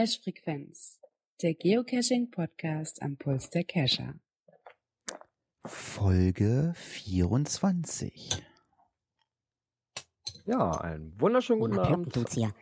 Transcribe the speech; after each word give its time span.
Cache-Frequenz, 0.00 0.98
der 1.42 1.52
Geocaching-Podcast 1.52 3.02
am 3.02 3.18
Puls 3.18 3.50
der 3.50 3.64
Cacher. 3.64 4.14
Folge 5.66 6.72
24. 6.74 8.42
Ja, 10.46 10.70
einen 10.80 11.20
wunderschönen 11.20 11.60
guten 11.60 11.78
Oh, 11.78 11.82
Abend. 11.82 12.14
tut's 12.14 12.32
hier. 12.32 12.54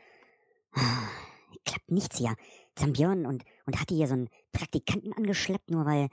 Klappt 1.64 1.93
nichts 1.93 2.18
hier. 2.18 2.35
Zambion 2.75 3.25
und, 3.25 3.45
und 3.66 3.80
hatte 3.80 3.95
hier 3.95 4.09
so 4.09 4.14
einen 4.14 4.30
Praktikanten 4.50 5.12
angeschleppt, 5.12 5.70
nur 5.70 5.86
weil 5.86 6.09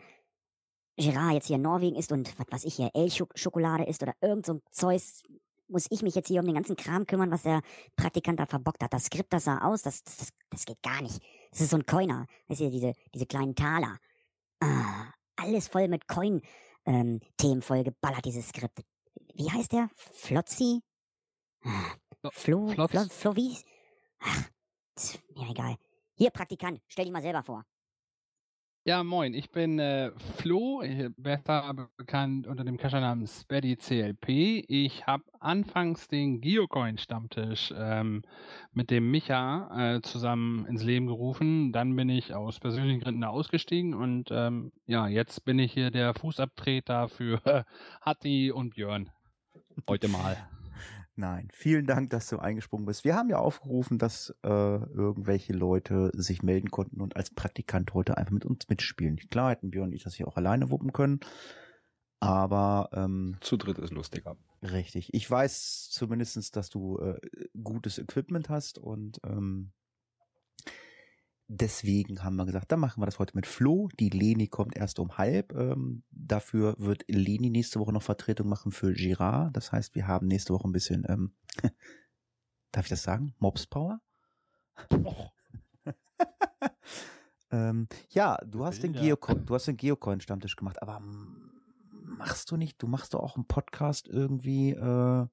Gerard 0.95 1.33
jetzt 1.33 1.47
hier 1.47 1.55
in 1.55 1.63
Norwegen 1.63 1.95
ist 1.95 2.11
und 2.11 2.37
was 2.37 2.45
weiß 2.51 2.65
ich 2.65 2.75
hier, 2.75 2.91
Elchschokolade 2.93 3.85
ist 3.85 4.03
oder 4.03 4.13
irgend 4.21 4.45
so 4.45 4.53
ein 4.53 4.61
Zeus, 4.69 5.23
muss 5.67 5.87
ich 5.89 6.01
mich 6.01 6.15
jetzt 6.15 6.27
hier 6.27 6.39
um 6.39 6.45
den 6.45 6.55
ganzen 6.55 6.75
Kram 6.75 7.05
kümmern, 7.05 7.31
was 7.31 7.43
der 7.43 7.61
Praktikant 7.95 8.39
da 8.39 8.45
verbockt 8.45 8.83
hat. 8.83 8.93
Das 8.93 9.05
Skript, 9.05 9.33
das 9.33 9.45
sah 9.45 9.59
aus, 9.59 9.81
das, 9.81 10.03
das, 10.03 10.29
das 10.49 10.65
geht 10.65 10.81
gar 10.81 11.01
nicht. 11.01 11.21
Das 11.51 11.61
ist 11.61 11.71
so 11.71 11.77
ein 11.77 11.85
Coiner. 11.85 12.27
Ist 12.47 12.59
hier 12.59 12.71
diese, 12.71 12.93
diese 13.13 13.25
kleinen 13.25 13.55
Taler. 13.55 13.97
Ah, 14.59 15.11
alles 15.35 15.67
voll 15.67 15.87
mit 15.87 16.07
Coin-Themen 16.07 17.61
voll 17.61 17.83
geballert, 17.83 18.25
dieses 18.25 18.49
Skript. 18.49 18.81
Wie 19.33 19.51
heißt 19.51 19.71
der? 19.71 19.89
Flotzi? 19.95 20.81
Ah, 21.63 21.95
Flo, 22.31 22.67
Flotz. 22.69 22.91
Flo, 22.91 23.03
Flo, 23.09 23.35
wie? 23.35 23.57
Ach, 24.19 24.49
ist 24.95 25.19
mir 25.35 25.49
egal. 25.49 25.75
Hier, 26.15 26.29
Praktikant, 26.31 26.81
stell 26.87 27.05
dich 27.05 27.13
mal 27.13 27.21
selber 27.21 27.43
vor. 27.43 27.65
Ja, 28.87 29.03
moin, 29.03 29.33
ich 29.33 29.49
bin 29.49 29.79
äh, 29.79 30.11
Flo, 30.37 30.83
äh, 30.83 31.09
besser 31.17 31.73
bekannt 31.97 32.45
unter 32.45 32.63
dem 32.63 32.77
Cachernamen 32.77 33.25
Speddy 33.25 33.77
CLP. 33.77 34.63
Ich 34.67 35.07
habe 35.07 35.23
anfangs 35.39 36.07
den 36.07 36.39
Geocoin-Stammtisch 36.39 37.73
ähm, 37.75 38.21
mit 38.73 38.91
dem 38.91 39.09
Micha 39.09 39.95
äh, 39.95 40.01
zusammen 40.03 40.67
ins 40.67 40.83
Leben 40.83 41.07
gerufen. 41.07 41.71
Dann 41.71 41.95
bin 41.95 42.09
ich 42.09 42.35
aus 42.35 42.59
persönlichen 42.59 42.99
Gründen 42.99 43.23
ausgestiegen 43.23 43.95
und 43.95 44.29
ähm, 44.29 44.71
ja, 44.85 45.07
jetzt 45.07 45.43
bin 45.45 45.57
ich 45.57 45.73
hier 45.73 45.89
der 45.89 46.13
Fußabtreter 46.13 47.09
für 47.09 47.41
Hatti 48.01 48.51
und 48.51 48.75
Björn. 48.75 49.09
Heute 49.89 50.09
mal. 50.09 50.37
Nein, 51.17 51.47
vielen 51.53 51.85
Dank, 51.85 52.09
dass 52.09 52.27
du 52.27 52.39
eingesprungen 52.39 52.85
bist. 52.85 53.05
Wir 53.05 53.15
haben 53.15 53.29
ja 53.29 53.37
aufgerufen, 53.37 53.97
dass 53.97 54.35
äh, 54.43 54.49
irgendwelche 54.49 55.53
Leute 55.53 56.11
sich 56.13 56.43
melden 56.43 56.71
konnten 56.71 56.99
und 56.99 57.15
als 57.15 57.29
Praktikant 57.33 57.93
heute 57.93 58.17
einfach 58.17 58.33
mit 58.33 58.45
uns 58.45 58.67
mitspielen. 58.67 59.15
Klar 59.29 59.51
hätten 59.51 59.71
Björn 59.71 59.89
und 59.89 59.95
ich 59.95 60.03
das 60.03 60.15
hier 60.15 60.27
auch 60.27 60.35
alleine 60.35 60.69
wuppen 60.71 60.91
können. 60.91 61.21
Aber 62.19 62.89
ähm, 62.91 63.37
Zu 63.39 63.55
dritt 63.55 63.77
ist 63.77 63.93
lustiger. 63.93 64.35
richtig. 64.61 65.13
Ich 65.13 65.29
weiß 65.29 65.89
zumindestens, 65.89 66.51
dass 66.51 66.69
du 66.69 66.99
äh, 66.99 67.19
gutes 67.63 67.97
Equipment 67.97 68.49
hast 68.49 68.77
und 68.77 69.19
ähm, 69.23 69.71
deswegen 71.47 72.23
haben 72.23 72.35
wir 72.35 72.45
gesagt, 72.45 72.71
dann 72.71 72.79
machen 72.79 73.01
wir 73.01 73.05
das 73.05 73.19
heute 73.19 73.35
mit 73.35 73.45
Flo. 73.45 73.89
Die 73.99 74.09
Leni 74.09 74.47
kommt 74.47 74.75
erst 74.75 74.99
um 74.99 75.17
halb. 75.17 75.53
Ähm, 75.53 76.03
dafür 76.09 76.75
wird 76.77 77.03
Leni 77.07 77.49
nächste 77.49 77.79
Woche 77.79 77.93
noch 77.93 78.03
Vertretung 78.03 78.47
machen 78.47 78.71
für 78.71 78.93
Girard. 78.93 79.55
Das 79.55 79.71
heißt, 79.71 79.95
wir 79.95 80.07
haben 80.07 80.27
nächste 80.27 80.53
Woche 80.53 80.67
ein 80.67 80.71
bisschen, 80.71 81.05
ähm, 81.07 81.35
darf 82.71 82.85
ich 82.85 82.89
das 82.89 83.03
sagen? 83.03 83.35
Mobs 83.39 83.67
Power? 83.67 84.01
ähm, 87.51 87.87
ja, 88.09 88.37
du 88.45 88.65
hast 88.65 88.83
den. 88.83 88.93
Geocoin, 88.93 89.45
du 89.45 89.53
hast 89.55 89.67
den 89.67 89.77
Geocoin 89.77 90.19
Stammtisch 90.21 90.55
gemacht, 90.55 90.81
aber 90.81 91.01
machst 92.17 92.51
du 92.51 92.57
nicht, 92.57 92.81
du 92.81 92.87
machst 92.87 93.13
doch 93.13 93.21
auch 93.21 93.35
einen 93.35 93.47
Podcast 93.47 94.07
irgendwie, 94.07 94.71
äh, 94.71 95.27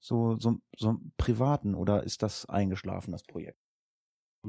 so, 0.00 0.36
so, 0.36 0.58
so 0.76 0.88
einen 0.90 1.12
privaten 1.16 1.74
oder 1.74 2.02
ist 2.02 2.22
das 2.22 2.46
eingeschlafen, 2.46 3.12
das 3.12 3.22
Projekt? 3.22 3.63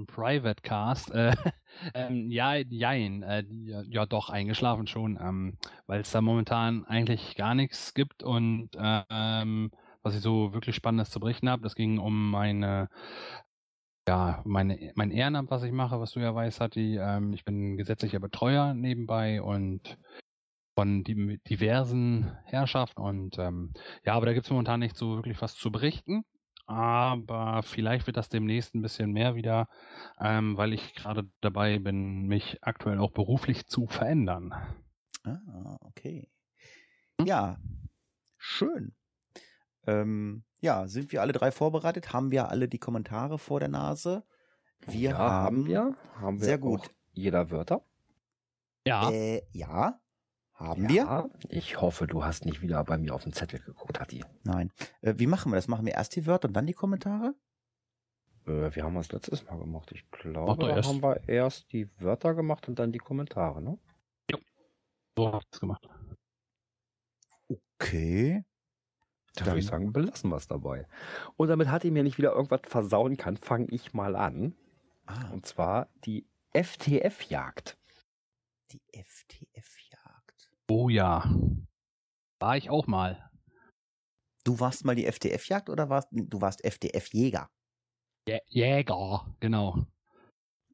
Private 0.07 0.61
Cast, 0.61 1.11
äh, 1.11 1.33
ähm, 1.93 2.29
ja, 2.29 2.55
jein, 2.55 3.23
äh, 3.23 3.43
ja, 3.49 3.83
ja 3.83 4.05
doch, 4.05 4.29
eingeschlafen 4.29 4.87
schon, 4.87 5.17
ähm, 5.21 5.57
weil 5.87 6.01
es 6.01 6.11
da 6.11 6.21
momentan 6.21 6.85
eigentlich 6.85 7.35
gar 7.35 7.55
nichts 7.55 7.93
gibt 7.93 8.23
und 8.23 8.69
äh, 8.75 9.03
ähm, 9.09 9.71
was 10.03 10.15
ich 10.15 10.21
so 10.21 10.53
wirklich 10.53 10.75
Spannendes 10.75 11.09
zu 11.09 11.19
berichten 11.19 11.49
habe, 11.49 11.63
das 11.63 11.75
ging 11.75 11.97
um 11.97 12.29
meine, 12.29 12.89
ja, 14.07 14.41
meine, 14.45 14.91
mein 14.95 15.11
Ehrenamt, 15.11 15.49
was 15.49 15.63
ich 15.63 15.71
mache, 15.71 15.99
was 15.99 16.11
du 16.11 16.19
ja 16.19 16.33
weißt, 16.35 16.61
Hatti, 16.61 16.97
ähm, 16.97 17.33
ich 17.33 17.43
bin 17.43 17.77
gesetzlicher 17.77 18.19
Betreuer 18.19 18.73
nebenbei 18.73 19.41
und 19.41 19.97
von 20.75 21.03
diversen 21.03 22.37
Herrschaften 22.43 23.01
und 23.01 23.39
ähm, 23.39 23.73
ja, 24.05 24.13
aber 24.13 24.25
da 24.25 24.33
gibt's 24.33 24.49
momentan 24.49 24.81
nicht 24.81 24.97
so 24.97 25.15
wirklich 25.15 25.41
was 25.41 25.55
zu 25.55 25.71
berichten. 25.71 26.25
Aber 26.67 27.61
vielleicht 27.63 28.07
wird 28.07 28.17
das 28.17 28.29
demnächst 28.29 28.73
ein 28.73 28.81
bisschen 28.81 29.11
mehr 29.11 29.35
wieder, 29.35 29.67
ähm, 30.19 30.57
weil 30.57 30.73
ich 30.73 30.95
gerade 30.95 31.29
dabei 31.41 31.77
bin, 31.79 32.23
mich 32.27 32.57
aktuell 32.63 32.99
auch 32.99 33.11
beruflich 33.11 33.67
zu 33.67 33.85
verändern. 33.87 34.53
Ah, 35.23 35.77
okay. 35.81 36.27
Ja, 37.23 37.57
schön. 38.37 38.95
Ähm, 39.85 40.43
ja, 40.59 40.87
sind 40.87 41.11
wir 41.11 41.21
alle 41.21 41.33
drei 41.33 41.51
vorbereitet? 41.51 42.13
Haben 42.13 42.31
wir 42.31 42.49
alle 42.49 42.67
die 42.67 42.79
Kommentare 42.79 43.37
vor 43.37 43.59
der 43.59 43.69
Nase? 43.69 44.23
Wir 44.87 45.11
ja, 45.11 45.17
haben, 45.17 45.57
haben 45.57 45.67
wir. 45.67 45.95
Haben 46.15 46.39
wir 46.39 46.45
Sehr 46.45 46.57
gut. 46.57 46.81
auch 46.81 46.89
jeder 47.13 47.51
Wörter. 47.51 47.83
Ja, 48.87 49.09
Äh, 49.11 49.43
ja, 49.51 49.99
haben 50.55 50.87
wir? 50.89 50.95
Ja, 50.95 51.29
ich 51.49 51.79
hoffe, 51.81 52.07
du 52.07 52.23
hast 52.23 52.45
nicht 52.45 52.61
wieder 52.61 52.83
bei 52.83 52.97
mir 52.97 53.13
auf 53.13 53.23
den 53.23 53.33
Zettel 53.33 53.59
geguckt, 53.59 53.99
Hatti. 53.99 54.23
Nein. 54.43 54.71
Äh, 55.01 55.13
wie 55.17 55.27
machen 55.27 55.51
wir 55.51 55.55
das? 55.57 55.67
Machen 55.67 55.85
wir 55.85 55.93
erst 55.93 56.15
die 56.15 56.25
Wörter 56.25 56.47
und 56.47 56.53
dann 56.53 56.65
die 56.67 56.73
Kommentare? 56.73 57.35
Äh, 58.45 58.73
wir 58.75 58.83
haben 58.83 58.95
das 58.95 59.11
letztes 59.11 59.43
Mal 59.45 59.57
gemacht. 59.59 59.91
Ich 59.91 60.09
glaube, 60.11 60.65
da 60.67 60.75
erst. 60.75 60.89
haben 60.89 61.01
wir 61.03 61.27
erst 61.27 61.71
die 61.71 61.89
Wörter 61.99 62.33
gemacht 62.35 62.67
und 62.67 62.79
dann 62.79 62.91
die 62.91 62.99
Kommentare, 62.99 63.61
ne? 63.61 63.77
so 65.17 65.31
hab 65.31 65.43
ich's 65.49 65.59
gemacht. 65.61 65.87
Okay. 67.47 68.43
Da 69.35 69.43
Dann- 69.43 69.47
würde 69.53 69.59
ich 69.59 69.65
sagen, 69.65 69.91
belassen 69.93 70.29
wir 70.29 70.37
es 70.37 70.47
dabei. 70.47 70.87
Und 71.35 71.49
damit 71.49 71.69
Hatti 71.69 71.91
mir 71.91 72.03
nicht 72.03 72.17
wieder 72.17 72.33
irgendwas 72.33 72.61
versauen 72.65 73.17
kann, 73.17 73.37
fange 73.37 73.67
ich 73.71 73.93
mal 73.93 74.15
an. 74.15 74.55
Ah, 75.05 75.29
Und 75.31 75.45
zwar 75.45 75.89
die 76.05 76.25
FTF-Jagd. 76.53 77.77
die 78.71 78.81
FTF-Jagd. 78.91 79.74
Oh 80.69 80.89
ja. 80.89 81.23
War 82.39 82.57
ich 82.57 82.69
auch 82.69 82.87
mal. 82.87 83.29
Du 84.43 84.59
warst 84.59 84.85
mal 84.85 84.95
die 84.95 85.05
FTF-Jagd 85.05 85.69
oder 85.69 85.89
warst 85.89 86.09
du 86.11 86.41
warst 86.41 86.63
FDF-Jäger? 86.63 87.47
Jä 88.27 88.39
Jäger, 88.47 89.25
genau. 89.39 89.85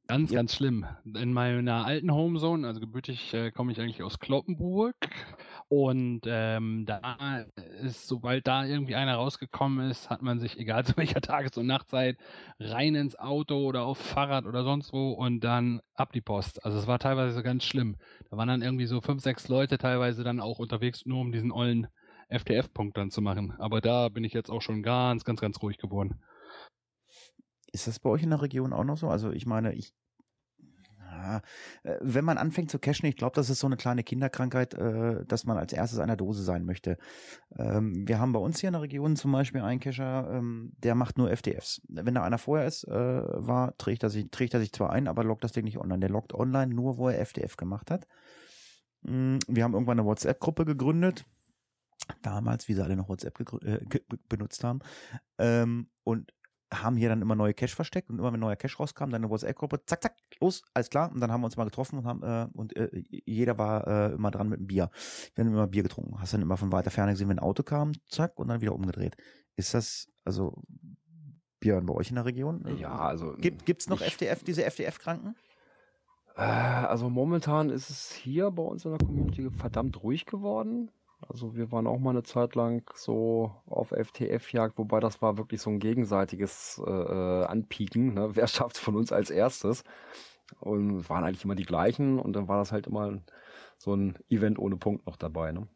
Ganz, 0.08 0.32
Ja. 0.32 0.38
ganz 0.40 0.56
schlimm. 0.56 0.86
In 1.06 1.32
meiner 1.34 1.86
alten 1.86 2.12
Homezone, 2.12 2.68
also 2.68 2.80
gebürtig 2.82 3.34
äh, 3.34 3.52
komme 3.52 3.72
ich 3.72 3.80
eigentlich 3.80 4.04
aus 4.04 4.20
Kloppenburg 4.20 4.96
und 5.72 6.24
ähm, 6.26 6.86
da 6.86 7.46
ist, 7.82 8.06
sobald 8.06 8.46
da 8.46 8.66
irgendwie 8.66 8.96
einer 8.96 9.16
rausgekommen 9.16 9.90
ist, 9.90 10.10
hat 10.10 10.22
man 10.22 10.38
sich, 10.38 10.58
egal 10.60 10.84
zu 10.84 10.98
welcher 10.98 11.22
Tages- 11.22 11.58
und 11.58 11.66
Nachtzeit, 11.66 12.18
rein 12.60 12.94
ins 12.94 13.18
Auto 13.18 13.56
oder 13.56 13.84
auf 13.84 13.98
Fahrrad 13.98 14.46
oder 14.46 14.66
sonst 14.66 14.92
wo 14.92 15.14
und 15.14 15.40
dann 15.46 15.80
ab 15.94 16.12
die 16.12 16.20
Post. 16.20 16.66
Also 16.66 16.78
es 16.78 16.88
war 16.88 17.00
teilweise 17.00 17.34
so 17.34 17.42
ganz 17.42 17.64
schlimm. 17.64 17.96
Da 18.30 18.36
waren 18.36 18.50
dann 18.50 18.62
irgendwie 18.62 18.86
so 18.86 19.00
fünf, 19.00 19.24
sechs 19.24 19.48
Leute 19.48 19.78
teilweise 19.78 20.26
dann 20.26 20.42
auch 20.42 20.60
unterwegs, 20.60 21.06
nur 21.06 21.22
um 21.22 21.32
diesen 21.32 21.54
ollen 21.54 21.88
FTF-Punkt 22.28 22.98
dann 22.98 23.10
zu 23.10 23.22
machen. 23.22 23.54
Aber 23.58 23.80
da 23.80 24.10
bin 24.10 24.26
ich 24.26 24.34
jetzt 24.34 24.50
auch 24.50 24.62
schon 24.62 24.84
ganz, 24.84 25.24
ganz, 25.24 25.40
ganz 25.40 25.62
ruhig 25.62 25.78
geworden. 25.78 26.22
Ist 27.72 27.88
das 27.88 28.02
bei 28.02 28.10
euch 28.10 28.24
in 28.24 28.32
der 28.32 28.42
Region 28.42 28.74
auch 28.74 28.84
noch 28.84 28.98
so? 28.98 29.08
Also 29.08 29.32
ich 29.32 29.46
meine, 29.46 29.74
ich 29.74 29.94
äh, 31.84 31.98
wenn 32.02 32.26
man 32.26 32.38
anfängt 32.38 32.72
zu 32.72 32.80
cashen, 32.80 33.08
ich 33.08 33.16
glaube, 33.16 33.36
das 33.36 33.50
ist 33.50 33.60
so 33.60 33.68
eine 33.68 33.78
kleine 33.78 34.04
Kinderkrankheit, 34.04 34.74
äh, 34.74 35.26
dass 35.26 35.46
man 35.46 35.58
als 35.58 35.74
erstes 35.74 36.00
einer 36.00 36.18
Dose 36.18 36.44
sein 36.44 36.66
möchte. 36.66 36.98
Ähm, 37.58 38.08
wir 38.08 38.20
haben 38.20 38.34
bei 38.34 38.40
uns 38.40 38.60
hier 38.60 38.70
in 38.70 38.74
der 38.74 38.82
Region 38.82 39.16
zum 39.16 39.32
Beispiel 39.32 39.62
einen 39.62 39.80
Cacher, 39.80 40.30
ähm, 40.32 40.74
der 40.78 40.96
macht 40.96 41.18
nur 41.18 41.32
FDFs. 41.32 41.82
Wenn 41.88 42.16
da 42.16 42.24
einer 42.24 42.38
vorher 42.38 42.68
ist, 42.68 42.86
äh, 42.86 42.92
war, 42.92 43.78
trägt 43.78 44.04
er, 44.04 44.10
sich, 44.10 44.30
trägt 44.32 44.54
er 44.54 44.60
sich 44.60 44.72
zwar 44.72 44.92
ein, 44.92 45.08
aber 45.08 45.24
loggt 45.24 45.44
das 45.44 45.52
Ding 45.52 45.66
nicht 45.66 45.78
online. 45.78 46.00
Der 46.00 46.10
loggt 46.10 46.34
online 46.34 46.74
nur, 46.74 46.98
wo 46.98 47.10
er 47.10 47.20
FDF 47.20 47.58
gemacht 47.58 47.92
hat. 47.92 48.08
Mm, 49.04 49.38
Wir 49.48 49.64
haben 49.64 49.74
irgendwann 49.74 50.00
eine 50.00 50.08
WhatsApp-Gruppe 50.08 50.66
gegründet. 50.66 51.26
Damals, 52.24 52.68
wie 52.68 52.74
sie 52.74 52.84
alle 52.84 52.96
noch 52.96 53.10
WhatsApp 53.10 53.40
äh, 53.64 53.80
benutzt 54.28 54.64
haben. 54.64 54.80
Ähm, 55.38 55.90
und 56.04 56.34
haben 56.74 56.96
hier 56.96 57.10
dann 57.10 57.22
immer 57.22 57.36
neue 57.36 57.54
Cash 57.54 57.76
versteckt 57.76 58.10
und 58.10 58.20
immer 58.20 58.32
wenn 58.32 58.40
neuer 58.40 58.56
Cash 58.56 58.80
rauskam, 58.80 59.10
dann 59.10 59.16
eine 59.16 59.30
WhatsApp-Gruppe, 59.30 59.84
zack, 59.86 60.02
zack, 60.02 60.16
los, 60.40 60.64
alles 60.74 60.90
klar. 60.90 61.12
Und 61.12 61.20
dann 61.20 61.32
haben 61.32 61.42
wir 61.42 61.46
uns 61.46 61.58
mal 61.58 61.66
getroffen 61.66 62.00
und 62.00 62.06
haben 62.06 62.24
äh, 62.24 62.48
und 62.54 62.76
äh, 62.76 62.90
jeder 63.10 63.58
war 63.58 63.88
äh, 63.88 64.14
immer 64.14 64.32
dran 64.32 64.50
mit 64.50 64.60
einem 64.60 64.68
Bier. 64.68 64.90
Wir 65.36 65.44
haben 65.44 65.52
immer 65.52 65.68
Bier 65.68 65.84
getrunken. 65.84 66.20
Hast 66.20 66.34
dann 66.34 66.42
immer 66.42 66.58
von 66.58 66.72
weiter 66.72 66.92
Ferne 66.92 67.12
gesehen, 67.12 67.30
wenn 67.30 67.40
ein 67.40 67.44
Auto 67.44 67.64
kam, 67.64 67.92
zack, 68.08 68.40
und 68.40 68.48
dann 68.48 68.62
wieder 68.62 68.74
umgedreht. 68.74 69.18
Ist 69.56 69.74
das, 69.74 70.08
also 70.24 70.64
Björn, 71.60 71.86
bei 71.86 71.94
euch 71.94 72.10
in 72.10 72.16
der 72.16 72.26
Region? 72.26 72.66
Ja, 72.78 72.98
also. 72.98 73.34
Gibt, 73.38 73.66
gibt's 73.66 73.90
noch 73.90 74.02
ich- 74.02 74.08
FDF, 74.08 74.44
diese 74.44 74.64
FDF-Kranken? 74.64 75.36
Äh, 76.36 76.42
also 76.42 77.10
momentan 77.10 77.70
ist 77.70 77.90
es 77.90 78.12
hier 78.12 78.50
bei 78.52 78.64
uns 78.64 78.86
in 78.86 78.92
der 78.92 79.06
Community 79.06 79.50
verdammt 79.52 80.02
ruhig 80.02 80.26
geworden. 80.26 80.90
Also 81.28 81.56
wir 81.56 81.72
waren 81.72 81.88
auch 81.88 82.00
mal 82.00 82.12
eine 82.12 82.24
Zeit 82.24 82.56
lang 82.56 82.90
so 82.96 83.52
auf 83.68 83.92
FTF-Jagd, 83.92 84.78
wobei 84.78 85.00
das 85.00 85.22
war 85.22 85.38
wirklich 85.38 85.62
so 85.62 85.70
ein 85.70 85.80
gegenseitiges 85.80 86.82
äh, 86.86 86.92
äh 86.92 87.46
Anpieken. 87.46 88.14
Ne? 88.14 88.30
Wer 88.36 88.48
schafft 88.48 88.78
von 88.78 88.96
uns 88.96 89.12
als 89.12 89.30
erstes? 89.30 89.84
Und 90.60 91.10
waren 91.10 91.24
eigentlich 91.24 91.46
immer 91.46 91.56
die 91.56 91.66
gleichen 91.66 92.20
und 92.20 92.34
dann 92.34 92.48
war 92.50 92.58
das 92.58 92.72
halt 92.74 92.88
immer 92.88 93.22
so 93.78 93.96
ein 93.96 94.18
Event 94.30 94.60
ohne 94.60 94.76
Punkt 94.76 95.06
noch 95.06 95.16
dabei. 95.16 95.54
Ne? 95.54 95.68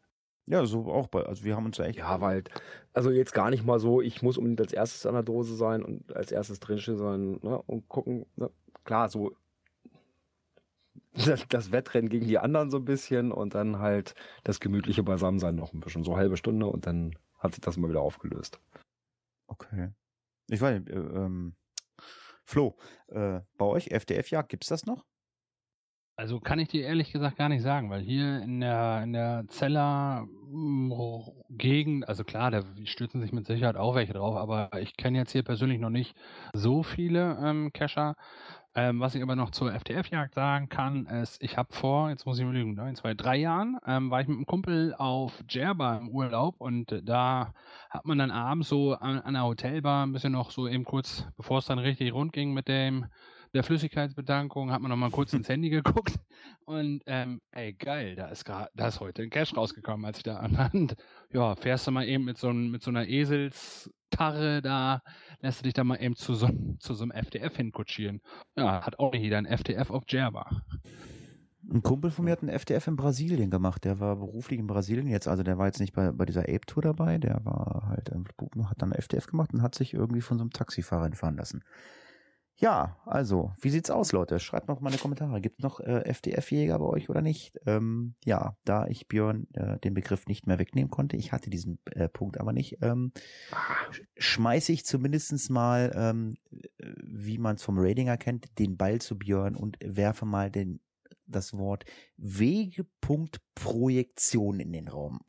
Ja, 0.46 0.64
so 0.64 0.86
auch 0.92 1.08
bei, 1.08 1.22
also 1.24 1.44
wir 1.44 1.56
haben 1.56 1.66
uns 1.66 1.78
ja 1.78 1.86
echt. 1.86 1.98
Ja, 1.98 2.20
weil, 2.20 2.44
also 2.92 3.10
jetzt 3.10 3.32
gar 3.32 3.50
nicht 3.50 3.64
mal 3.64 3.80
so, 3.80 4.00
ich 4.00 4.22
muss 4.22 4.38
unbedingt 4.38 4.60
als 4.60 4.72
erstes 4.72 5.06
an 5.06 5.14
der 5.14 5.24
Dose 5.24 5.56
sein 5.56 5.82
und 5.82 6.14
als 6.14 6.30
erstes 6.30 6.60
drinstehen 6.60 6.98
sein, 6.98 7.40
ne, 7.42 7.60
und 7.62 7.88
gucken, 7.88 8.26
ne, 8.36 8.50
klar, 8.84 9.08
so 9.08 9.32
das, 11.24 11.46
das 11.48 11.72
Wettrennen 11.72 12.08
gegen 12.08 12.26
die 12.26 12.38
anderen 12.38 12.70
so 12.70 12.78
ein 12.78 12.84
bisschen 12.84 13.32
und 13.32 13.54
dann 13.54 13.78
halt 13.78 14.14
das 14.44 14.60
gemütliche 14.60 15.02
Beisammensein 15.02 15.56
noch 15.56 15.72
ein 15.72 15.80
bisschen, 15.80 16.04
so 16.04 16.16
halbe 16.16 16.36
Stunde 16.36 16.66
und 16.66 16.86
dann 16.86 17.16
hat 17.38 17.54
sich 17.54 17.60
das 17.60 17.76
mal 17.76 17.90
wieder 17.90 18.00
aufgelöst. 18.00 18.60
Okay. 19.46 19.92
Ich 20.48 20.60
weiß 20.60 20.80
nicht, 20.80 20.90
äh, 20.90 20.98
ähm, 20.98 21.54
Flo, 22.44 22.76
äh, 23.08 23.40
bei 23.56 23.64
euch 23.64 23.90
FDF-Jagd, 23.90 24.48
gibt's 24.48 24.68
das 24.68 24.86
noch? 24.86 25.04
Also 26.18 26.40
kann 26.40 26.58
ich 26.58 26.68
dir 26.68 26.86
ehrlich 26.86 27.12
gesagt 27.12 27.36
gar 27.36 27.50
nicht 27.50 27.60
sagen, 27.60 27.90
weil 27.90 28.00
hier 28.00 28.40
in 28.40 28.60
der, 28.60 29.02
in 29.02 29.12
der 29.12 29.44
Zeller 29.48 30.26
mm, 30.46 30.90
Gegend, 31.50 32.08
also 32.08 32.24
klar, 32.24 32.50
da 32.50 32.62
stürzen 32.84 33.20
sich 33.20 33.32
mit 33.32 33.46
Sicherheit 33.46 33.76
auch 33.76 33.94
welche 33.94 34.14
drauf, 34.14 34.34
aber 34.34 34.70
ich 34.80 34.96
kenne 34.96 35.18
jetzt 35.18 35.32
hier 35.32 35.42
persönlich 35.42 35.78
noch 35.78 35.90
nicht 35.90 36.16
so 36.54 36.82
viele 36.82 37.38
ähm, 37.42 37.70
Cacher. 37.74 38.16
Ähm, 38.78 39.00
was 39.00 39.14
ich 39.14 39.22
aber 39.22 39.36
noch 39.36 39.52
zur 39.52 39.72
FTF-Jagd 39.72 40.34
sagen 40.34 40.68
kann, 40.68 41.06
ist, 41.06 41.42
ich 41.42 41.56
habe 41.56 41.72
vor, 41.72 42.10
jetzt 42.10 42.26
muss 42.26 42.38
ich 42.38 42.44
überlegen, 42.44 42.78
ein, 42.78 42.94
zwei, 42.94 43.14
drei 43.14 43.36
Jahren, 43.36 43.78
ähm, 43.86 44.10
war 44.10 44.20
ich 44.20 44.28
mit 44.28 44.36
einem 44.36 44.44
Kumpel 44.44 44.94
auf 44.98 45.42
Djerba 45.44 45.96
im 45.96 46.10
Urlaub 46.10 46.56
und 46.58 46.92
äh, 46.92 47.02
da 47.02 47.54
hat 47.88 48.04
man 48.04 48.18
dann 48.18 48.30
abends 48.30 48.68
so 48.68 48.92
an, 48.92 49.18
an 49.20 49.32
der 49.32 49.44
Hotelbar 49.44 50.04
ein 50.04 50.12
bisschen 50.12 50.32
noch 50.32 50.50
so 50.50 50.68
eben 50.68 50.84
kurz, 50.84 51.26
bevor 51.38 51.60
es 51.60 51.64
dann 51.64 51.78
richtig 51.78 52.12
rund 52.12 52.34
ging 52.34 52.52
mit 52.52 52.68
dem 52.68 53.06
der 53.56 53.64
Flüssigkeitsbedankung 53.64 54.70
hat 54.70 54.82
man 54.82 54.90
noch 54.90 54.96
mal 54.96 55.10
kurz 55.10 55.32
ins 55.32 55.48
Handy 55.48 55.70
geguckt 55.70 56.14
und 56.66 57.02
ähm, 57.06 57.40
ey 57.52 57.72
geil, 57.72 58.14
da 58.14 58.28
ist 58.28 58.44
gerade, 58.44 58.70
da 58.74 58.88
ist 58.88 59.00
heute 59.00 59.22
ein 59.22 59.30
Cash 59.30 59.56
rausgekommen, 59.56 60.04
als 60.04 60.18
ich 60.18 60.22
da 60.24 60.36
anhand, 60.36 60.94
ja, 61.32 61.56
fährst 61.56 61.86
du 61.86 61.90
mal 61.90 62.06
eben 62.06 62.24
mit 62.24 62.38
so, 62.38 62.52
mit 62.52 62.82
so 62.82 62.90
einer 62.90 63.08
Eselskarre 63.08 64.60
da, 64.62 65.00
lässt 65.40 65.60
du 65.60 65.64
dich 65.64 65.74
da 65.74 65.84
mal 65.84 65.96
eben 65.96 66.16
zu 66.16 66.34
so, 66.34 66.48
zu 66.78 66.94
so 66.94 67.04
einem 67.04 67.12
FTF 67.12 67.56
hinkutschieren. 67.56 68.20
Ja, 68.56 68.84
hat 68.84 68.98
auch 68.98 69.14
jeder 69.14 69.38
ein 69.38 69.46
FTF 69.46 69.90
auf 69.90 70.04
Jerba. 70.06 70.62
Ein 71.68 71.82
Kumpel 71.82 72.10
von 72.10 72.26
mir 72.26 72.32
hat 72.32 72.42
einen 72.42 72.56
FTF 72.56 72.86
in 72.86 72.96
Brasilien 72.96 73.50
gemacht. 73.50 73.84
Der 73.84 73.98
war 73.98 74.16
beruflich 74.16 74.60
in 74.60 74.68
Brasilien 74.68 75.08
jetzt, 75.08 75.26
also 75.26 75.42
der 75.42 75.58
war 75.58 75.66
jetzt 75.66 75.80
nicht 75.80 75.94
bei, 75.94 76.12
bei 76.12 76.24
dieser 76.24 76.42
Ape-Tour 76.42 76.82
dabei, 76.82 77.18
der 77.18 77.44
war 77.44 77.86
halt, 77.88 78.10
hat 78.10 78.82
dann 78.82 78.92
FTF 78.92 79.26
gemacht 79.26 79.52
und 79.52 79.62
hat 79.62 79.74
sich 79.74 79.94
irgendwie 79.94 80.20
von 80.20 80.36
so 80.38 80.42
einem 80.42 80.52
Taxifahrer 80.52 81.06
entfahren 81.06 81.36
lassen. 81.36 81.64
Ja, 82.58 82.96
also, 83.04 83.52
wie 83.60 83.68
sieht's 83.68 83.90
aus, 83.90 84.12
Leute? 84.12 84.40
Schreibt 84.40 84.68
noch 84.68 84.80
mal 84.80 84.88
in 84.88 84.96
die 84.96 85.02
Kommentare. 85.02 85.42
Gibt 85.42 85.62
noch 85.62 85.78
äh, 85.80 86.06
FDF-Jäger 86.06 86.78
bei 86.78 86.86
euch 86.86 87.10
oder 87.10 87.20
nicht? 87.20 87.52
Ähm, 87.66 88.14
ja, 88.24 88.56
da 88.64 88.86
ich 88.86 89.08
Björn 89.08 89.46
äh, 89.52 89.78
den 89.80 89.92
Begriff 89.92 90.24
nicht 90.26 90.46
mehr 90.46 90.58
wegnehmen 90.58 90.90
konnte, 90.90 91.18
ich 91.18 91.32
hatte 91.32 91.50
diesen 91.50 91.78
äh, 91.90 92.08
Punkt 92.08 92.40
aber 92.40 92.54
nicht, 92.54 92.78
ähm, 92.80 93.12
schmeiße 94.16 94.72
ich 94.72 94.86
zumindestens 94.86 95.50
mal, 95.50 95.92
ähm, 95.94 96.38
wie 96.78 97.36
man 97.36 97.56
es 97.56 97.62
vom 97.62 97.78
Ratinger 97.78 98.16
kennt, 98.16 98.58
den 98.58 98.78
Ball 98.78 99.02
zu 99.02 99.18
Björn 99.18 99.54
und 99.54 99.76
werfe 99.84 100.24
mal 100.24 100.50
den, 100.50 100.80
das 101.26 101.58
Wort 101.58 101.84
Wegepunktprojektion 102.16 104.60
in 104.60 104.72
den 104.72 104.88
Raum. 104.88 105.20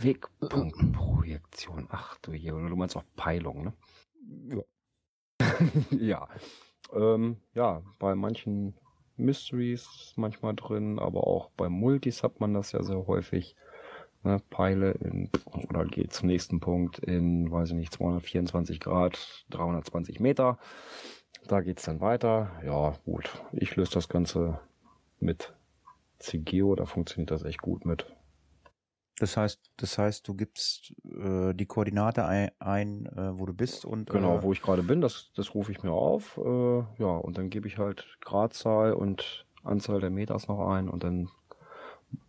Wegpunktprojektion, 0.00 1.88
ach 1.90 2.18
du 2.18 2.30
oder 2.30 2.68
du 2.68 2.76
meinst 2.76 2.96
auch 2.96 3.02
Peilung, 3.16 3.64
ne? 3.64 3.72
Ja. 4.48 4.62
ja. 5.90 6.28
Ähm, 6.92 7.36
ja, 7.54 7.82
bei 7.98 8.14
manchen 8.14 8.74
Mysteries 9.16 10.14
manchmal 10.16 10.54
drin, 10.54 10.98
aber 10.98 11.26
auch 11.26 11.50
bei 11.56 11.68
Multis 11.68 12.22
hat 12.22 12.40
man 12.40 12.54
das 12.54 12.72
ja 12.72 12.82
sehr 12.82 13.06
häufig. 13.06 13.56
Ne, 14.24 14.40
Peile 14.50 14.92
in, 14.92 15.30
oder 15.68 15.84
geht 15.84 16.12
zum 16.12 16.28
nächsten 16.28 16.60
Punkt 16.60 17.00
in, 17.00 17.50
weiß 17.50 17.70
ich 17.70 17.74
nicht, 17.74 17.92
224 17.92 18.78
Grad, 18.78 19.44
320 19.50 20.20
Meter. 20.20 20.58
Da 21.48 21.60
geht's 21.60 21.82
dann 21.82 22.00
weiter. 22.00 22.52
Ja, 22.64 22.94
gut. 23.04 23.30
Ich 23.52 23.74
löse 23.74 23.92
das 23.94 24.08
Ganze 24.08 24.60
mit 25.18 25.52
CGO, 26.20 26.76
da 26.76 26.86
funktioniert 26.86 27.32
das 27.32 27.42
echt 27.42 27.60
gut 27.60 27.84
mit. 27.84 28.06
Das 29.22 29.36
heißt, 29.36 29.70
das 29.76 29.98
heißt, 29.98 30.26
du 30.26 30.34
gibst 30.34 30.94
äh, 31.04 31.54
die 31.54 31.66
Koordinate 31.66 32.24
ein, 32.26 32.50
ein 32.58 33.06
äh, 33.06 33.38
wo 33.38 33.46
du 33.46 33.52
bist 33.52 33.84
und 33.84 34.10
genau, 34.10 34.38
äh, 34.38 34.42
wo 34.42 34.52
ich 34.52 34.60
gerade 34.60 34.82
bin, 34.82 35.00
das 35.00 35.30
das 35.36 35.54
rufe 35.54 35.70
ich 35.70 35.84
mir 35.84 35.92
auf, 35.92 36.38
äh, 36.38 36.78
ja 36.98 37.06
und 37.06 37.38
dann 37.38 37.48
gebe 37.48 37.68
ich 37.68 37.78
halt 37.78 38.04
Gradzahl 38.20 38.94
und 38.94 39.46
Anzahl 39.62 40.00
der 40.00 40.10
Meters 40.10 40.48
noch 40.48 40.68
ein 40.70 40.88
und 40.88 41.04
dann 41.04 41.30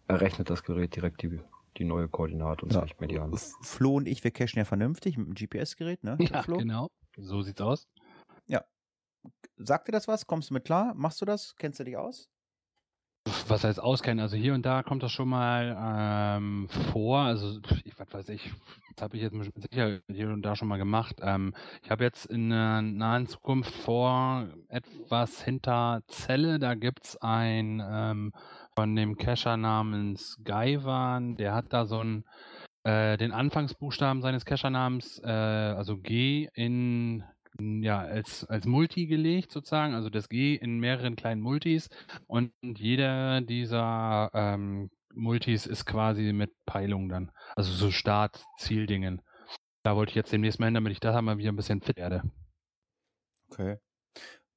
errechnet 0.08 0.52
das 0.52 0.64
Gerät 0.64 0.96
direkt 0.96 1.24
die 1.24 1.40
die 1.78 1.84
neue 1.84 2.08
Koordinate 2.08 2.64
und 2.64 2.72
ja. 2.72 2.82
zeigt 2.82 3.02
mir 3.02 3.08
die 3.08 3.18
an. 3.18 3.36
Flo 3.64 3.96
und 3.96 4.08
ich, 4.08 4.24
wir 4.24 4.30
cachen 4.30 4.60
ja 4.60 4.66
vernünftig 4.66 5.18
mit 5.18 5.28
dem 5.30 5.34
GPS-Gerät, 5.34 6.04
ne? 6.04 6.18
Ja, 6.20 6.44
Flo? 6.44 6.58
genau. 6.58 6.92
So 7.18 7.42
sieht's 7.42 7.60
aus. 7.60 7.88
Ja. 8.46 8.64
Sagt 9.58 9.88
dir 9.88 9.94
das 9.94 10.08
was? 10.08 10.28
Kommst 10.28 10.52
du 10.52 10.54
mit 10.54 10.66
klar? 10.66 10.94
Machst 10.94 11.20
du 11.22 11.26
das? 11.26 11.56
Kennst 11.56 11.80
du 11.80 11.86
dich 11.86 11.98
aus? 11.98 12.30
Was 13.48 13.64
heißt 13.64 13.80
auskennen? 13.80 14.22
Also 14.22 14.36
hier 14.36 14.54
und 14.54 14.66
da 14.66 14.84
kommt 14.84 15.04
das 15.04 15.12
schon 15.12 15.30
mal 15.30 15.78
ähm, 15.80 16.68
vor. 16.92 17.20
Also 17.20 17.60
ich, 17.86 17.98
was 17.98 18.14
weiß 18.14 18.30
ich, 18.30 18.52
das 18.96 19.04
habe 19.04 19.18
ich 19.18 19.24
jetzt 19.24 19.36
Sicherheit 19.72 20.02
hier 20.08 20.30
und 20.30 20.42
da 20.42 20.56
schon 20.56 20.68
mal 20.68 20.78
gemacht. 20.78 21.18
Ähm, 21.22 21.54
ich 21.84 21.92
habe 21.92 22.04
jetzt 22.04 22.26
in 22.26 22.50
der 22.50 22.82
nahen 22.82 23.28
Zukunft 23.28 23.74
vor, 23.74 24.48
etwas 24.70 25.42
hinter 25.42 26.02
Zelle, 26.08 26.60
da 26.60 26.76
gibt's 26.76 27.18
ein 27.18 27.82
ähm, 27.86 28.34
von 28.76 28.96
dem 28.96 29.18
Cacher 29.18 29.58
namens 29.58 30.38
Gaiwan, 30.44 31.36
der 31.36 31.54
hat 31.54 31.72
da 31.72 31.86
so 31.86 32.00
ein 32.00 32.26
äh, 32.84 33.18
den 33.18 33.32
Anfangsbuchstaben 33.32 34.22
seines 34.22 34.44
Cacher-Namens, 34.44 35.22
äh, 35.24 35.30
also 35.30 35.98
G 35.98 36.50
in 36.54 37.24
ja, 37.60 38.00
als, 38.00 38.46
als 38.46 38.66
Multi 38.66 39.06
gelegt 39.06 39.52
sozusagen, 39.52 39.94
also 39.94 40.10
das 40.10 40.30
G 40.30 40.56
in 40.56 40.80
mehreren 40.80 41.16
kleinen 41.16 41.42
Multis 41.42 41.90
und 42.28 42.52
jeder 42.64 43.42
dieser 43.42 44.32
ähm, 44.34 44.90
Multis 45.14 45.66
ist 45.66 45.86
quasi 45.86 46.34
mit 46.34 46.52
Peilung 46.66 47.10
dann, 47.10 47.32
also 47.56 47.72
so 47.72 47.92
Start-Zieldingen. 47.92 49.22
Da 49.84 49.96
wollte 49.96 50.12
ich 50.12 50.16
jetzt 50.16 50.32
demnächst 50.32 50.60
mal 50.60 50.68
hin, 50.68 50.74
damit 50.74 50.94
ich 50.94 51.00
da 51.00 51.22
mal 51.22 51.38
wieder 51.38 51.52
ein 51.52 51.56
bisschen 51.56 51.82
fit 51.82 51.98
werde. 51.98 52.24
Okay. 53.52 53.78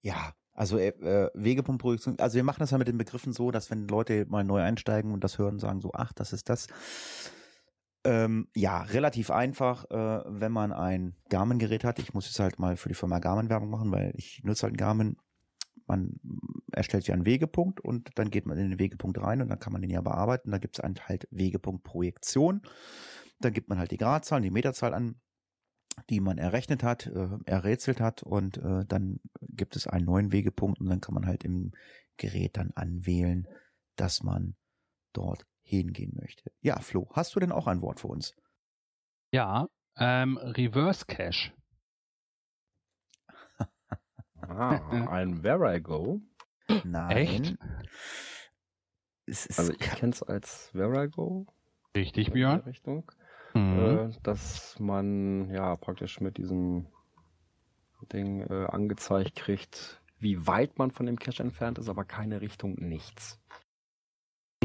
Ja, 0.03 0.33
also 0.55 0.79
äh, 0.79 0.89
äh 0.89 1.31
Wegepunktprojektion, 1.35 2.19
also 2.19 2.37
wir 2.37 2.45
machen 2.45 2.61
das 2.61 2.71
ja 2.71 2.79
mit 2.79 2.89
den 2.89 2.97
Begriffen 2.97 3.33
so, 3.33 3.51
dass 3.51 3.71
wenn 3.71 3.89
Leute 3.89 4.25
mal 4.27 4.45
neu 4.45 4.63
einsteigen 4.63 5.13
und 5.13 5.23
das 5.23 5.39
hören, 5.39 5.59
sagen 5.59 5.81
so, 5.81 5.91
ach, 5.93 6.13
das 6.15 6.33
ist 6.33 6.49
das 6.49 6.69
ähm, 8.07 8.49
ja, 8.55 8.83
relativ 8.83 9.31
einfach, 9.31 9.85
äh, 9.91 10.23
wenn 10.27 10.53
man 10.53 10.73
ein 10.73 11.17
Garmin-Gerät 11.29 11.83
hat. 11.83 11.99
Ich 11.99 12.15
muss 12.15 12.27
jetzt 12.27 12.39
halt 12.39 12.59
mal 12.59 12.77
für 12.77 12.89
die 12.89 12.95
Firma 12.95 13.19
Garmin 13.19 13.51
Werbung 13.51 13.69
machen, 13.69 13.91
weil 13.91 14.13
ich 14.15 14.43
nutze 14.45 14.67
halt 14.67 14.79
Garmin. 14.79 15.17
Man 15.89 16.21
erstellt 16.73 17.05
sich 17.05 17.13
einen 17.13 17.27
Wegepunkt 17.27 17.81
und 17.81 18.11
dann 18.17 18.31
geht 18.31 18.47
man 18.47 18.59
in 18.59 18.71
den 18.71 18.79
Wegepunkt 18.79 19.21
rein 19.21 19.43
und 19.43 19.49
dann 19.49 19.59
kann 19.59 19.73
man 19.73 19.83
den 19.83 19.91
ja 19.91 20.01
bearbeiten. 20.01 20.51
Da 20.51 20.59
gibt 20.59 20.79
es 20.79 20.85
halt 20.85 21.29
Wegepunkt 21.31 21.85
Projektion. 21.85 22.63
Dann 23.41 23.53
gibt 23.53 23.69
man 23.69 23.79
halt 23.79 23.91
die 23.91 23.97
Gradzahl, 23.97 24.41
die 24.41 24.51
Meterzahl 24.51 24.95
an, 24.95 25.21
die 26.11 26.21
man 26.21 26.39
errechnet 26.39 26.83
hat, 26.83 27.07
äh, 27.07 27.29
errätselt 27.45 28.01
hat 28.01 28.23
und 28.23 28.59
äh, 28.59 28.85
dann 28.87 29.21
gibt 29.41 29.77
es 29.77 29.87
einen 29.87 30.07
neuen 30.07 30.33
Wegepunkt 30.33 30.81
und 30.81 30.89
dann 30.89 31.01
kann 31.01 31.15
man 31.15 31.27
halt 31.27 31.45
im 31.45 31.73
Gerät 32.17 32.57
dann 32.57 32.71
anwählen, 32.75 33.47
dass 33.97 34.23
man 34.23 34.57
dort 35.13 35.47
hingehen 35.67 36.13
möchte. 36.15 36.53
Ja, 36.61 36.79
Flo, 36.81 37.09
hast 37.13 37.35
du 37.35 37.41
denn 37.41 37.53
auch 37.53 37.67
ein 37.67 37.83
Wort 37.83 38.01
für 38.01 38.07
uns? 38.07 38.35
Ja, 39.33 39.69
ähm, 39.97 40.39
Reverse 40.39 41.05
Cache. 41.07 41.53
ah, 44.43 44.79
ein 45.11 45.43
Where 45.43 45.77
I 45.77 45.81
Go. 45.81 46.21
Nein. 46.85 47.17
Echt? 47.17 47.59
also 49.59 49.73
ich 49.73 49.79
kenne 49.81 50.13
es 50.13 50.23
als 50.23 50.73
Where 50.73 51.05
I 51.05 51.09
Go. 51.09 51.47
Richtig, 51.97 52.33
Björn. 52.33 52.61
Richtung. 52.61 53.11
Mhm. 53.55 53.79
Äh, 53.79 54.11
dass 54.23 54.79
man 54.79 55.51
ja 55.51 55.75
praktisch 55.77 56.21
mit 56.21 56.37
diesem 56.39 56.87
Ding 58.13 58.43
äh, 58.43 58.67
angezeigt 58.67 59.35
kriegt, 59.35 60.01
wie 60.19 60.47
weit 60.47 60.79
man 60.79 60.93
von 60.93 61.07
dem 61.07 61.19
Cache 61.19 61.43
entfernt 61.43 61.79
ist, 61.79 61.89
aber 61.89 62.05
keine 62.05 62.41
Richtung, 62.41 62.75
nichts. 62.75 63.41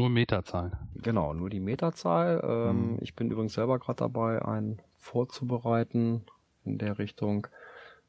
Nur 0.02 0.10
Meterzahl. 0.10 0.72
Genau, 0.96 1.32
nur 1.32 1.48
die 1.48 1.60
Meterzahl. 1.60 2.42
Ähm, 2.44 2.94
mhm. 2.94 2.98
Ich 3.02 3.14
bin 3.14 3.30
übrigens 3.30 3.52
selber 3.52 3.78
gerade 3.78 3.98
dabei, 3.98 4.44
einen 4.44 4.82
vorzubereiten 4.98 6.24
in 6.64 6.78
der 6.78 6.98
Richtung. 6.98 7.46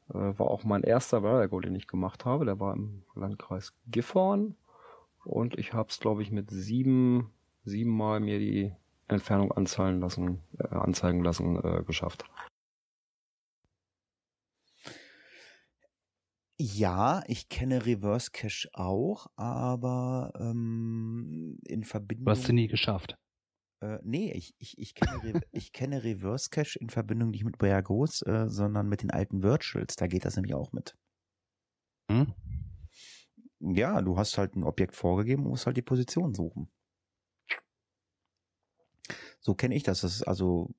Äh, 0.10 0.16
war 0.16 0.48
auch 0.48 0.64
mein 0.64 0.82
erster 0.82 1.22
Variable, 1.22 1.62
den 1.62 1.76
ich 1.76 1.86
gemacht 1.86 2.26
habe. 2.26 2.46
Der 2.46 2.60
war 2.60 2.74
im 2.74 3.04
Landkreis 3.14 3.74
Gifhorn. 3.86 4.56
Und 5.24 5.60
ich 5.60 5.74
habe 5.74 5.90
es, 5.90 6.00
glaube 6.00 6.24
ich, 6.24 6.32
mit 6.32 6.50
sieben 6.50 7.30
siebenmal 7.64 8.20
mir 8.22 8.40
die 8.40 8.74
Entfernung 9.08 9.52
anzeigen 9.52 10.00
lassen, 10.00 10.42
äh, 10.58 10.70
anzeigen 10.70 11.24
lassen, 11.24 11.64
äh, 11.64 11.84
geschafft. 11.84 12.26
Ja, 16.66 17.24
ich 17.28 17.50
kenne 17.50 17.86
Reverse 17.86 18.32
Cache 18.32 18.70
auch, 18.72 19.28
aber 19.36 20.32
ähm, 20.40 21.58
in 21.66 21.84
Verbindung. 21.84 22.24
Du 22.24 22.32
hast 22.32 22.46
sie 22.46 22.54
nie 22.54 22.70
geschafft. 22.70 23.18
Äh, 23.82 24.00
nee, 24.02 24.32
ich, 24.32 24.56
ich, 24.60 24.78
ich, 24.78 24.96
kenne, 24.96 25.22
Re 25.22 25.42
ich 25.52 25.74
kenne 25.74 26.06
Reverse 26.06 26.50
Cache 26.50 26.80
in 26.80 26.90
Verbindung 26.90 27.32
nicht 27.32 27.44
mit 27.44 27.58
Boyagos, 27.58 28.22
äh, 28.22 28.48
sondern 28.48 28.88
mit 28.88 29.02
den 29.02 29.12
alten 29.12 29.44
Virtuals. 29.44 29.98
Da 29.98 30.08
geht 30.08 30.24
das 30.24 30.38
nämlich 30.38 30.54
auch 30.54 30.72
mit. 30.72 30.96
Hm? 32.10 32.34
Ja, 33.60 34.02
du 34.02 34.18
hast 34.18 34.38
halt 34.38 34.56
ein 34.56 34.64
Objekt 34.64 34.96
vorgegeben 34.96 35.44
und 35.44 35.50
musst 35.50 35.66
halt 35.66 35.76
die 35.76 35.82
Position 35.82 36.34
suchen. 36.34 36.72
So 39.42 39.54
kenne 39.54 39.76
ich 39.76 39.84
das. 39.84 40.00
Das 40.00 40.16
ist 40.16 40.24
also 40.24 40.74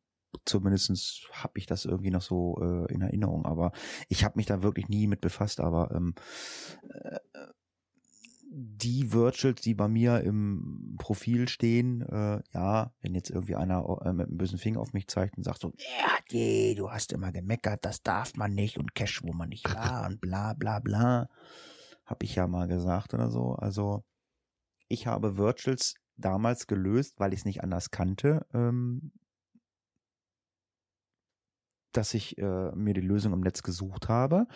zumindestens 0.44 1.26
habe 1.32 1.58
ich 1.58 1.66
das 1.66 1.84
irgendwie 1.84 2.10
noch 2.10 2.22
so 2.22 2.58
äh, 2.60 2.92
in 2.92 3.02
Erinnerung. 3.02 3.44
Aber 3.44 3.72
ich 4.08 4.24
habe 4.24 4.36
mich 4.36 4.46
da 4.46 4.62
wirklich 4.62 4.88
nie 4.88 5.06
mit 5.06 5.20
befasst. 5.20 5.60
Aber 5.60 5.90
ähm, 5.94 6.14
äh, 6.88 7.18
die 8.56 9.12
Virtuals, 9.12 9.60
die 9.62 9.74
bei 9.74 9.88
mir 9.88 10.20
im 10.20 10.94
Profil 10.98 11.48
stehen, 11.48 12.02
äh, 12.02 12.40
ja, 12.52 12.92
wenn 13.00 13.14
jetzt 13.14 13.30
irgendwie 13.30 13.56
einer 13.56 13.84
äh, 14.04 14.12
mit 14.12 14.28
einem 14.28 14.38
bösen 14.38 14.58
Finger 14.58 14.80
auf 14.80 14.92
mich 14.92 15.08
zeigt 15.08 15.36
und 15.36 15.42
sagt 15.42 15.60
so, 15.60 15.72
ja, 15.76 16.16
nee, 16.30 16.76
du 16.76 16.90
hast 16.90 17.12
immer 17.12 17.32
gemeckert, 17.32 17.84
das 17.84 18.02
darf 18.02 18.36
man 18.36 18.54
nicht 18.54 18.78
und 18.78 18.94
Cash, 18.94 19.22
wo 19.24 19.32
man 19.32 19.48
nicht 19.48 19.68
war 19.74 20.06
und 20.06 20.20
bla 20.20 20.52
bla 20.54 20.78
bla, 20.78 21.28
habe 22.04 22.24
ich 22.24 22.36
ja 22.36 22.46
mal 22.46 22.68
gesagt 22.68 23.12
oder 23.12 23.28
so. 23.28 23.54
Also 23.54 24.04
ich 24.86 25.08
habe 25.08 25.36
Virtuals 25.36 25.96
damals 26.16 26.68
gelöst, 26.68 27.18
weil 27.18 27.32
ich 27.32 27.40
es 27.40 27.44
nicht 27.44 27.64
anders 27.64 27.90
kannte, 27.90 28.46
ähm, 28.54 29.10
dass 31.96 32.14
ich 32.14 32.38
äh, 32.38 32.72
mir 32.72 32.94
die 32.94 33.00
Lösung 33.00 33.32
im 33.32 33.40
Netz 33.40 33.62
gesucht 33.62 34.08
habe 34.08 34.46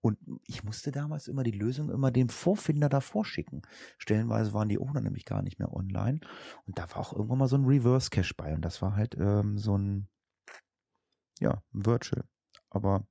und 0.00 0.18
ich 0.46 0.64
musste 0.64 0.92
damals 0.92 1.28
immer 1.28 1.42
die 1.42 1.52
Lösung 1.52 1.90
immer 1.90 2.10
dem 2.10 2.28
Vorfinder 2.28 2.88
davor 2.88 3.24
schicken. 3.24 3.62
Stellenweise 3.98 4.52
waren 4.52 4.68
die 4.68 4.78
Owner 4.78 5.00
nämlich 5.00 5.24
gar 5.24 5.42
nicht 5.42 5.58
mehr 5.58 5.72
online 5.72 6.20
und 6.66 6.78
da 6.78 6.90
war 6.90 6.98
auch 6.98 7.12
irgendwann 7.12 7.38
mal 7.38 7.48
so 7.48 7.56
ein 7.56 7.64
Reverse 7.64 8.10
Cache 8.10 8.34
bei 8.36 8.54
und 8.54 8.62
das 8.62 8.82
war 8.82 8.96
halt 8.96 9.16
ähm, 9.18 9.58
so 9.58 9.76
ein 9.76 10.08
ja, 11.40 11.62
Virtual. 11.72 12.24
Aber 12.70 13.06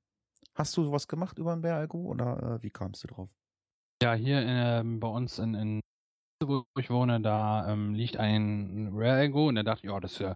hast 0.55 0.75
du 0.77 0.83
sowas 0.83 1.07
gemacht 1.07 1.39
über 1.39 1.53
ein 1.53 1.61
BRLGO 1.61 1.97
oder 1.99 2.57
äh, 2.57 2.63
wie 2.63 2.69
kamst 2.69 3.03
du 3.03 3.07
drauf? 3.07 3.29
Ja, 4.01 4.13
hier 4.13 4.41
äh, 4.41 4.83
bei 4.83 5.07
uns 5.07 5.39
in, 5.39 5.55
in 5.55 5.81
wo 6.43 6.65
ich 6.77 6.89
wohne, 6.89 7.19
da 7.19 7.67
ähm, 7.67 7.95
liegt 7.95 8.17
ein 8.17 8.89
Rare 8.93 9.21
Ego 9.21 9.47
und 9.47 9.55
da 9.55 9.63
dachte 9.63 9.87
ja, 9.87 9.99
das 9.99 10.13
ist 10.13 10.19
ja 10.19 10.35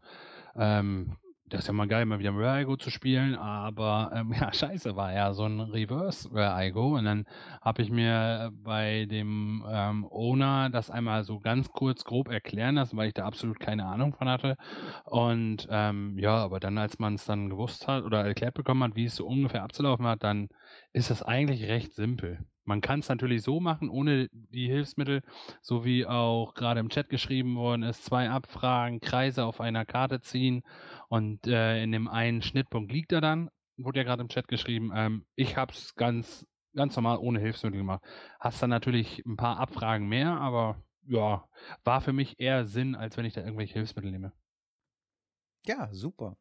ähm, 0.56 1.18
das 1.52 1.62
ist 1.62 1.68
ja 1.68 1.74
mal 1.74 1.88
geil, 1.88 2.06
mal 2.06 2.20
wieder 2.20 2.34
Rare 2.34 2.62
Ego 2.62 2.78
zu 2.78 2.90
spielen, 2.90 3.36
aber 3.36 4.12
ähm, 4.16 4.34
ja, 4.40 4.54
scheiße, 4.54 4.96
war 4.96 5.12
ja 5.14 5.34
so 5.34 5.46
ein 5.46 5.60
Reverse 5.60 6.30
Rare 6.34 6.64
Ego. 6.64 6.98
Und 6.98 7.04
dann 7.06 7.26
habe 7.62 7.82
ich 7.82 7.92
mir 7.92 8.52
bei 8.54 9.06
dem 9.06 9.64
ähm, 9.70 10.06
Owner 10.10 10.70
das 10.70 10.90
einmal 10.90 11.24
so 11.26 11.40
ganz 11.40 11.70
kurz 11.70 12.06
grob 12.06 12.30
erklären 12.30 12.76
lassen, 12.76 12.96
weil 12.96 13.08
ich 13.10 13.14
da 13.14 13.26
absolut 13.26 13.60
keine 13.60 13.86
Ahnung 13.86 14.14
von 14.14 14.30
hatte. 14.30 14.56
Und 15.04 15.68
ähm, 15.70 16.18
ja, 16.18 16.36
aber 16.36 16.60
dann, 16.62 16.78
als 16.78 17.00
man 17.00 17.16
es 17.16 17.26
dann 17.26 17.50
gewusst 17.50 17.88
hat 17.88 18.04
oder 18.06 18.26
erklärt 18.26 18.54
bekommen 18.54 18.84
hat, 18.84 18.96
wie 18.96 19.06
es 19.06 19.16
so 19.16 19.28
ungefähr 19.28 19.64
abzulaufen 19.64 20.08
hat, 20.08 20.24
dann 20.24 20.48
ist 20.94 21.10
das 21.12 21.22
eigentlich 21.22 21.68
recht 21.68 21.94
simpel. 21.94 22.40
Man 22.64 22.82
kann 22.82 23.00
es 23.00 23.10
natürlich 23.10 23.42
so 23.42 23.60
machen, 23.60 23.90
ohne 23.90 24.30
die 24.32 24.68
Hilfsmittel, 24.68 25.24
so 25.62 25.84
wie 25.84 26.06
auch 26.06 26.54
gerade 26.54 26.80
im 26.80 26.90
Chat 26.90 27.10
geschrieben 27.10 27.56
worden 27.56 27.84
ist, 27.84 28.06
zwei 28.06 28.30
Abfragen, 28.30 29.00
Kreise 29.00 29.46
auf 29.46 29.60
einer 29.60 29.86
Karte 29.86 30.22
ziehen 30.22 30.64
und 31.10 31.48
äh, 31.48 31.82
in 31.84 31.92
dem 31.92 32.08
einen 32.08 32.42
Schnittpunkt 32.42 32.92
liegt 32.92 33.12
er 33.12 33.22
dann, 33.22 33.50
wurde 33.78 34.00
ja 34.00 34.04
gerade 34.04 34.22
im 34.22 34.30
Chat 34.30 34.48
geschrieben. 34.48 34.92
Ähm, 34.94 35.26
ich 35.36 35.58
habe 35.58 35.74
es 35.74 35.96
ganz, 35.96 36.46
ganz 36.76 36.96
normal 36.96 37.18
ohne 37.18 37.40
Hilfsmittel 37.40 37.80
gemacht. 37.80 38.04
Hast 38.40 38.62
dann 38.62 38.70
natürlich 38.70 39.26
ein 39.26 39.38
paar 39.38 39.60
Abfragen 39.60 40.08
mehr, 40.08 40.40
aber 40.40 40.84
ja, 41.08 41.48
war 41.84 42.02
für 42.02 42.14
mich 42.14 42.40
eher 42.40 42.66
Sinn, 42.66 42.96
als 42.96 43.18
wenn 43.18 43.26
ich 43.26 43.34
da 43.34 43.42
irgendwelche 43.42 43.74
Hilfsmittel 43.74 44.12
nehme. 44.12 44.34
Ja, 45.66 45.90
super. 45.94 46.38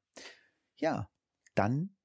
Ja, 0.76 1.08
dann 1.54 1.96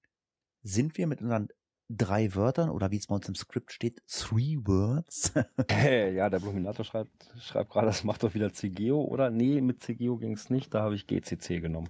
sind 0.62 0.98
wir 0.98 1.08
mit 1.08 1.22
unseren 1.22 1.50
drei 1.90 2.34
Wörtern 2.36 2.70
oder 2.70 2.92
wie 2.92 2.98
es 2.98 3.08
bei 3.08 3.16
uns 3.16 3.28
im 3.28 3.36
Skript 3.36 3.72
steht, 3.72 4.02
three 4.08 4.58
words. 4.58 5.34
ja, 5.70 6.30
der 6.30 6.40
Bluminator 6.40 6.86
schreibt, 6.86 7.32
schreibt 7.40 7.72
gerade, 7.72 7.88
das 7.88 8.04
macht 8.04 8.24
doch 8.24 8.34
wieder 8.34 8.52
CGO, 8.52 9.04
oder? 9.04 9.30
Nee, 9.30 9.62
mit 9.62 9.84
CGO 9.84 10.18
ging 10.18 10.34
es 10.34 10.50
nicht, 10.50 10.74
da 10.74 10.82
habe 10.82 10.96
ich 10.96 11.08
GCC 11.08 11.62
genommen. 11.62 11.90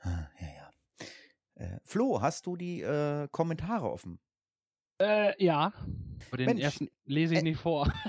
Ah, 0.00 0.28
ja, 0.40 0.46
ja. 0.46 0.70
Äh, 1.54 1.80
Flo, 1.84 2.20
hast 2.20 2.46
du 2.46 2.56
die 2.56 2.82
äh, 2.82 3.28
Kommentare 3.30 3.90
offen? 3.90 4.20
Äh, 5.00 5.42
ja. 5.42 5.72
Aber 6.28 6.36
den 6.36 6.46
Mensch, 6.46 6.62
ersten 6.62 6.88
lese 7.04 7.34
ich 7.34 7.40
äh, 7.40 7.44
nicht 7.44 7.60
vor. 7.60 7.92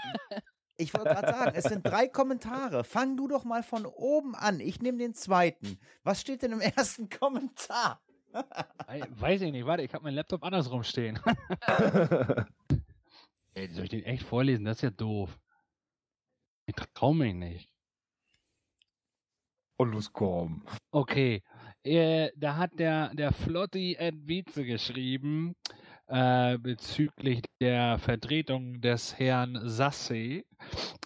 Ich 0.82 0.94
wollte 0.94 1.10
gerade 1.10 1.34
sagen, 1.34 1.52
es 1.56 1.66
sind 1.66 1.86
drei 1.86 2.08
Kommentare. 2.08 2.86
Fang 2.86 3.18
du 3.18 3.28
doch 3.28 3.44
mal 3.44 3.64
von 3.64 3.86
oben 3.86 4.34
an. 4.34 4.62
Ich 4.62 4.82
nehme 4.82 4.98
den 4.98 5.14
zweiten. 5.14 5.78
Was 6.04 6.22
steht 6.22 6.42
denn 6.42 6.54
im 6.54 6.62
ersten 6.78 7.10
Kommentar? 7.10 8.02
Weiß 8.32 9.42
ich 9.42 9.52
nicht, 9.52 9.66
warte, 9.66 9.84
ich 9.84 9.94
habe 9.94 10.04
meinen 10.04 10.16
Laptop 10.16 10.44
andersrum 10.44 10.84
stehen. 10.84 11.20
Ey, 13.54 13.68
soll 13.70 13.84
ich 13.84 13.90
den 13.90 14.04
echt 14.04 14.24
vorlesen? 14.24 14.66
Das 14.66 14.78
ist 14.78 14.84
ja 14.84 14.90
doof. 14.90 15.38
Ich 16.66 16.76
trau 16.94 17.14
mich 17.14 17.34
nicht. 17.34 17.74
Und 19.78 19.92
los 19.92 20.12
komm. 20.12 20.64
Okay. 20.92 21.42
Äh, 21.84 22.32
da 22.36 22.58
hat 22.58 22.78
der, 22.78 23.14
der 23.16 23.32
Flotti 23.32 23.98
Vize 23.98 24.66
geschrieben, 24.66 25.56
äh, 26.10 26.58
bezüglich 26.58 27.42
der 27.62 28.00
Vertretung 28.00 28.82
des 28.82 29.18
Herrn 29.18 29.60
Sasse. 29.64 30.44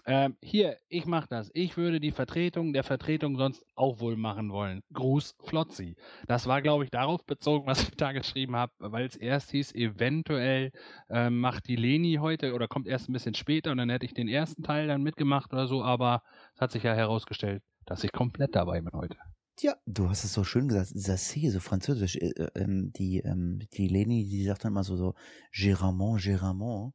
Ähm, 0.06 0.38
hier, 0.42 0.78
ich 0.90 1.06
mache 1.06 1.28
das. 1.30 1.52
Ich 1.54 1.78
würde 1.78 2.00
die 2.00 2.12
Vertretung 2.12 2.74
der 2.74 2.84
Vertretung 2.84 3.38
sonst 3.38 3.66
auch 3.76 4.00
wohl 4.00 4.16
machen 4.18 4.52
wollen. 4.52 4.82
Gruß 4.94 5.36
Flotzi. 5.44 5.96
Das 6.28 6.48
war, 6.48 6.62
glaube 6.62 6.86
ich, 6.86 6.90
darauf 6.90 7.26
bezogen, 7.26 7.68
was 7.68 7.84
ich 7.84 7.96
da 7.98 8.12
geschrieben 8.12 8.56
habe, 8.56 8.74
weil 8.80 9.06
es 9.06 9.16
erst 9.16 9.52
hieß, 9.52 9.76
eventuell 9.76 10.72
äh, 11.10 11.30
macht 11.30 11.68
die 11.68 11.76
Leni 11.76 12.16
heute 12.16 12.54
oder 12.54 12.68
kommt 12.68 12.88
erst 12.88 13.10
ein 13.10 13.14
bisschen 13.14 13.36
später 13.36 13.72
und 13.72 13.78
dann 13.78 13.90
hätte 13.90 14.06
ich 14.06 14.14
den 14.14 14.28
ersten 14.28 14.64
Teil 14.64 14.88
dann 14.88 15.04
mitgemacht 15.04 15.54
oder 15.54 15.68
so, 15.68 15.84
aber 15.84 16.24
es 16.56 16.62
hat 16.62 16.72
sich 16.72 16.84
ja 16.84 16.94
herausgestellt, 16.94 17.62
dass 17.86 18.04
ich 18.04 18.12
komplett 18.12 18.56
dabei 18.56 18.82
bin 18.82 18.94
heute. 18.94 19.18
Ja, 19.60 19.76
du 19.86 20.10
hast 20.10 20.24
es 20.24 20.34
so 20.34 20.44
schön 20.44 20.68
gesagt, 20.68 20.92
Sassé, 20.92 21.52
so 21.52 21.60
französisch. 21.60 22.16
Äh, 22.16 22.30
äh, 22.30 22.50
ähm, 22.56 22.92
die, 22.94 23.20
ähm, 23.20 23.60
die 23.74 23.88
Leni, 23.88 24.28
die 24.28 24.44
sagt 24.46 24.64
dann 24.64 24.74
immer 24.74 24.84
so, 24.84 24.98
so, 24.98 25.14
Géramont, 25.52 26.22
Géramont. 26.22 26.94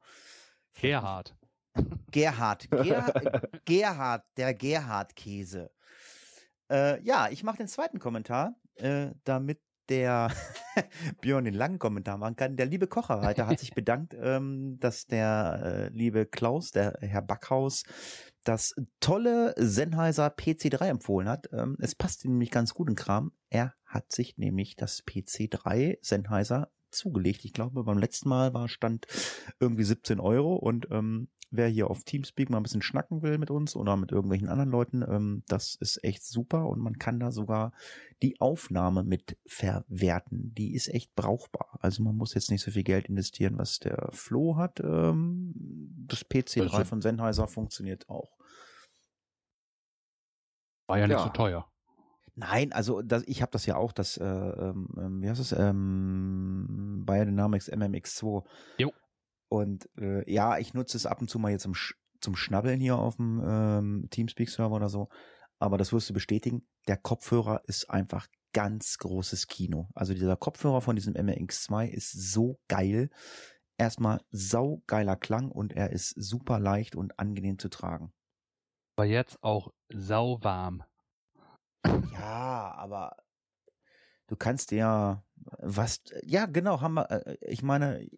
Gerhard. 0.75 1.37
Gerhard. 2.11 2.69
Ger 2.71 3.43
Gerhard, 3.65 4.25
der 4.37 4.55
Gerhard-Käse. 4.55 5.71
Äh, 6.71 7.03
ja, 7.03 7.29
ich 7.31 7.45
mache 7.45 7.59
den 7.59 7.69
zweiten 7.69 7.99
Kommentar, 7.99 8.57
äh, 8.75 9.11
damit 9.25 9.61
der 9.89 10.31
Björn 11.21 11.45
den 11.45 11.55
langen 11.55 11.79
Kommentar 11.79 12.19
machen 12.19 12.37
kann. 12.37 12.57
Der 12.57 12.67
liebe 12.67 12.87
Kocherreiter 12.87 13.47
hat 13.47 13.59
sich 13.59 13.75
bedankt, 13.75 14.17
ähm, 14.21 14.79
dass 14.81 15.07
der 15.07 15.61
äh, 15.63 15.89
liebe 15.97 16.27
Klaus, 16.27 16.71
der 16.71 16.99
Herr 17.01 17.23
Backhaus, 17.23 17.85
das 18.45 18.75
tolle 19.01 19.55
Sennheiser 19.57 20.29
PC3 20.29 20.89
empfohlen 20.89 21.29
hat. 21.29 21.49
Ähm, 21.53 21.77
es 21.81 21.95
passt 21.95 22.25
ihm 22.25 22.33
nämlich 22.33 22.51
ganz 22.51 22.75
gut 22.75 22.89
in 22.89 22.95
Kram. 22.95 23.33
Er 23.51 23.75
hat 23.85 24.13
sich 24.13 24.39
nämlich 24.39 24.77
das 24.77 25.05
PC3 25.05 25.99
Sennheiser 26.01 26.71
zugelegt. 26.91 27.45
Ich 27.45 27.53
glaube, 27.53 27.85
beim 27.85 27.99
letzten 27.99 28.29
Mal 28.29 28.55
war 28.55 28.69
Stand 28.69 29.07
irgendwie 29.61 29.85
17 29.85 30.21
Euro 30.21 30.57
und 30.57 30.89
ähm, 30.91 31.29
wer 31.51 31.69
hier 31.69 31.91
auf 31.91 32.05
Teamspeak 32.05 32.51
mal 32.51 32.59
ein 32.59 32.63
bisschen 32.63 32.83
schnacken 32.83 33.23
will 33.23 33.39
mit 33.39 33.51
uns 33.51 33.75
oder 33.75 33.97
mit 33.97 34.13
irgendwelchen 34.13 34.49
anderen 34.49 34.71
Leuten, 34.71 35.03
ähm, 35.03 35.43
das 35.49 35.75
ist 35.75 36.03
echt 36.05 36.25
super 36.25 36.67
und 36.67 36.81
man 36.81 36.99
kann 36.99 37.21
da 37.21 37.31
sogar 37.31 37.73
die 38.23 38.41
Aufnahme 38.41 39.05
mit 39.05 39.39
verwerten. 39.47 40.55
Die 40.55 40.75
ist 40.75 40.89
echt 40.89 41.15
brauchbar. 41.15 41.79
Also 41.81 42.03
man 42.03 42.17
muss 42.17 42.35
jetzt 42.35 42.51
nicht 42.51 42.63
so 42.63 42.71
viel 42.71 42.85
Geld 42.85 43.09
investieren, 43.09 43.59
was 43.59 43.79
der 43.79 44.09
Flo 44.13 44.57
hat. 44.57 44.81
Ähm, 44.81 45.55
das 46.07 46.25
PC3 46.29 46.85
von 46.85 47.01
Sennheiser 47.01 47.49
funktioniert 47.49 48.09
auch. 48.09 48.37
War 50.87 50.99
ja 50.99 51.07
nicht 51.07 51.19
ja. 51.19 51.25
so 51.25 51.31
teuer. 51.31 51.71
Nein, 52.35 52.73
also 52.73 53.03
das, 53.03 53.25
ich 53.27 53.43
habe 53.43 53.51
das 53.51 53.67
ja 53.67 53.77
auch, 53.77 53.91
das, 53.91 54.17
äh, 54.17 54.25
ähm, 54.25 54.89
ähm, 54.97 55.23
wie 55.23 55.29
heißt 55.29 55.41
es, 55.41 55.53
ähm, 55.53 57.03
Biodynamics 57.05 57.71
MMX2. 57.71 58.45
Jo. 58.79 58.93
Und 59.49 59.89
äh, 59.99 60.31
ja, 60.31 60.59
ich 60.59 60.75
nutze 60.75 60.97
es 60.97 61.07
ab 61.07 61.21
und 61.21 61.29
zu 61.29 61.39
mal 61.39 61.51
jetzt 61.51 61.63
zum, 61.63 61.75
Sch 61.75 61.95
zum 62.21 62.37
Schnabbeln 62.37 62.81
hier 62.81 62.99
auf 62.99 63.17
dem 63.17 63.43
ähm, 63.45 64.09
Teamspeak-Server 64.11 64.75
oder 64.75 64.89
so. 64.89 65.09
Aber 65.59 65.79
das 65.79 65.93
wirst 65.93 66.09
du 66.09 66.15
bestätigen, 66.15 66.67
der 66.87 66.97
Kopfhörer 66.97 67.63
ist 67.67 67.91
einfach 67.91 68.29
ganz 68.53 68.99
großes 68.99 69.47
Kino. 69.47 69.89
Also 69.95 70.15
dieser 70.15 70.37
Kopfhörer 70.37 70.81
von 70.81 70.97
diesem 70.97 71.15
MRX2 71.15 71.89
ist 71.89 72.13
so 72.13 72.59
geil. 72.69 73.11
Erstmal 73.77 74.21
saugeiler 74.31 75.17
Klang 75.17 75.51
und 75.51 75.73
er 75.73 75.91
ist 75.91 76.11
super 76.11 76.59
leicht 76.59 76.97
und 76.97 77.19
angenehm 77.19 77.59
zu 77.59 77.69
tragen. 77.69 78.13
Aber 78.97 79.07
jetzt 79.07 79.43
auch 79.43 79.73
sauwarm. 79.89 80.83
Ja, 81.85 82.75
aber 82.77 83.17
du 84.27 84.37
kannst 84.37 84.73
ja 84.73 85.25
was, 85.59 86.03
ja 86.23 86.47
genau, 86.47 86.81
haben 86.81 86.95
wir, 86.95 87.11
äh, 87.11 87.37
ich 87.43 87.63
meine, 87.63 88.09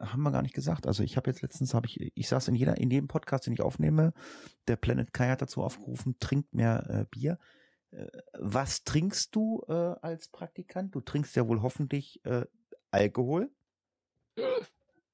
haben 0.00 0.22
wir 0.22 0.30
gar 0.30 0.42
nicht 0.42 0.54
gesagt. 0.54 0.86
Also 0.86 1.02
ich 1.02 1.16
habe 1.16 1.30
jetzt 1.30 1.42
letztens, 1.42 1.74
habe 1.74 1.86
ich, 1.86 2.12
ich 2.14 2.28
saß 2.28 2.48
in 2.48 2.54
jeder, 2.54 2.76
in 2.78 2.90
jedem 2.90 3.08
Podcast, 3.08 3.46
den 3.46 3.52
ich 3.52 3.62
aufnehme, 3.62 4.12
der 4.68 4.76
Planet 4.76 5.12
Kai 5.12 5.28
hat 5.28 5.42
dazu 5.42 5.62
aufgerufen, 5.62 6.16
trinkt 6.18 6.54
mehr 6.54 6.86
äh, 6.88 7.04
Bier. 7.10 7.38
Äh, 7.90 8.06
was 8.38 8.84
trinkst 8.84 9.34
du 9.34 9.62
äh, 9.68 9.72
als 9.72 10.28
Praktikant? 10.28 10.94
Du 10.94 11.00
trinkst 11.00 11.36
ja 11.36 11.46
wohl 11.46 11.62
hoffentlich 11.62 12.24
äh, 12.24 12.46
Alkohol. 12.90 13.50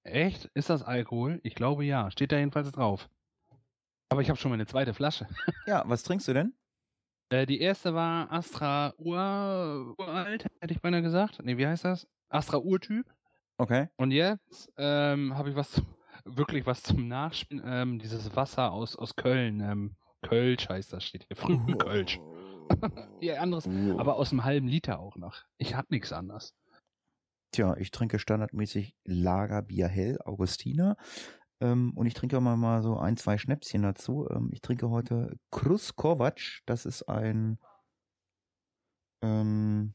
Echt? 0.04 0.46
Ist 0.54 0.70
das 0.70 0.82
Alkohol? 0.82 1.40
Ich 1.42 1.54
glaube 1.54 1.84
ja. 1.84 2.10
Steht 2.10 2.32
da 2.32 2.38
jedenfalls 2.38 2.70
drauf. 2.72 3.08
Aber 4.10 4.22
ich 4.22 4.30
habe 4.30 4.38
schon 4.38 4.50
meine 4.50 4.66
zweite 4.66 4.94
Flasche. 4.94 5.26
Ja, 5.66 5.84
was 5.86 6.02
trinkst 6.02 6.26
du 6.28 6.32
denn? 6.32 6.54
Äh, 7.30 7.44
die 7.44 7.60
erste 7.60 7.94
war 7.94 8.32
Astra 8.32 8.94
Ur, 8.96 9.94
uralt, 9.98 10.46
hätte 10.60 10.72
ich 10.72 10.80
beinahe 10.80 11.02
gesagt. 11.02 11.40
Nee, 11.42 11.58
wie 11.58 11.66
heißt 11.66 11.84
das? 11.84 12.08
Astra 12.30 12.56
Urtyp. 12.58 13.06
Okay. 13.58 13.88
Und 13.96 14.12
jetzt 14.12 14.72
ähm, 14.76 15.36
habe 15.36 15.50
ich 15.50 15.56
was 15.56 15.72
zum, 15.72 15.86
wirklich 16.24 16.64
was 16.64 16.82
zum 16.82 17.08
Nachspielen. 17.08 17.62
Ähm, 17.66 17.98
dieses 17.98 18.34
Wasser 18.36 18.72
aus, 18.72 18.96
aus 18.96 19.16
Köln. 19.16 19.60
Ähm, 19.60 19.96
Kölsch 20.22 20.68
heißt 20.68 20.92
das, 20.92 21.04
steht 21.04 21.24
hier. 21.24 21.36
Frühen 21.36 21.76
Kölsch. 21.76 22.20
ja, 23.20 23.40
anderes. 23.40 23.68
Aber 23.98 24.16
aus 24.16 24.30
einem 24.30 24.44
halben 24.44 24.68
Liter 24.68 25.00
auch 25.00 25.16
noch. 25.16 25.42
Ich 25.58 25.74
hab 25.74 25.90
nichts 25.90 26.12
anderes. 26.12 26.54
Tja, 27.52 27.76
ich 27.78 27.90
trinke 27.90 28.18
standardmäßig 28.18 28.94
Lagerbier 29.04 29.88
hell, 29.88 30.18
Augustiner. 30.24 30.96
Ähm, 31.60 31.92
und 31.96 32.06
ich 32.06 32.14
trinke 32.14 32.36
auch 32.36 32.42
mal, 32.42 32.56
mal 32.56 32.82
so 32.82 32.96
ein, 32.98 33.16
zwei 33.16 33.38
Schnäpschen 33.38 33.82
dazu. 33.82 34.28
Ähm, 34.30 34.50
ich 34.52 34.60
trinke 34.60 34.90
heute 34.90 35.36
Krus 35.50 35.96
Kovac. 35.96 36.60
Das 36.66 36.86
ist 36.86 37.08
ein 37.08 37.58
ähm, 39.22 39.94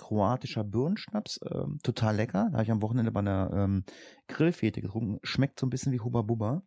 kroatischer 0.00 0.64
Birnenschnaps. 0.64 1.40
Ähm, 1.52 1.78
total 1.82 2.16
lecker. 2.16 2.48
Da 2.50 2.54
habe 2.54 2.62
ich 2.62 2.70
am 2.70 2.82
Wochenende 2.82 3.12
bei 3.12 3.20
einer 3.20 3.50
ähm, 3.52 3.84
Grillfete 4.28 4.80
getrunken. 4.80 5.18
Schmeckt 5.22 5.60
so 5.60 5.66
ein 5.66 5.70
bisschen 5.70 5.92
wie 5.92 6.00
Hubba 6.00 6.22
Bubba. 6.22 6.62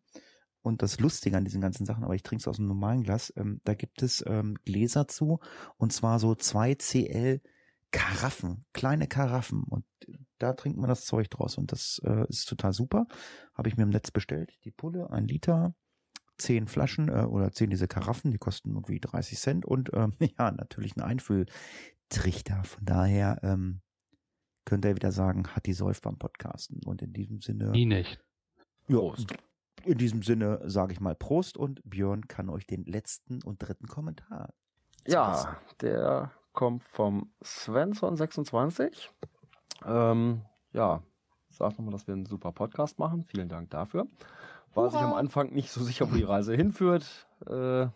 Und 0.61 0.81
das 0.81 0.99
Lustige 0.99 1.35
an 1.35 1.43
diesen 1.43 1.59
ganzen 1.59 1.85
Sachen, 1.85 2.05
aber 2.05 2.15
ich 2.15 2.23
trinke 2.23 2.41
es 2.41 2.47
aus 2.47 2.57
einem 2.57 2.69
normalen 2.69 3.03
Glas, 3.03 3.33
ähm, 3.35 3.59
da 3.65 3.73
gibt 3.73 4.01
es 4.01 4.23
ähm, 4.25 4.55
Gläser 4.63 5.09
zu 5.09 5.39
und 5.75 5.91
zwar 5.91 6.19
so 6.19 6.35
2 6.35 6.75
CL 6.75 7.41
Karaffen, 7.91 8.65
kleine 8.71 9.07
Karaffen 9.07 9.63
und 9.63 9.83
da 10.39 10.53
trinkt 10.53 10.79
man 10.79 10.87
das 10.87 11.03
Zeug 11.03 11.29
draus 11.29 11.57
und 11.57 11.73
das 11.73 11.99
äh, 12.05 12.25
ist 12.29 12.45
total 12.45 12.71
super. 12.71 13.07
Habe 13.53 13.67
ich 13.67 13.75
mir 13.75 13.83
im 13.83 13.89
Netz 13.89 14.09
bestellt, 14.11 14.57
die 14.63 14.71
Pulle, 14.71 15.09
ein 15.09 15.27
Liter, 15.27 15.75
zehn 16.37 16.67
Flaschen 16.67 17.09
äh, 17.09 17.25
oder 17.25 17.51
zehn 17.51 17.69
diese 17.69 17.89
Karaffen, 17.89 18.31
die 18.31 18.37
kosten 18.37 18.69
irgendwie 18.69 19.01
30 19.01 19.37
Cent 19.37 19.65
und 19.65 19.91
ähm, 19.93 20.13
ja, 20.39 20.49
natürlich 20.49 20.95
ein 20.95 21.01
Einfülltrichter. 22.13 22.63
Von 22.63 22.85
daher 22.85 23.39
ähm, 23.43 23.81
könnt 24.65 24.85
ihr 24.85 24.95
wieder 24.95 25.11
sagen, 25.11 25.47
hat 25.55 25.65
die 25.65 25.73
Säuf 25.73 26.01
beim 26.01 26.17
Podcasten 26.17 26.81
und 26.85 27.01
in 27.01 27.13
diesem 27.13 27.41
Sinne, 27.41 27.69
Nie 27.71 27.85
nicht. 27.85 28.19
ja, 28.87 28.97
Prost. 28.97 29.33
in 29.83 29.97
diesem 29.97 30.21
Sinne 30.23 30.61
sage 30.65 30.93
ich 30.93 30.99
mal 30.99 31.15
Prost 31.15 31.57
und 31.57 31.81
Björn 31.83 32.27
kann 32.27 32.49
euch 32.49 32.65
den 32.67 32.85
letzten 32.85 33.41
und 33.43 33.57
dritten 33.59 33.87
Kommentar. 33.87 34.53
Ja, 35.05 35.57
der 35.81 36.31
kommt 36.53 36.83
vom 36.83 37.33
Svensson26. 37.43 39.09
Ähm, 39.85 40.43
ja, 40.71 41.03
sagt 41.49 41.77
nochmal, 41.77 41.91
dass 41.91 42.07
wir 42.07 42.13
einen 42.13 42.25
super 42.25 42.51
Podcast 42.53 42.99
machen. 42.99 43.25
Vielen 43.25 43.49
Dank 43.49 43.69
dafür. 43.71 44.07
War 44.73 44.89
sich 44.89 44.99
am 44.99 45.13
Anfang 45.13 45.51
nicht 45.51 45.69
so 45.71 45.83
sicher, 45.83 46.09
wo 46.09 46.15
die 46.15 46.23
Reise 46.23 46.55
hinführt. 46.55 47.27
Äh, 47.47 47.87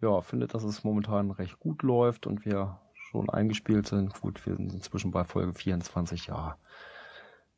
ja, 0.00 0.20
findet, 0.22 0.54
dass 0.54 0.64
es 0.64 0.82
momentan 0.82 1.30
recht 1.30 1.60
gut 1.60 1.82
läuft 1.82 2.26
und 2.26 2.44
wir 2.44 2.80
schon 3.12 3.30
eingespielt 3.30 3.86
sind. 3.86 4.18
Gut, 4.20 4.44
wir 4.46 4.56
sind 4.56 4.72
inzwischen 4.72 5.10
bei 5.10 5.24
Folge 5.24 5.52
24. 5.52 6.26
Ja, 6.26 6.56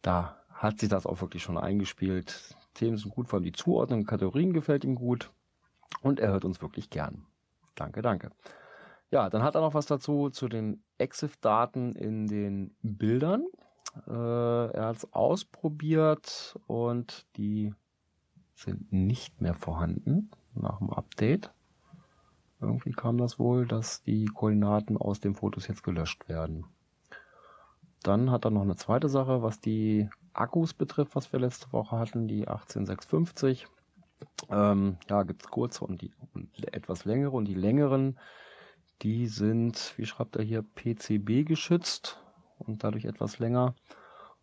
da 0.03 0.37
hat 0.51 0.81
sich 0.81 0.89
das 0.89 1.07
auch 1.07 1.21
wirklich 1.21 1.43
schon 1.43 1.57
eingespielt. 1.57 2.57
Themen 2.75 2.97
sind 2.97 3.15
gut, 3.15 3.29
vor 3.29 3.39
allem 3.39 3.45
die 3.45 3.53
Zuordnung, 3.53 4.05
Kategorien 4.05 4.53
gefällt 4.53 4.85
ihm 4.85 4.97
gut. 4.97 5.31
Und 6.03 6.19
er 6.19 6.33
hört 6.33 6.45
uns 6.45 6.61
wirklich 6.61 6.91
gern. 6.91 7.25
Danke, 7.77 8.03
danke. 8.03 8.31
Ja, 9.11 9.31
dann 9.31 9.45
hat 9.45 9.55
er 9.55 9.61
noch 9.61 9.75
was 9.75 9.87
dazu 9.87 10.29
zu 10.31 10.49
den 10.49 10.83
EXIF-Daten 10.99 11.95
in 11.95 12.27
den 12.27 12.75
Bildern. 12.83 13.47
Äh, 14.09 14.11
er 14.11 14.87
hat 14.87 14.97
es 14.97 15.13
ausprobiert 15.13 16.59
und 16.67 17.27
die 17.37 17.73
sind 18.55 18.93
nicht 18.93 19.41
mehr 19.41 19.55
vorhanden 19.55 20.31
nach 20.55 20.79
dem 20.79 20.91
Update. 20.91 21.54
Irgendwie 22.65 22.93
kam 22.93 23.19
das 23.19 23.39
wohl, 23.39 23.67
dass 23.67 24.03
die 24.03 24.27
Koordinaten 24.27 24.97
aus 24.97 25.21
den 25.21 25.35
Fotos 25.35 25.69
jetzt 25.69 25.83
gelöscht 25.85 26.29
werden. 26.29 26.67
Dann 28.03 28.31
hat 28.31 28.45
er 28.45 28.51
noch 28.51 28.63
eine 28.63 28.77
zweite 28.77 29.09
Sache, 29.09 29.43
was 29.43 29.61
die 29.61 30.11
Akkus 30.35 30.75
betrifft, 30.75 31.17
was 31.17 31.33
wir 31.33 31.41
letzte 31.41 31.73
Woche 31.73 31.99
hatten, 31.99 32.29
die 32.29 32.49
18650. 32.49 33.67
Ähm, 34.51 34.97
ja, 35.09 35.23
gibt's 35.23 35.49
kurze 35.49 35.85
und 35.85 36.03
die 36.03 36.13
und 36.35 36.49
etwas 36.75 37.05
längere 37.05 37.31
und 37.31 37.47
die 37.47 37.55
längeren, 37.55 38.19
die 39.03 39.27
sind, 39.27 39.95
wie 39.97 40.07
schreibt 40.07 40.37
er 40.37 40.45
hier, 40.45 40.63
PCB 40.63 41.47
geschützt 41.47 42.21
und 42.59 42.85
dadurch 42.85 43.05
etwas 43.05 43.39
länger 43.39 43.75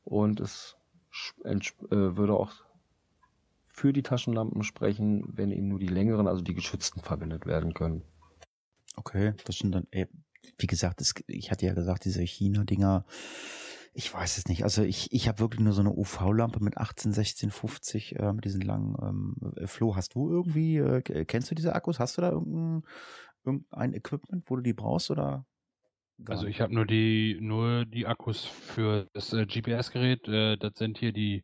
und 0.04 0.40
es 0.40 0.78
äh, 1.44 1.56
würde 1.90 2.34
auch 2.34 2.52
für 3.68 3.94
die 3.94 4.04
Taschenlampen 4.04 4.64
sprechen, 4.64 5.24
wenn 5.28 5.52
eben 5.52 5.68
nur 5.68 5.80
die 5.80 5.88
längeren, 5.88 6.28
also 6.28 6.42
die 6.42 6.54
geschützten 6.54 7.02
verwendet 7.02 7.46
werden 7.46 7.74
können. 7.74 8.04
Okay, 8.96 9.34
das 9.46 9.58
sind 9.58 9.72
dann, 9.74 9.88
ey, 9.92 10.08
wie 10.58 10.68
gesagt, 10.68 11.02
es, 11.02 11.14
ich 11.28 11.52
hatte 11.52 11.66
ja 11.66 11.74
gesagt, 11.74 12.06
diese 12.06 12.22
China-Dinger, 12.24 13.06
ich 13.94 14.14
weiß 14.14 14.38
es 14.38 14.48
nicht. 14.48 14.64
Also 14.64 14.84
ich, 14.84 15.12
ich 15.12 15.28
habe 15.28 15.40
wirklich 15.40 15.62
nur 15.62 15.74
so 15.74 15.82
eine 15.82 15.92
UV-Lampe 15.92 16.64
mit 16.64 16.78
18, 16.78 17.12
16, 17.14 17.52
50, 17.52 18.18
äh, 18.20 18.34
mit 18.34 18.46
diesen 18.46 18.62
langen, 18.62 18.96
ähm, 19.02 19.36
äh, 19.56 19.68
Flo, 19.68 19.96
hast 19.96 20.16
du 20.16 20.30
irgendwie, 20.30 20.78
äh, 20.78 21.02
k- 21.02 21.26
kennst 21.26 21.52
du 21.52 21.56
diese 21.56 21.74
Akkus? 21.76 22.00
Hast 22.00 22.18
du 22.18 22.22
da 22.22 22.32
irgendein, 22.32 22.84
irgendein 23.46 23.94
Equipment, 23.94 24.44
wo 24.50 24.56
du 24.58 24.62
die 24.62 24.74
brauchst 24.74 25.12
oder? 25.12 25.46
Also 26.28 26.46
ich 26.46 26.62
habe 26.62 26.74
nur 26.74 26.86
die 26.86 27.38
nur 27.42 27.86
die 27.86 28.06
Akkus 28.06 28.46
für 28.46 29.10
das 29.14 29.34
äh, 29.34 29.46
GPS-Gerät. 29.48 30.28
Äh, 30.28 30.56
das 30.58 30.74
sind 30.76 31.00
hier 31.00 31.12
die, 31.12 31.44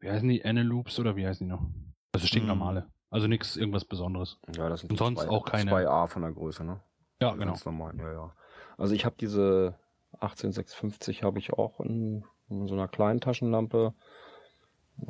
wie 0.00 0.10
heißen 0.10 0.28
die, 0.28 0.44
Aneloops 0.44 0.98
oder 0.98 1.14
wie 1.14 1.26
heißen 1.26 1.46
die 1.46 1.52
noch? 1.52 1.64
Also 2.12 2.26
stinknormale. 2.26 2.88
Also 3.16 3.28
nichts 3.28 3.56
irgendwas 3.56 3.86
Besonderes. 3.86 4.36
Ja, 4.54 4.68
das 4.68 4.80
sind 4.80 4.90
Und 4.90 4.98
sonst 4.98 5.26
auch 5.26 5.46
keine- 5.46 5.70
2A 5.70 6.06
von 6.06 6.20
der 6.20 6.32
Größe, 6.32 6.64
ne? 6.64 6.82
Ja, 7.18 7.30
genau. 7.32 7.52
Ganz 7.52 7.64
normal, 7.64 7.96
ja, 7.96 8.12
ja. 8.12 8.36
Also 8.76 8.92
ich 8.94 9.06
habe 9.06 9.16
diese 9.18 9.74
18650 10.20 11.22
habe 11.22 11.38
ich 11.38 11.54
auch 11.54 11.80
in, 11.80 12.26
in 12.50 12.66
so 12.66 12.74
einer 12.74 12.88
kleinen 12.88 13.22
Taschenlampe. 13.22 13.94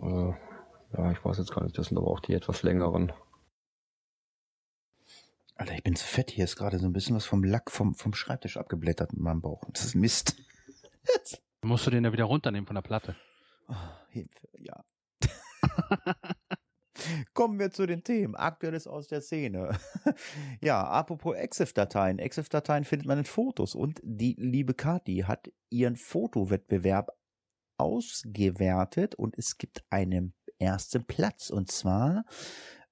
Äh, 0.00 0.32
ja, 0.96 1.10
ich 1.10 1.24
weiß 1.24 1.38
jetzt 1.38 1.52
gar 1.52 1.64
nicht, 1.64 1.76
das 1.76 1.86
sind 1.88 1.98
aber 1.98 2.06
auch 2.06 2.20
die 2.20 2.34
etwas 2.34 2.62
längeren. 2.62 3.12
Alter, 5.56 5.74
ich 5.74 5.82
bin 5.82 5.96
zu 5.96 6.06
fett. 6.06 6.30
Hier 6.30 6.44
ist 6.44 6.54
gerade 6.54 6.78
so 6.78 6.86
ein 6.86 6.92
bisschen 6.92 7.16
was 7.16 7.26
vom 7.26 7.42
Lack 7.42 7.72
vom, 7.72 7.96
vom 7.96 8.14
Schreibtisch 8.14 8.56
abgeblättert 8.56 9.14
in 9.14 9.22
meinem 9.22 9.40
Bauch. 9.40 9.64
Das 9.72 9.84
ist 9.84 9.96
Mist. 9.96 10.36
Musst 11.60 11.84
du 11.88 11.90
den 11.90 12.04
ja 12.04 12.12
wieder 12.12 12.26
runternehmen 12.26 12.68
von 12.68 12.76
der 12.76 12.82
Platte. 12.82 13.16
Oh, 13.68 13.74
Hilfe, 14.10 14.48
ja. 14.58 14.84
Kommen 17.34 17.58
wir 17.58 17.70
zu 17.70 17.86
den 17.86 18.02
Themen. 18.02 18.34
Aktuelles 18.34 18.86
aus 18.86 19.08
der 19.08 19.20
Szene. 19.20 19.78
ja, 20.62 20.82
apropos 20.82 21.36
EXIF-Dateien. 21.36 22.18
EXIF-Dateien 22.18 22.84
findet 22.84 23.06
man 23.06 23.18
in 23.18 23.24
Fotos 23.24 23.74
und 23.74 24.00
die 24.02 24.36
liebe 24.38 24.74
Kati 24.74 25.24
hat 25.26 25.50
ihren 25.70 25.96
Fotowettbewerb 25.96 27.10
ausgewertet 27.78 29.14
und 29.14 29.36
es 29.36 29.58
gibt 29.58 29.84
einen 29.90 30.34
ersten 30.58 31.04
Platz 31.04 31.50
und 31.50 31.70
zwar 31.70 32.24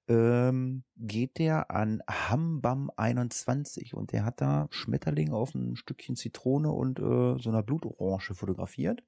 ähm, 0.07 0.83
geht 0.97 1.39
der 1.39 1.71
an 1.71 2.01
Hambam 2.07 2.91
21 2.95 3.95
und 3.95 4.11
der 4.11 4.23
hat 4.23 4.41
da 4.41 4.67
Schmetterling 4.69 5.31
auf 5.31 5.55
ein 5.55 5.75
Stückchen 5.75 6.15
Zitrone 6.15 6.71
und 6.71 6.99
äh, 6.99 7.39
so 7.39 7.49
einer 7.49 7.63
Blutorange 7.63 8.35
fotografiert. 8.35 9.03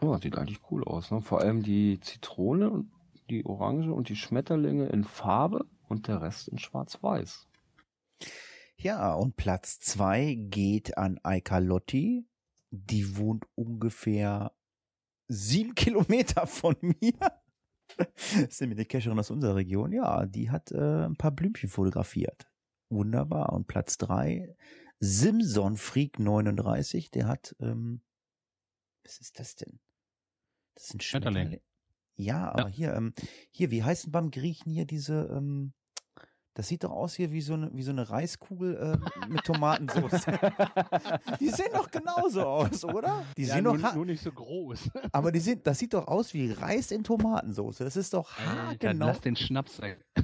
Oh, 0.00 0.16
sieht 0.18 0.36
eigentlich 0.36 0.60
cool 0.70 0.84
aus, 0.84 1.10
ne? 1.10 1.20
Vor 1.20 1.40
allem 1.40 1.62
die 1.62 2.00
Zitrone 2.00 2.70
und 2.70 2.90
die 3.32 3.46
Orange 3.46 3.92
und 3.92 4.08
die 4.08 4.16
Schmetterlinge 4.16 4.86
in 4.88 5.04
Farbe 5.04 5.66
und 5.88 6.06
der 6.06 6.20
Rest 6.20 6.48
in 6.48 6.58
Schwarz-Weiß. 6.58 7.48
Ja, 8.76 9.14
und 9.14 9.36
Platz 9.36 9.80
zwei 9.80 10.34
geht 10.34 10.98
an 10.98 11.18
Eika 11.22 11.58
Lotti. 11.58 12.26
Die 12.70 13.16
wohnt 13.16 13.46
ungefähr 13.54 14.52
sieben 15.28 15.74
Kilometer 15.74 16.46
von 16.46 16.76
mir. 16.80 17.14
Das 17.96 18.32
ist 18.48 18.60
nämlich 18.60 18.78
eine 18.78 18.86
Cacherin 18.86 19.18
aus 19.18 19.30
unserer 19.30 19.56
Region. 19.56 19.92
Ja, 19.92 20.26
die 20.26 20.50
hat 20.50 20.72
äh, 20.72 21.04
ein 21.04 21.16
paar 21.16 21.30
Blümchen 21.30 21.68
fotografiert. 21.68 22.50
Wunderbar. 22.88 23.52
Und 23.52 23.66
Platz 23.66 23.98
drei 23.98 24.56
Simson 24.98 25.76
Freak 25.76 26.18
39. 26.18 27.10
Der 27.10 27.28
hat, 27.28 27.54
ähm, 27.60 28.02
was 29.04 29.18
ist 29.18 29.38
das 29.38 29.56
denn? 29.56 29.80
Das 30.74 30.88
sind 30.88 31.02
Schmetterling. 31.02 31.48
Schmetterlinge. 31.48 31.71
Ja, 32.22 32.50
aber 32.52 32.68
Ja. 32.68 32.70
hier, 32.70 32.94
ähm, 32.94 33.14
hier, 33.50 33.70
wie 33.70 33.82
heißen 33.82 34.12
beim 34.12 34.30
Griechen 34.30 34.70
hier 34.72 34.84
diese, 34.86 35.28
ähm, 35.36 35.72
Das 36.54 36.68
sieht 36.68 36.84
doch 36.84 36.90
aus 36.90 37.14
hier 37.14 37.32
wie 37.32 37.40
so 37.40 37.54
eine, 37.54 37.70
wie 37.72 37.82
so 37.82 37.92
eine 37.92 38.10
Reiskugel 38.10 38.76
äh, 38.76 39.28
mit 39.28 39.42
Tomatensauce. 39.44 40.26
die 41.40 41.48
sehen 41.48 41.70
doch 41.72 41.90
genauso 41.90 42.42
aus, 42.42 42.84
oder? 42.84 43.24
Die 43.38 43.44
ja, 43.44 43.54
sehen 43.54 43.64
nur, 43.64 43.78
doch, 43.78 43.94
nur 43.94 44.04
nicht 44.04 44.22
so 44.22 44.30
groß. 44.30 44.90
aber 45.12 45.32
die 45.32 45.40
sind, 45.40 45.66
das 45.66 45.78
sieht 45.78 45.94
doch 45.94 46.06
aus 46.06 46.34
wie 46.34 46.52
Reis 46.52 46.90
in 46.90 47.04
Tomatensauce. 47.04 47.78
Das 47.78 47.96
ist 47.96 48.12
doch 48.12 48.30
Alter, 48.38 48.90
genau. 48.90 49.06
lass 49.06 49.20
den 49.20 49.36
Schnaps 49.36 49.80
weg. 49.80 50.04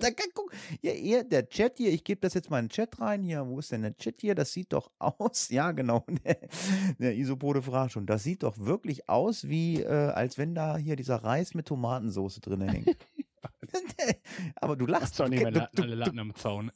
Da 0.00 0.10
kann, 0.10 0.28
guck, 0.32 0.52
ja, 0.80 0.92
ihr, 0.92 1.24
der 1.24 1.48
Chat 1.48 1.78
hier, 1.78 1.92
ich 1.92 2.04
gebe 2.04 2.20
das 2.20 2.34
jetzt 2.34 2.50
mal 2.50 2.60
in 2.60 2.66
den 2.66 2.70
Chat 2.70 3.00
rein. 3.00 3.22
Hier, 3.22 3.46
wo 3.46 3.58
ist 3.58 3.72
denn 3.72 3.82
der 3.82 3.96
Chat 3.96 4.20
hier? 4.20 4.34
Das 4.34 4.52
sieht 4.52 4.72
doch 4.72 4.90
aus, 4.98 5.48
ja, 5.50 5.72
genau. 5.72 6.04
Der, 6.24 6.38
der 6.98 7.16
Isopode 7.16 7.62
fragt 7.62 7.92
schon. 7.92 8.06
Das 8.06 8.22
sieht 8.22 8.42
doch 8.42 8.58
wirklich 8.58 9.08
aus, 9.08 9.48
wie, 9.48 9.82
äh, 9.82 9.88
als 9.88 10.38
wenn 10.38 10.54
da 10.54 10.76
hier 10.76 10.96
dieser 10.96 11.16
Reis 11.16 11.54
mit 11.54 11.66
Tomatensauce 11.66 12.40
drin 12.40 12.62
hängt. 12.62 12.96
aber 14.56 14.76
du 14.76 14.86
lachst 14.86 15.04
Hast 15.04 15.20
doch 15.20 15.28
nicht 15.28 15.42
mehr 15.42 15.52
du, 15.52 15.68
du, 15.74 15.82
alle 15.82 15.94
Latten 15.94 16.18
am 16.18 16.34
Zaun. 16.34 16.70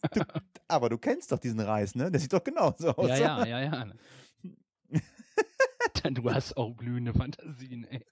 aber 0.69 0.89
du 0.89 0.99
kennst 0.99 1.33
doch 1.33 1.39
diesen 1.39 1.61
Reis, 1.61 1.95
ne? 1.95 2.11
Der 2.11 2.21
sieht 2.21 2.33
doch 2.33 2.45
genauso 2.45 2.91
aus. 2.91 3.09
Ja, 3.09 3.45
ja, 3.45 3.47
ja, 3.47 3.61
ja. 3.61 3.93
Du 6.15 6.29
hast 6.33 6.57
auch 6.57 6.75
blühende 6.75 7.13
Fantasien, 7.13 7.85
ey. 7.85 8.05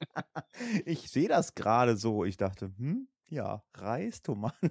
Ich 0.85 1.11
sehe 1.11 1.27
das 1.27 1.57
gerade 1.57 1.97
so. 1.97 2.25
Ich 2.25 2.37
dachte, 2.37 2.73
hm, 2.77 3.09
ja, 3.29 3.65
Reis, 3.75 4.23
Tomaten. 4.23 4.71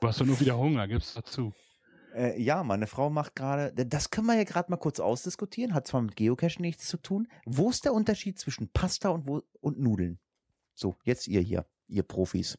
Du 0.00 0.08
hast 0.08 0.20
doch 0.20 0.24
nur 0.24 0.40
wieder 0.40 0.56
Hunger, 0.56 0.88
gib's 0.88 1.12
dazu. 1.12 1.52
Äh, 2.14 2.40
ja, 2.40 2.64
meine 2.64 2.86
Frau 2.86 3.10
macht 3.10 3.36
gerade, 3.36 3.72
das 3.74 4.10
können 4.10 4.26
wir 4.28 4.34
ja 4.36 4.44
gerade 4.44 4.70
mal 4.70 4.78
kurz 4.78 5.00
ausdiskutieren, 5.00 5.74
hat 5.74 5.86
zwar 5.86 6.00
mit 6.00 6.16
Geocaching 6.16 6.62
nichts 6.62 6.88
zu 6.88 6.96
tun. 6.96 7.28
Wo 7.44 7.68
ist 7.68 7.84
der 7.84 7.92
Unterschied 7.92 8.38
zwischen 8.38 8.72
Pasta 8.72 9.10
und, 9.10 9.28
wo, 9.28 9.42
und 9.60 9.78
Nudeln? 9.78 10.18
So, 10.74 10.96
jetzt 11.04 11.28
ihr 11.28 11.42
hier, 11.42 11.66
ihr 11.88 12.02
Profis. 12.02 12.56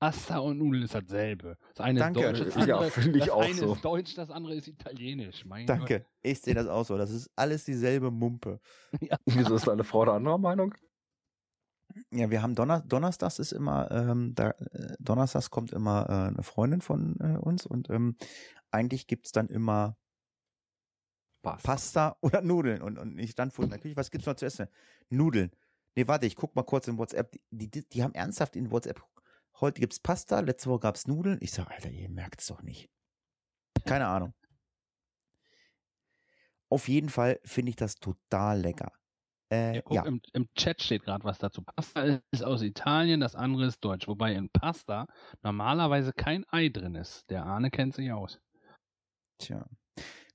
Pasta 0.00 0.38
und 0.38 0.58
Nudeln 0.58 0.84
ist 0.84 0.94
dasselbe. 0.94 1.56
Das 1.74 1.84
eine 1.84 1.98
Danke. 1.98 2.20
ist 2.20 2.40
deutsch, 2.40 2.54
das 2.54 2.66
Ja, 2.66 2.76
andere, 2.76 2.90
finde 2.90 3.18
ich 3.18 3.24
das 3.24 3.34
auch 3.34 3.42
eine 3.42 3.54
so. 3.54 3.72
ist 3.74 3.84
deutsch, 3.84 4.14
das 4.14 4.30
andere 4.30 4.54
ist 4.54 4.68
italienisch. 4.68 5.44
Mein 5.44 5.66
Danke, 5.66 6.06
ich 6.22 6.40
sehe 6.40 6.54
das 6.54 6.68
auch 6.68 6.84
so. 6.84 6.96
Das 6.96 7.10
ist 7.10 7.30
alles 7.36 7.64
dieselbe 7.64 8.10
Mumpe. 8.10 8.60
Wieso 9.26 9.56
ist 9.56 9.66
deine 9.66 9.84
Frau 9.84 10.04
da 10.04 10.14
anderer 10.14 10.38
Meinung? 10.38 10.74
Ja, 12.12 12.30
wir 12.30 12.42
haben 12.42 12.54
Donner 12.54 12.80
Donnerstags 12.82 13.38
ist 13.38 13.52
immer, 13.52 13.90
ähm, 13.90 14.34
da, 14.34 14.50
äh, 14.50 14.94
Donnerstags 15.00 15.50
kommt 15.50 15.72
immer 15.72 16.06
äh, 16.08 16.28
eine 16.28 16.42
Freundin 16.42 16.80
von 16.80 17.16
äh, 17.18 17.38
uns 17.38 17.66
und 17.66 17.90
ähm, 17.90 18.16
eigentlich 18.70 19.06
gibt's 19.06 19.32
dann 19.32 19.48
immer 19.48 19.96
Passt. 21.42 21.64
Pasta 21.64 22.16
oder 22.22 22.42
Nudeln. 22.42 22.82
Und, 22.82 22.98
und 22.98 23.18
ich 23.18 23.30
stand 23.30 23.52
vor 23.52 23.66
der 23.66 23.78
Küche, 23.78 23.96
was 23.96 24.10
gibt's 24.10 24.26
noch 24.26 24.34
zu 24.36 24.46
essen? 24.46 24.68
Nudeln. 25.08 25.50
Nee, 25.96 26.06
warte, 26.06 26.26
ich 26.26 26.36
guck 26.36 26.54
mal 26.54 26.62
kurz 26.62 26.86
in 26.88 26.98
WhatsApp. 26.98 27.36
Die, 27.50 27.70
die, 27.70 27.88
die 27.88 28.02
haben 28.02 28.14
ernsthaft 28.14 28.54
in 28.54 28.70
WhatsApp, 28.70 29.02
heute 29.60 29.80
gibt's 29.80 30.00
Pasta, 30.00 30.40
letzte 30.40 30.70
Woche 30.70 30.80
gab's 30.80 31.06
Nudeln. 31.06 31.38
Ich 31.40 31.52
sag, 31.52 31.70
Alter, 31.70 31.90
ihr 31.90 32.08
merkt's 32.08 32.46
doch 32.46 32.62
nicht. 32.62 32.88
Keine 33.84 34.06
Ahnung. 34.06 34.34
Auf 36.70 36.88
jeden 36.88 37.08
Fall 37.08 37.40
finde 37.44 37.70
ich 37.70 37.76
das 37.76 37.94
total 37.96 38.60
lecker. 38.60 38.92
Äh, 39.50 39.76
Ja, 39.76 39.82
guck, 39.82 39.94
ja, 39.94 40.04
im, 40.04 40.20
Im 40.34 40.46
Chat 40.54 40.82
steht 40.82 41.04
gerade 41.04 41.24
was 41.24 41.38
dazu. 41.38 41.62
Pasta 41.62 42.20
ist 42.30 42.44
aus 42.44 42.60
Italien, 42.62 43.20
das 43.20 43.34
andere 43.34 43.66
ist 43.66 43.82
deutsch. 43.82 44.06
Wobei 44.06 44.34
in 44.34 44.50
Pasta 44.50 45.06
normalerweise 45.42 46.12
kein 46.12 46.44
Ei 46.50 46.68
drin 46.68 46.94
ist. 46.94 47.28
Der 47.30 47.44
Arne 47.46 47.70
kennt 47.70 47.94
sich 47.94 48.12
aus. 48.12 48.40
tja. 49.38 49.66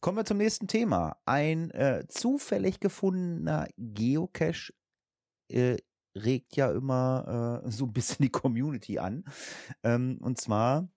Kommen 0.02 0.18
wir 0.18 0.26
zum 0.26 0.38
nächsten 0.38 0.68
Thema. 0.68 1.16
Ein 1.26 1.72
äh, 1.72 2.06
zufällig 2.10 2.82
gefundener 2.82 3.70
Geocache 3.78 4.74
äh, 5.50 5.78
regt 6.16 6.56
ja 6.56 6.72
immer 6.72 7.62
äh, 7.64 7.72
so 7.72 7.86
ein 7.86 7.94
bisschen 7.94 8.24
die 8.24 8.30
Community 8.30 9.00
an. 9.00 9.26
Ähm, 9.84 10.18
und 10.22 10.40
zwar 10.40 10.90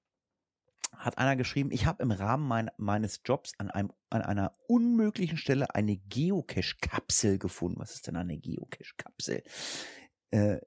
hat 0.92 1.18
einer 1.18 1.36
geschrieben, 1.36 1.70
ich 1.72 1.86
habe 1.86 2.02
im 2.02 2.10
Rahmen 2.10 2.46
mein, 2.46 2.70
meines 2.78 3.20
Jobs 3.24 3.52
an, 3.58 3.70
einem, 3.70 3.92
an 4.10 4.22
einer 4.22 4.52
unmöglichen 4.66 5.36
Stelle 5.36 5.74
eine 5.74 5.96
Geocache-Kapsel 5.96 7.38
gefunden. 7.38 7.80
Was 7.80 7.94
ist 7.94 8.06
denn 8.06 8.16
eine 8.16 8.38
Geocache-Kapsel? 8.38 9.42
Äh, 10.30 10.58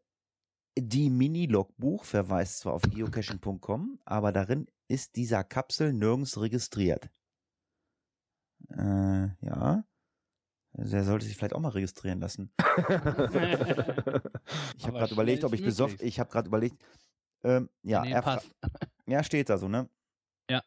die 0.78 1.10
Mini-Logbuch 1.10 2.06
verweist 2.06 2.60
zwar 2.60 2.74
auf 2.74 2.84
geocaching.com, 2.84 4.00
aber 4.06 4.32
darin 4.32 4.68
ist 4.88 5.16
dieser 5.16 5.44
Kapsel 5.44 5.94
nirgends 5.94 6.40
registriert. 6.40 7.10
Äh, 8.70 9.28
ja. 9.42 9.84
Der 10.82 11.04
sollte 11.04 11.26
sich 11.26 11.36
vielleicht 11.36 11.54
auch 11.54 11.60
mal 11.60 11.70
registrieren 11.70 12.20
lassen. 12.20 12.52
Ich 14.78 14.88
habe 14.88 14.98
gerade 14.98 15.13
überlegt, 15.13 15.44
ob 15.44 15.54
ich 15.54 15.63
besoffen. 15.63 15.98
Ich 16.02 16.20
habe 16.20 16.32
gerade 16.32 16.48
überlegt. 16.48 16.82
Ähm, 17.44 17.70
ja, 17.84 18.02
nee, 18.02 18.12
er 18.12 18.42
ja, 19.06 19.24
steht 19.24 19.50
da 19.50 19.58
so, 19.58 19.68
ne? 19.68 19.89
Ja. 20.50 20.63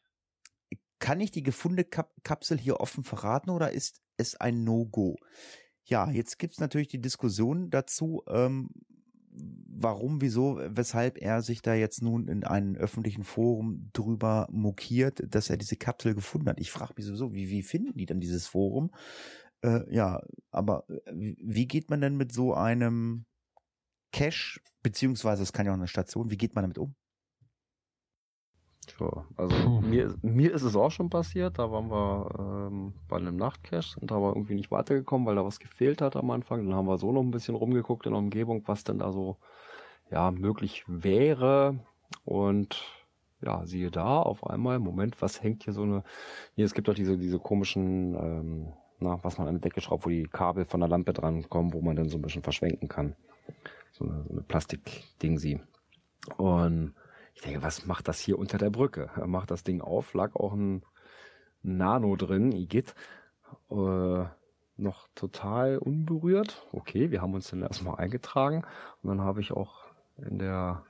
Kann 0.99 1.21
ich 1.21 1.31
die 1.31 1.43
gefundene 1.43 1.85
Kap 1.85 2.13
Kapsel 2.23 2.59
hier 2.59 2.81
offen 2.81 3.03
verraten 3.03 3.51
oder 3.51 3.73
ist 3.73 4.01
es 4.19 4.37
ein 4.37 4.63
No-Go? 4.63 5.17
Ja, 5.85 6.11
jetzt 6.11 6.39
gibt's 6.39 6.61
natürlich 6.61 6.89
die 6.89 7.01
Diskussion 7.01 7.71
dazu, 7.71 8.23
ähm, 8.29 8.69
warum, 9.35 10.21
wieso, 10.21 10.61
weshalb 10.69 11.19
er 11.21 11.43
sich 11.43 11.63
da 11.63 11.75
jetzt 11.75 12.03
nun 12.03 12.29
in 12.29 12.45
einem 12.45 12.77
öffentlichen 12.77 13.25
Forum 13.25 13.91
drüber 13.93 14.47
mokiert, 14.51 15.23
dass 15.27 15.51
er 15.51 15.57
diese 15.57 15.77
Kapsel 15.77 16.15
gefunden 16.15 16.49
hat. 16.49 16.61
Ich 16.61 16.71
frage 16.71 16.95
mich 16.97 17.07
sowieso, 17.07 17.35
wie, 17.35 17.49
wie 17.49 17.63
finden 17.63 17.97
die 17.97 18.07
dann 18.07 18.21
dieses 18.21 18.47
Forum? 18.47 18.91
Äh, 19.63 19.95
ja, 19.95 20.21
aber 20.51 20.85
äh, 20.89 21.01
wie 21.13 21.37
wie 21.41 21.67
geht 21.67 21.91
man 21.91 22.01
denn 22.01 22.17
mit 22.17 22.33
so 22.33 22.55
einem 22.55 23.25
Cache, 24.13 24.61
beziehungsweise 24.83 25.43
es 25.43 25.53
kann 25.53 25.67
ja 25.67 25.73
auch 25.73 25.77
eine 25.77 25.89
Station, 25.89 26.31
wie 26.31 26.37
geht 26.37 26.55
man 26.55 26.65
damit 26.65 26.79
um? 26.79 26.95
Tja, 28.87 29.27
also 29.37 29.55
Puh. 29.57 29.81
mir, 29.81 30.17
mir 30.23 30.53
ist 30.53 30.63
es 30.63 30.75
auch 30.75 30.91
schon 30.91 31.09
passiert, 31.09 31.59
da 31.59 31.71
waren 31.71 31.89
wir 31.89 32.69
ähm, 32.69 32.95
bei 33.09 33.17
einem 33.17 33.37
Nachtcache, 33.37 34.01
sind 34.01 34.11
aber 34.11 34.35
irgendwie 34.35 34.57
nicht 34.57 34.73
weitergekommen, 34.73 35.27
weil 35.27 35.37
da 35.37 35.45
was 35.45 35.61
gefehlt 35.61 36.03
hat 36.03 36.17
am 36.17 36.31
Anfang. 36.31 36.65
Dann 36.65 36.75
haben 36.75 36.89
wir 36.89 36.99
so 36.99 37.13
noch 37.13 37.23
ein 37.23 37.31
bisschen 37.31 37.55
rumgeguckt 37.55 38.07
in 38.07 38.13
der 38.13 38.19
Umgebung, 38.19 38.65
was 38.67 38.83
denn 38.83 38.99
da 38.99 39.13
so 39.13 39.37
ja 40.11 40.33
möglich 40.33 40.85
wäre. 40.89 41.79
Und 42.25 42.83
ja, 43.41 43.65
siehe 43.67 43.91
da, 43.91 44.21
auf 44.21 44.47
einmal, 44.47 44.79
Moment, 44.81 45.23
was 45.23 45.43
hängt 45.43 45.65
hier 45.65 45.73
so 45.73 45.83
eine. 45.83 46.03
Hier, 46.55 46.65
es 46.65 46.75
gibt 46.75 46.89
doch 46.89 46.95
diese, 46.95 47.17
diese 47.19 47.39
komischen, 47.39 48.15
ähm, 48.15 48.73
na, 49.03 49.23
was 49.23 49.39
man 49.39 49.49
an 49.49 49.57
die 49.57 49.61
Decke 49.61 49.81
schraubt, 49.81 50.07
wo 50.07 50.11
die 50.11 50.25
Kabel 50.25 50.65
von 50.65 50.81
der 50.81 50.89
Lampe 50.89 51.13
dran 51.13 51.49
kommen, 51.49 51.73
wo 51.73 51.81
man 51.81 51.97
dann 51.97 52.09
so 52.09 52.19
ein 52.19 52.23
bisschen 52.23 52.43
verschwenken 52.43 52.89
kann. 52.89 53.17
So 53.93 54.05
eine, 54.05 54.25
so 54.25 54.31
eine 54.31 54.43
Plastikding-Sie. 54.43 55.61
Und 56.37 56.95
ich 57.35 57.43
denke, 57.43 57.63
was 57.63 57.87
macht 57.87 58.09
das 58.09 58.21
hier 58.21 58.39
unter 58.39 58.59
der 58.59 58.71
Brücke? 58.71 59.11
Er 59.17 59.27
macht 59.27 59.51
das 59.51 59.65
Ding 59.65 59.81
auf, 59.81 60.15
lag 60.15 60.35
auch 60.35 60.53
ein 60.53 60.83
Nano 61.63 62.17
drin, 62.17 62.53
Igitt. 62.53 62.95
Äh, 63.71 64.25
noch 64.77 65.09
total 65.15 65.79
unberührt. 65.79 66.67
Okay, 66.73 67.11
wir 67.11 67.23
haben 67.23 67.35
uns 67.35 67.51
dann 67.51 67.63
erstmal 67.63 67.97
eingetragen 67.97 68.65
und 69.03 69.09
dann 69.09 69.21
habe 69.21 69.41
ich 69.41 69.53
auch 69.53 69.85
in 70.17 70.39
der 70.39 70.85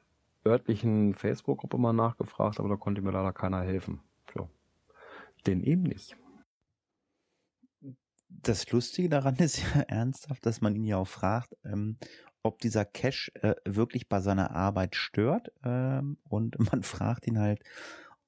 örtlichen 0.46 1.14
Facebook-Gruppe 1.14 1.78
mal 1.78 1.92
nachgefragt, 1.92 2.58
aber 2.58 2.68
da 2.68 2.76
konnte 2.76 3.02
mir 3.02 3.12
leider 3.12 3.32
keiner 3.32 3.60
helfen. 3.62 4.00
Tja. 4.26 4.48
Denn 5.46 5.62
eben 5.62 5.82
nicht. 5.82 6.16
Das 8.40 8.70
Lustige 8.70 9.08
daran 9.08 9.36
ist 9.38 9.62
ja 9.62 9.82
ernsthaft, 9.82 10.44
dass 10.46 10.60
man 10.60 10.74
ihn 10.74 10.84
ja 10.84 10.96
auch 10.96 11.08
fragt, 11.08 11.56
ähm, 11.64 11.98
ob 12.42 12.60
dieser 12.60 12.84
Cache 12.84 13.30
äh, 13.36 13.54
wirklich 13.64 14.08
bei 14.08 14.20
seiner 14.20 14.50
Arbeit 14.50 14.96
stört. 14.96 15.52
Ähm, 15.64 16.18
und 16.28 16.58
man 16.72 16.82
fragt 16.82 17.26
ihn 17.26 17.38
halt, 17.38 17.62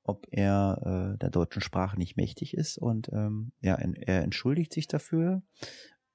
ob 0.04 0.26
er 0.30 1.14
äh, 1.14 1.18
der 1.18 1.30
deutschen 1.30 1.62
Sprache 1.62 1.98
nicht 1.98 2.16
mächtig 2.16 2.54
ist. 2.54 2.78
Und 2.78 3.10
ähm, 3.12 3.52
ja, 3.60 3.74
er 3.74 4.22
entschuldigt 4.22 4.72
sich 4.72 4.86
dafür. 4.86 5.42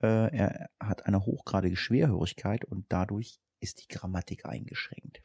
Äh, 0.01 0.35
er 0.35 0.69
hat 0.79 1.05
eine 1.05 1.25
hochgradige 1.25 1.75
Schwerhörigkeit 1.75 2.65
und 2.65 2.85
dadurch 2.89 3.39
ist 3.59 3.81
die 3.83 3.93
Grammatik 3.93 4.45
eingeschränkt. 4.45 5.21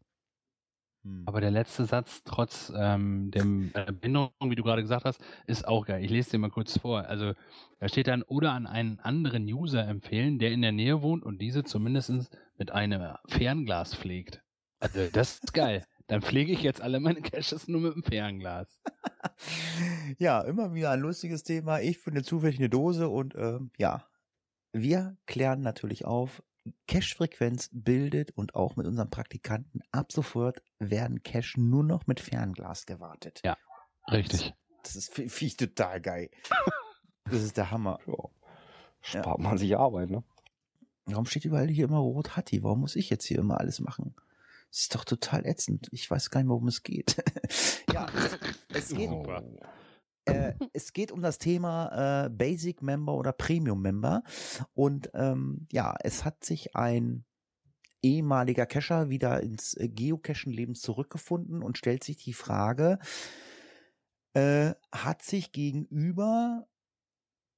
Hm. 1.05 1.23
Aber 1.27 1.41
der 1.41 1.51
letzte 1.51 1.85
Satz, 1.85 2.23
trotz 2.25 2.73
ähm, 2.77 3.31
dem 3.31 3.71
äh, 3.75 3.93
Behinderung, 3.93 4.33
wie 4.41 4.55
du 4.55 4.63
gerade 4.63 4.83
gesagt 4.83 5.05
hast, 5.05 5.21
ist 5.47 5.69
auch 5.69 5.87
geil. 5.87 6.03
Ich 6.03 6.11
lese 6.11 6.33
dir 6.33 6.39
mal 6.39 6.51
kurz 6.51 6.79
vor. 6.79 7.07
Also 7.07 7.35
da 7.79 7.89
steht 7.89 8.09
dann, 8.09 8.23
oder 8.23 8.53
an 8.53 8.67
einen 8.67 8.99
anderen 9.01 9.45
User 9.45 9.87
empfehlen, 9.87 10.39
der 10.39 10.51
in 10.53 10.63
der 10.63 10.73
Nähe 10.73 11.03
wohnt 11.03 11.23
und 11.23 11.41
diese 11.41 11.65
zumindest 11.65 12.37
mit 12.57 12.71
einem 12.71 13.17
Fernglas 13.27 13.95
pflegt. 13.95 14.43
Also 14.81 15.07
das 15.13 15.39
ist 15.39 15.55
geil. 15.55 15.85
Dann 16.07 16.21
pflege 16.21 16.53
ich 16.53 16.63
jetzt 16.63 16.83
alle 16.83 17.01
meine 17.01 17.23
Caches 17.23 17.69
nur 17.69 17.81
mit 17.81 17.95
dem 17.95 18.03
Fernglas. 18.03 18.81
ja, 20.19 20.43
immer 20.43 20.75
wieder 20.75 20.91
ein 20.91 21.01
lustiges 21.01 21.43
Thema. 21.43 21.81
Ich 21.81 21.99
finde 21.99 22.23
zufällig 22.23 22.59
eine 22.59 22.69
Dose 22.69 23.09
und 23.09 23.35
ähm, 23.37 23.71
ja, 23.79 24.07
wir 24.73 25.17
klären 25.27 25.63
natürlich 25.63 26.05
auf. 26.05 26.43
Cache-Frequenz 26.87 27.71
bildet 27.73 28.31
und 28.33 28.55
auch 28.55 28.77
mit 28.77 28.87
unseren 28.87 29.11
Praktikanten 29.11 29.83
ab 29.93 30.13
sofort 30.13 30.63
werden 30.79 31.23
Cache 31.23 31.61
nur 31.61 31.85
noch 31.85 32.07
mit 32.07 32.21
Fernglas 32.21 32.87
gewartet. 32.87 33.41
Ja. 33.45 33.57
Richtig. 34.11 34.55
Das 34.83 34.97
ist 34.97 35.15
finde 35.15 35.33
ich 35.45 35.57
total 35.57 36.01
geil. 36.01 36.31
Das 37.31 37.43
ist 37.43 37.57
der 37.57 37.71
Hammer. 37.71 37.99
Ja. 38.07 38.15
Spart 39.01 39.41
man 39.41 39.57
sich 39.57 39.75
Arbeit, 39.79 40.11
ne? 40.11 40.23
Warum 41.07 41.25
steht 41.25 41.47
überall 41.47 41.69
hier 41.69 41.87
immer 41.87 41.97
rot 41.97 42.37
Hatti? 42.37 42.63
Warum 42.63 42.81
muss 42.81 42.97
ich 42.97 43.09
jetzt 43.09 43.25
hier 43.25 43.39
immer 43.39 43.59
alles 43.59 43.81
machen? 43.81 44.15
ist 44.79 44.95
doch 44.95 45.05
total 45.05 45.47
ätzend. 45.47 45.89
Ich 45.93 46.11
weiß 46.11 46.31
gar 46.31 46.41
nicht, 46.41 46.51
worum 46.51 46.69
es 46.69 46.83
geht. 46.83 47.17
ja, 47.93 48.07
es, 48.15 48.39
es 48.69 48.89
geht, 48.89 49.09
Oh. 49.09 49.25
Äh, 50.25 50.53
es 50.73 50.93
geht 50.93 51.13
um 51.13 51.23
das 51.23 51.39
Thema 51.39 52.27
äh, 52.27 52.31
Basic 52.31 52.83
Member 52.83 53.15
oder 53.15 53.33
Premium 53.33 53.83
Member. 53.83 54.23
Und 54.75 55.11
ähm, 55.15 55.67
ja, 55.73 55.95
es 56.01 56.25
hat 56.25 56.45
sich 56.45 56.75
ein 56.77 57.25
ehemaliger 58.03 58.67
Cacher 58.67 59.09
wieder 59.09 59.43
ins 59.43 59.75
äh, 59.75 59.89
Geocachen-Leben 59.89 60.75
zurückgefunden 60.75 61.63
und 61.63 61.79
stellt 61.79 62.05
sich 62.05 62.17
die 62.17 62.35
Frage, 62.35 62.99
äh, 64.35 64.75
hat 64.93 65.23
sich 65.23 65.53
gegenüber 65.53 66.67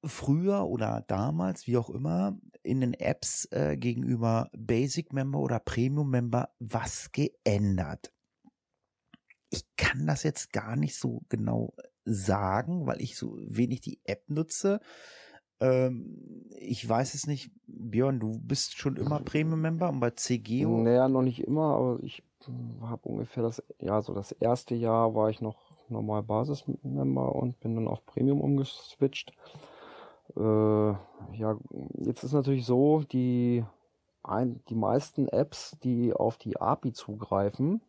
früher 0.04 0.66
oder 0.66 1.04
damals, 1.08 1.66
wie 1.66 1.76
auch 1.76 1.90
immer, 1.90 2.38
in 2.62 2.80
den 2.80 2.94
Apps 2.94 3.46
äh, 3.50 3.76
gegenüber 3.76 4.50
Basic 4.56 5.12
Member 5.12 5.40
oder 5.40 5.58
Premium 5.58 6.10
Member 6.10 6.50
was 6.58 7.10
geändert? 7.12 8.12
Ich 9.50 9.64
kann 9.76 10.06
das 10.06 10.22
jetzt 10.22 10.52
gar 10.52 10.76
nicht 10.76 10.96
so 10.96 11.22
genau 11.28 11.74
sagen, 12.06 12.86
weil 12.86 13.02
ich 13.02 13.16
so 13.16 13.36
wenig 13.38 13.82
die 13.82 14.00
App 14.04 14.22
nutze. 14.28 14.80
Ähm, 15.60 16.46
ich 16.58 16.88
weiß 16.88 17.14
es 17.14 17.26
nicht. 17.26 17.50
Björn, 17.66 18.20
du 18.20 18.38
bist 18.38 18.78
schon 18.78 18.96
immer 18.96 19.20
Premium-Member 19.20 19.88
und 19.88 20.00
bei 20.00 20.10
CGO. 20.10 20.82
Naja, 20.82 21.08
noch 21.08 21.22
nicht 21.22 21.40
immer, 21.40 21.74
aber 21.74 21.98
ich 22.02 22.22
habe 22.80 23.08
ungefähr 23.08 23.42
das, 23.42 23.62
ja, 23.80 24.00
so 24.02 24.14
das 24.14 24.32
erste 24.32 24.74
Jahr 24.74 25.14
war 25.14 25.30
ich 25.30 25.40
noch 25.40 25.56
normal 25.88 26.22
Basis-Member 26.22 27.34
und 27.34 27.58
bin 27.60 27.74
dann 27.74 27.88
auf 27.88 28.04
Premium 28.06 28.40
umgeswitcht. 28.40 29.32
Äh, 30.36 30.40
ja, 30.40 31.58
jetzt 31.98 32.24
ist 32.24 32.32
natürlich 32.32 32.66
so, 32.66 33.00
die, 33.00 33.64
ein, 34.22 34.62
die 34.68 34.74
meisten 34.74 35.28
Apps, 35.28 35.76
die 35.82 36.12
auf 36.12 36.36
die 36.36 36.60
API 36.60 36.92
zugreifen, 36.92 37.80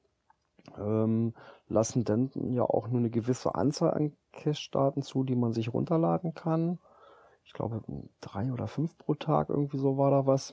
ähm, 0.78 1.34
lassen 1.70 2.04
dann 2.04 2.32
ja 2.52 2.64
auch 2.64 2.88
nur 2.88 3.00
eine 3.00 3.10
gewisse 3.10 3.56
Anzahl 3.56 3.92
an 3.92 4.14
Cache-Daten 4.32 5.02
zu, 5.02 5.24
die 5.24 5.36
man 5.36 5.54
sich 5.54 5.74
runterladen 5.74 6.34
kann. 6.34 6.80
Ich 7.46 7.54
glaube, 7.54 7.82
drei 8.22 8.52
oder 8.52 8.68
fünf 8.68 8.98
pro 8.98 9.16
Tag, 9.16 9.50
irgendwie 9.50 9.78
so 9.78 9.98
war 9.98 10.12
da 10.12 10.26
was. 10.26 10.52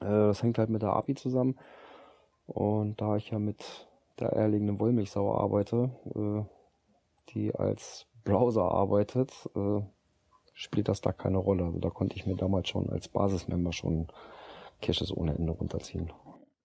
Äh, 0.00 0.06
das 0.06 0.42
hängt 0.42 0.58
halt 0.58 0.70
mit 0.70 0.82
der 0.82 0.94
API 0.94 1.14
zusammen. 1.14 1.56
Und 2.46 3.00
da 3.00 3.16
ich 3.16 3.30
ja 3.30 3.38
mit 3.38 3.88
der 4.18 4.32
eierlegenden 4.34 4.80
Wollmilchsau 4.80 5.34
arbeite, 5.34 5.90
äh, 6.14 6.44
die 7.30 7.54
als 7.54 8.06
Browser 8.24 8.70
arbeitet, 8.70 9.32
äh, 9.56 9.80
spielt 10.54 10.88
das 10.88 11.00
da 11.00 11.12
keine 11.12 11.38
Rolle. 11.38 11.64
Also 11.64 11.78
da 11.78 11.90
konnte 11.90 12.16
ich 12.16 12.26
mir 12.26 12.36
damals 12.36 12.68
schon 12.68 12.90
als 12.90 13.08
Basismember 13.08 13.72
schon 13.72 14.08
Caches 14.80 15.16
ohne 15.16 15.34
Ende 15.34 15.52
runterziehen. 15.52 16.12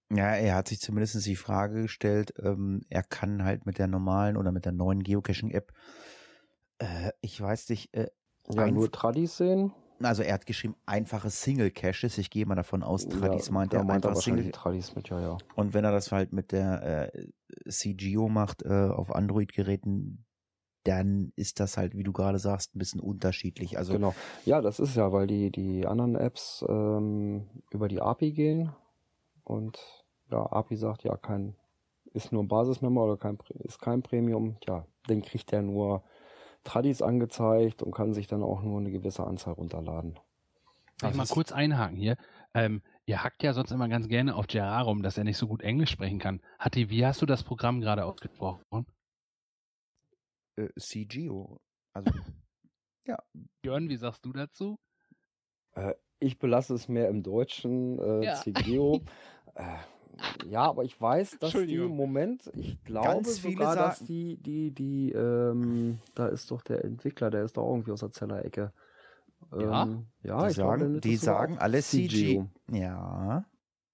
Ja, 0.09 0.35
er 0.35 0.55
hat 0.55 0.69
sich 0.69 0.79
zumindest 0.79 1.25
die 1.25 1.35
Frage 1.35 1.83
gestellt, 1.83 2.33
ähm, 2.39 2.81
er 2.89 3.03
kann 3.03 3.43
halt 3.43 3.65
mit 3.65 3.77
der 3.77 3.87
normalen 3.87 4.37
oder 4.37 4.51
mit 4.51 4.63
der 4.65 4.71
neuen 4.71 5.03
Geocaching-App, 5.03 5.73
äh, 6.79 7.11
ich 7.21 7.39
weiß 7.41 7.69
nicht, 7.69 7.93
äh, 7.93 8.07
Ja, 8.49 8.71
nur 8.71 8.89
Tradis 8.91 9.37
sehen. 9.37 9.73
also 10.01 10.23
er 10.23 10.35
hat 10.35 10.45
geschrieben, 10.45 10.75
einfache 10.85 11.29
Single-Caches. 11.29 12.17
Ich 12.19 12.29
gehe 12.29 12.45
mal 12.45 12.55
davon 12.55 12.83
aus, 12.83 13.07
Tradis 13.07 13.47
ja, 13.47 13.53
meint 13.53 13.73
er 13.73 13.83
meint 13.83 14.05
einfach 14.05 14.21
Single. 14.21 14.51
Tradis 14.51 14.95
mit, 14.95 15.09
ja, 15.09 15.19
ja. 15.19 15.37
Und 15.55 15.73
wenn 15.73 15.83
er 15.83 15.91
das 15.91 16.11
halt 16.11 16.31
mit 16.31 16.51
der 16.53 17.11
äh, 17.13 17.27
CGO 17.69 18.29
macht 18.29 18.63
äh, 18.63 18.69
auf 18.69 19.13
Android-Geräten, 19.13 20.23
dann 20.83 21.33
ist 21.35 21.59
das 21.59 21.75
halt, 21.75 21.95
wie 21.95 22.03
du 22.03 22.13
gerade 22.13 22.39
sagst, 22.39 22.75
ein 22.75 22.79
bisschen 22.79 23.01
unterschiedlich. 23.01 23.77
Also 23.77 23.93
genau. 23.93 24.13
Ja, 24.45 24.61
das 24.61 24.79
ist 24.79 24.95
ja, 24.95 25.11
weil 25.11 25.27
die, 25.27 25.51
die 25.51 25.85
anderen 25.85 26.15
Apps 26.15 26.63
ähm, 26.69 27.47
über 27.71 27.89
die 27.89 27.99
API 28.01 28.31
gehen 28.31 28.71
und 29.43 29.77
ja, 30.31 30.45
API 30.51 30.75
sagt 30.77 31.03
ja 31.03 31.15
kein, 31.17 31.55
ist 32.13 32.31
nur 32.31 32.43
ein 32.43 32.47
Basismember 32.47 33.03
oder 33.03 33.17
kein, 33.17 33.37
ist 33.59 33.79
kein 33.79 34.01
Premium, 34.01 34.57
ja, 34.67 34.85
dann 35.07 35.21
kriegt 35.21 35.51
er 35.53 35.61
nur 35.61 36.03
Tradis 36.63 37.01
angezeigt 37.01 37.81
und 37.83 37.93
kann 37.93 38.13
sich 38.13 38.27
dann 38.27 38.43
auch 38.43 38.61
nur 38.61 38.79
eine 38.79 38.91
gewisse 38.91 39.25
Anzahl 39.25 39.53
runterladen. 39.53 40.19
Darf 40.99 41.11
ich 41.11 41.17
mal 41.17 41.23
Also 41.23 41.23
es- 41.23 41.29
kurz 41.29 41.51
einhaken 41.51 41.95
hier? 41.95 42.17
Ähm, 42.53 42.81
ihr 43.05 43.23
hackt 43.23 43.43
ja 43.43 43.53
sonst 43.53 43.71
immer 43.71 43.87
ganz 43.87 44.07
gerne 44.07 44.35
auf 44.35 44.47
Gerard 44.47 44.85
rum, 44.87 45.03
dass 45.03 45.17
er 45.17 45.23
nicht 45.23 45.37
so 45.37 45.47
gut 45.47 45.61
Englisch 45.61 45.91
sprechen 45.91 46.19
kann. 46.19 46.41
Hatti, 46.59 46.89
wie 46.89 47.05
hast 47.05 47.21
du 47.21 47.25
das 47.25 47.43
Programm 47.43 47.81
gerade 47.81 48.03
ausgesprochen? 48.05 48.63
äh, 50.57 50.69
CGO. 50.79 51.59
Also 51.93 52.09
Björn, 53.61 53.89
wie 53.89 53.95
sagst 53.97 54.25
du 54.25 54.33
dazu? 54.33 54.79
Ich 56.19 56.39
belasse 56.39 56.73
es 56.73 56.87
mehr 56.87 57.09
im 57.09 57.21
Deutschen, 57.21 57.99
äh, 57.99 58.25
Ja. 58.25 58.33
CGO. 58.33 59.01
äh, 59.55 59.77
ja, 60.49 60.61
aber 60.63 60.83
ich 60.83 60.99
weiß, 60.99 61.37
dass 61.39 61.51
die 61.53 61.75
im 61.75 61.95
Moment, 61.95 62.49
ich 62.55 62.81
glaube 62.83 63.07
Ganz 63.07 63.39
viele 63.39 63.53
sogar, 63.53 63.75
dass 63.75 63.99
sagen- 63.99 64.07
die, 64.07 64.37
die, 64.37 64.71
die, 64.71 65.11
ähm, 65.11 65.99
da 66.15 66.27
ist 66.27 66.49
doch 66.51 66.61
der 66.61 66.83
Entwickler, 66.83 67.29
der 67.29 67.43
ist 67.43 67.57
doch 67.57 67.67
irgendwie 67.69 67.91
aus 67.91 67.99
der 68.01 68.11
Zellerecke. 68.11 68.71
Ja? 69.51 69.83
Ähm, 69.83 70.07
ja, 70.23 70.43
die 70.45 70.49
ich 70.51 70.55
glaube, 70.55 70.79
sagen, 70.79 70.95
ist 70.95 71.03
die 71.05 71.15
sagen 71.15 71.57
auch 71.57 71.61
alle 71.61 71.81
CG. 71.81 72.07
CGO. 72.35 72.49
Ja. 72.71 73.45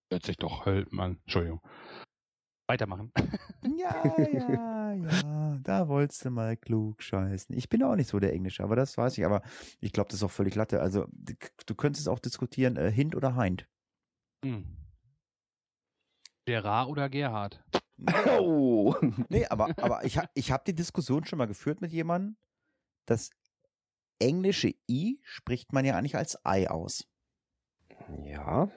Hört 0.09 0.25
sich 0.25 0.37
doch 0.37 0.65
Höllmann. 0.65 1.19
Entschuldigung. 1.23 1.61
Weitermachen. 2.67 3.11
Ja, 3.77 4.03
ja, 4.17 4.93
ja. 4.93 5.57
Da 5.63 5.87
wolltest 5.87 6.23
du 6.25 6.29
mal 6.29 6.55
klug 6.57 7.01
scheißen. 7.01 7.55
Ich 7.57 7.69
bin 7.69 7.81
auch 7.81 7.95
nicht 7.95 8.09
so 8.09 8.19
der 8.19 8.33
Englische, 8.33 8.61
aber 8.63 8.75
das 8.75 8.97
weiß 8.97 9.17
ich. 9.17 9.25
Aber 9.25 9.41
ich 9.79 9.93
glaube, 9.93 10.09
das 10.09 10.19
ist 10.19 10.23
auch 10.23 10.31
völlig 10.31 10.55
Latte. 10.55 10.81
Also, 10.81 11.05
du 11.65 11.75
könntest 11.75 12.07
auch 12.09 12.19
diskutieren, 12.19 12.75
äh, 12.75 12.91
Hint 12.91 13.15
oder 13.15 13.35
Hind. 13.41 13.67
Hm. 14.45 14.65
Gerard 16.45 16.89
oder 16.89 17.09
Gerhard? 17.09 17.63
Oh. 18.39 18.95
Nee, 19.29 19.45
aber, 19.47 19.69
aber 19.77 20.03
ich, 20.03 20.19
ich 20.33 20.51
habe 20.51 20.63
die 20.67 20.75
Diskussion 20.75 21.25
schon 21.25 21.37
mal 21.37 21.45
geführt 21.47 21.79
mit 21.81 21.91
jemandem. 21.91 22.35
Das 23.05 23.29
englische 24.19 24.73
I 24.89 25.19
spricht 25.23 25.73
man 25.73 25.85
ja 25.85 25.95
eigentlich 25.97 26.15
als 26.15 26.37
I 26.47 26.67
aus. 26.67 27.07
ja, 28.23 28.69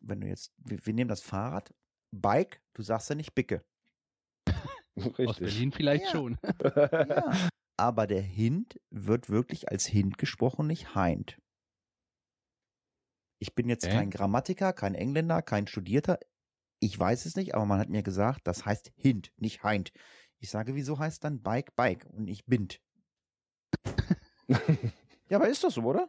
Wenn 0.00 0.20
du 0.20 0.26
jetzt, 0.28 0.52
wir, 0.58 0.84
wir 0.84 0.94
nehmen 0.94 1.08
das 1.08 1.22
Fahrrad, 1.22 1.72
Bike, 2.10 2.60
du 2.74 2.82
sagst 2.82 3.08
ja 3.10 3.14
nicht 3.14 3.34
Bicke. 3.34 3.64
Aus 4.96 5.18
richtig. 5.18 5.38
Berlin 5.38 5.72
vielleicht 5.72 6.04
Ja. 6.06 6.10
schon. 6.10 6.38
Ja. 6.64 7.48
Aber 7.80 8.08
der 8.08 8.22
Hint 8.22 8.80
wird 8.90 9.30
wirklich 9.30 9.70
als 9.70 9.86
Hint 9.86 10.18
gesprochen, 10.18 10.66
nicht 10.66 10.94
Hind. 10.94 11.38
Ich 13.38 13.54
bin 13.54 13.68
jetzt 13.68 13.84
Okay. 13.84 13.94
kein 13.94 14.10
Grammatiker, 14.10 14.72
kein 14.72 14.96
Engländer, 14.96 15.42
kein 15.42 15.68
Studierter. 15.68 16.18
Ich 16.80 16.98
weiß 16.98 17.26
es 17.26 17.36
nicht, 17.36 17.54
aber 17.54 17.66
man 17.66 17.80
hat 17.80 17.88
mir 17.88 18.02
gesagt, 18.02 18.46
das 18.46 18.64
heißt 18.64 18.92
Hint, 18.96 19.32
nicht 19.36 19.62
Hind. 19.62 19.92
Ich 20.38 20.50
sage, 20.50 20.74
wieso 20.74 20.98
heißt 20.98 21.24
dann 21.24 21.42
Bike 21.42 21.74
Bike 21.74 22.06
und 22.06 22.24
nicht 22.24 22.46
Bind? 22.46 22.80
ja, 25.28 25.36
aber 25.36 25.48
ist 25.48 25.64
doch 25.64 25.70
so, 25.70 25.82
oder? 25.82 26.08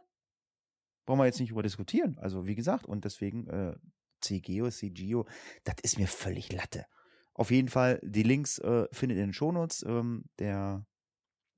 Brauchen 1.06 1.18
wir 1.18 1.26
jetzt 1.26 1.40
nicht 1.40 1.50
über 1.50 1.62
diskutieren. 1.62 2.16
Also, 2.18 2.46
wie 2.46 2.54
gesagt, 2.54 2.86
und 2.86 3.04
deswegen 3.04 3.48
äh, 3.48 3.76
CGO, 4.20 4.70
CGO, 4.70 5.26
das 5.64 5.76
ist 5.82 5.98
mir 5.98 6.06
völlig 6.06 6.52
Latte. 6.52 6.86
Auf 7.34 7.50
jeden 7.50 7.68
Fall, 7.68 7.98
die 8.02 8.22
Links 8.22 8.58
äh, 8.58 8.86
findet 8.92 9.16
ihr 9.18 9.24
in 9.24 9.30
den 9.30 9.34
Shownotes. 9.34 9.82
Ähm, 9.82 10.24
der 10.38 10.86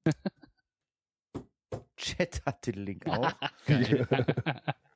Chat 1.96 2.42
hat 2.46 2.66
den 2.66 2.84
Link 2.84 3.06
auch. 3.06 3.32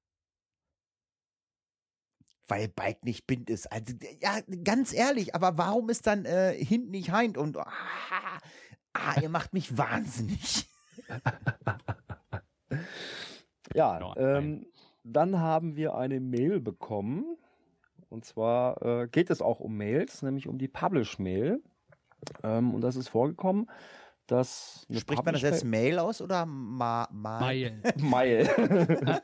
weil 2.48 2.68
Bike 2.68 3.04
nicht 3.04 3.26
Bind 3.26 3.50
ist. 3.50 3.70
Also, 3.72 3.94
ja, 4.20 4.38
ganz 4.64 4.92
ehrlich, 4.92 5.34
aber 5.34 5.58
warum 5.58 5.88
ist 5.90 6.06
dann 6.06 6.24
äh, 6.24 6.52
hinten 6.52 6.90
nicht 6.90 7.14
Hind 7.14 7.38
und 7.38 7.56
ah, 7.56 7.66
ah, 8.92 9.20
ihr 9.20 9.28
macht 9.28 9.52
mich 9.52 9.76
wahnsinnig. 9.76 10.68
Ja, 13.74 14.14
ähm, 14.16 14.66
dann 15.04 15.38
haben 15.38 15.76
wir 15.76 15.94
eine 15.96 16.20
Mail 16.20 16.60
bekommen. 16.60 17.36
Und 18.08 18.24
zwar 18.24 18.80
äh, 18.82 19.08
geht 19.08 19.30
es 19.30 19.42
auch 19.42 19.60
um 19.60 19.76
Mails, 19.76 20.22
nämlich 20.22 20.48
um 20.48 20.58
die 20.58 20.68
Publish-Mail. 20.68 21.62
Ähm, 22.42 22.74
und 22.74 22.80
das 22.80 22.96
ist 22.96 23.08
vorgekommen, 23.08 23.68
dass 24.26 24.86
Spricht 24.90 25.24
man 25.24 25.34
das 25.34 25.42
jetzt 25.42 25.64
Mail 25.64 25.98
aus 25.98 26.22
oder 26.22 26.46
Ma 26.46 27.08
Ma 27.12 27.40
Meilen. 27.40 27.82
Mail. 27.98 28.48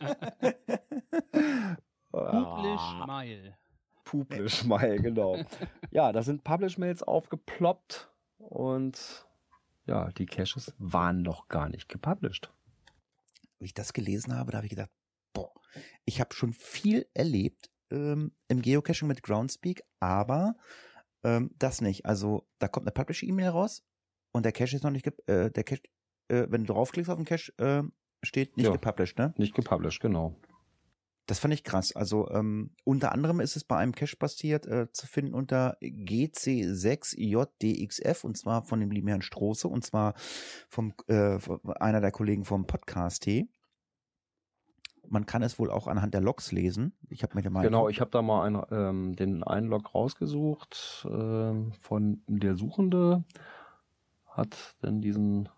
Publish 2.13 2.81
Ah, 2.81 3.07
Mile. 3.07 3.57
Publish-Mail, 4.05 5.01
genau. 5.01 5.39
ja, 5.91 6.13
da 6.13 6.23
sind 6.23 6.45
Publish-Mails 6.45 7.03
aufgeploppt 7.03 8.11
und 8.39 9.27
ja, 9.87 10.11
die 10.13 10.27
Caches 10.27 10.75
waren 10.79 11.23
noch 11.23 11.49
gar 11.49 11.69
nicht 11.69 11.89
gepublished. 11.89 12.53
Als 13.61 13.67
ich 13.69 13.75
das 13.75 13.93
gelesen 13.93 14.37
habe, 14.37 14.51
da 14.51 14.59
habe 14.59 14.67
ich 14.67 14.71
gedacht, 14.71 14.91
boah, 15.33 15.53
ich 16.05 16.21
habe 16.21 16.35
schon 16.35 16.53
viel 16.53 17.07
erlebt 17.15 17.71
ähm, 17.91 18.33
im 18.49 18.61
Geocaching 18.61 19.09
mit 19.09 19.23
Groundspeak, 19.23 19.83
aber 20.01 20.57
ähm, 21.25 21.51
das 21.59 21.81
nicht. 21.81 22.05
Also 22.05 22.47
da 22.59 22.69
kommt 22.69 22.85
eine 22.87 22.93
Publish-E-Mail 22.93 23.49
raus 23.51 23.85
und 24.33 24.45
der 24.45 24.53
Cache 24.53 24.77
ist 24.77 24.83
noch 24.83 24.91
nicht, 24.91 25.07
äh, 25.29 25.51
der 25.51 25.65
Cache, 25.65 25.83
äh, 26.29 26.47
wenn 26.51 26.65
du 26.65 26.73
draufklickst 26.75 27.11
auf 27.11 27.17
den 27.17 27.25
Cache, 27.25 27.53
äh, 27.59 27.83
steht 28.25 28.57
nicht 28.57 28.67
Ja. 28.67 28.73
gepublished, 28.73 29.17
ne? 29.19 29.33
Nicht 29.39 29.55
gepublished, 29.55 30.01
genau. 30.01 30.37
Das 31.33 31.39
fand 31.39 31.55
ich 31.55 31.65
krass. 31.65 31.97
Also 31.97 32.29
ähm, 32.29 32.73
unter 32.85 33.13
anderem 33.13 33.41
ist 33.41 33.57
es 33.57 33.65
bei 33.65 33.79
einem 33.79 33.95
Cache 33.95 34.19
passiert 34.19 34.67
äh, 34.67 34.93
zu 34.93 35.07
finden 35.07 35.33
unter 35.33 35.79
GC6JDXF 35.81 38.25
und 38.25 38.37
zwar 38.37 38.65
von 38.65 38.81
dem 38.81 38.91
lieben 38.91 39.09
Herrn 39.09 39.23
Stroße 39.23 39.67
und 39.67 39.83
zwar 39.83 40.13
vom 40.69 40.93
äh, 41.07 41.39
einer 41.81 42.03
der 42.03 42.13
Kollegen 42.13 42.45
vom 42.45 42.67
Podcast 42.67 43.23
T. 43.23 43.49
Man 45.09 45.25
kann 45.25 45.43
es 45.43 45.59
wohl 45.59 45.71
auch 45.71 45.87
anhand 45.87 46.13
der 46.13 46.21
Logs 46.21 46.53
lesen. 46.53 46.93
Ich 47.09 47.23
habe 47.23 47.35
mir 47.35 47.49
mal 47.49 47.63
genau, 47.63 47.89
ich 47.89 48.03
habe 48.03 48.11
da 48.11 48.21
mal 48.21 48.45
ein, 48.45 48.63
ähm, 48.71 49.17
den 49.17 49.43
einen 49.43 49.69
Log 49.69 49.95
rausgesucht 49.95 51.09
ähm, 51.11 51.73
von 51.81 52.21
der 52.27 52.57
Suchende 52.57 53.25
hat 54.27 54.77
dann 54.83 55.01
diesen 55.01 55.49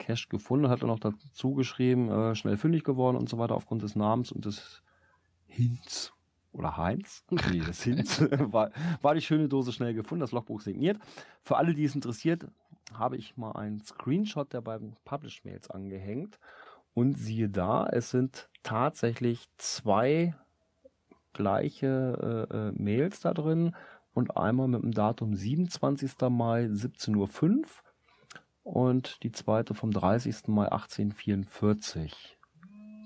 Cache 0.00 0.28
gefunden, 0.28 0.68
hat 0.68 0.82
dann 0.82 0.88
noch 0.88 0.98
dazu 0.98 1.54
geschrieben, 1.54 2.10
äh, 2.10 2.34
schnell 2.34 2.56
fündig 2.56 2.82
geworden 2.82 3.16
und 3.16 3.28
so 3.28 3.38
weiter 3.38 3.54
aufgrund 3.54 3.82
des 3.82 3.94
Namens 3.94 4.32
und 4.32 4.44
des 4.44 4.82
Hinz 5.46 6.12
oder 6.52 6.76
Heinz, 6.76 7.24
nee, 7.30 7.60
des 7.60 7.82
Hinz, 7.84 8.20
war, 8.38 8.72
war 9.02 9.14
die 9.14 9.20
schöne 9.20 9.48
Dose 9.48 9.72
schnell 9.72 9.94
gefunden, 9.94 10.20
das 10.20 10.32
Logbuch 10.32 10.60
signiert. 10.60 10.98
Für 11.42 11.56
alle, 11.56 11.74
die 11.74 11.84
es 11.84 11.94
interessiert, 11.94 12.46
habe 12.94 13.16
ich 13.16 13.36
mal 13.36 13.52
einen 13.52 13.80
Screenshot 13.84 14.52
der 14.52 14.62
beiden 14.62 14.96
Publish-Mails 15.04 15.70
angehängt 15.70 16.38
und 16.94 17.16
siehe 17.16 17.48
da, 17.48 17.86
es 17.86 18.10
sind 18.10 18.48
tatsächlich 18.62 19.46
zwei 19.58 20.34
gleiche 21.32 22.48
äh, 22.50 22.56
äh, 22.56 22.72
Mails 22.72 23.20
da 23.20 23.32
drin 23.32 23.76
und 24.12 24.36
einmal 24.36 24.66
mit 24.66 24.82
dem 24.82 24.92
Datum 24.92 25.36
27. 25.36 26.12
Mai 26.30 26.64
17.05 26.64 27.16
Uhr 27.16 27.64
und 28.62 29.22
die 29.22 29.32
zweite 29.32 29.74
vom 29.74 29.90
30. 29.90 30.48
Mai 30.48 30.64
1844. 30.64 32.38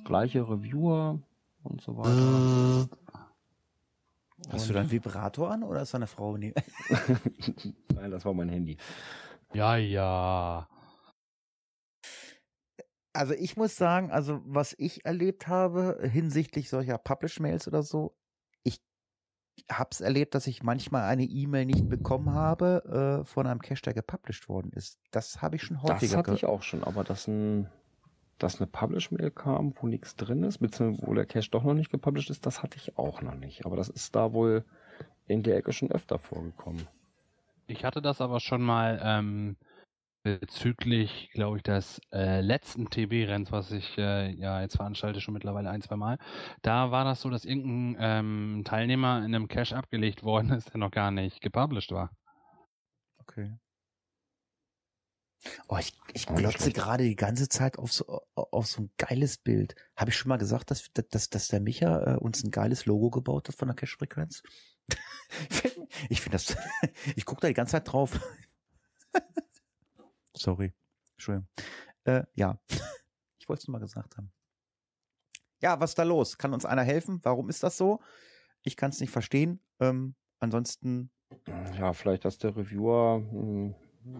Gleiche 0.04 0.48
Reviewer 0.48 1.20
und 1.62 1.80
so 1.80 1.96
weiter. 1.96 2.88
Hast 4.50 4.62
und 4.62 4.68
du 4.68 4.74
deinen 4.74 4.90
Vibrator 4.90 5.50
an 5.50 5.62
oder 5.62 5.82
ist 5.82 5.94
deine 5.94 6.06
Frau 6.06 6.36
neben? 6.36 6.60
Nein, 7.94 8.10
das 8.10 8.24
war 8.24 8.34
mein 8.34 8.48
Handy. 8.48 8.76
Ja, 9.52 9.76
ja. 9.76 10.68
Also 13.12 13.32
ich 13.32 13.56
muss 13.56 13.76
sagen, 13.76 14.10
also 14.10 14.42
was 14.44 14.74
ich 14.76 15.04
erlebt 15.04 15.46
habe 15.46 15.98
hinsichtlich 16.02 16.68
solcher 16.68 16.98
Publish-Mails 16.98 17.68
oder 17.68 17.84
so, 17.84 18.16
habe 19.70 19.90
es 19.92 20.00
erlebt, 20.00 20.34
dass 20.34 20.46
ich 20.46 20.62
manchmal 20.62 21.04
eine 21.04 21.24
E-Mail 21.24 21.64
nicht 21.66 21.88
bekommen 21.88 22.30
habe 22.32 23.22
äh, 23.22 23.24
von 23.24 23.46
einem 23.46 23.60
Cache, 23.60 23.82
der 23.82 23.94
gepublished 23.94 24.48
worden 24.48 24.72
ist. 24.72 24.98
Das 25.10 25.42
habe 25.42 25.56
ich 25.56 25.62
schon 25.62 25.82
häufiger 25.82 25.98
Das 26.00 26.16
hatte 26.16 26.34
ich 26.34 26.44
auch 26.44 26.62
schon, 26.62 26.84
aber 26.84 27.04
dass, 27.04 27.26
ein, 27.28 27.68
dass 28.38 28.60
eine 28.60 28.66
Publish-Mail 28.66 29.30
kam, 29.30 29.74
wo 29.80 29.86
nichts 29.86 30.16
drin 30.16 30.42
ist, 30.42 30.58
beziehungsweise 30.58 31.06
wo 31.06 31.14
der 31.14 31.26
Cache 31.26 31.50
doch 31.50 31.64
noch 31.64 31.74
nicht 31.74 31.90
gepublished 31.90 32.30
ist, 32.30 32.46
das 32.46 32.62
hatte 32.62 32.76
ich 32.76 32.98
auch 32.98 33.22
noch 33.22 33.34
nicht. 33.34 33.64
Aber 33.64 33.76
das 33.76 33.88
ist 33.88 34.14
da 34.14 34.32
wohl 34.32 34.64
in 35.26 35.42
der 35.42 35.56
Ecke 35.56 35.72
schon 35.72 35.90
öfter 35.90 36.18
vorgekommen. 36.18 36.86
Ich 37.66 37.84
hatte 37.84 38.02
das 38.02 38.20
aber 38.20 38.40
schon 38.40 38.60
mal 38.60 39.00
ähm, 39.02 39.56
bezüglich, 40.24 41.30
glaube 41.32 41.58
ich, 41.58 41.62
des 41.62 42.00
äh, 42.10 42.40
letzten 42.40 42.88
TB-Renns, 42.88 43.52
was 43.52 43.70
ich 43.70 43.96
äh, 43.98 44.32
ja 44.32 44.62
jetzt 44.62 44.76
veranstalte, 44.76 45.20
schon 45.20 45.34
mittlerweile 45.34 45.70
ein, 45.70 45.82
zwei 45.82 45.96
Mal. 45.96 46.18
Da 46.62 46.90
war 46.90 47.04
das 47.04 47.20
so, 47.20 47.28
dass 47.28 47.44
irgendein 47.44 47.96
ähm, 48.00 48.62
Teilnehmer 48.64 49.18
in 49.18 49.34
einem 49.34 49.48
Cache 49.48 49.76
abgelegt 49.76 50.22
worden 50.22 50.50
ist, 50.50 50.70
der 50.70 50.78
noch 50.78 50.90
gar 50.90 51.10
nicht 51.10 51.42
gepublished 51.42 51.92
war. 51.92 52.10
Okay. 53.18 53.58
Oh, 55.68 55.76
ich, 55.76 55.92
ich 56.14 56.26
glotze 56.26 56.72
gerade 56.72 57.04
die 57.04 57.16
ganze 57.16 57.50
Zeit 57.50 57.78
auf 57.78 57.92
so, 57.92 58.22
auf 58.34 58.66
so 58.66 58.82
ein 58.82 58.90
geiles 58.96 59.36
Bild. 59.36 59.74
Habe 59.94 60.10
ich 60.10 60.16
schon 60.16 60.30
mal 60.30 60.38
gesagt, 60.38 60.70
dass, 60.70 60.90
dass, 61.10 61.28
dass 61.28 61.48
der 61.48 61.60
Micha 61.60 62.14
äh, 62.14 62.16
uns 62.16 62.42
ein 62.42 62.50
geiles 62.50 62.86
Logo 62.86 63.10
gebaut 63.10 63.48
hat 63.48 63.56
von 63.56 63.68
der 63.68 63.74
Cache-Frequenz? 63.74 64.42
ich 66.08 66.22
finde 66.22 66.38
das, 66.38 66.56
ich 67.14 67.26
gucke 67.26 67.42
da 67.42 67.48
die 67.48 67.54
ganze 67.54 67.72
Zeit 67.72 67.92
drauf. 67.92 68.18
Sorry. 70.36 70.72
Entschuldigung. 71.12 71.48
Äh, 72.04 72.24
ja, 72.34 72.58
ich 73.38 73.48
wollte 73.48 73.60
es 73.60 73.68
nur 73.68 73.72
mal 73.72 73.84
gesagt 73.84 74.16
haben. 74.16 74.32
Ja, 75.60 75.80
was 75.80 75.92
ist 75.92 75.98
da 75.98 76.02
los? 76.02 76.36
Kann 76.36 76.52
uns 76.52 76.66
einer 76.66 76.82
helfen? 76.82 77.20
Warum 77.22 77.48
ist 77.48 77.62
das 77.62 77.76
so? 77.76 78.00
Ich 78.62 78.76
kann 78.76 78.90
es 78.90 79.00
nicht 79.00 79.10
verstehen. 79.10 79.60
Ähm, 79.80 80.14
ansonsten. 80.40 81.10
Ja, 81.78 81.92
vielleicht, 81.92 82.24
dass 82.24 82.38
der 82.38 82.56
Reviewer 82.56 83.22
hm, 83.30 83.74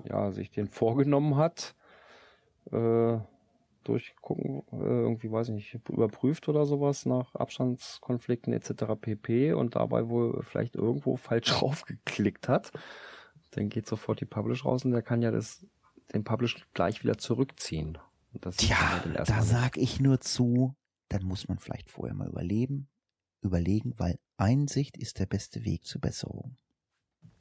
ja, 0.04 0.32
sich 0.32 0.50
den 0.50 0.68
vorgenommen 0.68 1.36
hat. 1.36 1.74
Äh, 2.70 3.18
durchgucken, 3.84 4.62
äh, 4.72 4.76
irgendwie 4.76 5.30
weiß 5.30 5.48
ich 5.48 5.54
nicht, 5.54 5.88
überprüft 5.88 6.48
oder 6.48 6.64
sowas 6.64 7.06
nach 7.06 7.34
Abstandskonflikten 7.34 8.52
etc. 8.52 8.84
pp. 9.00 9.52
und 9.52 9.76
dabei 9.76 10.08
wohl 10.08 10.42
vielleicht 10.42 10.74
irgendwo 10.76 11.16
falsch 11.16 11.46
draufgeklickt 11.58 12.48
hat. 12.48 12.72
Dann 13.52 13.68
geht 13.68 13.86
sofort 13.86 14.20
die 14.20 14.24
Publish 14.24 14.64
raus 14.64 14.84
und 14.84 14.90
der 14.92 15.02
kann 15.02 15.22
ja 15.22 15.30
das 15.30 15.66
den 16.12 16.24
Publish 16.24 16.66
gleich 16.74 17.02
wieder 17.02 17.18
zurückziehen. 17.18 17.98
Tja, 18.56 19.04
da 19.24 19.42
sag 19.42 19.76
ich 19.76 20.00
nur 20.00 20.20
zu, 20.20 20.74
dann 21.08 21.24
muss 21.24 21.48
man 21.48 21.58
vielleicht 21.58 21.90
vorher 21.90 22.14
mal 22.14 22.28
überleben, 22.28 22.88
überlegen, 23.42 23.94
weil 23.96 24.18
Einsicht 24.36 24.96
ist 24.96 25.20
der 25.20 25.26
beste 25.26 25.64
Weg 25.64 25.84
zur 25.84 26.00
Besserung. 26.00 26.56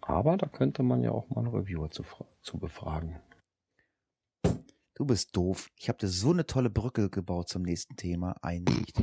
Aber 0.01 0.37
da 0.37 0.47
könnte 0.47 0.83
man 0.83 1.01
ja 1.01 1.11
auch 1.11 1.29
mal 1.29 1.39
einen 1.39 1.55
Reviewer 1.55 1.89
zu, 1.89 2.03
zu 2.41 2.59
befragen. 2.59 3.19
Du 4.95 5.05
bist 5.05 5.35
doof. 5.35 5.71
Ich 5.79 5.89
habe 5.89 5.97
dir 5.97 6.07
so 6.07 6.31
eine 6.31 6.45
tolle 6.45 6.69
Brücke 6.69 7.09
gebaut 7.09 7.49
zum 7.49 7.63
nächsten 7.63 7.95
Thema. 7.95 8.35
Einsicht. 8.43 9.01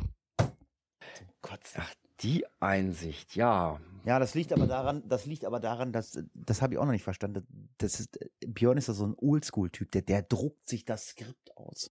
Gott, 1.42 1.60
ach, 1.76 1.94
die 2.20 2.44
Einsicht, 2.60 3.36
ja. 3.36 3.80
Ja, 4.04 4.18
das 4.18 4.34
liegt 4.34 4.52
aber 4.52 4.66
daran, 4.66 5.06
das 5.08 5.26
liegt 5.26 5.44
aber 5.44 5.60
daran, 5.60 5.92
dass 5.92 6.22
das 6.34 6.62
habe 6.62 6.74
ich 6.74 6.78
auch 6.78 6.84
noch 6.84 6.92
nicht 6.92 7.04
verstanden. 7.04 7.46
Das 7.78 8.00
ist 8.00 8.18
Björn 8.46 8.78
ist 8.78 8.88
ja 8.88 8.94
so 8.94 9.06
ein 9.06 9.14
Oldschool-Typ, 9.16 9.90
der 9.90 10.02
der 10.02 10.22
druckt 10.22 10.68
sich 10.68 10.84
das 10.84 11.08
Skript 11.08 11.56
aus. 11.56 11.90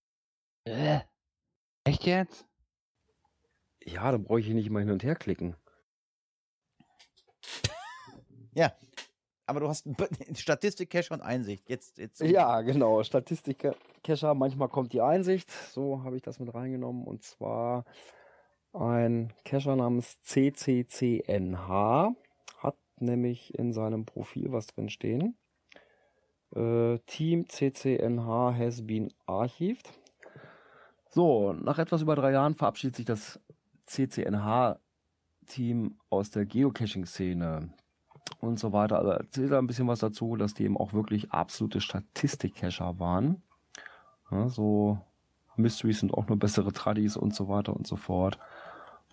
Äh, 0.64 1.00
echt 1.84 2.04
jetzt? 2.04 2.46
Ja, 3.84 4.10
da 4.10 4.18
brauche 4.18 4.40
ich 4.40 4.46
hier 4.46 4.54
nicht 4.54 4.66
immer 4.66 4.80
hin 4.80 4.90
und 4.90 5.02
her 5.02 5.16
klicken. 5.16 5.56
Ja, 8.52 8.72
aber 9.46 9.60
du 9.60 9.68
hast 9.68 9.86
Statistik-Cache 10.34 11.14
und 11.14 11.20
Einsicht. 11.20 11.68
Jetzt, 11.68 11.98
jetzt. 11.98 12.20
Ja, 12.20 12.62
genau. 12.62 13.02
Statistik-Cacher, 13.02 14.34
manchmal 14.34 14.68
kommt 14.68 14.92
die 14.92 15.00
Einsicht. 15.00 15.48
So 15.72 16.02
habe 16.02 16.16
ich 16.16 16.22
das 16.22 16.40
mit 16.40 16.52
reingenommen. 16.52 17.04
Und 17.04 17.22
zwar 17.22 17.84
ein 18.72 19.32
Cacher 19.44 19.76
namens 19.76 20.20
CCCNH 20.22 22.14
hat 22.58 22.76
nämlich 22.98 23.54
in 23.58 23.72
seinem 23.72 24.04
Profil 24.04 24.52
was 24.52 24.66
drin 24.68 24.88
stehen. 24.88 25.36
Äh, 26.54 26.98
Team 27.06 27.48
CCNH 27.48 28.54
has 28.56 28.86
been 28.86 29.12
archived. 29.26 29.90
So, 31.08 31.52
nach 31.52 31.78
etwas 31.78 32.02
über 32.02 32.14
drei 32.14 32.32
Jahren 32.32 32.54
verabschiedet 32.54 32.96
sich 32.96 33.06
das 33.06 33.40
CCNH-Team 33.86 34.78
aus 36.08 36.30
der 36.30 36.46
Geocaching-Szene 36.46 37.72
und 38.40 38.60
so 38.60 38.72
weiter. 38.72 38.98
Also 38.98 39.10
erzählt 39.10 39.50
er 39.50 39.58
ein 39.58 39.66
bisschen 39.66 39.88
was 39.88 39.98
dazu, 39.98 40.36
dass 40.36 40.54
die 40.54 40.64
eben 40.64 40.76
auch 40.76 40.92
wirklich 40.92 41.32
absolute 41.32 41.80
Statistik-Cacher 41.80 43.00
waren. 43.00 43.42
Ja, 44.30 44.48
so 44.48 45.00
Mysteries 45.56 46.00
sind 46.00 46.14
auch 46.14 46.28
nur 46.28 46.38
bessere 46.38 46.72
Tradis 46.72 47.16
und 47.16 47.34
so 47.34 47.48
weiter 47.48 47.74
und 47.74 47.86
so 47.86 47.96
fort. 47.96 48.38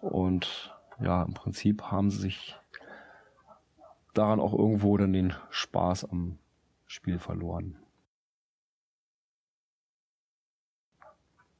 Und 0.01 0.75
ja, 0.99 1.23
im 1.23 1.33
Prinzip 1.33 1.83
haben 1.83 2.12
sie 2.12 2.19
sich 2.19 2.55
daran 4.13 4.39
auch 4.39 4.53
irgendwo 4.53 4.97
dann 4.97 5.13
den 5.13 5.33
Spaß 5.49 6.05
am 6.05 6.39
Spiel 6.86 7.19
verloren. 7.19 7.77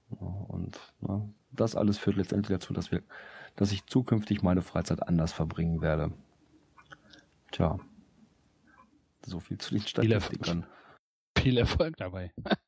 Und 0.10 0.80
na, 1.02 1.28
das 1.52 1.76
alles 1.76 1.98
führt 1.98 2.16
letztendlich 2.16 2.58
dazu, 2.58 2.74
dass 2.74 2.92
wir, 2.92 3.04
dass 3.56 3.72
ich 3.72 3.86
zukünftig 3.86 4.42
meine 4.42 4.62
Freizeit 4.62 5.04
anders 5.08 5.34
verbringen 5.34 5.82
werde. 5.82 6.14
Tja, 7.52 7.80
so 9.26 9.40
viel 9.40 9.58
zu 9.58 9.72
den 9.74 9.82
Statistikern. 9.82 10.66
Viel 11.38 11.58
Erfolg 11.58 11.98
dabei. 11.98 12.34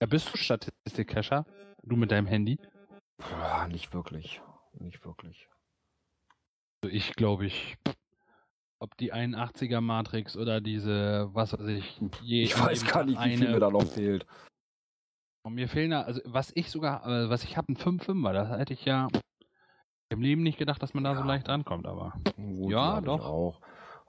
Ja, 0.00 0.08
bist 0.08 0.34
du 0.34 0.36
Statistik-Cacher? 0.36 1.46
Du 1.84 1.94
mit 1.94 2.10
deinem 2.10 2.26
Handy? 2.26 2.58
Ja, 3.30 3.68
nicht 3.68 3.92
wirklich. 3.92 4.40
Nicht 4.78 5.04
wirklich. 5.04 5.48
Also 6.82 6.94
ich 6.94 7.14
glaube, 7.14 7.46
ich, 7.46 7.76
ob 8.78 8.96
die 8.96 9.12
81er 9.12 9.80
Matrix 9.80 10.36
oder 10.36 10.60
diese, 10.60 11.28
was 11.32 11.52
weiß 11.52 11.66
ich, 11.68 12.00
je 12.22 12.42
Ich 12.42 12.58
weiß 12.58 12.84
gar 12.86 13.04
nicht, 13.04 13.22
wie 13.22 13.36
viel 13.36 13.50
mir 13.50 13.60
da 13.60 13.70
noch 13.70 13.86
fehlt. 13.86 14.26
Mir 15.48 15.68
fehlen 15.68 15.90
da, 15.90 16.02
also 16.02 16.20
was 16.24 16.52
ich 16.54 16.70
sogar, 16.70 17.06
äh, 17.06 17.28
was 17.28 17.42
ich 17.42 17.56
habe, 17.56 17.72
ein 17.72 17.76
5-5er, 17.76 18.32
das 18.32 18.58
hätte 18.58 18.74
ich 18.74 18.84
ja 18.84 19.08
im 20.08 20.20
Leben 20.20 20.42
nicht 20.42 20.58
gedacht, 20.58 20.82
dass 20.82 20.94
man 20.94 21.04
da 21.04 21.12
ja. 21.12 21.18
so 21.18 21.24
leicht 21.24 21.48
rankommt, 21.48 21.86
aber. 21.86 22.12
Gut, 22.36 22.70
ja, 22.70 23.00
doch. 23.00 23.24
Auch. 23.24 23.60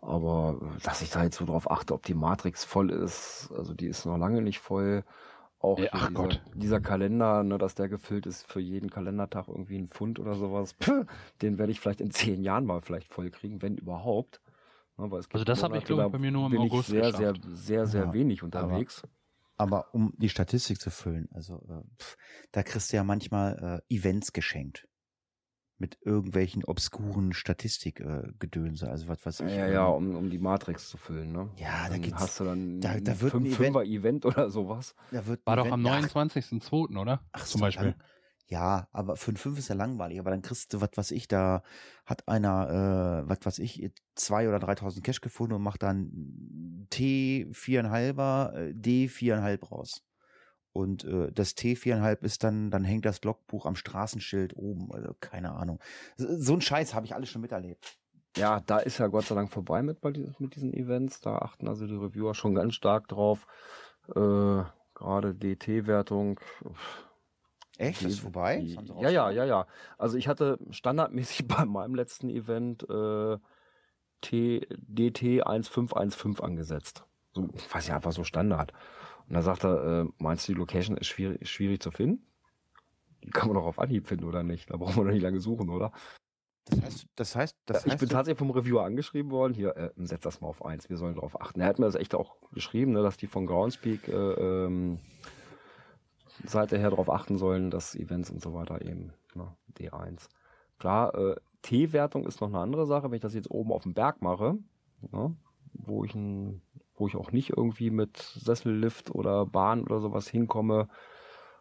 Aber 0.02 0.60
dass 0.84 1.02
ich 1.02 1.10
da 1.12 1.24
jetzt 1.24 1.38
so 1.38 1.46
drauf 1.46 1.72
achte, 1.72 1.94
ob 1.94 2.04
die 2.04 2.14
Matrix 2.14 2.66
voll 2.66 2.90
ist, 2.90 3.52
also 3.56 3.74
die 3.74 3.88
ist 3.88 4.06
noch 4.06 4.18
lange 4.18 4.42
nicht 4.42 4.60
voll. 4.60 5.06
Auch 5.64 5.86
Ja, 5.86 5.90
ach 5.92 6.10
dieser, 6.10 6.14
Gott. 6.14 6.42
dieser 6.54 6.80
Kalender, 6.82 7.44
ne, 7.44 7.58
dass 7.58 7.76
der 7.76 7.90
gefüllt 7.90 8.26
ist 8.26 8.46
für 8.52 8.60
jeden 8.60 8.90
Kalendertag 8.90 9.48
irgendwie 9.48 9.78
ein 9.78 9.88
Pfund 9.88 10.20
oder 10.20 10.36
sowas. 10.36 10.74
Puh, 10.80 11.06
den 11.42 11.58
werde 11.58 11.72
ich 11.72 11.80
vielleicht 11.80 12.02
in 12.02 12.12
zehn 12.12 12.44
Jahren 12.44 12.66
mal 12.66 12.82
vielleicht 12.82 13.08
voll 13.14 13.30
kriegen, 13.32 13.62
wenn 13.62 13.78
überhaupt. 13.78 14.42
Ne, 14.98 15.12
weil 15.12 15.20
es 15.20 15.30
gibt 15.30 15.36
Also 15.36 15.46
das 15.46 15.64
habe 15.64 15.78
ich, 15.78 15.84
Monate, 15.84 15.88
glaub 15.88 16.02
ich, 16.02 16.08
da 16.08 16.10
bei 16.10 16.18
mir 16.20 16.32
nur 16.32 16.48
im 16.48 16.56
bin 16.56 16.58
August 16.58 16.90
ich 16.90 16.90
sehr, 16.90 17.12
geschafft. 17.12 17.14
sehr, 17.14 17.36
sehr, 17.44 17.88
sehr 17.88 18.12
Ja, 18.12 18.14
wenig 18.14 18.44
unterwegs. 18.44 19.04
Aber 19.58 19.94
um 19.94 20.14
die 20.18 20.30
Statistik 20.30 20.80
zu 20.80 20.90
füllen, 20.92 21.28
also 21.32 21.56
äh, 21.70 21.84
pf, 22.02 22.18
da 22.52 22.64
kriegst 22.64 22.92
du 22.92 22.98
ja 22.98 23.04
manchmal 23.04 23.82
äh, 23.90 23.96
Events 23.96 24.34
geschenkt. 24.34 24.88
Mit 25.80 25.98
irgendwelchen 26.02 26.64
obskuren 26.64 27.34
Statistikgedönse, 27.34 28.90
also 28.90 29.08
was 29.08 29.26
weiß 29.26 29.40
ich. 29.42 29.56
Ja, 29.56 29.68
ja, 29.68 29.88
um, 29.88 30.16
um 30.16 30.30
die 30.30 30.38
Matrix 30.40 30.88
zu 30.88 30.98
füllen, 30.98 31.32
ne? 31.32 31.50
Ja, 31.58 31.84
da 31.86 31.90
dann 31.90 32.02
gibt's- 32.04 32.22
hast 32.22 32.40
du 32.40 32.44
dann 32.46 32.80
da- 32.80 33.00
da 33.00 33.12
ein 33.12 33.22
wird 33.22 33.34
ein 33.34 33.42
fünf, 33.42 33.46
Event- 33.48 33.56
Fünfer 33.58 33.84
Event 33.84 34.26
oder 34.26 34.50
sowas. 34.50 34.96
da 35.12 35.26
wird 35.26 35.46
War 35.46 35.56
ein 35.58 35.58
doch 35.66 35.72
am 35.72 35.86
Event- 35.86 36.06
Ach, 36.06 36.16
29.02., 36.16 36.98
oder? 36.98 37.22
Ach, 37.32 37.46
Zum 37.46 37.60
so 37.60 37.66
Beispiel. 37.66 37.88
lang. 37.88 37.96
Ja, 38.48 38.88
aber 38.92 39.16
für 39.16 39.32
ein 39.32 39.38
5 39.38 39.58
ist 39.58 39.70
ja 39.70 39.76
langweilig. 39.76 40.20
Aber 40.20 40.30
dann 40.30 40.42
kriegst 40.44 40.74
du, 40.74 40.82
was 40.82 40.90
weiß 40.96 41.12
ich, 41.12 41.28
da 41.28 41.64
hat 42.06 42.28
einer, 42.28 43.24
äh, 43.26 43.30
was 43.30 43.40
weiß 43.44 43.60
ich, 43.60 43.92
zwei 44.16 44.48
oder 44.48 44.60
3000 44.60 45.04
Cash 45.04 45.22
gefunden 45.22 45.54
und 45.56 45.64
macht 45.64 45.82
dann 45.82 46.86
T 46.92 47.48
viereinhalber, 47.52 48.54
äh, 48.56 48.74
D 48.76 49.08
viereinhalb 49.08 49.72
raus. 49.72 50.04
Und 50.74 51.04
äh, 51.04 51.32
das 51.32 51.54
T 51.56 51.76
viereinhalb 51.76 52.24
ist 52.24 52.44
dann, 52.44 52.72
dann 52.72 52.84
hängt 52.84 53.06
das 53.06 53.24
Logbuch 53.24 53.66
am 53.68 53.76
Straßenschild 53.76 54.56
oben. 54.58 54.92
Also 54.92 55.14
keine 55.20 55.54
Ahnung. 55.54 55.80
So, 56.18 56.54
ein 56.56 56.62
Scheiß 56.62 56.94
habe 56.96 57.06
ich 57.06 57.14
alles 57.14 57.30
schon 57.30 57.42
miterlebt. 57.42 57.98
Ja, 58.36 58.60
da 58.62 58.80
ist 58.80 58.98
ja 58.98 59.06
Gott 59.08 59.26
sei 59.26 59.36
Dank 59.36 59.52
vorbei 59.52 59.84
mit, 59.84 60.04
mit 60.04 60.56
diesen 60.56 60.74
Events. 60.74 61.22
Da 61.22 61.38
achten 61.38 61.68
also 61.68 61.86
die 61.86 61.96
Reviewer 61.96 62.34
schon 62.34 62.56
ganz 62.56 62.74
stark 62.74 63.08
drauf. 63.08 63.46
Äh, 64.16 64.64
Gerade 64.96 65.36
DT-Wertung. 65.36 66.40
Echt? 67.78 68.04
Das 68.04 68.14
ist 68.14 68.20
vorbei? 68.20 68.60
Die- 68.60 68.78
Ja, 69.02 69.10
ja, 69.10 69.30
ja, 69.32 69.46
ja. 69.46 69.68
Also 69.98 70.18
ich 70.18 70.28
hatte 70.28 70.58
standardmäßig 70.72 71.48
bei 71.48 71.66
meinem 71.66 71.96
letzten 71.96 72.30
Event 72.30 72.88
äh, 72.90 73.38
T, 74.22 74.68
DT 74.72 75.44
1515 75.46 76.44
angesetzt. 76.44 77.04
So, 77.34 77.48
ich 77.56 77.74
weiß 77.74 77.88
ja, 77.88 77.96
einfach 77.96 78.12
so 78.14 78.24
Standard. 78.24 78.74
Und 79.28 79.36
da 79.36 79.42
sagt 79.42 79.64
er, 79.64 80.02
äh, 80.02 80.06
meinst 80.18 80.48
du, 80.48 80.54
die 80.54 80.60
Location 80.60 80.98
ist 80.98 81.08
schwierig, 81.08 81.50
schwierig 81.50 81.82
zu 81.82 81.92
finden? 81.92 82.26
Die 83.24 83.30
kann 83.30 83.48
man 83.48 83.56
doch 83.56 83.66
auf 83.66 83.80
Anhieb 83.80 84.08
finden, 84.08 84.26
oder 84.26 84.44
nicht? 84.44 84.70
Da 84.70 84.78
brauchen 84.78 84.98
wir 84.98 85.06
doch 85.06 85.12
nicht 85.12 85.22
lange 85.22 85.40
suchen, 85.40 85.70
oder? 85.70 85.92
Das 86.66 86.82
heißt, 86.82 87.08
das 87.16 87.36
heißt, 87.36 87.58
das 87.66 87.86
ich 87.86 87.92
heißt 87.92 88.00
bin 88.00 88.10
tatsächlich 88.10 88.40
vom 88.40 88.52
Reviewer 88.52 88.86
angeschrieben 88.86 89.32
worden, 89.32 89.54
hier, 89.54 89.76
äh, 89.76 89.92
setz 89.98 90.22
das 90.22 90.40
mal 90.40 90.48
auf 90.48 90.64
eins, 90.64 90.90
wir 90.90 90.98
sollen 90.98 91.16
darauf 91.16 91.40
achten. 91.42 91.60
Er 91.60 91.68
hat 91.68 91.80
mir 91.80 91.86
das 91.86 91.96
echt 91.96 92.16
auch 92.16 92.38
geschrieben, 92.52 92.94
ne, 92.94 93.04
dass 93.04 93.18
die 93.18 93.28
von 93.28 93.46
Groundspeak 93.46 94.08
äh, 94.08 94.14
ähm, 94.14 95.00
Seite 96.46 96.78
her 96.78 96.90
darauf 96.90 97.10
achten 97.10 97.38
sollen, 97.38 97.70
dass 97.70 97.96
Events 97.96 98.30
und 98.30 98.42
so 98.42 98.54
weiter 98.54 98.82
eben, 98.82 99.14
ne, 99.36 99.54
D1. 99.78 100.30
Klar, 100.80 101.16
äh, 101.16 101.36
T-Wertung 101.64 102.26
ist 102.26 102.40
noch 102.42 102.48
eine 102.48 102.60
andere 102.60 102.86
Sache, 102.86 103.10
wenn 103.10 103.16
ich 103.16 103.22
das 103.22 103.34
jetzt 103.34 103.52
oben 103.52 103.72
auf 103.72 103.84
dem 103.84 103.94
Berg 103.94 104.22
mache, 104.22 104.58
ne, 105.12 105.36
wo 105.74 106.06
ich 106.06 106.16
ein, 106.16 106.62
wo 107.04 107.08
ich 107.08 107.18
auch 107.18 107.34
nicht 107.34 107.50
irgendwie 107.50 107.90
mit 107.90 108.16
Sessellift 108.18 109.14
oder 109.14 109.46
Bahn 109.46 109.84
oder 109.84 110.00
sowas 110.00 110.30
hinkomme, 110.30 110.88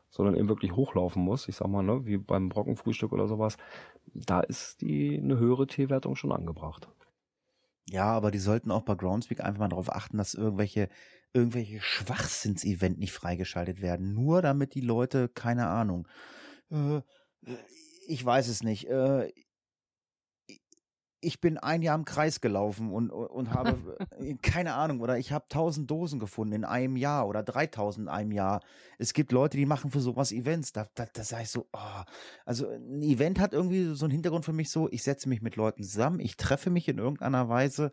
sondern 0.09 0.37
eben 0.37 0.49
wirklich 0.49 0.77
hochlaufen 0.77 1.21
muss, 1.21 1.49
ich 1.49 1.57
sag 1.57 1.67
mal, 1.67 1.83
ne, 1.83 2.07
wie 2.07 2.17
beim 2.17 2.49
Brockenfrühstück 2.49 3.13
oder 3.13 3.27
sowas, 3.27 3.57
da 4.15 4.39
ist 4.39 4.83
die 4.83 5.19
eine 5.19 5.39
höhere 5.39 5.67
T-Wertung 5.67 6.15
schon 6.15 6.31
angebracht. 6.31 6.89
Ja, 7.89 8.05
aber 8.05 8.31
die 8.31 8.39
sollten 8.39 8.71
auch 8.71 8.83
bei 8.83 8.95
Groundspeak 8.95 9.41
einfach 9.41 9.59
mal 9.59 9.69
darauf 9.69 9.91
achten, 9.91 10.17
dass 10.17 10.35
irgendwelche, 10.35 10.89
irgendwelche 11.33 11.81
Schwachsinns-Event 11.81 13.01
nicht 13.01 13.13
freigeschaltet 13.13 13.83
werden. 13.83 14.15
Nur 14.15 14.43
damit 14.43 14.77
die 14.77 14.81
Leute, 14.81 15.29
keine 15.29 15.67
Ahnung, 15.67 16.07
äh, 16.71 17.01
ich 18.07 18.25
weiß 18.25 18.47
es 18.47 18.63
nicht, 18.63 18.89
äh, 18.89 19.33
ich 21.23 21.41
bin 21.41 21.57
ein 21.57 21.83
Jahr 21.83 21.97
im 21.97 22.05
Kreis 22.05 22.41
gelaufen 22.41 22.93
und, 22.93 23.11
und 23.11 23.55
habe 23.55 23.97
äh, 24.19 24.35
keine 24.43 24.75
Ahnung 24.75 25.01
oder 25.01 25.19
ich 25.19 25.33
habe 25.33 25.47
tausend 25.49 25.91
Dosen 25.91 26.19
gefunden 26.19 26.53
in 26.53 26.65
einem 26.65 26.97
Jahr 26.97 27.29
oder 27.29 27.43
3000 27.43 28.07
in 28.07 28.13
einem 28.13 28.33
Jahr. 28.33 28.61
Es 28.99 29.15
gibt 29.15 29.33
Leute, 29.33 29.57
die 29.57 29.65
machen 29.65 29.91
für 29.91 30.01
sowas 30.01 30.33
Events. 30.33 30.73
Da, 30.73 30.89
da, 30.95 31.07
da 31.11 31.25
sage 31.25 31.45
ich 31.45 31.51
so, 31.51 31.67
oh. 31.73 32.03
also 32.45 32.69
ein 32.69 33.01
Event 33.03 33.39
hat 33.41 33.53
irgendwie 33.53 33.95
so 33.95 34.05
einen 34.05 34.13
Hintergrund 34.13 34.45
für 34.45 34.53
mich 34.53 34.71
so, 34.71 34.89
ich 34.91 35.03
setze 35.03 35.29
mich 35.29 35.41
mit 35.41 35.57
Leuten 35.57 35.85
zusammen, 35.85 36.21
ich 36.21 36.37
treffe 36.37 36.71
mich 36.71 36.89
in 36.89 36.99
irgendeiner 36.99 37.49
Weise 37.49 37.93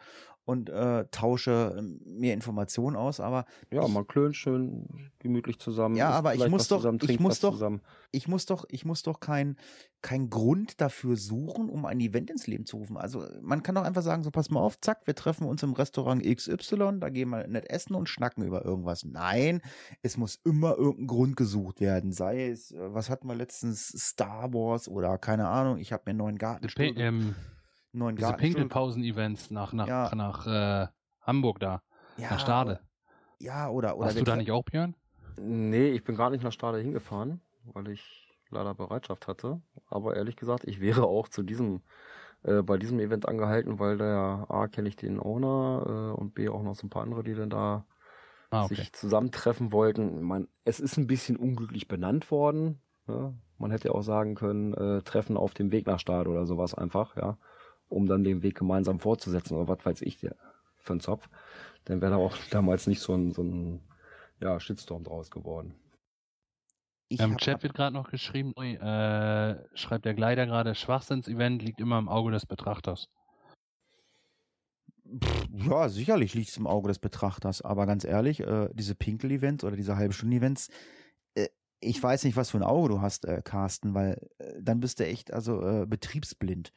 und 0.50 0.70
äh, 0.70 1.06
tausche 1.12 1.76
ähm, 1.78 2.02
mir 2.06 2.34
Informationen 2.34 2.96
aus, 2.96 3.20
aber 3.20 3.46
Ja, 3.72 3.84
ich, 3.86 3.94
man 3.94 4.08
klönt 4.08 4.36
schön 4.36 5.12
gemütlich 5.20 5.60
zusammen. 5.60 5.96
Ja, 5.96 6.10
aber 6.10 6.34
ich 6.34 6.48
muss 6.50 6.68
doch- 6.68 6.78
zusammen, 6.78 7.00
ich 7.04 7.20
muss 7.20 7.40
doch- 7.40 7.52
zusammen. 7.54 7.82
ich 8.12 8.28
muss 8.28 8.46
doch, 8.48 8.66
ich 8.70 8.84
muss 8.84 9.04
doch 9.04 9.20
kein, 9.20 9.58
kein 10.02 10.30
Grund 10.30 10.82
dafür 10.82 11.16
suchen, 11.18 11.70
um 11.70 11.86
ein 11.86 12.00
Event 12.00 12.32
ins 12.32 12.48
Leben 12.48 12.66
zu 12.66 12.78
rufen. 12.78 12.98
Also 12.98 13.26
man 13.42 13.62
kann 13.64 13.76
doch 13.76 13.84
einfach 13.84 14.02
sagen, 14.02 14.24
so 14.24 14.32
pass 14.32 14.50
mal 14.50 14.60
auf, 14.62 14.80
zack, 14.82 15.06
wir 15.06 15.14
treffen 15.16 15.46
uns 15.46 15.62
im 15.62 15.74
Restaurant 15.74 16.24
XY, 16.24 17.00
da 17.00 17.10
gehen 17.10 17.30
wir 17.30 17.46
nett 17.48 17.70
essen 17.70 17.94
und 17.96 18.10
schnacken 18.10 18.44
über 18.44 18.66
irgendwas. 18.66 19.06
Nein, 19.06 19.62
es 20.02 20.18
muss 20.18 20.40
immer 20.44 20.76
irgendein 20.78 21.08
Grund 21.08 21.36
gesucht 21.38 21.80
werden. 21.80 22.12
Sei 22.12 22.50
es, 22.50 22.72
äh, 22.72 22.94
was 22.94 23.10
hatten 23.10 23.28
wir 23.28 23.36
letztens, 23.36 23.88
Star 23.90 24.52
Wars 24.54 24.88
oder 24.88 25.18
keine 25.20 25.48
Ahnung, 25.48 25.78
ich 25.78 25.92
habe 25.94 26.04
mir 26.08 26.12
einen 26.12 26.20
neuen 26.20 26.38
ähm, 26.98 27.36
neuen 27.92 28.16
diese. 28.16 28.34
Pinkelpausen-Events 28.34 29.52
nach, 29.52 29.74
nach, 29.74 29.88
Ja. 29.88 30.16
nach 30.16 30.48
äh, 30.48 30.88
Hamburg 31.22 31.60
da, 31.60 31.82
ja, 32.18 32.32
nach 32.32 32.40
Stade. 32.40 32.80
Ja, 33.40 33.70
oder, 33.70 33.96
oder 33.98 34.08
Warst 34.08 34.20
du 34.20 34.24
da 34.26 34.36
nicht 34.36 34.52
auch, 34.52 34.64
Björn? 34.64 34.96
Nee, 35.38 35.90
ich 35.90 36.04
bin 36.04 36.16
gar 36.16 36.30
nicht 36.30 36.44
nach 36.44 36.52
Stade 36.52 36.80
hingefahren, 36.80 37.42
weil 37.74 37.88
ich 37.90 38.28
leider 38.50 38.74
Bereitschaft 38.74 39.28
hatte. 39.28 39.62
Aber 39.90 40.16
ehrlich 40.16 40.36
gesagt, 40.36 40.66
ich 40.66 40.82
wäre 40.82 41.04
auch 41.06 41.28
zu 41.30 41.44
diesem, 41.44 41.82
äh, 42.44 42.62
bei 42.62 42.78
diesem 42.78 43.00
Event 43.00 43.28
angehalten, 43.28 43.80
weil 43.80 43.98
der 43.98 44.46
A 44.50 44.68
kenne 44.68 44.90
ich 44.90 44.96
den 44.96 45.20
Owner 45.20 46.14
äh, 46.16 46.20
und 46.20 46.34
B 46.34 46.50
auch 46.50 46.64
noch 46.64 46.76
so 46.76 46.88
ein 46.88 46.90
paar 46.90 47.04
andere, 47.04 47.24
die 47.24 47.36
dann 47.36 47.50
da 47.50 47.86
Ah, 48.52 48.66
okay. 48.66 48.76
sich 48.76 48.94
zusammentreffen 48.94 49.72
wollten. 49.72 50.24
Man, 50.24 50.48
es 50.66 50.80
ist 50.80 50.98
ein 50.98 51.06
bisschen 51.06 51.38
unglücklich 51.38 51.88
benannt 51.88 52.32
worden. 52.32 52.82
Ja? 53.08 53.32
Man 53.60 53.70
hätte 53.70 53.90
ja 53.90 53.94
auch 53.94 54.02
sagen 54.02 54.34
können, 54.34 54.74
äh, 54.74 55.04
Treffen 55.04 55.38
auf 55.38 55.54
dem 55.54 55.72
Weg 55.72 55.86
nach 55.86 56.00
Stade 56.00 56.30
oder 56.30 56.48
sowas 56.48 56.74
einfach, 56.74 57.16
ja, 57.16 57.38
um 57.90 58.08
dann 58.08 58.24
den 58.24 58.44
Weg 58.44 58.56
gemeinsam 58.56 59.00
fortzusetzen 59.00 59.58
oder 59.58 59.68
was 59.68 59.86
weiß 59.86 60.02
ich 60.04 60.18
der 60.20 60.36
für 60.78 60.94
ein 60.94 61.00
Zopf. 61.00 61.30
Dann 61.86 62.02
wäre 62.02 62.12
da 62.12 62.18
auch 62.18 62.36
damals 62.52 62.88
nicht 62.88 63.02
so 63.02 63.14
ein, 63.14 63.32
so 63.32 63.44
ein 63.44 63.82
ja, 64.40 64.60
Shitstorm 64.60 65.04
draus 65.04 65.30
geworden. 65.32 65.76
ich 67.10 67.20
Im 67.20 67.38
Chat 67.38 67.64
wird 67.64 67.74
gerade 67.74 67.94
noch 67.94 68.10
geschrieben, 68.10 68.54
äh, 68.56 69.78
schreibt 69.78 70.06
der 70.06 70.14
Gleiter 70.14 70.46
gerade, 70.46 70.76
Schwachsinns-Event 70.76 71.62
liegt 71.62 71.82
immer 71.82 72.00
im 72.00 72.08
Auge 72.08 72.32
des 72.32 72.46
Betrachters. 72.46 73.10
Pff, 75.22 75.48
Ja, 75.52 75.90
sicherlich 75.90 76.34
liegt 76.36 76.50
es 76.50 76.58
im 76.58 76.68
Auge 76.68 76.88
des 76.88 77.00
Betrachters, 77.00 77.62
aber 77.62 77.86
ganz 77.86 78.04
ehrlich, 78.04 78.42
äh, 78.42 78.70
diese 78.74 78.96
Pinkel-Events 78.96 79.64
oder 79.64 79.76
diese 79.76 79.98
halbe 79.98 80.14
Stunden-Events, 80.14 80.70
äh, 81.36 81.48
ich 81.82 82.02
weiß 82.02 82.24
nicht, 82.24 82.38
was 82.38 82.52
für 82.52 82.58
ein 82.58 82.64
Auge 82.64 82.90
du 82.90 83.02
hast, 83.02 83.26
äh, 83.26 83.42
Carsten, 83.44 83.94
weil 83.94 84.30
äh, 84.38 84.62
dann 84.62 84.80
bist 84.80 85.00
du 85.00 85.06
echt 85.06 85.34
also 85.34 85.62
äh, 85.62 85.86
betriebsblind. 85.86 86.72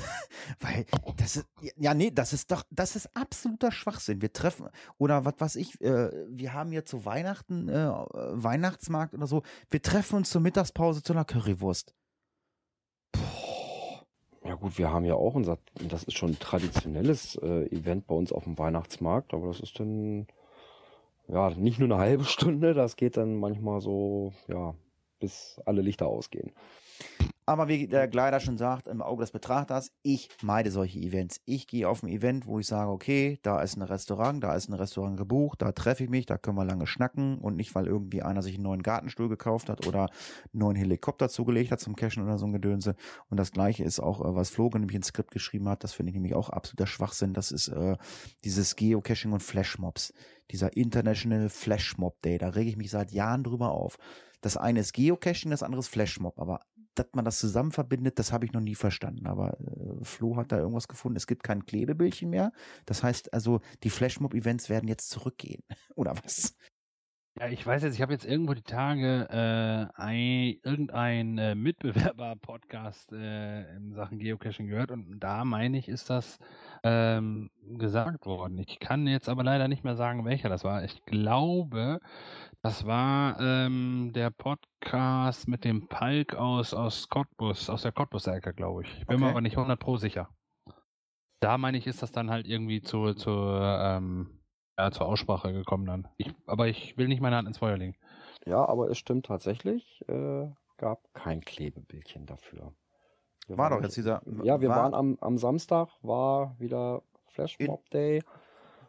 weil 0.60 0.86
das 1.16 1.36
ist, 1.36 1.46
ja, 1.76 1.94
nee, 1.94 2.10
das 2.10 2.32
ist 2.32 2.50
doch, 2.50 2.64
das 2.70 2.96
ist 2.96 3.14
absoluter 3.16 3.72
Schwachsinn. 3.72 4.22
Wir 4.22 4.32
treffen, 4.32 4.68
oder 4.98 5.24
was 5.24 5.34
weiß 5.38 5.56
ich, 5.56 5.80
äh, 5.80 6.10
wir 6.28 6.52
haben 6.52 6.70
hier 6.70 6.84
zu 6.84 7.04
Weihnachten, 7.04 7.68
äh, 7.68 7.88
Weihnachtsmarkt 7.88 9.14
oder 9.14 9.26
so, 9.26 9.42
wir 9.70 9.82
treffen 9.82 10.16
uns 10.16 10.30
zur 10.30 10.40
Mittagspause 10.40 11.02
zu 11.02 11.12
einer 11.12 11.24
Currywurst. 11.24 11.94
Ja 14.44 14.54
gut, 14.54 14.78
wir 14.78 14.92
haben 14.92 15.04
ja 15.04 15.14
auch 15.14 15.34
unser, 15.34 15.58
das 15.88 16.04
ist 16.04 16.16
schon 16.16 16.30
ein 16.30 16.38
traditionelles 16.38 17.34
äh, 17.42 17.66
Event 17.74 18.06
bei 18.06 18.14
uns 18.14 18.32
auf 18.32 18.44
dem 18.44 18.56
Weihnachtsmarkt, 18.56 19.34
aber 19.34 19.48
das 19.48 19.58
ist 19.58 19.80
dann 19.80 20.28
ja 21.26 21.50
nicht 21.50 21.80
nur 21.80 21.88
eine 21.88 21.98
halbe 21.98 22.24
Stunde, 22.24 22.72
das 22.72 22.94
geht 22.94 23.16
dann 23.16 23.34
manchmal 23.36 23.80
so, 23.80 24.32
ja, 24.46 24.74
bis 25.18 25.60
alle 25.64 25.82
Lichter 25.82 26.06
ausgehen. 26.06 26.52
Aber 27.48 27.68
wie 27.68 27.86
der 27.86 28.08
Gleiter 28.08 28.40
schon 28.40 28.58
sagt, 28.58 28.88
im 28.88 29.00
Auge 29.00 29.22
des 29.22 29.30
Betrachters, 29.30 29.92
ich 30.02 30.28
meide 30.42 30.72
solche 30.72 30.98
Events. 30.98 31.40
Ich 31.44 31.68
gehe 31.68 31.88
auf 31.88 32.02
ein 32.02 32.08
Event, 32.08 32.48
wo 32.48 32.58
ich 32.58 32.66
sage, 32.66 32.90
okay, 32.90 33.38
da 33.42 33.62
ist 33.62 33.76
ein 33.76 33.82
Restaurant, 33.82 34.42
da 34.42 34.56
ist 34.56 34.68
ein 34.68 34.72
Restaurant 34.72 35.16
gebucht, 35.16 35.62
da 35.62 35.70
treffe 35.70 36.02
ich 36.02 36.10
mich, 36.10 36.26
da 36.26 36.38
können 36.38 36.56
wir 36.56 36.64
lange 36.64 36.88
schnacken 36.88 37.38
und 37.38 37.54
nicht, 37.54 37.76
weil 37.76 37.86
irgendwie 37.86 38.22
einer 38.22 38.42
sich 38.42 38.54
einen 38.54 38.64
neuen 38.64 38.82
Gartenstuhl 38.82 39.28
gekauft 39.28 39.68
hat 39.68 39.86
oder 39.86 40.08
einen 40.52 40.58
neuen 40.60 40.74
Helikopter 40.74 41.28
zugelegt 41.28 41.70
hat 41.70 41.78
zum 41.78 41.94
Cashen 41.94 42.24
oder 42.24 42.36
so 42.36 42.46
ein 42.46 42.52
Gedönse. 42.52 42.96
Und 43.30 43.38
das 43.38 43.52
gleiche 43.52 43.84
ist 43.84 44.00
auch, 44.00 44.22
äh, 44.22 44.34
was 44.34 44.50
Flo 44.50 44.68
nämlich 44.74 44.96
ins 44.96 45.06
Skript 45.06 45.30
geschrieben 45.30 45.68
hat, 45.68 45.84
das 45.84 45.92
finde 45.92 46.10
ich 46.10 46.14
nämlich 46.14 46.34
auch 46.34 46.50
absoluter 46.50 46.88
Schwachsinn. 46.88 47.32
Das 47.32 47.52
ist 47.52 47.68
äh, 47.68 47.96
dieses 48.42 48.74
Geocaching 48.74 49.30
und 49.30 49.44
Flashmobs. 49.44 50.12
Dieser 50.50 50.76
International 50.76 51.48
Flashmob 51.48 52.20
Day. 52.22 52.38
Da 52.38 52.48
rege 52.48 52.70
ich 52.70 52.76
mich 52.76 52.90
seit 52.90 53.12
Jahren 53.12 53.44
drüber 53.44 53.70
auf. 53.70 53.98
Das 54.40 54.56
eine 54.56 54.80
ist 54.80 54.92
Geocaching, 54.94 55.52
das 55.52 55.62
andere 55.62 55.80
ist 55.80 55.88
Flashmob. 55.88 56.38
Aber 56.40 56.60
dass 56.98 57.08
man 57.14 57.24
das 57.24 57.38
zusammen 57.38 57.72
verbindet, 57.72 58.18
das 58.18 58.32
habe 58.32 58.44
ich 58.44 58.52
noch 58.52 58.60
nie 58.60 58.74
verstanden. 58.74 59.26
Aber 59.26 59.58
äh, 59.60 60.04
Flo 60.04 60.36
hat 60.36 60.52
da 60.52 60.58
irgendwas 60.58 60.88
gefunden. 60.88 61.16
Es 61.16 61.26
gibt 61.26 61.42
kein 61.42 61.64
Klebebildchen 61.66 62.30
mehr. 62.30 62.52
Das 62.86 63.02
heißt 63.02 63.32
also, 63.32 63.60
die 63.82 63.90
Flashmob-Events 63.90 64.68
werden 64.68 64.88
jetzt 64.88 65.10
zurückgehen. 65.10 65.62
Oder 65.94 66.14
was? 66.22 66.56
Ja, 67.38 67.48
ich 67.48 67.66
weiß 67.66 67.82
jetzt, 67.82 67.96
ich 67.96 68.00
habe 68.00 68.14
jetzt 68.14 68.24
irgendwo 68.24 68.54
die 68.54 68.62
Tage 68.62 69.28
äh, 69.28 70.00
ein, 70.00 70.58
irgendein 70.64 71.36
äh, 71.36 71.54
Mitbewerber-Podcast 71.54 73.12
äh, 73.12 73.76
in 73.76 73.92
Sachen 73.92 74.18
Geocaching 74.18 74.68
gehört 74.68 74.90
und 74.90 75.20
da 75.20 75.44
meine 75.44 75.76
ich, 75.76 75.86
ist 75.86 76.08
das 76.08 76.38
ähm, 76.82 77.50
gesagt 77.76 78.24
worden. 78.24 78.56
Ich 78.56 78.78
kann 78.80 79.06
jetzt 79.06 79.28
aber 79.28 79.44
leider 79.44 79.68
nicht 79.68 79.84
mehr 79.84 79.96
sagen, 79.96 80.24
welcher 80.24 80.48
das 80.48 80.64
war. 80.64 80.82
Ich 80.84 81.04
glaube, 81.04 82.00
das 82.66 82.84
war 82.84 83.38
ähm, 83.40 84.10
der 84.12 84.30
Podcast 84.30 85.46
mit 85.46 85.62
dem 85.64 85.86
Palk 85.86 86.34
aus, 86.34 86.74
aus 86.74 87.08
Cottbus, 87.08 87.70
aus 87.70 87.82
der 87.82 87.92
Cottbus-Ecke, 87.92 88.52
glaube 88.54 88.82
ich. 88.82 88.98
Ich 88.98 89.06
bin 89.06 89.20
mir 89.20 89.26
Okay. 89.26 89.30
aber 89.30 89.40
nicht 89.40 89.56
100 89.56 89.78
pro 89.78 89.98
sicher. 89.98 90.30
Da 91.38 91.58
meine 91.58 91.78
ich, 91.78 91.86
ist 91.86 92.02
das 92.02 92.10
dann 92.10 92.28
halt 92.28 92.44
irgendwie 92.44 92.82
zu, 92.82 93.14
zu 93.14 93.30
ähm, 93.30 94.40
ja, 94.76 94.90
zur 94.90 95.06
Aussprache 95.06 95.52
gekommen 95.52 95.86
dann. 95.86 96.08
Ich, 96.16 96.34
aber 96.48 96.66
ich 96.66 96.98
will 96.98 97.06
nicht 97.06 97.20
meine 97.20 97.36
Hand 97.36 97.46
ins 97.46 97.58
Feuer 97.58 97.76
legen. 97.76 97.94
Ja, 98.46 98.68
aber 98.68 98.90
es 98.90 98.98
stimmt 98.98 99.26
tatsächlich, 99.26 100.04
äh, 100.08 100.48
gab 100.76 101.14
kein 101.14 101.42
Klebebildchen 101.42 102.26
dafür. 102.26 102.72
Wir 103.46 103.56
War 103.56 103.70
waren 103.70 103.78
doch 103.78 103.84
jetzt 103.84 103.96
dieser. 103.96 104.22
Ja, 104.42 104.60
wir 104.60 104.70
war, 104.70 104.78
waren 104.78 104.94
am, 104.94 105.18
am 105.20 105.38
Samstag, 105.38 105.90
war 106.02 106.58
wieder 106.58 107.04
Flashmob 107.28 107.88
Day 107.90 108.24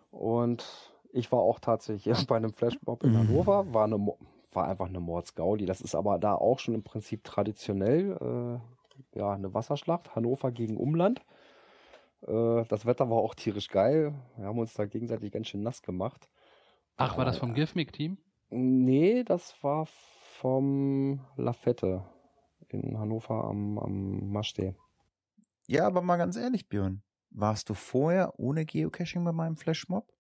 und 0.09 0.65
ich 1.17 1.31
war 1.31 1.39
auch 1.39 1.59
tatsächlich 1.59 2.15
bei 2.27 2.37
einem 2.37 2.53
Flashmob 2.53 3.03
in 3.03 3.13
Mhm. 3.13 3.17
Hannover, 3.17 3.73
war, 3.73 3.85
eine, 3.85 3.97
Mo- 3.97 4.19
war 4.53 4.67
einfach 4.67 4.87
eine 4.87 4.99
Mordsgaudi. 4.99 5.65
Das 5.65 5.81
ist 5.81 5.95
aber 5.95 6.19
da 6.19 6.35
auch 6.35 6.59
schon 6.59 6.75
im 6.75 6.83
Prinzip 6.83 7.23
traditionell, 7.23 8.61
äh, 9.15 9.19
ja, 9.19 9.31
eine 9.31 9.53
Wasserschlacht, 9.53 10.15
Hannover 10.15 10.51
gegen 10.51 10.77
Umland. 10.77 11.21
Äh, 12.25 12.63
das 12.65 12.85
Wetter 12.85 13.09
war 13.09 13.17
auch 13.17 13.35
tierisch 13.35 13.69
geil. 13.69 14.13
Wir 14.37 14.45
haben 14.47 14.59
uns 14.59 14.73
da 14.73 14.85
gegenseitig 14.85 15.31
ganz 15.31 15.47
schön 15.47 15.61
nass 15.63 15.81
gemacht. 15.81 16.29
Ach, 16.97 17.17
war 17.17 17.25
das 17.25 17.37
Aber, 17.37 17.41
vom 17.41 17.53
Gifmic-Team? 17.53 18.17
Nee, 18.49 19.23
das 19.23 19.61
war 19.63 19.85
vom 19.85 21.19
Lafette 21.35 22.03
in 22.69 22.97
Hannover 22.97 23.43
am, 23.45 23.77
am 23.79 24.31
Maschsee. 24.31 24.75
Ja, 25.67 25.85
aber 25.87 26.01
mal 26.01 26.17
ganz 26.17 26.35
ehrlich, 26.35 26.67
Björn. 26.67 27.03
Warst 27.29 27.69
du 27.69 27.73
vorher 27.73 28.37
ohne 28.39 28.65
Geocaching 28.65 29.23
bei 29.23 29.31
meinem 29.31 29.57
Flashmob? 29.57 30.11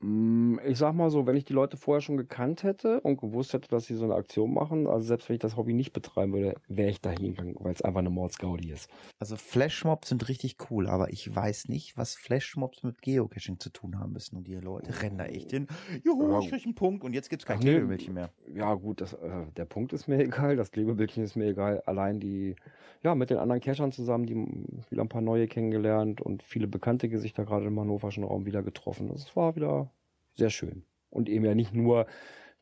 Mm, 0.00 0.58
Ich 0.66 0.78
sag 0.78 0.94
mal 0.94 1.10
so, 1.10 1.26
wenn 1.26 1.36
ich 1.36 1.44
die 1.44 1.52
Leute 1.52 1.76
vorher 1.76 2.00
schon 2.00 2.16
gekannt 2.16 2.62
hätte 2.62 3.00
und 3.00 3.18
gewusst 3.20 3.52
hätte, 3.52 3.68
dass 3.68 3.86
sie 3.86 3.94
so 3.94 4.04
eine 4.04 4.14
Aktion 4.14 4.52
machen, 4.52 4.86
also 4.86 5.06
selbst 5.06 5.28
wenn 5.28 5.34
ich 5.34 5.40
das 5.40 5.56
Hobby 5.56 5.72
nicht 5.72 5.92
betreiben 5.92 6.32
würde, 6.32 6.54
wäre 6.68 6.90
ich 6.90 7.00
da 7.00 7.10
hingegangen, 7.10 7.54
weil 7.60 7.72
es 7.72 7.82
einfach 7.82 8.00
eine 8.00 8.10
Mordsgaudi 8.10 8.70
ist. 8.70 8.90
Also 9.18 9.36
Flashmobs 9.36 10.08
sind 10.08 10.28
richtig 10.28 10.56
cool, 10.70 10.88
aber 10.88 11.10
ich 11.12 11.34
weiß 11.34 11.68
nicht, 11.68 11.96
was 11.96 12.14
Flashmobs 12.14 12.82
mit 12.82 13.00
Geocaching 13.02 13.58
zu 13.60 13.70
tun 13.70 13.98
haben 13.98 14.12
müssen. 14.12 14.36
Und 14.36 14.46
die 14.48 14.54
Leute 14.56 15.02
rennen 15.02 15.18
da 15.18 15.24
echt 15.26 15.50
hin. 15.50 15.66
Juhu, 16.04 16.30
Ja. 16.30 16.40
ich 16.40 16.48
krieg 16.50 16.64
einen 16.64 16.74
Punkt 16.74 17.04
und 17.04 17.12
jetzt 17.14 17.30
gibt's 17.30 17.46
kein 17.46 17.58
Ach. 17.58 17.62
Klebebildchen 17.62 18.14
mehr. 18.14 18.30
Ja 18.54 18.74
gut, 18.74 19.00
das, 19.00 19.14
äh, 19.14 19.46
der 19.56 19.64
Punkt 19.64 19.92
ist 19.92 20.08
mir 20.08 20.18
egal, 20.24 20.56
das 20.56 20.70
Klebebildchen 20.72 21.22
ist 21.24 21.36
mir 21.36 21.46
egal. 21.46 21.82
Allein 21.86 22.20
die, 22.20 22.56
ja, 23.02 23.14
mit 23.14 23.30
den 23.30 23.38
anderen 23.38 23.60
Cachern 23.60 23.92
zusammen, 23.92 24.26
die 24.26 24.34
wieder 24.90 25.02
ein 25.02 25.08
paar 25.08 25.20
neue 25.22 25.46
kennengelernt 25.46 26.20
und 26.20 26.42
viele 26.42 26.66
bekannte 26.66 27.08
Gesichter 27.08 27.44
gerade 27.44 27.66
im 27.66 27.78
hannoverschen 27.78 28.24
Raum 28.24 28.46
wieder 28.46 28.62
getroffen. 28.62 29.08
Das 29.08 29.34
war 29.36 29.54
wieder 29.56 29.85
sehr 30.36 30.50
schön. 30.50 30.84
Und 31.10 31.28
eben 31.28 31.44
ja 31.44 31.54
nicht 31.54 31.74
nur 31.74 32.06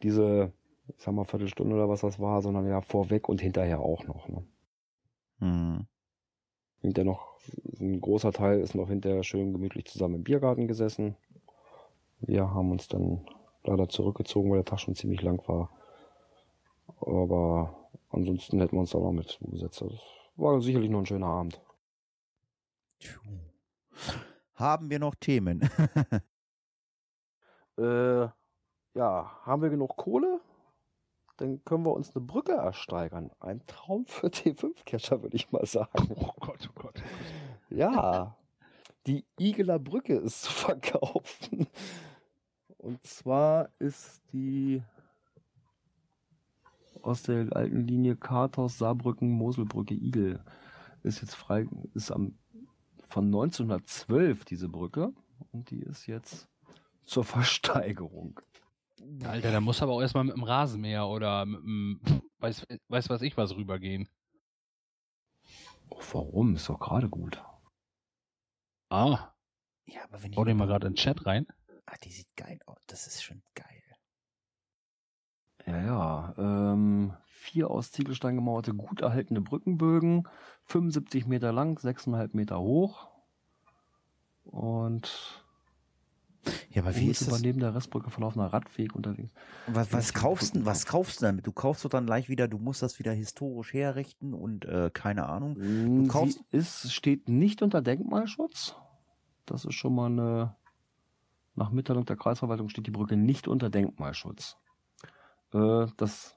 diese, 0.03 0.53
sag 0.97 1.15
mal, 1.15 1.25
Viertelstunde 1.25 1.75
oder 1.75 1.89
was 1.89 2.01
das 2.01 2.21
war, 2.21 2.43
sondern 2.43 2.67
ja 2.67 2.81
vorweg 2.81 3.29
und 3.29 3.41
hinterher 3.41 3.81
auch 3.81 4.05
noch. 4.05 4.29
Ne? 4.29 4.47
Hm. 5.41 5.87
Hinterher 6.81 7.11
noch, 7.11 7.39
ein 7.81 8.01
großer 8.01 8.33
Teil 8.33 8.61
ist 8.61 8.75
noch 8.75 8.89
hinterher 8.89 9.23
schön 9.23 9.53
gemütlich 9.53 9.87
zusammen 9.87 10.17
im 10.17 10.25
Biergarten 10.25 10.69
gesessen. 10.69 11.17
Wir 12.21 12.51
haben 12.55 12.71
uns 12.71 12.89
dann 12.89 13.27
leider 13.65 13.89
zurückgezogen, 13.89 14.51
weil 14.51 14.59
der 14.59 14.67
Tag 14.67 14.81
schon 14.81 14.95
ziemlich 14.95 15.23
lang 15.23 15.47
war. 15.49 15.71
Aber 17.01 17.89
ansonsten 18.11 18.61
hätten 18.61 18.77
wir 18.77 18.81
uns 18.81 18.91
da 18.91 18.99
noch 18.99 19.13
mit 19.13 19.29
zugesetzt. 19.29 19.81
Das 19.81 19.93
war 20.37 20.61
sicherlich 20.61 20.91
noch 20.91 21.01
ein 21.01 21.07
schöner 21.07 21.27
Abend. 21.27 21.61
Haben 24.55 24.91
wir 24.91 24.99
noch 24.99 25.15
Themen? 25.15 25.69
Äh, 27.79 28.29
ja, 28.95 29.31
haben 29.43 29.63
wir 29.63 29.71
genug 29.71 29.97
Kohle? 29.97 30.41
Dann 31.37 31.65
können 31.65 31.85
wir 31.85 31.93
uns 31.93 32.15
eine 32.15 32.25
Brücke 32.25 32.53
ersteigern. 32.53 33.31
Ein 33.41 33.67
Traum 33.67 34.07
für 34.07 34.27
T5-Catcher, 34.29 35.23
würde 35.23 35.37
ich 35.37 35.51
mal 35.51 35.67
sagen. 35.67 36.09
Oh 36.15 36.33
Gott, 36.41 36.71
oh 36.71 36.81
Gott. 36.81 37.03
Ja, 37.71 38.37
die 39.07 39.25
Igeler 39.39 39.79
Brücke 39.79 40.17
ist 40.17 40.43
zu 40.43 40.53
verkaufen. 40.53 41.67
Und 42.79 43.03
zwar 43.05 43.71
ist 43.79 44.23
die 44.33 44.83
aus 47.03 47.23
der 47.23 47.55
alten 47.55 47.87
Linie 47.87 48.17
Karthaus, 48.17 48.79
Saarbrücken, 48.79 49.31
Moselbrücke, 49.31 49.95
Igel. 49.95 50.43
Ist 51.03 51.21
jetzt 51.21 51.35
frei, 51.35 51.67
ist 51.95 52.11
am, 52.11 52.39
von 53.09 53.27
1912 53.27 54.45
diese 54.45 54.69
Brücke. 54.69 55.13
Und 55.53 55.71
die 55.71 55.81
ist 55.81 56.07
jetzt 56.07 56.49
zur 57.05 57.25
Versteigerung. 57.25 58.41
Alter, 59.25 59.53
da 59.53 59.61
muss 59.61 59.83
aber 59.83 59.93
auch 59.93 60.01
erstmal 60.01 60.25
mit 60.25 60.35
dem 60.35 60.43
Rasenmäher 60.43 61.07
oder 61.07 61.45
mit 61.45 61.61
dem, 61.61 62.01
weiß, 62.39 62.67
weiß 62.89 63.11
was 63.11 63.23
ich 63.23 63.37
was 63.37 63.55
rübergehen. 63.55 64.09
Oh, 65.91 66.01
warum? 66.13 66.57
Ist 66.57 66.69
doch 66.69 66.81
gerade 66.81 67.09
gut. 67.09 67.43
Ah, 68.89 69.33
ja, 69.87 70.05
aber 70.05 70.23
wenn 70.23 70.33
ich. 70.33 70.39
hau 70.39 70.45
den 70.45 70.57
mal 70.57 70.67
gerade 70.67 70.87
in 70.87 70.95
den 70.95 70.99
Chat 70.99 71.27
rein. 71.27 71.47
Ah, 71.87 71.97
die 72.03 72.11
sieht 72.11 72.35
geil 72.37 72.59
aus. 72.67 72.81
Das 72.87 73.07
ist 73.07 73.23
schon 73.23 73.43
geil. 73.55 73.83
Ja, 75.67 75.83
ja. 75.83 76.35
Ähm, 76.39 77.15
vier 77.27 77.71
aus 77.71 77.93
Ziegelstein 77.93 78.37
gemauerte, 78.37 78.75
gut 78.75 79.01
erhaltene 79.01 79.41
Brückenbögen, 79.41 80.29
75 80.65 81.27
Meter 81.27 81.53
lang, 81.53 81.79
6,5 81.79 82.31
Meter 82.33 82.61
hoch. 82.61 83.09
Und 84.45 85.44
Ja, 86.71 86.83
aber 86.83 86.95
wie 86.97 87.09
ist 87.09 87.27
das? 87.27 87.41
neben 87.43 87.61
der 87.61 87.75
Restbrücke 87.75 88.11
verlaufender 88.11 88.53
Radweg 88.53 88.95
unterwegs. 88.95 89.31
Was, 89.67 89.93
was 89.93 90.13
kaufst 90.13 90.57
du, 90.57 90.65
was 90.65 90.87
kaufst 90.87 90.89
kaufst 90.89 91.21
du 91.23 91.27
damit? 91.27 91.47
Du 91.47 91.53
kaufst 91.53 91.85
doch 91.85 91.91
dann 91.91 92.07
gleich 92.07 92.29
wieder, 92.29 92.49
du 92.49 92.59
musst 92.59 92.83
das 92.83 92.99
wieder 92.99 93.13
historisch 93.13 93.73
herrichten 93.73 94.35
und 94.35 94.65
äh, 94.65 94.91
keine 94.93 95.27
Ahnung. 95.29 95.55
Du 95.57 96.07
kaufst- 96.09 96.39
Sie 96.51 96.57
ist, 96.57 96.93
steht 96.93 97.29
nicht 97.29 97.63
unter 97.63 97.83
Denkmalschutz. 97.83 98.75
Das 99.47 99.65
ist 99.65 99.75
schon 99.75 99.95
mal 99.95 100.07
eine, 100.07 100.57
nach 101.55 101.71
Mitteilung 101.71 102.05
der 102.05 102.17
Kreisverwaltung 102.17 102.69
steht 102.69 102.87
die 102.87 102.91
Brücke 102.91 103.17
nicht 103.17 103.47
unter 103.49 103.71
Denkmalschutz. 103.71 104.57
Äh, 105.53 105.87
das 105.97 106.37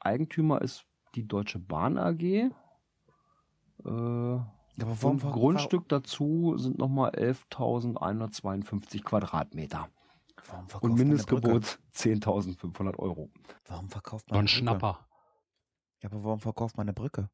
Eigentümer 0.00 0.62
ist 0.62 0.84
die 1.14 1.26
Deutsche 1.26 1.58
Bahn 1.58 1.96
AG. 1.98 2.22
Äh, 2.24 2.50
Aber 4.80 4.94
Vom 4.94 5.18
Grundstück 5.18 5.88
dazu 5.88 6.56
sind 6.58 6.78
nochmal 6.78 7.10
11.152 7.12 9.02
Quadratmeter. 9.02 9.88
Warum 10.48 10.68
verkauft 10.68 10.84
Und 10.84 10.94
Mindestgebot 10.94 11.78
10.500 11.94 12.98
Euro. 12.98 13.30
Warum 13.66 13.88
verkauft 13.88 14.26
So 14.28 14.34
man 14.34 14.44
ein 14.44 14.46
eine 14.46 14.46
Brücke? 14.46 14.58
Schnapper. 14.58 15.08
Ja, 16.02 16.10
aber 16.10 16.24
warum 16.24 16.40
verkauft 16.40 16.76
man 16.76 16.84
eine 16.84 16.92
Brücke? 16.92 17.30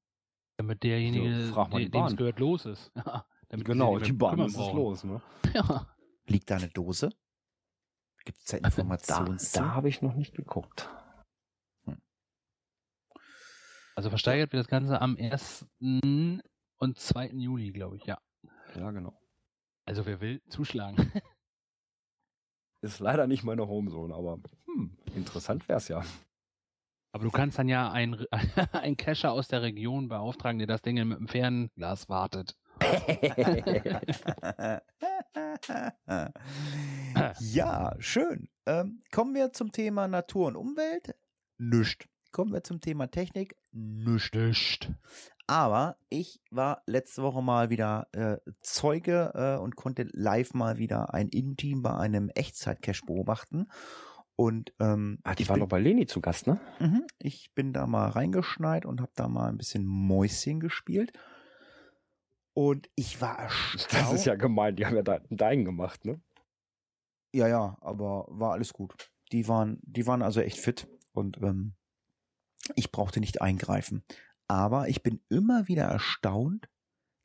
Damit 0.57 0.83
derjenige, 0.83 1.29
Ja, 1.29 1.53
frag 1.53 1.71
mal 1.71 1.79
die 1.85 1.91
dem 1.91 2.05
es 2.05 2.17
gehört, 2.17 2.39
los 2.39 2.65
ist. 2.67 2.93
Ja, 3.05 3.27
damit 3.49 3.67
Genau, 3.67 3.99
die 3.99 4.13
Bahn 4.13 4.39
ist 4.41 4.57
es 4.57 4.73
los. 4.73 5.05
Ne? 5.05 5.21
Ja. 5.55 5.87
Liegt 6.27 6.49
da 6.51 6.57
eine 6.57 6.69
Dose? 6.69 7.11
Gibt 8.25 8.39
es 8.39 8.45
da 8.45 8.59
Da, 8.59 8.69
Informationen 8.69 9.39
zu? 9.39 9.59
da 9.59 9.75
habe 9.75 9.89
ich 9.89 10.01
noch 10.01 10.15
nicht 10.15 10.35
geguckt. 10.35 10.89
Also 13.95 14.09
versteigert 14.09 14.53
wird 14.53 14.61
das 14.61 14.69
Ganze 14.71 15.01
am 15.03 15.17
1. 15.19 15.67
und 16.83 16.99
2. 16.99 17.29
Juli, 17.35 17.71
glaube 17.71 17.97
ich, 17.97 18.05
ja. 18.07 18.19
Ja, 18.75 18.91
genau. 18.91 19.17
Also 19.85 20.05
wer 20.05 20.21
will, 20.21 20.43
zuschlagen. 20.49 20.97
Ist 22.81 22.99
leider 22.99 23.29
nicht 23.29 23.45
meine 23.45 23.69
Homezone, 23.69 24.13
aber 24.13 24.41
hm, 24.67 24.99
interessant 25.15 25.69
wär's 25.69 25.87
ja. 25.87 26.03
Aber 27.13 27.23
du 27.23 27.31
kannst 27.31 27.61
dann 27.61 27.69
ja 27.69 27.93
einen 27.93 28.27
ein 28.73 28.97
Cacher 28.97 29.31
aus 29.33 29.47
der 29.47 29.63
Region 29.63 30.09
beauftragen, 30.09 30.59
der 30.59 30.67
das 30.67 30.83
Ding 30.83 30.97
mit 31.07 31.21
dem 31.21 31.29
Fernglas 31.29 32.09
wartet. 32.09 32.57
ja, 37.39 37.95
schön. 38.01 38.49
Ähm, 38.67 39.05
kommen 39.13 39.37
wir 39.37 39.53
zum 39.53 39.71
Thema 39.71 40.09
Natur 40.09 40.49
und 40.49 40.57
Umwelt? 40.57 41.15
Nüscht. 41.59 42.09
Kommen 42.33 42.53
wir 42.53 42.65
zum 42.65 42.81
Thema 42.81 43.09
Technik? 43.09 43.55
Nüscht. 43.71 44.91
Aber 45.47 45.97
ich 46.09 46.41
war 46.51 46.83
letzte 46.87 47.23
Woche 47.23 47.43
mal 47.43 47.69
wieder 47.71 48.07
äh, 48.13 48.39
Zeuge 48.63 49.33
äh, 49.35 49.61
und 49.61 49.77
konnte 49.77 50.09
live 50.13 50.55
mal 50.55 50.79
wieder 50.79 51.13
ein 51.15 51.29
Innenteam 51.29 51.83
bei 51.83 51.95
einem 51.97 52.31
Echtzeit-Cache 52.35 53.05
beobachten. 53.07 53.67
Und 54.37 54.73
ähm, 54.81 55.19
Ah, 55.25 55.35
die 55.35 55.49
war 55.49 55.59
doch 55.59 55.69
bei 55.69 55.79
Leni 55.79 56.07
zu 56.07 56.21
Gast, 56.21 56.47
ne? 56.47 56.59
Mhm. 56.81 57.05
Ich 57.19 57.53
bin 57.55 57.73
da 57.73 57.87
mal 57.87 58.09
reingeschneit 58.09 58.87
und 58.87 59.01
habe 59.01 59.13
da 59.15 59.29
mal 59.29 59.49
ein 59.49 59.59
bisschen 59.59 59.85
Mäuschen 59.85 60.59
gespielt. 60.61 61.13
Und 62.55 62.89
ich 62.95 63.21
war 63.21 63.39
erstaunt. 63.39 63.93
Das 63.93 64.13
ist 64.13 64.25
ja 64.25 64.35
gemein, 64.37 64.77
die 64.77 64.87
haben 64.87 64.97
ja 64.97 65.03
de- 65.03 65.21
deinen 65.31 65.65
gemacht, 65.65 66.05
ne? 66.05 66.21
Ja, 67.35 67.49
ja, 67.49 67.77
aber 67.81 68.27
war 68.29 68.53
alles 68.53 68.73
gut. 68.73 69.11
die 69.33 69.49
waren, 69.49 69.79
die 69.83 70.07
waren 70.07 70.21
also 70.23 70.41
echt 70.41 70.59
fit 70.59 70.87
und 71.13 71.39
ähm, 71.43 71.73
ich 72.75 72.93
brauchte 72.93 73.21
nicht 73.21 73.41
eingreifen. 73.41 74.05
Aber 74.53 74.89
ich 74.89 75.03
bin 75.03 75.21
immer 75.31 75.67
wieder 75.67 75.85
erstaunt, 75.85 76.69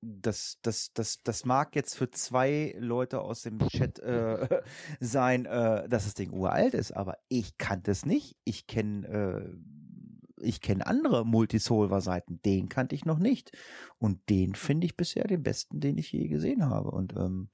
Das, 0.03 0.59
das, 0.63 0.93
das, 0.93 1.23
das 1.23 1.47
mag 1.47 1.75
jetzt 1.77 1.95
für 1.97 2.11
zwei 2.11 2.75
Leute 2.79 3.23
aus 3.23 3.43
dem 3.43 3.59
Chat 3.69 4.01
äh, 4.01 4.63
sein, 5.01 5.47
äh, 5.47 5.89
dass 5.89 6.05
das 6.05 6.15
Ding 6.15 6.33
uralt 6.33 6.75
ist, 6.75 6.93
aber 6.93 7.17
ich 7.29 7.57
kannte 7.57 7.91
es 7.91 8.05
nicht. 8.05 8.37
Ich 8.45 8.67
kenne 8.67 9.07
äh, 9.07 9.82
ich 10.43 10.61
kenne 10.61 10.87
andere 10.87 11.25
Multisolver-Seiten, 11.25 12.41
den 12.43 12.69
kannte 12.69 12.95
ich 12.95 13.05
noch 13.05 13.19
nicht. 13.19 13.53
Und 13.99 14.29
den 14.29 14.55
finde 14.55 14.87
ich 14.87 14.97
bisher 14.97 15.25
den 15.25 15.43
besten, 15.43 15.81
den 15.81 15.99
ich 15.99 16.13
je 16.13 16.29
gesehen 16.29 16.67
habe. 16.69 16.91
Und 16.91 17.15
ähm, 17.17 17.51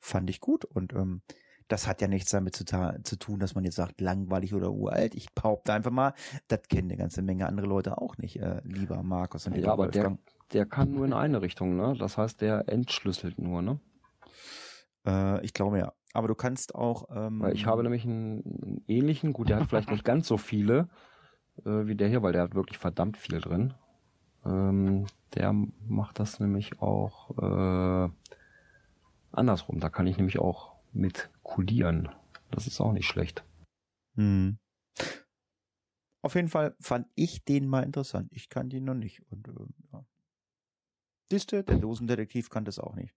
fand 0.00 0.30
ich 0.30 0.40
gut. 0.40 0.64
Und 0.64 0.92
ähm, 0.92 1.22
das 1.68 1.86
hat 1.86 2.00
ja 2.00 2.08
nichts 2.08 2.30
damit 2.30 2.54
zu, 2.54 2.64
zu, 2.64 3.16
tun, 3.16 3.38
dass 3.38 3.54
man 3.54 3.64
jetzt 3.64 3.76
sagt, 3.76 4.00
langweilig 4.00 4.52
oder 4.54 4.72
uralt. 4.72 5.14
Ich 5.14 5.32
behaupte 5.32 5.72
einfach 5.72 5.90
mal, 5.90 6.14
das 6.48 6.62
kennen 6.68 6.90
eine 6.90 6.98
ganze 6.98 7.22
Menge 7.22 7.46
andere 7.46 7.66
Leute 7.66 7.98
auch 7.98 8.18
nicht, 8.18 8.40
äh, 8.40 8.60
lieber 8.64 9.02
Markus 9.02 9.46
und 9.46 9.54
lieber 9.54 9.68
ja, 9.68 9.72
aber 9.72 9.88
Der, 9.88 10.18
der 10.52 10.66
kann 10.66 10.92
nur 10.92 11.06
in 11.06 11.12
eine 11.12 11.40
Richtung, 11.40 11.76
ne? 11.76 11.94
Das 11.98 12.18
heißt, 12.18 12.40
der 12.40 12.68
entschlüsselt 12.68 13.38
nur, 13.38 13.62
ne? 13.62 13.80
Äh, 15.06 15.44
ich 15.44 15.54
glaube 15.54 15.78
ja. 15.78 15.92
Aber 16.12 16.28
du 16.28 16.34
kannst 16.34 16.74
auch. 16.74 17.08
Ähm, 17.14 17.40
weil 17.40 17.54
ich 17.54 17.66
habe 17.66 17.82
nämlich 17.82 18.04
einen, 18.04 18.42
einen 18.62 18.84
ähnlichen, 18.86 19.32
gut, 19.32 19.48
der 19.48 19.60
hat 19.60 19.68
vielleicht 19.68 19.90
nicht 19.90 20.04
ganz 20.04 20.26
so 20.28 20.36
viele 20.36 20.88
äh, 21.64 21.86
wie 21.86 21.94
der 21.94 22.08
hier, 22.08 22.22
weil 22.22 22.32
der 22.32 22.42
hat 22.42 22.54
wirklich 22.54 22.78
verdammt 22.78 23.16
viel 23.16 23.40
drin. 23.40 23.74
Ähm, 24.44 25.06
der 25.34 25.52
macht 25.52 26.18
das 26.18 26.40
nämlich 26.40 26.80
auch 26.80 27.30
äh, 27.38 28.10
andersrum. 29.32 29.80
Da 29.80 29.88
kann 29.88 30.06
ich 30.06 30.16
nämlich 30.16 30.38
auch 30.38 30.74
mit 30.92 31.30
kodieren. 31.42 32.08
Das 32.50 32.66
ist 32.66 32.80
auch 32.80 32.92
nicht 32.92 33.06
schlecht. 33.06 33.44
Hm. 34.16 34.58
Auf 36.22 36.34
jeden 36.34 36.48
Fall 36.48 36.76
fand 36.80 37.08
ich 37.14 37.44
den 37.44 37.66
mal 37.66 37.82
interessant. 37.82 38.28
Ich 38.32 38.48
kann 38.48 38.68
den 38.68 38.84
noch 38.84 38.94
nicht. 38.94 39.22
Und 39.30 39.48
äh, 39.48 39.52
ja. 39.92 40.04
Siehste, 41.30 41.64
der 41.64 41.78
Dosendetektiv 41.78 42.50
kann 42.50 42.64
das 42.64 42.78
auch 42.78 42.94
nicht. 42.94 43.14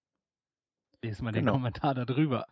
Lies 1.06 1.22
mal 1.22 1.32
genau. 1.32 1.51
den 1.51 1.56
Kommentar 1.58 1.93
da 1.93 2.06
drüber. 2.06 2.47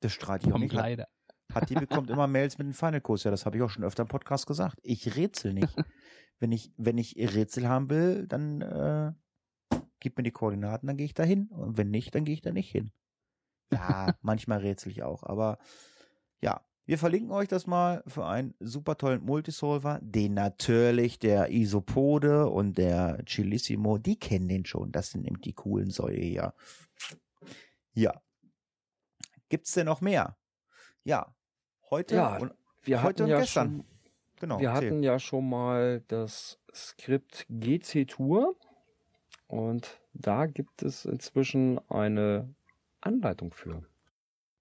Das 0.00 0.12
strahlt 0.12 0.44
hier 0.44 0.56
nicht. 0.58 0.72
Leider. 0.72 1.08
Hat 1.52 1.70
die 1.70 1.74
bekommt 1.74 2.10
immer 2.10 2.26
Mails 2.26 2.58
mit 2.58 2.66
dem 2.66 2.74
Final 2.74 3.00
Kurs. 3.00 3.24
Ja, 3.24 3.30
das 3.30 3.46
habe 3.46 3.56
ich 3.56 3.62
auch 3.62 3.70
schon 3.70 3.84
öfter 3.84 4.02
im 4.02 4.08
Podcast 4.08 4.46
gesagt. 4.46 4.78
Ich 4.82 5.16
rätsel 5.16 5.54
nicht. 5.54 5.74
wenn 6.40 6.52
ich, 6.52 6.72
wenn 6.76 6.98
ich 6.98 7.16
Rätsel 7.16 7.68
haben 7.68 7.90
will, 7.90 8.26
dann 8.26 8.60
äh, 8.60 9.12
gib 10.00 10.16
mir 10.16 10.24
die 10.24 10.30
Koordinaten, 10.30 10.86
dann 10.86 10.96
gehe 10.96 11.06
ich 11.06 11.14
da 11.14 11.22
hin. 11.22 11.48
Und 11.48 11.78
wenn 11.78 11.90
nicht, 11.90 12.14
dann 12.14 12.24
gehe 12.24 12.34
ich 12.34 12.42
da 12.42 12.52
nicht 12.52 12.70
hin. 12.70 12.92
Ja, 13.72 14.14
manchmal 14.20 14.58
rätsel 14.58 14.92
ich 14.92 15.02
auch. 15.02 15.22
Aber 15.22 15.58
ja, 16.42 16.60
wir 16.86 16.98
verlinken 16.98 17.30
euch 17.32 17.48
das 17.48 17.66
mal 17.66 18.02
für 18.06 18.26
einen 18.26 18.54
super 18.60 18.96
tollen 18.96 19.24
Multisolver, 19.24 20.00
den 20.02 20.34
natürlich 20.34 21.18
der 21.18 21.50
Isopode 21.50 22.48
und 22.48 22.76
der 22.76 23.24
Chilissimo, 23.24 23.98
die 23.98 24.18
kennen 24.18 24.48
den 24.48 24.66
schon. 24.66 24.92
Das 24.92 25.10
sind 25.10 25.24
eben 25.24 25.40
die 25.40 25.54
coolen 25.54 25.90
Säue 25.90 26.20
hier. 26.20 26.54
Ja. 27.94 28.20
Gibt's 29.48 29.72
denn 29.72 29.86
noch 29.86 30.00
mehr? 30.00 30.36
Ja, 31.04 31.34
heute 31.90 32.16
ja, 32.16 32.36
und, 32.38 32.52
wir 32.82 33.02
heute 33.02 33.24
und 33.24 33.30
ja 33.30 33.40
gestern. 33.40 33.76
Schon, 33.76 33.84
genau, 34.40 34.60
wir 34.60 34.72
hatten 34.72 35.02
ja 35.02 35.18
schon 35.18 35.48
mal 35.48 36.02
das 36.08 36.58
Skript 36.74 37.46
GC 37.48 38.06
Tour 38.06 38.56
und 39.46 40.00
da 40.12 40.46
gibt 40.46 40.82
es 40.82 41.04
inzwischen 41.04 41.78
eine 41.88 42.54
Anleitung 43.00 43.52
für. 43.52 43.84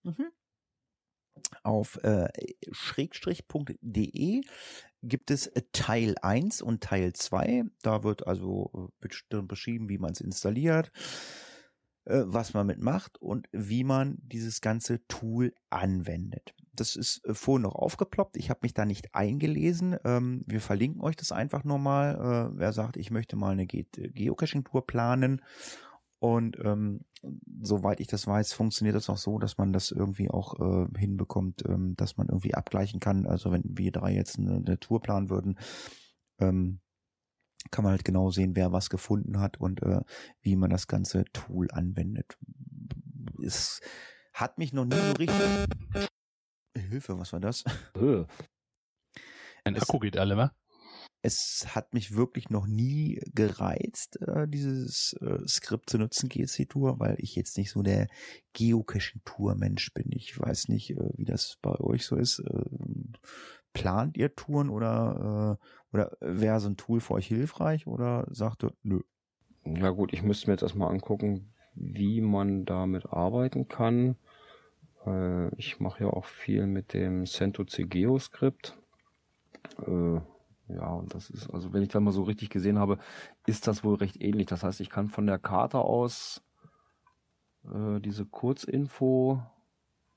Mhm. 0.03 0.31
Auf 1.63 2.03
äh, 2.03 2.27
schrägstrich.de 2.71 4.41
gibt 5.03 5.31
es 5.31 5.51
Teil 5.73 6.15
1 6.21 6.61
und 6.61 6.81
Teil 6.81 7.13
2. 7.13 7.65
Da 7.81 8.03
wird 8.03 8.25
also 8.25 8.91
äh, 9.01 9.41
beschrieben, 9.41 9.89
wie 9.89 9.97
man 9.97 10.11
es 10.11 10.21
installiert, 10.21 10.91
äh, 12.05 12.23
was 12.25 12.53
man 12.53 12.67
mitmacht 12.67 13.17
und 13.21 13.47
wie 13.51 13.83
man 13.83 14.17
dieses 14.21 14.61
ganze 14.61 15.05
Tool 15.07 15.53
anwendet. 15.69 16.55
Das 16.73 16.95
ist 16.95 17.23
äh, 17.25 17.33
vorhin 17.33 17.63
noch 17.63 17.75
aufgeploppt. 17.75 18.37
Ich 18.37 18.49
habe 18.49 18.61
mich 18.63 18.73
da 18.73 18.85
nicht 18.85 19.13
eingelesen. 19.13 19.97
Ähm, 20.03 20.43
wir 20.47 20.61
verlinken 20.61 21.01
euch 21.01 21.15
das 21.15 21.31
einfach 21.31 21.63
nur 21.63 21.79
mal. 21.79 22.51
Äh, 22.53 22.57
wer 22.57 22.73
sagt, 22.73 22.97
ich 22.97 23.11
möchte 23.11 23.35
mal 23.35 23.51
eine 23.51 23.67
Ge 23.67 23.85
Geocaching-Tour 23.93 24.87
planen. 24.87 25.41
Und 26.23 26.57
ähm, 26.63 27.01
soweit 27.61 27.99
ich 27.99 28.07
das 28.07 28.25
weiß, 28.25 28.53
funktioniert 28.53 28.95
das 28.95 29.09
auch 29.09 29.17
so, 29.17 29.39
dass 29.39 29.57
man 29.57 29.73
das 29.73 29.91
irgendwie 29.91 30.29
auch 30.29 30.57
äh, 30.57 30.87
hinbekommt, 30.97 31.65
ähm, 31.67 31.97
dass 31.97 32.15
man 32.15 32.29
irgendwie 32.29 32.53
abgleichen 32.53 33.01
kann. 33.01 33.27
Also 33.27 33.51
wenn 33.51 33.63
wir 33.65 33.91
drei 33.91 34.13
jetzt 34.13 34.39
eine, 34.39 34.55
eine 34.55 34.79
Tour 34.79 35.01
planen 35.01 35.29
würden, 35.29 35.59
ähm, 36.39 36.79
kann 37.71 37.83
man 37.83 37.91
halt 37.91 38.05
genau 38.05 38.29
sehen, 38.29 38.55
wer 38.55 38.71
was 38.71 38.89
gefunden 38.89 39.41
hat 39.41 39.59
und 39.59 39.83
äh, 39.83 39.99
wie 40.39 40.55
man 40.55 40.69
das 40.69 40.87
ganze 40.87 41.25
Tool 41.33 41.69
anwendet. 41.71 42.37
Es 43.43 43.81
hat 44.31 44.57
mich 44.57 44.71
noch 44.71 44.85
nie 44.85 44.95
so 44.95 45.11
richtig. 45.19 45.67
Hilfe, 46.77 47.19
was 47.19 47.33
war 47.33 47.41
das? 47.41 47.65
Ein 49.65 49.75
Akku 49.75 49.99
geht 49.99 50.15
alle, 50.15 50.37
wa? 50.37 50.53
Es 51.25 51.67
hat 51.69 51.93
mich 51.93 52.15
wirklich 52.15 52.49
noch 52.49 52.67
nie 52.67 53.21
gereizt, 53.33 54.21
äh, 54.21 54.45
dieses 54.45 55.13
äh, 55.21 55.39
Skript 55.47 55.89
zu 55.89 55.97
nutzen, 55.97 56.27
GC-Tour, 56.27 56.99
weil 56.99 57.15
ich 57.17 57.35
jetzt 57.35 57.57
nicht 57.57 57.71
so 57.71 57.81
der 57.81 58.07
Geocaching-Tour-Mensch 58.51 59.93
bin. 59.93 60.11
Ich 60.11 60.37
weiß 60.37 60.67
nicht, 60.67 60.91
äh, 60.91 61.09
wie 61.15 61.23
das 61.23 61.57
bei 61.61 61.79
euch 61.79 62.05
so 62.05 62.17
ist. 62.17 62.39
Äh, 62.39 62.65
plant 63.71 64.17
ihr 64.17 64.35
Touren 64.35 64.69
oder, 64.69 65.57
äh, 65.61 65.95
oder 65.95 66.17
wäre 66.19 66.59
so 66.59 66.67
ein 66.67 66.77
Tool 66.77 66.99
für 66.99 67.13
euch 67.13 67.27
hilfreich 67.27 67.87
oder 67.87 68.27
sagt 68.29 68.65
ihr, 68.65 68.73
nö? 68.83 68.99
Ja 69.65 69.91
gut, 69.91 70.11
ich 70.11 70.23
müsste 70.23 70.47
mir 70.47 70.55
jetzt 70.55 70.63
erstmal 70.63 70.91
angucken, 70.91 71.53
wie 71.73 72.19
man 72.19 72.65
damit 72.65 73.05
arbeiten 73.05 73.69
kann. 73.69 74.17
Äh, 75.05 75.55
ich 75.55 75.79
mache 75.79 76.03
ja 76.03 76.09
auch 76.09 76.25
viel 76.25 76.67
mit 76.67 76.93
dem 76.93 77.25
CentOC 77.25 77.89
Geo-Skript. 77.89 78.77
Äh, 79.87 80.19
ja, 80.67 80.87
und 80.87 81.13
das 81.13 81.29
ist, 81.29 81.49
also 81.49 81.73
wenn 81.73 81.83
ich 81.83 81.89
da 81.89 81.99
mal 81.99 82.11
so 82.11 82.23
richtig 82.23 82.49
gesehen 82.49 82.79
habe, 82.79 82.97
ist 83.45 83.67
das 83.67 83.83
wohl 83.83 83.95
recht 83.95 84.21
ähnlich. 84.21 84.47
Das 84.47 84.63
heißt, 84.63 84.79
ich 84.79 84.89
kann 84.89 85.09
von 85.09 85.27
der 85.27 85.39
Karte 85.39 85.79
aus 85.79 86.41
äh, 87.65 87.99
diese 87.99 88.25
Kurzinfo 88.25 89.41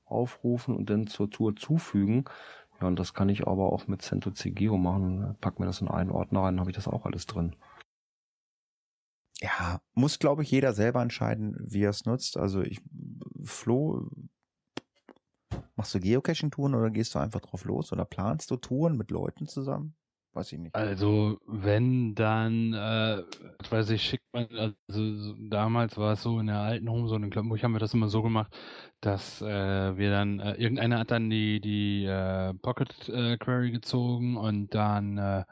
aufrufen 0.05 0.75
und 0.75 0.89
dann 0.89 1.07
zur 1.07 1.29
Tour 1.29 1.55
zufügen. 1.55 2.25
Ja, 2.79 2.87
und 2.87 2.97
das 2.97 3.13
kann 3.13 3.29
ich 3.29 3.47
aber 3.47 3.73
auch 3.73 3.87
mit 3.87 4.01
CentOC 4.01 4.55
Geo 4.55 4.77
machen. 4.77 5.35
Pack 5.41 5.59
mir 5.59 5.65
das 5.65 5.81
in 5.81 5.89
einen 5.89 6.11
Ordner 6.11 6.43
rein, 6.43 6.59
habe 6.59 6.69
ich 6.69 6.75
das 6.75 6.87
auch 6.87 7.05
alles 7.05 7.25
drin. 7.25 7.55
Ja, 9.39 9.81
muss 9.93 10.17
glaube 10.17 10.43
ich 10.43 10.51
jeder 10.51 10.73
selber 10.73 11.01
entscheiden, 11.01 11.55
wie 11.59 11.83
er 11.83 11.91
es 11.91 12.05
nutzt. 12.05 12.37
Also 12.37 12.61
ich, 12.61 12.81
Flo, 13.43 14.09
machst 15.75 15.93
du 15.93 15.99
Geocaching-Touren 15.99 16.73
oder 16.73 16.89
gehst 16.89 17.13
du 17.15 17.19
einfach 17.19 17.41
drauf 17.41 17.65
los 17.65 17.91
oder 17.91 18.05
planst 18.05 18.49
du 18.49 18.55
Touren 18.55 18.97
mit 18.97 19.11
Leuten 19.11 19.47
zusammen? 19.47 19.95
Weiß 20.37 20.51
ich 20.51 20.59
nicht. 20.59 20.75
Also 20.75 21.39
wenn 21.47 22.13
dann, 22.13 22.71
äh, 22.73 23.23
weiß 23.71 23.89
ich, 23.89 24.03
schickt 24.03 24.23
man, 24.33 24.47
also 24.87 25.33
damals 25.49 25.97
war 25.97 26.13
es 26.13 26.21
so 26.21 26.39
in 26.39 26.45
der 26.45 26.57
alten 26.59 26.87
Home, 26.91 27.07
so 27.07 27.15
in 27.15 27.31
Kloppenburg 27.31 27.63
haben 27.63 27.71
wir 27.71 27.79
das 27.79 27.95
immer 27.95 28.07
so 28.07 28.21
gemacht, 28.21 28.55
dass 29.01 29.41
äh, 29.41 29.97
wir 29.97 30.11
dann, 30.11 30.39
äh, 30.39 30.53
irgendeiner 30.53 30.99
hat 30.99 31.09
dann 31.09 31.31
die, 31.31 31.59
die 31.59 32.05
äh, 32.05 32.53
Pocket 32.53 33.09
äh, 33.09 33.37
Query 33.37 33.71
gezogen 33.71 34.37
und 34.37 34.75
dann 34.75 35.17
äh, 35.17 35.43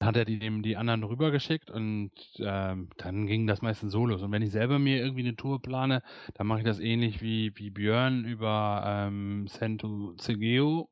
hat 0.00 0.16
er 0.16 0.24
die, 0.24 0.40
dem 0.40 0.62
die 0.62 0.76
anderen 0.76 1.04
rübergeschickt 1.04 1.70
und 1.70 2.10
ähm, 2.38 2.88
dann 2.96 3.26
ging 3.28 3.46
das 3.46 3.62
meistens 3.62 3.92
so 3.92 4.04
los. 4.04 4.20
Und 4.22 4.32
wenn 4.32 4.42
ich 4.42 4.50
selber 4.50 4.80
mir 4.80 4.98
irgendwie 4.98 5.22
eine 5.22 5.36
Tour 5.36 5.62
plane, 5.62 6.02
dann 6.34 6.48
mache 6.48 6.58
ich 6.58 6.64
das 6.64 6.80
ähnlich 6.80 7.22
wie, 7.22 7.52
wie 7.56 7.70
Björn 7.70 8.24
über 8.24 8.82
ähm, 8.84 9.46
Sento 9.46 10.14
Cegeo. 10.20 10.90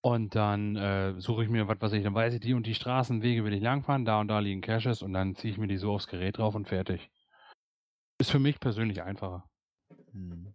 Und 0.00 0.34
dann 0.34 0.76
äh, 0.76 1.20
suche 1.20 1.44
ich 1.44 1.50
mir, 1.50 1.68
was 1.68 1.80
weiß 1.80 1.92
ich, 1.92 2.04
dann 2.04 2.14
weiß 2.14 2.34
ich, 2.34 2.40
die 2.40 2.54
und 2.54 2.66
die 2.66 2.74
Straßenwege 2.74 3.44
will 3.44 3.52
ich 3.52 3.62
langfahren, 3.62 4.04
da 4.04 4.20
und 4.20 4.28
da 4.28 4.38
liegen 4.38 4.60
Caches 4.60 5.02
und 5.02 5.12
dann 5.12 5.34
ziehe 5.34 5.52
ich 5.52 5.58
mir 5.58 5.68
die 5.68 5.76
so 5.76 5.92
aufs 5.92 6.06
Gerät 6.06 6.38
drauf 6.38 6.54
und 6.54 6.68
fertig. 6.68 7.10
Ist 8.18 8.30
für 8.30 8.38
mich 8.38 8.60
persönlich 8.60 9.02
einfacher. 9.02 9.48
Hm. 10.12 10.54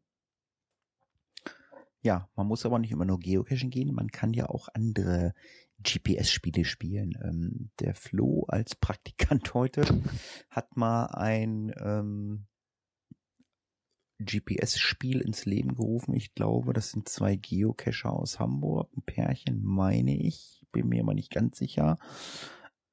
Ja, 2.01 2.27
man 2.35 2.47
muss 2.47 2.65
aber 2.65 2.79
nicht 2.79 2.91
immer 2.91 3.05
nur 3.05 3.19
Geocaching 3.19 3.69
gehen, 3.69 3.95
man 3.95 4.09
kann 4.09 4.33
ja 4.33 4.49
auch 4.49 4.67
andere 4.73 5.33
GPS-Spiele 5.83 6.65
spielen. 6.65 7.13
Ähm, 7.23 7.71
der 7.79 7.95
Flo 7.95 8.45
als 8.47 8.75
Praktikant 8.75 9.53
heute 9.53 9.83
hat 10.49 10.75
mal 10.75 11.05
ein 11.05 11.73
ähm, 11.79 12.47
GPS-Spiel 14.23 15.21
ins 15.21 15.45
Leben 15.45 15.75
gerufen. 15.75 16.13
Ich 16.13 16.33
glaube, 16.33 16.73
das 16.73 16.91
sind 16.91 17.09
zwei 17.09 17.35
Geocacher 17.35 18.11
aus 18.11 18.39
Hamburg, 18.39 18.89
ein 18.95 19.03
Pärchen, 19.03 19.63
meine 19.63 20.15
ich, 20.15 20.65
bin 20.71 20.89
mir 20.89 21.01
immer 21.01 21.13
nicht 21.13 21.31
ganz 21.31 21.57
sicher. 21.57 21.97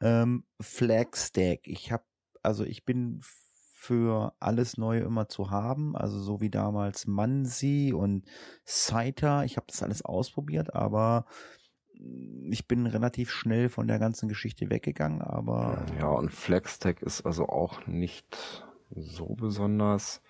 Ähm, 0.01 0.45
Flagstack. 0.61 1.61
Ich 1.65 1.93
habe, 1.93 2.05
also 2.43 2.65
ich 2.65 2.85
bin 2.85 3.21
für 3.81 4.35
alles 4.41 4.77
Neue 4.77 5.01
immer 5.01 5.29
zu 5.29 5.51
haben, 5.51 5.97
also 5.97 6.21
so 6.21 6.43
wie 6.43 6.51
damals 6.51 7.07
Mansi 7.07 7.95
und 7.97 8.27
Saita. 8.65 9.45
Ich 9.45 9.57
habe 9.57 9.67
das 9.69 9.83
alles 9.83 10.03
ausprobiert, 10.03 10.75
aber 10.75 11.25
ich 12.51 12.67
bin 12.69 12.87
relativ 12.87 13.31
schnell 13.31 13.69
von 13.69 13.87
der 13.87 13.99
ganzen 13.99 14.29
Geschichte 14.29 14.71
weggegangen, 14.71 15.23
aber. 15.23 15.85
Ja, 15.99 16.09
und 16.09 16.31
Flextech 16.31 17.01
ist 17.01 17.25
also 17.25 17.49
auch 17.49 17.87
nicht 17.87 18.65
so 18.91 19.35
besonders. 19.35 20.21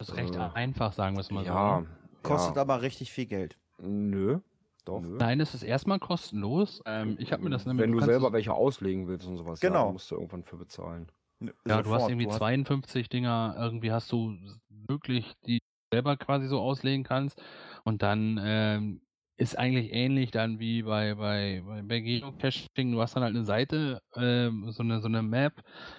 Das 0.00 0.08
ist 0.08 0.16
recht 0.16 0.34
äh, 0.34 0.48
einfach, 0.54 0.94
sagen 0.94 1.14
wir 1.14 1.20
es 1.20 1.30
mal 1.30 1.44
ja, 1.44 1.82
so. 1.82 1.86
Kostet 2.22 2.56
ja. 2.56 2.62
aber 2.62 2.80
richtig 2.80 3.12
viel 3.12 3.26
Geld. 3.26 3.58
Nö. 3.78 4.38
Doch. 4.86 5.02
Nein, 5.02 5.40
es 5.40 5.52
ist 5.52 5.62
erstmal 5.62 5.98
kostenlos. 5.98 6.82
Ähm, 6.86 7.16
ich 7.20 7.34
habe 7.34 7.42
mir 7.42 7.50
das 7.50 7.66
nämlich. 7.66 7.84
Wenn 7.84 7.92
du 7.92 8.00
selber 8.00 8.32
welche 8.32 8.54
auslegen 8.54 9.08
willst 9.08 9.26
und 9.26 9.36
sowas, 9.36 9.60
genau. 9.60 9.88
ja, 9.88 9.92
musst 9.92 10.10
du 10.10 10.14
irgendwann 10.14 10.42
für 10.42 10.56
bezahlen. 10.56 11.12
Ja, 11.40 11.52
Sofort. 11.66 11.86
du 11.86 11.94
hast 11.94 12.08
irgendwie 12.08 12.24
du 12.24 12.30
hast 12.30 12.38
52 12.38 13.10
Dinger, 13.10 13.56
irgendwie 13.58 13.92
hast 13.92 14.10
du 14.10 14.38
wirklich, 14.70 15.34
die 15.46 15.58
selber 15.92 16.16
quasi 16.16 16.46
so 16.46 16.60
auslegen 16.60 17.04
kannst. 17.04 17.42
Und 17.84 18.00
dann 18.00 18.40
ähm, 18.42 19.02
ist 19.40 19.58
eigentlich 19.58 19.94
ähnlich 19.94 20.30
dann 20.30 20.60
wie 20.60 20.82
bei, 20.82 21.14
bei, 21.14 21.62
bei, 21.66 21.82
bei 21.82 22.00
Geocaching. 22.00 22.92
Du 22.92 23.00
hast 23.00 23.16
dann 23.16 23.22
halt 23.22 23.34
eine 23.34 23.46
Seite, 23.46 24.02
äh, 24.14 24.50
so, 24.70 24.82
eine, 24.82 25.00
so 25.00 25.08
eine 25.08 25.22
Map 25.22 25.54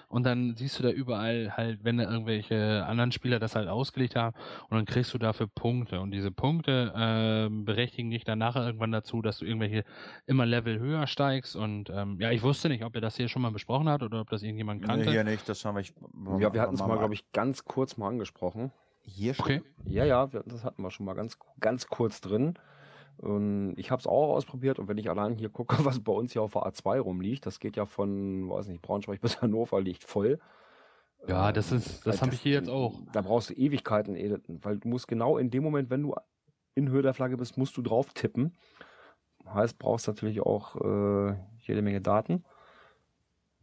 und 0.06 0.24
dann 0.24 0.54
siehst 0.56 0.78
du 0.78 0.84
da 0.84 0.90
überall 0.90 1.56
halt, 1.56 1.80
wenn 1.82 1.98
da 1.98 2.04
irgendwelche 2.04 2.86
anderen 2.86 3.10
Spieler 3.10 3.40
das 3.40 3.56
halt 3.56 3.66
ausgelegt 3.66 4.14
haben 4.14 4.36
und 4.70 4.76
dann 4.76 4.84
kriegst 4.84 5.12
du 5.12 5.18
dafür 5.18 5.48
Punkte. 5.48 6.00
Und 6.00 6.12
diese 6.12 6.30
Punkte 6.30 6.92
äh, 6.94 7.64
berechtigen 7.64 8.10
dich 8.10 8.22
dann 8.22 8.38
nachher 8.38 8.64
irgendwann 8.64 8.92
dazu, 8.92 9.22
dass 9.22 9.38
du 9.38 9.44
irgendwelche 9.44 9.82
immer 10.26 10.46
Level 10.46 10.78
höher 10.78 11.08
steigst. 11.08 11.56
Und 11.56 11.90
ähm, 11.90 12.18
ja, 12.20 12.30
ich 12.30 12.44
wusste 12.44 12.68
nicht, 12.68 12.84
ob 12.84 12.94
ihr 12.94 13.00
das 13.00 13.16
hier 13.16 13.28
schon 13.28 13.42
mal 13.42 13.50
besprochen 13.50 13.88
hat 13.88 14.04
oder 14.04 14.20
ob 14.20 14.30
das 14.30 14.44
irgendjemand 14.44 14.84
kannte. 14.84 15.06
Nee, 15.06 15.10
hier 15.10 15.24
nicht, 15.24 15.48
das 15.48 15.64
haben 15.64 15.76
wir. 15.76 16.40
Ja, 16.40 16.54
wir 16.54 16.60
hatten 16.60 16.74
es 16.74 16.80
mal, 16.80 16.96
glaube 16.96 17.14
ich, 17.14 17.32
ganz 17.32 17.64
kurz 17.64 17.96
mal 17.96 18.06
angesprochen. 18.06 18.70
Hier 19.04 19.34
schon? 19.34 19.44
Okay. 19.44 19.62
Ja, 19.86 20.04
ja, 20.04 20.28
das 20.28 20.62
hatten 20.62 20.80
wir 20.80 20.92
schon 20.92 21.06
mal 21.06 21.14
ganz, 21.14 21.36
ganz 21.58 21.88
kurz 21.88 22.20
drin. 22.20 22.54
Und 23.18 23.74
ich 23.76 23.90
habe 23.90 24.00
es 24.00 24.06
auch 24.06 24.34
ausprobiert 24.34 24.78
und 24.78 24.88
wenn 24.88 24.98
ich 24.98 25.08
allein 25.08 25.36
hier 25.36 25.48
gucke, 25.48 25.76
was 25.84 26.00
bei 26.00 26.12
uns 26.12 26.32
hier 26.32 26.42
auf 26.42 26.52
der 26.52 26.62
A2 26.62 27.00
rumliegt, 27.00 27.46
das 27.46 27.60
geht 27.60 27.76
ja 27.76 27.86
von, 27.86 28.48
weiß 28.48 28.68
nicht, 28.68 28.82
Braunschweig 28.82 29.20
bis 29.22 29.40
Hannover 29.40 29.80
liegt 29.80 30.04
voll. 30.04 30.38
Ja, 31.28 31.52
das 31.52 31.70
ist, 31.70 32.04
das 32.04 32.20
habe 32.20 32.34
ich 32.34 32.40
hier 32.40 32.54
jetzt 32.54 32.68
auch. 32.68 32.94
Da 33.12 33.22
brauchst 33.22 33.50
du 33.50 33.54
Ewigkeiten, 33.54 34.16
weil 34.62 34.78
du 34.78 34.88
musst 34.88 35.06
genau 35.06 35.38
in 35.38 35.50
dem 35.50 35.62
Moment, 35.62 35.88
wenn 35.88 36.02
du 36.02 36.16
in 36.74 36.88
Höhe 36.88 37.02
der 37.02 37.14
Flagge 37.14 37.36
bist, 37.36 37.56
musst 37.56 37.76
du 37.76 37.82
drauf 37.82 38.12
tippen. 38.12 38.56
Heißt, 39.46 39.78
brauchst 39.78 40.08
natürlich 40.08 40.40
auch 40.40 40.76
äh, 40.76 41.36
jede 41.60 41.82
Menge 41.82 42.00
Daten. 42.00 42.44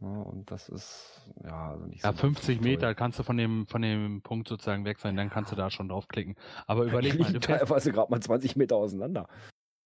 Ja, 0.00 0.08
und 0.08 0.50
das 0.50 0.68
ist 0.68 1.30
ja 1.44 1.72
also 1.72 1.86
nicht 1.86 2.02
ja, 2.02 2.12
so 2.12 2.18
50 2.18 2.62
Meter 2.62 2.94
kannst 2.94 3.18
du 3.18 3.22
von 3.22 3.36
dem 3.36 3.66
von 3.66 3.82
dem 3.82 4.22
Punkt 4.22 4.48
sozusagen 4.48 4.84
weg 4.84 4.98
sein, 4.98 5.14
dann 5.16 5.28
kannst 5.28 5.52
du 5.52 5.56
da 5.56 5.70
schon 5.70 5.88
draufklicken. 5.88 6.36
Aber 6.66 6.84
überleg 6.84 7.18
mal, 7.18 7.32
du 7.32 7.40
teilweise 7.40 7.92
gerade 7.92 8.10
mal 8.10 8.20
20 8.20 8.56
Meter 8.56 8.76
auseinander. 8.76 9.28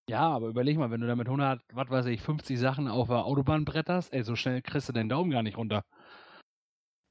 Ja, 0.09 0.29
aber 0.29 0.49
überleg 0.49 0.77
mal, 0.77 0.91
wenn 0.91 1.01
du 1.01 1.07
da 1.07 1.17
mit 1.17 1.27
100, 1.27 1.63
was 1.73 1.91
weiß 1.91 2.07
ich, 2.07 2.21
50 2.21 2.61
Sachen 2.61 2.89
auf 2.89 3.09
der 3.09 3.25
Autobahn 3.25 3.65
bretterst, 3.65 4.13
ey, 4.13 4.23
so 4.23 4.37
schnell 4.37 4.61
kriegst 4.61 4.89
du 4.89 4.93
den 4.93 5.09
Daumen 5.09 5.31
gar 5.31 5.43
nicht 5.43 5.57
runter. 5.57 5.85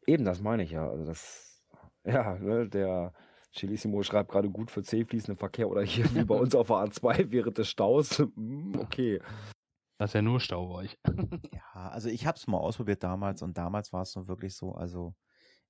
Eben, 0.05 0.25
das 0.25 0.41
meine 0.41 0.63
ich 0.63 0.71
ja. 0.71 0.87
Also 0.87 1.05
das, 1.05 1.63
ja, 2.05 2.35
ne, 2.35 2.69
der 2.69 3.13
Chilissimo 3.51 4.03
schreibt 4.03 4.31
gerade 4.31 4.49
gut 4.49 4.71
für 4.71 4.83
C 4.83 5.05
fließenden 5.05 5.37
Verkehr 5.37 5.69
oder 5.69 5.81
hier 5.81 6.05
wie 6.15 6.23
bei 6.23 6.35
uns 6.35 6.55
auf 6.55 6.67
der 6.67 6.77
A2 6.77 7.31
während 7.31 7.57
des 7.57 7.69
Staus. 7.69 8.19
Hm, 8.19 8.73
okay. 8.79 9.19
Das 10.03 10.09
ist 10.09 10.15
ja 10.15 10.21
nur 10.21 10.41
Stau 10.41 10.67
bei 10.67 10.73
euch. 10.73 10.99
ja, 11.53 11.87
also 11.87 12.09
ich 12.09 12.27
habe 12.27 12.37
es 12.37 12.45
mal 12.45 12.57
ausprobiert 12.57 13.01
damals 13.03 13.41
und 13.41 13.57
damals 13.57 13.93
war 13.93 14.01
es 14.01 14.13
noch 14.17 14.27
wirklich 14.27 14.53
so, 14.53 14.73
also 14.73 15.15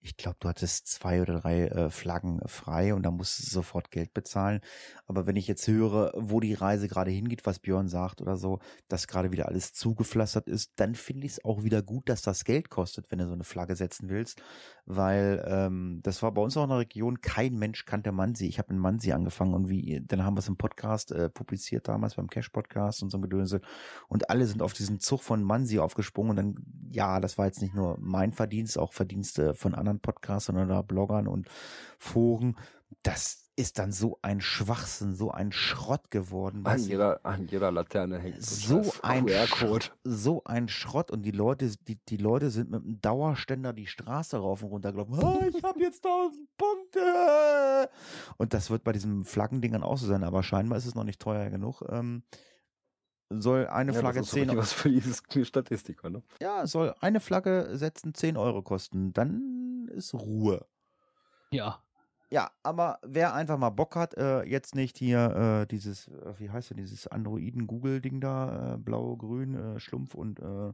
ich 0.04 0.18
glaube, 0.18 0.36
du 0.42 0.50
hattest 0.50 0.88
zwei 0.88 1.22
oder 1.22 1.40
drei 1.40 1.68
äh, 1.68 1.90
Flaggen 1.90 2.42
frei 2.46 2.94
und 2.94 3.04
da 3.04 3.12
musst 3.12 3.40
du 3.40 3.50
sofort 3.50 3.90
Geld 3.90 4.14
bezahlen. 4.14 4.60
Aber 5.08 5.26
wenn 5.26 5.38
ich 5.38 5.48
jetzt 5.48 5.66
höre, 5.68 6.12
wo 6.18 6.42
die 6.42 6.54
Reise 6.54 6.90
gerade 6.90 7.10
hingeht, 7.10 7.46
was 7.46 7.60
Björn 7.60 7.88
sagt 7.88 8.22
oder 8.22 8.36
so, 8.36 8.60
dass 8.90 9.08
gerade 9.08 9.32
wieder 9.32 9.48
alles 9.48 9.74
zugepflastert 9.74 10.48
ist, 10.48 10.74
dann 10.76 10.96
finde 10.96 11.26
ich 11.26 11.34
es 11.34 11.46
auch 11.46 11.64
wieder 11.64 11.82
gut, 11.82 12.10
dass 12.10 12.22
das 12.22 12.44
Geld 12.44 12.70
kostet, 12.70 13.12
wenn 13.12 13.20
du 13.20 13.28
so 13.28 13.34
eine 13.34 13.46
Flagge 13.46 13.78
setzen 13.78 14.10
willst. 14.10 14.42
Weil 14.86 15.42
ähm, 15.48 16.02
das 16.04 16.22
war 16.22 16.34
bei 16.34 16.42
uns 16.42 16.58
auch 16.58 16.64
in 16.64 16.70
der 16.70 16.80
Region, 16.80 17.22
kein 17.22 17.56
Mensch 17.56 17.86
kannte 17.86 18.12
Mansi. 18.12 18.46
Ich 18.48 18.60
habe 18.60 18.74
in 18.74 18.80
Mansi 18.80 19.14
angefangen 19.14 19.54
und 19.54 19.70
wie, 19.70 20.02
dann 20.06 20.26
haben 20.26 20.36
wir 20.36 20.40
es 20.40 20.50
im 20.50 20.58
Podcast 20.58 21.14
äh, 21.14 21.30
publiziert 21.30 21.88
damals 21.88 22.16
beim 22.16 22.30
Cash-Podcast 22.30 23.02
und 23.04 23.10
so 23.10 23.18
ein 23.18 23.22
Gedönse. 23.22 23.62
Und 24.10 24.30
alle 24.30 24.46
sind 24.48 24.62
auf 24.62 24.74
diesen 24.74 25.00
Zug 25.00 25.24
von 25.24 25.42
Mansi 25.44 25.80
aufgesprungen 25.80 26.32
und 26.32 26.36
dann, 26.36 26.56
ja, 26.90 27.22
das 27.22 27.38
war 27.38 27.46
jetzt 27.46 27.62
nicht 27.62 27.74
nur 27.74 27.98
mein 28.02 28.34
Verdienst, 28.34 28.78
auch 28.78 28.92
Verdienste 28.92 29.54
von 29.54 29.74
anderen 29.74 29.93
anderen 29.94 30.00
Podcastern 30.00 30.58
oder 30.58 30.84
Bloggern 30.84 31.28
und 31.28 31.48
Foren. 31.98 32.58
Das 33.04 33.50
ist 33.56 33.78
dann 33.78 33.92
so 33.92 34.18
ein 34.24 34.42
Schwachsinn, 34.42 35.14
so 35.14 35.30
ein 35.30 35.52
Schrott 35.52 36.10
geworden. 36.10 36.66
An 36.66 36.80
jeder, 36.80 37.20
an 37.24 37.48
jeder 37.48 37.72
Laterne 37.72 38.18
hängt 38.18 38.42
so 38.42 38.82
ein 39.04 39.28
Schrott, 39.46 39.96
so 40.04 40.44
ein 40.46 40.68
Schrott 40.68 41.12
und 41.12 41.22
die 41.22 41.32
Leute, 41.32 41.72
die, 41.88 42.00
die 42.10 42.18
Leute 42.18 42.50
sind 42.50 42.72
mit 42.72 42.84
einem 42.84 43.00
Dauerständer 43.02 43.74
die 43.74 43.86
Straße 43.86 44.38
rauf 44.38 44.64
und 44.64 44.70
runter 44.70 44.92
gelaufen. 44.92 45.20
Oh, 45.22 45.40
ich 45.48 45.62
habe 45.64 45.80
jetzt 45.80 46.04
tausend 46.04 46.48
Punkte. 46.58 47.90
Und 48.38 48.54
das 48.56 48.72
wird 48.72 48.84
bei 48.84 48.92
diesen 48.92 49.24
Flaggendingern 49.24 49.84
auch 49.84 49.98
so 49.98 50.08
sein, 50.08 50.24
aber 50.24 50.42
scheinbar 50.42 50.80
ist 50.80 50.88
es 50.88 50.96
noch 50.96 51.04
nicht 51.04 51.20
teuer 51.20 51.50
genug. 51.52 51.84
Ähm, 51.90 52.24
soll 53.42 53.68
eine 53.68 53.94
ja, 53.94 54.00
Flagge 54.00 54.20
das 54.20 54.28
ist 54.28 54.34
10 54.34 54.50
Euro. 54.50 54.60
was 54.60 54.74
für 54.74 54.90
dieses 54.90 55.24
Statistiker, 55.44 56.10
ne? 56.10 56.22
Ja, 56.40 56.66
soll 56.68 56.94
eine 57.02 57.20
Flagge 57.20 57.70
setzen 57.74 58.14
10 58.14 58.38
Euro 58.38 58.62
kosten. 58.62 59.14
Dann 59.14 59.90
ist 59.94 60.14
Ruhe. 60.14 60.66
Ja. 61.52 61.80
Ja, 62.30 62.50
aber 62.64 62.98
wer 63.04 63.36
einfach 63.36 63.60
mal 63.60 63.70
Bock 63.70 63.96
hat, 63.96 64.16
äh, 64.16 64.42
jetzt 64.46 64.74
nicht 64.74 64.98
hier 64.98 65.62
äh, 65.62 65.68
dieses, 65.68 66.08
äh, 66.08 66.34
wie 66.40 66.50
heißt 66.50 66.72
denn 66.72 66.78
dieses 66.78 67.06
Androiden-Google-Ding 67.06 68.22
da, 68.22 68.74
äh, 68.74 68.78
blau, 68.78 69.16
grün, 69.18 69.54
äh, 69.54 69.80
Schlumpf 69.80 70.16
und 70.16 70.40
äh, 70.40 70.74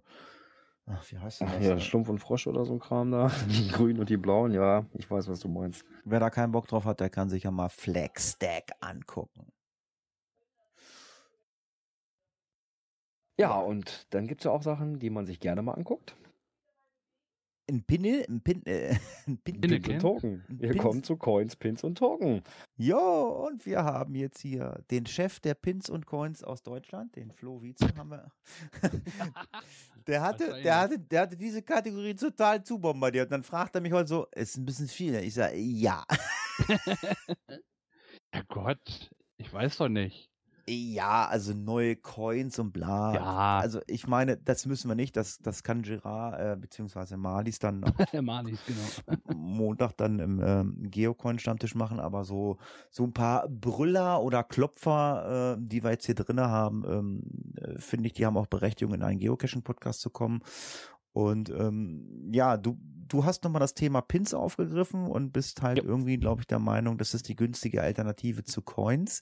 ach, 0.86 1.12
wie 1.12 1.18
heißt 1.18 1.42
denn 1.42 1.50
das? 1.52 1.66
Ja, 1.66 1.78
Schlumpf 1.78 2.08
und 2.08 2.20
Frosch 2.20 2.48
oder 2.48 2.64
so 2.64 2.72
ein 2.72 2.80
Kram 2.80 3.12
da. 3.12 3.30
Die 3.50 3.68
grünen 3.68 4.00
und 4.00 4.10
die 4.10 4.16
blauen, 4.16 4.54
ja, 4.54 4.86
ich 4.94 5.12
weiß, 5.12 5.28
was 5.28 5.42
du 5.42 5.50
meinst. 5.50 5.84
Wer 6.06 6.22
da 6.22 6.30
keinen 6.30 6.54
Bock 6.54 6.66
drauf 6.66 6.86
hat, 6.86 7.02
der 7.02 7.10
kann 7.10 7.30
sich 7.30 7.44
ja 7.44 7.52
mal 7.52 7.68
Flagstack 7.68 8.72
angucken. 8.80 9.52
Ja, 13.40 13.58
und 13.58 14.06
dann 14.10 14.28
gibt 14.28 14.42
es 14.42 14.46
ja 14.46 14.52
auch 14.52 14.64
Sachen, 14.64 15.00
die 15.00 15.10
man 15.10 15.26
sich 15.26 15.40
gerne 15.40 15.62
mal 15.62 15.74
anguckt 15.74 16.16
ein 17.70 17.84
Pinnel, 17.84 18.26
ein 18.28 18.42
Pin, 18.42 18.66
äh, 18.66 18.96
ein 19.28 19.38
Pin, 19.38 19.62
Pins 19.62 19.88
und 19.88 20.00
Token. 20.00 20.44
Wir 20.48 20.72
Pins. 20.72 20.82
kommen 20.82 21.04
zu 21.04 21.18
Coins, 21.18 21.56
Pins 21.56 21.84
und 21.84 21.98
Token. 21.98 22.42
Jo, 22.78 23.48
und 23.48 23.66
wir 23.66 23.84
haben 23.84 24.16
jetzt 24.16 24.42
hier 24.42 24.84
den 24.92 25.06
Chef 25.06 25.40
der 25.40 25.54
Pins 25.54 25.90
und 25.90 26.06
Coins 26.06 26.44
aus 26.44 26.64
Deutschland, 26.64 27.16
den 27.16 27.32
Flo 27.32 27.62
Wietze 27.62 27.88
haben 27.96 28.12
wir. 28.12 28.32
der 30.08 30.22
hatte, 30.22 30.62
der 30.62 30.80
hatte, 30.80 31.00
der 31.00 31.22
hatte 31.22 31.38
diese 31.38 31.62
Kategorie 31.62 32.16
total 32.16 32.64
zubombardiert. 32.64 33.28
Und 33.28 33.32
dann 33.32 33.44
fragt 33.44 33.76
er 33.76 33.82
mich 33.82 33.94
heute 33.94 34.08
so, 34.08 34.28
ist 34.36 34.58
ein 34.58 34.66
bisschen 34.66 34.88
viel. 34.88 35.16
Ich 35.16 35.36
sage, 35.36 35.56
ja. 35.58 36.04
ja 38.34 38.42
Gott, 38.48 39.12
ich 39.38 39.52
weiß 39.52 39.78
doch 39.78 39.90
nicht. 39.90 40.30
Ja, 40.70 41.28
also 41.28 41.54
neue 41.54 41.96
Coins 41.96 42.60
und 42.60 42.72
bla. 42.72 43.14
Ja. 43.16 43.60
Also 43.60 43.80
ich 43.88 44.08
meine, 44.08 44.38
das 44.38 44.68
müssen 44.68 44.88
wir 44.88 44.96
nicht. 44.96 45.18
Das, 45.18 45.40
das 45.40 45.64
kann 45.64 45.82
Girard 45.82 46.40
äh, 46.40 46.56
beziehungsweise 46.56 47.18
Malis 47.18 47.58
dann 47.58 47.80
Malis, 48.22 48.60
genau. 48.68 49.18
Montag 49.36 49.98
dann 49.98 50.20
im 50.20 50.42
ähm, 50.44 50.78
Geocoin-Stammtisch 50.92 51.74
machen. 51.74 52.00
Aber 52.00 52.24
so 52.24 52.58
so 52.92 53.04
ein 53.04 53.14
paar 53.14 53.48
Brüller 53.50 54.22
oder 54.22 54.44
Klopfer, 54.44 55.56
äh, 55.58 55.62
die 55.62 55.84
wir 55.84 55.92
jetzt 55.92 56.06
hier 56.06 56.16
drinne 56.16 56.50
haben, 56.50 56.84
ähm, 56.88 57.54
äh, 57.58 57.80
finde 57.80 58.08
ich, 58.08 58.14
die 58.14 58.26
haben 58.26 58.38
auch 58.38 58.48
Berechtigung, 58.48 58.94
in 58.94 59.04
einen 59.04 59.20
Geocaching-Podcast 59.20 60.02
zu 60.02 60.10
kommen. 60.10 60.42
Und 61.14 61.50
ähm, 61.50 62.30
ja, 62.32 62.58
du, 62.58 62.78
du 63.08 63.26
hast 63.26 63.44
nochmal 63.44 63.60
das 63.60 63.74
Thema 63.74 64.02
Pins 64.02 64.34
aufgegriffen 64.34 65.08
und 65.08 65.32
bist 65.32 65.62
halt 65.62 65.80
Ja. 65.80 65.84
irgendwie, 65.84 66.18
glaube 66.18 66.42
ich, 66.42 66.48
der 66.48 66.60
Meinung, 66.60 66.98
das 66.98 67.14
ist 67.14 67.28
die 67.28 67.36
günstige 67.36 67.82
Alternative 67.82 68.44
zu 68.44 68.62
Coins. 68.62 69.22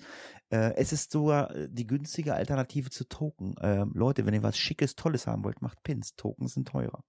Äh, 0.50 0.74
es 0.76 0.92
ist 0.94 1.12
sogar 1.12 1.56
äh, 1.56 1.70
die 1.72 1.88
günstige 1.88 2.34
Alternative 2.34 2.90
zu 2.90 3.08
Token. 3.08 3.56
Ähm, 3.62 3.92
Leute, 3.96 4.26
wenn 4.26 4.34
ihr 4.34 4.44
was 4.44 4.58
Schickes, 4.58 4.96
Tolles 4.96 5.28
haben 5.28 5.44
wollt, 5.44 5.62
macht 5.62 5.82
Pins. 5.84 6.16
Tokens 6.16 6.54
sind 6.54 6.68
teurer. 6.68 7.04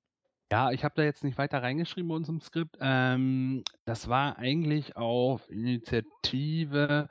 Ja, 0.51 0.71
ich 0.71 0.83
habe 0.83 0.95
da 0.97 1.03
jetzt 1.03 1.25
nicht 1.25 1.37
weiter 1.37 1.63
reingeschrieben 1.63 2.09
bei 2.09 2.15
uns 2.15 2.29
im 2.31 2.41
Skript. 2.41 2.79
Ähm, 2.81 3.63
das 3.85 4.09
war 4.09 4.39
eigentlich 4.39 4.97
auf 4.97 5.49
Initiative 5.51 7.11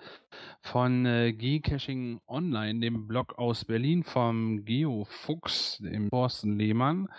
von 0.64 1.06
äh, 1.06 1.34
Geocaching 1.34 2.20
Online, 2.28 2.80
dem 2.80 3.08
Blog 3.08 3.38
aus 3.38 3.64
Berlin 3.64 4.04
vom 4.04 4.66
Geofuchs, 4.66 5.78
dem 5.78 6.10
Thorsten 6.10 6.58
Lehmann. 6.58 7.10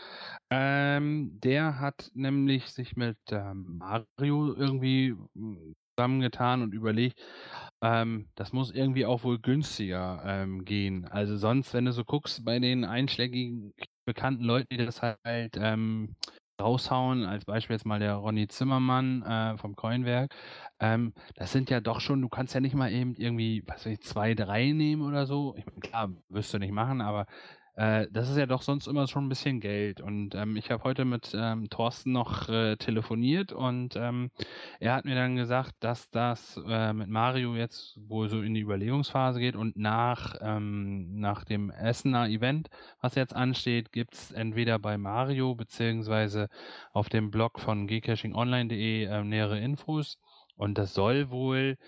Ähm, 0.50 1.38
der 1.40 1.78
hat 1.78 2.10
nämlich 2.14 2.66
sich 2.70 2.96
mit 2.96 3.18
ähm, 3.30 3.78
Mario 3.78 4.54
irgendwie 4.54 5.14
mh, 5.34 5.74
zusammengetan 5.96 6.62
und 6.62 6.74
überlegt, 6.74 7.20
ähm, 7.80 8.28
das 8.34 8.52
muss 8.52 8.72
irgendwie 8.72 9.06
auch 9.06 9.22
wohl 9.24 9.38
günstiger 9.38 10.22
ähm, 10.24 10.64
gehen. 10.64 11.06
Also 11.06 11.36
sonst, 11.36 11.74
wenn 11.74 11.84
du 11.84 11.92
so 11.92 12.04
guckst, 12.04 12.44
bei 12.44 12.58
den 12.58 12.84
einschlägigen 12.84 13.72
bekannten 14.08 14.42
Leuten, 14.44 14.68
die 14.70 14.78
das 14.78 15.02
halt 15.02 15.56
ähm, 15.58 16.16
raushauen, 16.60 17.24
als 17.24 17.44
Beispiel 17.44 17.74
jetzt 17.74 17.84
mal 17.86 18.00
der 18.00 18.14
Ronny 18.14 18.48
Zimmermann 18.48 19.22
äh, 19.22 19.58
vom 19.58 19.76
Coinwerk, 19.76 20.34
ähm, 20.80 21.12
das 21.36 21.52
sind 21.52 21.70
ja 21.70 21.80
doch 21.80 22.00
schon, 22.00 22.22
du 22.22 22.28
kannst 22.28 22.54
ja 22.54 22.60
nicht 22.60 22.74
mal 22.74 22.90
eben 22.90 23.14
irgendwie, 23.16 23.62
was 23.66 23.84
weiß 23.86 23.92
ich, 23.92 24.00
zwei, 24.00 24.34
drei 24.34 24.72
nehmen 24.72 25.02
oder 25.02 25.26
so. 25.26 25.54
Ich 25.58 25.66
meine, 25.66 25.80
klar, 25.80 26.10
wirst 26.30 26.54
du 26.54 26.58
nicht 26.58 26.72
machen, 26.72 27.00
aber 27.00 27.26
äh, 27.78 28.08
das 28.10 28.28
ist 28.28 28.36
ja 28.36 28.46
doch 28.46 28.62
sonst 28.62 28.88
immer 28.88 29.06
schon 29.06 29.26
ein 29.26 29.28
bisschen 29.28 29.60
Geld. 29.60 30.00
Und 30.00 30.34
ähm, 30.34 30.56
ich 30.56 30.72
habe 30.72 30.82
heute 30.82 31.04
mit 31.04 31.30
ähm, 31.32 31.70
Thorsten 31.70 32.10
noch 32.10 32.48
äh, 32.48 32.76
telefoniert 32.76 33.52
und 33.52 33.94
ähm, 33.94 34.30
er 34.80 34.94
hat 34.94 35.04
mir 35.04 35.14
dann 35.14 35.36
gesagt, 35.36 35.76
dass 35.78 36.10
das 36.10 36.60
äh, 36.66 36.92
mit 36.92 37.08
Mario 37.08 37.54
jetzt 37.54 37.96
wohl 38.08 38.28
so 38.28 38.42
in 38.42 38.54
die 38.54 38.62
Überlegungsphase 38.62 39.38
geht 39.38 39.54
und 39.54 39.76
nach, 39.76 40.34
ähm, 40.40 41.20
nach 41.20 41.44
dem 41.44 41.70
Essener 41.70 42.28
Event, 42.28 42.68
was 43.00 43.14
jetzt 43.14 43.36
ansteht, 43.36 43.92
gibt's 43.92 44.32
entweder 44.32 44.80
bei 44.80 44.98
Mario 44.98 45.54
beziehungsweise 45.54 46.48
auf 46.92 47.08
dem 47.08 47.30
Blog 47.30 47.60
von 47.60 47.86
gcachingonline.de 47.86 49.04
äh, 49.04 49.22
nähere 49.22 49.60
Infos. 49.60 50.18
Und 50.56 50.78
das 50.78 50.94
soll 50.94 51.30
wohl, 51.30 51.78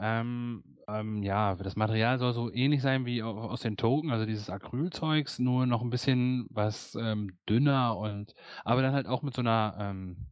ähm, 0.00 0.64
ähm, 0.88 1.22
ja, 1.22 1.54
das 1.56 1.76
Material 1.76 2.18
soll 2.18 2.32
so 2.32 2.52
ähnlich 2.52 2.82
sein 2.82 3.06
wie 3.06 3.22
au- 3.22 3.38
aus 3.38 3.60
den 3.60 3.76
Token, 3.76 4.10
also 4.10 4.26
dieses 4.26 4.50
Acrylzeugs, 4.50 5.38
nur 5.38 5.66
noch 5.66 5.82
ein 5.82 5.90
bisschen 5.90 6.46
was 6.50 6.94
ähm, 6.96 7.38
dünner 7.48 7.96
und, 7.96 8.34
aber 8.64 8.82
dann 8.82 8.94
halt 8.94 9.06
auch 9.06 9.22
mit 9.22 9.34
so 9.34 9.42
einer, 9.42 9.76
ähm, 9.78 10.26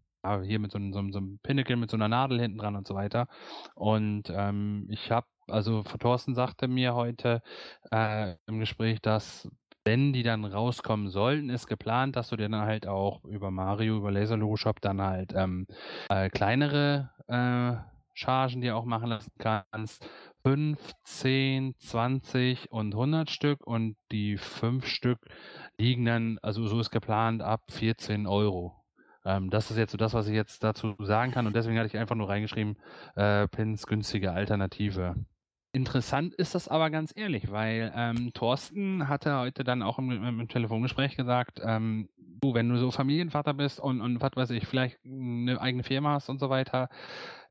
hier 0.44 0.58
mit 0.58 0.72
so 0.72 0.78
einem, 0.78 0.92
so, 0.92 0.98
einem- 0.98 1.12
so 1.12 1.18
einem 1.18 1.38
Pinnacle, 1.42 1.76
mit 1.76 1.90
so 1.90 1.96
einer 1.96 2.08
Nadel 2.08 2.40
hinten 2.40 2.58
dran 2.58 2.76
und 2.76 2.86
so 2.86 2.94
weiter. 2.94 3.28
Und 3.74 4.24
ähm, 4.34 4.86
ich 4.90 5.10
habe, 5.10 5.26
also 5.46 5.82
Thorsten 5.82 6.34
sagte 6.34 6.68
mir 6.68 6.94
heute 6.94 7.42
äh, 7.90 8.34
im 8.46 8.58
Gespräch, 8.60 9.00
dass 9.00 9.48
wenn 9.84 10.12
die 10.12 10.22
dann 10.22 10.44
rauskommen 10.44 11.08
sollten, 11.08 11.48
ist 11.48 11.66
geplant, 11.66 12.16
dass 12.16 12.28
du 12.28 12.36
dir 12.36 12.48
dann 12.50 12.66
halt 12.66 12.86
auch 12.86 13.24
über 13.24 13.50
Mario, 13.50 13.96
über 13.96 14.10
Laser 14.10 14.36
Logo 14.36 14.56
Shop 14.56 14.80
dann 14.82 15.00
halt 15.00 15.32
ähm, 15.34 15.66
äh, 16.10 16.28
kleinere 16.28 17.10
äh, 17.28 17.97
Chargen 18.18 18.60
dir 18.60 18.76
auch 18.76 18.84
machen 18.84 19.10
lassen 19.10 19.30
kannst. 19.38 20.04
5, 20.42 20.78
10, 21.04 21.76
20 21.78 22.72
und 22.72 22.92
100 22.94 23.30
Stück 23.30 23.64
und 23.64 23.96
die 24.10 24.36
5 24.36 24.86
Stück 24.86 25.20
liegen 25.78 26.04
dann, 26.04 26.38
also 26.42 26.66
so 26.66 26.80
ist 26.80 26.90
geplant, 26.90 27.42
ab 27.42 27.62
14 27.70 28.26
Euro. 28.26 28.74
Ähm, 29.24 29.50
das 29.50 29.70
ist 29.70 29.76
jetzt 29.76 29.92
so 29.92 29.98
das, 29.98 30.14
was 30.14 30.26
ich 30.26 30.34
jetzt 30.34 30.64
dazu 30.64 30.96
sagen 30.98 31.30
kann 31.30 31.46
und 31.46 31.54
deswegen 31.54 31.78
hatte 31.78 31.86
ich 31.86 31.96
einfach 31.96 32.16
nur 32.16 32.28
reingeschrieben, 32.28 32.76
äh, 33.14 33.46
Pins 33.46 33.86
günstige 33.86 34.32
Alternative. 34.32 35.14
Interessant 35.72 36.34
ist 36.34 36.54
das 36.54 36.66
aber 36.66 36.90
ganz 36.90 37.12
ehrlich, 37.14 37.52
weil 37.52 37.92
ähm, 37.94 38.32
Thorsten 38.32 39.06
hatte 39.06 39.38
heute 39.38 39.62
dann 39.62 39.82
auch 39.82 39.98
im, 39.98 40.10
im, 40.10 40.48
Telefongespräch 40.48 41.14
gesagt, 41.16 41.60
ähm, 41.62 42.08
du, 42.40 42.54
wenn 42.54 42.68
du 42.68 42.76
so 42.76 42.90
Familienvater 42.90 43.54
bist 43.54 43.80
und, 43.80 44.00
und 44.00 44.20
was 44.20 44.32
weiß 44.34 44.50
ich, 44.50 44.66
vielleicht 44.66 44.98
eine 45.04 45.60
eigene 45.60 45.82
Firma 45.82 46.14
hast 46.14 46.28
und 46.28 46.38
so 46.38 46.50
weiter, 46.50 46.88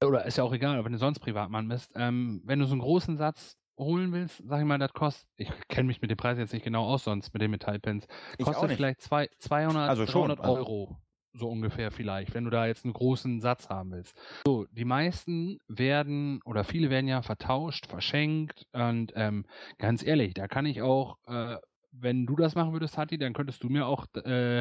oder 0.03 0.25
ist 0.25 0.37
ja 0.37 0.43
auch 0.43 0.53
egal, 0.53 0.83
wenn 0.85 0.91
du 0.91 0.97
sonst 0.97 1.19
Privatmann 1.19 1.67
bist, 1.67 1.91
ähm, 1.95 2.41
wenn 2.45 2.59
du 2.59 2.65
so 2.65 2.73
einen 2.73 2.81
großen 2.81 3.17
Satz 3.17 3.57
holen 3.77 4.11
willst, 4.11 4.43
sag 4.47 4.59
ich 4.59 4.65
mal, 4.65 4.79
das 4.79 4.93
kostet, 4.93 5.29
ich 5.37 5.51
kenne 5.67 5.87
mich 5.87 6.01
mit 6.01 6.09
dem 6.09 6.17
Preis 6.17 6.37
jetzt 6.37 6.53
nicht 6.53 6.63
genau 6.63 6.85
aus, 6.85 7.03
sonst 7.03 7.33
mit 7.33 7.41
den 7.41 7.51
Metallpins, 7.51 8.07
kostet 8.41 8.71
vielleicht 8.71 9.01
zwei, 9.01 9.29
200, 9.39 9.89
Also 9.89 10.05
schon, 10.05 10.29
300 10.29 10.39
also- 10.39 10.55
Euro, 10.55 10.97
so 11.33 11.49
ungefähr 11.49 11.91
vielleicht, 11.91 12.33
wenn 12.33 12.45
du 12.45 12.49
da 12.49 12.65
jetzt 12.65 12.83
einen 12.83 12.93
großen 12.93 13.41
Satz 13.41 13.69
haben 13.69 13.91
willst. 13.91 14.17
So, 14.47 14.65
die 14.71 14.85
meisten 14.85 15.59
werden 15.67 16.41
oder 16.45 16.63
viele 16.63 16.89
werden 16.89 17.07
ja 17.07 17.21
vertauscht, 17.21 17.85
verschenkt 17.85 18.65
und 18.71 19.13
ähm, 19.15 19.45
ganz 19.77 20.03
ehrlich, 20.03 20.33
da 20.33 20.47
kann 20.47 20.65
ich 20.65 20.81
auch, 20.81 21.17
äh, 21.27 21.57
wenn 21.99 22.25
du 22.25 22.35
das 22.35 22.55
machen 22.55 22.73
würdest, 22.73 22.97
Hatti, 22.97 23.17
dann 23.17 23.33
könntest 23.33 23.63
du 23.63 23.69
mir 23.69 23.87
auch 23.87 24.05
äh, 24.25 24.59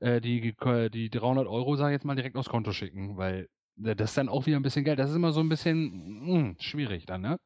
äh, 0.00 0.20
die, 0.20 0.54
die 0.90 1.10
300 1.10 1.46
Euro, 1.46 1.76
sag 1.76 1.88
ich 1.88 1.92
jetzt 1.92 2.04
mal, 2.04 2.14
direkt 2.16 2.36
aufs 2.36 2.48
Konto 2.48 2.72
schicken, 2.72 3.16
weil 3.16 3.48
äh, 3.82 3.96
das 3.96 4.10
ist 4.10 4.18
dann 4.18 4.28
auch 4.28 4.46
wieder 4.46 4.56
ein 4.56 4.62
bisschen 4.62 4.84
Geld. 4.84 4.98
Das 4.98 5.10
ist 5.10 5.16
immer 5.16 5.32
so 5.32 5.40
ein 5.40 5.48
bisschen 5.48 6.50
mh, 6.50 6.54
schwierig 6.60 7.06
dann, 7.06 7.22
ne? 7.22 7.38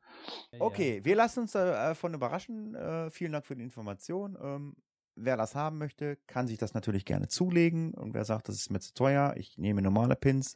Okay, 0.58 1.00
wir 1.04 1.16
lassen 1.16 1.40
uns 1.40 1.52
davon 1.52 2.14
überraschen. 2.14 2.74
Äh, 2.74 3.10
vielen 3.10 3.32
Dank 3.32 3.46
für 3.46 3.56
die 3.56 3.62
Information. 3.62 4.36
Ähm, 4.40 4.74
wer 5.14 5.36
das 5.36 5.54
haben 5.54 5.78
möchte, 5.78 6.16
kann 6.26 6.46
sich 6.46 6.58
das 6.58 6.74
natürlich 6.74 7.04
gerne 7.04 7.28
zulegen. 7.28 7.94
Und 7.94 8.14
wer 8.14 8.24
sagt, 8.24 8.48
das 8.48 8.56
ist 8.56 8.70
mir 8.70 8.80
zu 8.80 8.92
teuer, 8.94 9.34
ich 9.36 9.58
nehme 9.58 9.82
normale 9.82 10.16
Pins, 10.16 10.54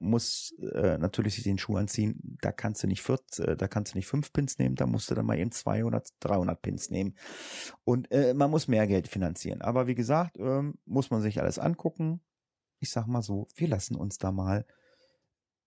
muss 0.00 0.54
äh, 0.60 0.98
natürlich 0.98 1.34
sich 1.34 1.44
den 1.44 1.58
Schuh 1.58 1.76
anziehen. 1.76 2.38
Da 2.40 2.52
kannst 2.52 2.82
du 2.82 2.86
nicht 2.86 3.02
40, 3.02 3.46
äh, 3.46 3.56
da 3.56 3.68
kannst 3.68 3.94
du 3.94 3.98
nicht 3.98 4.06
fünf 4.06 4.32
Pins 4.32 4.58
nehmen, 4.58 4.74
da 4.74 4.86
musst 4.86 5.10
du 5.10 5.14
dann 5.14 5.26
mal 5.26 5.38
eben 5.38 5.52
200, 5.52 6.14
300 6.20 6.60
Pins 6.60 6.90
nehmen. 6.90 7.16
Und 7.84 8.10
äh, 8.10 8.34
man 8.34 8.50
muss 8.50 8.68
mehr 8.68 8.86
Geld 8.86 9.08
finanzieren. 9.08 9.62
Aber 9.62 9.86
wie 9.86 9.94
gesagt, 9.94 10.36
ähm, 10.38 10.78
muss 10.84 11.10
man 11.10 11.20
sich 11.22 11.40
alles 11.40 11.58
angucken. 11.58 12.20
Ich 12.78 12.90
sag 12.90 13.06
mal 13.06 13.22
so, 13.22 13.48
wir 13.56 13.68
lassen 13.68 13.96
uns 13.96 14.18
da 14.18 14.30
mal 14.30 14.64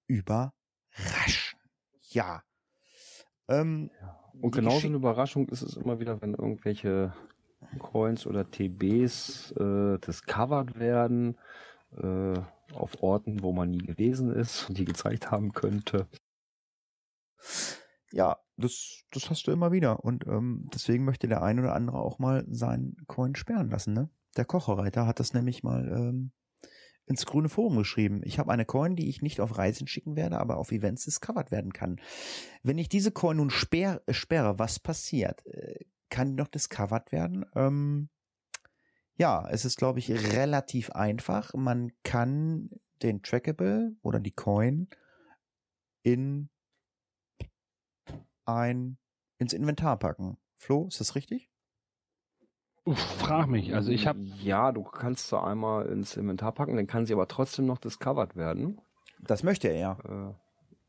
überraschen. 0.07 1.59
Ja. 2.09 2.43
Ähm, 3.47 3.91
Und 4.41 4.55
die 4.55 4.59
genauso 4.59 4.87
eine 4.87 4.97
Überraschung 4.97 5.49
ist 5.49 5.61
es 5.61 5.75
immer 5.75 5.99
wieder, 5.99 6.21
wenn 6.21 6.33
irgendwelche 6.33 7.13
Coins 7.79 8.25
oder 8.25 8.49
TBs 8.49 9.51
äh, 9.51 9.99
discovered 9.99 10.79
werden 10.79 11.37
äh, 11.97 12.39
auf 12.73 13.01
Orten, 13.01 13.41
wo 13.41 13.51
man 13.51 13.71
nie 13.71 13.79
gewesen 13.85 14.31
ist 14.31 14.69
und 14.69 14.77
die 14.77 14.85
gezeigt 14.85 15.31
haben 15.31 15.51
könnte. 15.51 16.07
Ja, 18.11 18.37
das, 18.57 19.03
das 19.11 19.29
hast 19.29 19.47
du 19.47 19.51
immer 19.51 19.71
wieder. 19.71 20.03
Und 20.03 20.27
ähm, 20.27 20.69
deswegen 20.73 21.05
möchte 21.05 21.27
der 21.27 21.41
ein 21.41 21.59
oder 21.59 21.73
andere 21.73 21.99
auch 21.99 22.19
mal 22.19 22.45
seinen 22.49 22.95
Coin 23.07 23.35
sperren 23.35 23.69
lassen. 23.69 23.93
Ne? 23.93 24.09
Der 24.37 24.45
Kocherreiter 24.45 25.07
hat 25.07 25.19
das 25.19 25.33
nämlich 25.33 25.63
mal 25.63 25.87
ähm, 25.87 26.31
ins 27.05 27.25
grüne 27.25 27.49
Forum 27.49 27.77
geschrieben. 27.77 28.21
Ich 28.23 28.39
habe 28.39 28.51
eine 28.51 28.65
Coin, 28.65 28.95
die 28.95 29.09
ich 29.09 29.21
nicht 29.21 29.39
auf 29.41 29.57
Reisen 29.57 29.87
schicken 29.87 30.15
werde, 30.15 30.39
aber 30.39 30.57
auf 30.57 30.71
Events 30.71 31.05
discovered 31.05 31.51
werden 31.51 31.73
kann. 31.73 31.99
Wenn 32.63 32.77
ich 32.77 32.89
diese 32.89 33.11
Coin 33.11 33.37
nun 33.37 33.49
sperr, 33.49 34.01
äh, 34.05 34.13
sperre, 34.13 34.59
was 34.59 34.79
passiert? 34.79 35.45
Äh, 35.45 35.85
kann 36.09 36.29
die 36.29 36.35
noch 36.35 36.47
discovered 36.47 37.11
werden? 37.11 37.45
Ähm, 37.55 38.09
ja, 39.21 39.47
es 39.51 39.65
ist, 39.65 39.77
glaube 39.77 39.99
ich, 39.99 40.09
relativ 40.09 40.89
einfach. 40.93 41.53
Man 41.53 41.91
kann 42.01 42.71
den 43.03 43.21
Trackable 43.21 43.95
oder 44.01 44.19
die 44.19 44.31
Coin 44.31 44.89
in 46.01 46.49
ein 48.45 48.97
ins 49.37 49.53
Inventar 49.53 49.99
packen. 49.99 50.37
Flo, 50.57 50.87
ist 50.87 50.99
das 50.99 51.13
richtig? 51.13 51.51
Uff, 52.83 52.97
frag 52.97 53.47
mich. 53.47 53.75
Also 53.75 53.91
ich 53.91 54.07
habe 54.07 54.19
Ja, 54.41 54.71
du 54.71 54.81
kannst 54.81 55.27
sie 55.27 55.39
einmal 55.39 55.85
ins 55.85 56.17
Inventar 56.17 56.51
packen, 56.51 56.75
dann 56.75 56.87
kann 56.87 57.05
sie 57.05 57.13
aber 57.13 57.27
trotzdem 57.27 57.67
noch 57.67 57.77
discovered 57.77 58.35
werden. 58.35 58.81
Das 59.19 59.43
möchte 59.43 59.67
er 59.67 59.77
ja. 59.77 59.99
Äh, 60.03 60.33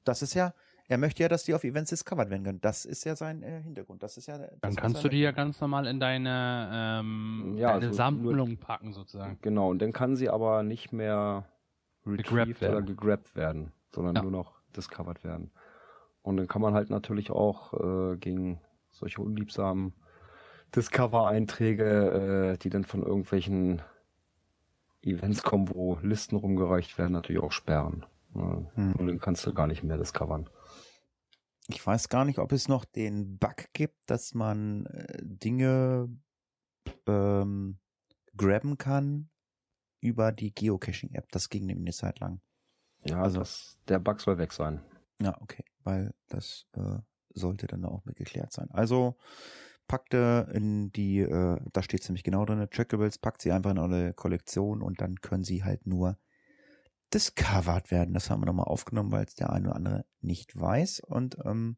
Das 0.04 0.22
ist 0.22 0.32
ja, 0.32 0.54
er 0.92 0.98
möchte 0.98 1.22
ja, 1.22 1.28
dass 1.30 1.44
die 1.44 1.54
auf 1.54 1.64
Events 1.64 1.88
discovered 1.88 2.28
werden 2.28 2.44
können. 2.44 2.60
Das 2.60 2.84
ist 2.84 3.04
ja 3.04 3.16
sein 3.16 3.42
äh, 3.42 3.62
Hintergrund. 3.62 4.02
Das 4.02 4.18
ist 4.18 4.26
ja. 4.26 4.36
Das, 4.36 4.50
Dann 4.60 4.76
kannst 4.76 5.02
du 5.02 5.08
die 5.08 5.20
ja 5.20 5.30
ganz 5.32 5.58
normal 5.58 5.86
in 5.86 5.98
deine, 6.00 6.68
ähm, 7.00 7.54
Ja, 7.56 7.72
deine 7.72 7.86
also 7.86 7.96
Sammlung 7.96 8.58
packen 8.58 8.92
sozusagen. 8.92 9.38
genau, 9.40 9.70
und 9.70 9.80
dann 9.80 9.92
kann 9.92 10.16
sie 10.16 10.28
aber 10.28 10.62
nicht 10.62 10.92
mehr 10.92 11.46
Gegrabt 12.04 12.28
retrieved 12.30 12.62
oder 12.62 12.72
werden. 12.74 12.86
gegrabt 12.86 13.34
werden, 13.36 13.72
sondern 13.90 14.16
Ja. 14.16 14.22
nur 14.22 14.32
noch 14.32 14.60
discovered 14.76 15.24
werden. 15.24 15.50
Und 16.22 16.36
dann 16.36 16.46
kann 16.46 16.60
man 16.60 16.74
halt 16.74 16.90
natürlich 16.90 17.30
auch 17.30 17.72
äh, 18.12 18.16
gegen 18.18 18.60
solche 18.90 19.22
unliebsamen 19.22 19.94
Discover-Einträge, 20.76 22.52
äh, 22.52 22.58
die 22.58 22.68
dann 22.70 22.84
von 22.84 23.02
irgendwelchen 23.02 23.80
Events 25.02 25.42
kommen, 25.42 25.68
wo 25.70 25.98
Listen 26.02 26.36
rumgereicht 26.36 26.98
werden, 26.98 27.12
natürlich 27.12 27.42
auch 27.42 27.52
sperren. 27.52 28.04
Ja, 28.34 28.62
hm. 28.74 28.92
Und 28.96 29.06
dann 29.06 29.20
kannst 29.20 29.46
du 29.46 29.52
gar 29.54 29.66
nicht 29.66 29.82
mehr 29.82 29.96
discovern. 29.98 30.48
Ich 31.68 31.86
weiß 31.86 32.08
gar 32.08 32.24
nicht, 32.24 32.38
ob 32.38 32.52
es 32.52 32.68
noch 32.68 32.84
den 32.84 33.38
Bug 33.38 33.68
gibt, 33.72 33.98
dass 34.06 34.34
man 34.34 34.86
äh, 34.86 35.18
Dinge 35.22 36.08
ähm, 37.06 37.78
grabben 38.36 38.78
kann 38.78 39.30
über 40.00 40.32
die 40.32 40.54
Geocaching-App. 40.54 41.30
Das 41.30 41.48
ging 41.48 41.66
nämlich 41.66 41.84
eine 41.84 41.92
Zeit 41.92 42.18
lang. 42.18 42.40
Ja, 43.04 43.22
also 43.22 43.40
das, 43.40 43.78
der 43.88 43.98
Bug 43.98 44.20
soll 44.20 44.38
weg 44.38 44.52
sein. 44.52 44.82
Ja, 45.20 45.40
okay, 45.40 45.64
weil 45.84 46.14
das 46.28 46.66
äh, 46.74 46.98
sollte 47.34 47.66
dann 47.66 47.84
auch 47.84 48.04
mit 48.04 48.16
geklärt 48.16 48.52
sein. 48.52 48.70
Also 48.70 49.16
packte 49.86 50.50
in 50.54 50.90
die, 50.92 51.20
äh, 51.20 51.60
da 51.72 51.82
steht 51.82 52.02
ziemlich 52.02 52.24
genau 52.24 52.44
drin, 52.44 52.66
Trackables, 52.70 53.18
packt 53.18 53.42
sie 53.42 53.52
einfach 53.52 53.70
in 53.70 53.78
eure 53.78 54.14
Kollektion 54.14 54.82
und 54.82 55.00
dann 55.00 55.20
können 55.20 55.44
sie 55.44 55.64
halt 55.64 55.86
nur 55.86 56.18
discovered 57.12 57.90
werden. 57.90 58.14
Das 58.14 58.30
haben 58.30 58.40
wir 58.40 58.46
nochmal 58.46 58.66
aufgenommen, 58.66 59.12
weil 59.12 59.24
es 59.24 59.34
der 59.34 59.52
eine 59.52 59.68
oder 59.68 59.76
andere 59.76 60.04
nicht 60.20 60.58
weiß. 60.58 61.00
Und 61.00 61.36
ähm, 61.44 61.76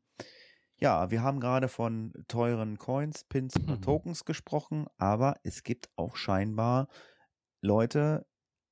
ja, 0.76 1.10
wir 1.10 1.22
haben 1.22 1.40
gerade 1.40 1.68
von 1.68 2.12
teuren 2.28 2.78
Coins, 2.78 3.24
Pins 3.24 3.56
und 3.56 3.68
mhm. 3.68 3.82
Tokens 3.82 4.24
gesprochen, 4.24 4.86
aber 4.98 5.36
es 5.42 5.62
gibt 5.62 5.90
auch 5.96 6.16
scheinbar 6.16 6.88
Leute, 7.60 8.26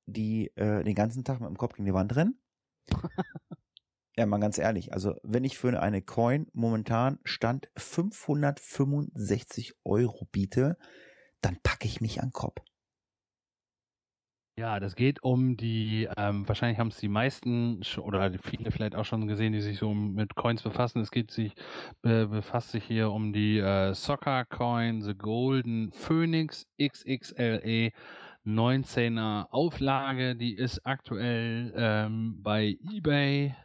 die 0.05 0.51
äh, 0.55 0.83
den 0.83 0.95
ganzen 0.95 1.23
Tag 1.23 1.39
mit 1.39 1.49
dem 1.49 1.57
Kopf 1.57 1.73
gegen 1.73 1.85
die 1.85 1.93
Wand 1.93 2.15
rennen. 2.15 2.39
ja, 4.17 4.25
mal 4.25 4.39
ganz 4.39 4.57
ehrlich, 4.57 4.93
also 4.93 5.15
wenn 5.23 5.45
ich 5.45 5.57
für 5.57 5.81
eine 5.81 6.01
Coin 6.01 6.47
momentan 6.53 7.19
Stand 7.23 7.69
565 7.77 9.75
Euro 9.83 10.25
biete, 10.31 10.77
dann 11.41 11.57
packe 11.63 11.87
ich 11.87 12.01
mich 12.01 12.21
an 12.21 12.31
Kopf. 12.31 12.61
Ja, 14.55 14.79
das 14.79 14.95
geht 14.95 15.23
um 15.23 15.57
die, 15.57 16.07
ähm, 16.15 16.47
wahrscheinlich 16.47 16.77
haben 16.77 16.89
es 16.89 16.97
die 16.97 17.07
meisten 17.07 17.81
oder 17.97 18.31
viele 18.43 18.69
vielleicht 18.69 18.93
auch 18.95 19.03
schon 19.05 19.27
gesehen, 19.27 19.51
die 19.51 19.61
sich 19.61 19.79
so 19.79 19.95
mit 19.95 20.35
Coins 20.35 20.61
befassen. 20.61 21.01
Es 21.01 21.09
geht 21.09 21.31
sich, 21.31 21.53
äh, 22.03 22.25
befasst 22.27 22.69
sich 22.69 22.83
hier 22.83 23.09
um 23.11 23.33
die 23.33 23.57
äh, 23.57 23.95
Soccer 23.95 24.45
Coin, 24.45 25.01
The 25.01 25.15
Golden 25.15 25.91
Phoenix 25.91 26.67
XXLE 26.79 27.93
19er 28.45 29.47
Auflage. 29.49 30.35
Die 30.35 30.53
ist 30.53 30.85
aktuell 30.85 31.73
ähm, 31.75 32.37
bei 32.43 32.77
eBay 32.91 33.55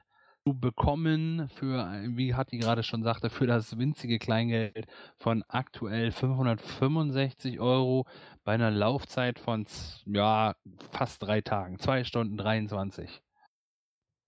zu 0.45 0.55
bekommen 0.59 1.49
für, 1.51 1.87
wie 2.17 2.35
hat 2.35 2.53
die 2.53 2.59
gerade 2.59 2.83
schon 2.83 3.03
sagte, 3.03 3.29
für 3.29 3.47
das 3.47 3.77
winzige 3.77 4.19
Kleingeld 4.19 4.87
von 5.19 5.45
aktuell 5.49 6.11
565 6.11 7.61
Euro 7.61 8.07
bei 8.49 8.55
einer 8.55 8.71
Laufzeit 8.71 9.39
von 9.39 9.67
ja 10.07 10.57
fast 10.91 11.23
drei 11.23 11.43
Tagen, 11.43 11.79
zwei 11.79 12.03
Stunden 12.03 12.39
23. 12.39 13.21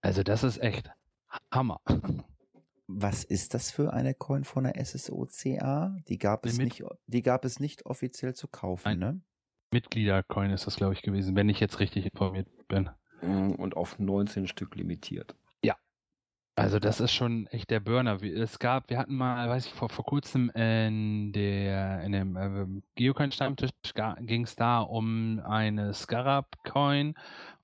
Also 0.01 0.21
das 0.21 0.43
ist 0.43 0.59
echt 0.59 0.91
Hammer. 1.51 1.81
Was 2.85 3.23
ist 3.23 3.55
das 3.55 3.71
für 3.71 3.93
eine 3.93 4.13
Coin 4.13 4.43
von 4.43 4.65
der 4.65 4.75
SSOCA? 4.75 5.97
Die 6.07 6.19
gab 6.19 6.45
es 6.45 6.59
nicht, 6.59 6.83
die 7.07 7.23
gab 7.23 7.45
es 7.45 7.59
nicht 7.59 7.87
offiziell 7.87 8.35
zu 8.35 8.47
kaufen, 8.47 8.89
Ein 8.89 8.99
ne? 8.99 9.21
Mitgliedercoin 9.71 10.51
ist 10.51 10.67
das, 10.67 10.75
glaube 10.75 10.93
ich, 10.93 11.01
gewesen, 11.01 11.35
wenn 11.35 11.49
ich 11.49 11.59
jetzt 11.59 11.79
richtig 11.79 12.05
informiert 12.05 12.47
bin. 12.67 12.91
Mm, 13.23 13.53
und 13.53 13.75
auf 13.75 13.97
19 13.97 14.45
Stück 14.45 14.75
limitiert. 14.75 15.33
Also 16.55 16.79
das 16.79 16.99
ist 16.99 17.13
schon 17.13 17.47
echt 17.47 17.69
der 17.69 17.79
Burner. 17.79 18.21
Es 18.21 18.59
gab, 18.59 18.89
wir 18.89 18.99
hatten 18.99 19.15
mal, 19.15 19.47
weiß 19.49 19.67
ich, 19.67 19.73
vor, 19.73 19.89
vor 19.89 20.05
kurzem 20.05 20.49
in 20.49 21.31
der 21.31 22.03
in 22.03 22.11
dem 22.11 22.35
äh, 22.35 22.81
Geocoin-Stammtisch 22.95 23.71
ging 24.19 24.43
es 24.43 24.55
da 24.55 24.81
um 24.81 25.39
eine 25.39 25.93
Scarab-Coin 25.93 27.15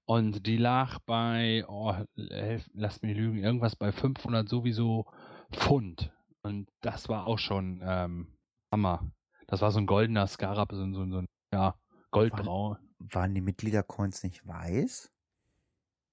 und 0.05 0.47
die 0.47 0.55
lag 0.55 0.99
bei, 0.99 1.65
oh, 1.67 1.93
lasst 2.15 3.03
mich 3.03 3.17
lügen, 3.17 3.39
irgendwas 3.39 3.75
bei 3.75 3.91
500 3.91 4.47
sowieso 4.47 5.05
Pfund. 5.51 6.13
Und 6.41 6.69
das 6.79 7.09
war 7.09 7.27
auch 7.27 7.39
schon 7.39 7.81
ähm, 7.83 8.27
Hammer. 8.71 9.11
Das 9.47 9.61
war 9.61 9.71
so 9.71 9.79
ein 9.79 9.85
goldener 9.85 10.27
Scarab, 10.27 10.71
so, 10.71 10.93
so, 10.93 11.05
so 11.05 11.17
ein, 11.19 11.27
ja, 11.51 11.75
goldbraun. 12.11 12.77
Waren, 12.77 13.13
waren 13.13 13.35
die 13.35 13.41
Mitgliedercoins 13.41 14.23
nicht 14.23 14.47
weiß? 14.47 15.11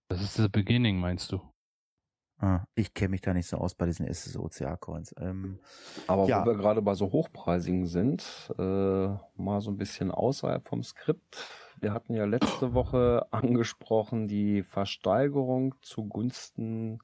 Das 0.09 0.21
ist 0.21 0.35
the 0.35 0.49
beginning, 0.49 0.99
meinst 0.99 1.31
du? 1.31 1.41
Ah, 2.39 2.65
ich 2.75 2.95
kenne 2.95 3.11
mich 3.11 3.21
da 3.21 3.33
nicht 3.33 3.47
so 3.47 3.57
aus 3.59 3.75
bei 3.75 3.87
diesen 3.87 4.13
SSOCA-Coins. 4.13 5.15
Ähm, 5.19 5.61
Aber 6.07 6.27
ja. 6.27 6.43
wo 6.43 6.51
wir 6.51 6.57
gerade 6.57 6.83
bei 6.83 6.95
so 6.95 7.13
hochpreisigen 7.13 7.87
sind, 7.87 8.53
äh, 8.59 8.63
mal 9.37 9.61
so 9.61 9.71
ein 9.71 9.77
bisschen 9.77 10.11
außerhalb 10.11 10.67
vom 10.69 10.83
Skript. 10.83 11.49
Wir 11.81 11.93
hatten 11.93 12.15
ja 12.15 12.25
letzte 12.25 12.73
Woche 12.75 13.27
angesprochen 13.31 14.27
die 14.27 14.63
Versteigerung 14.63 15.77
zugunsten 15.81 16.99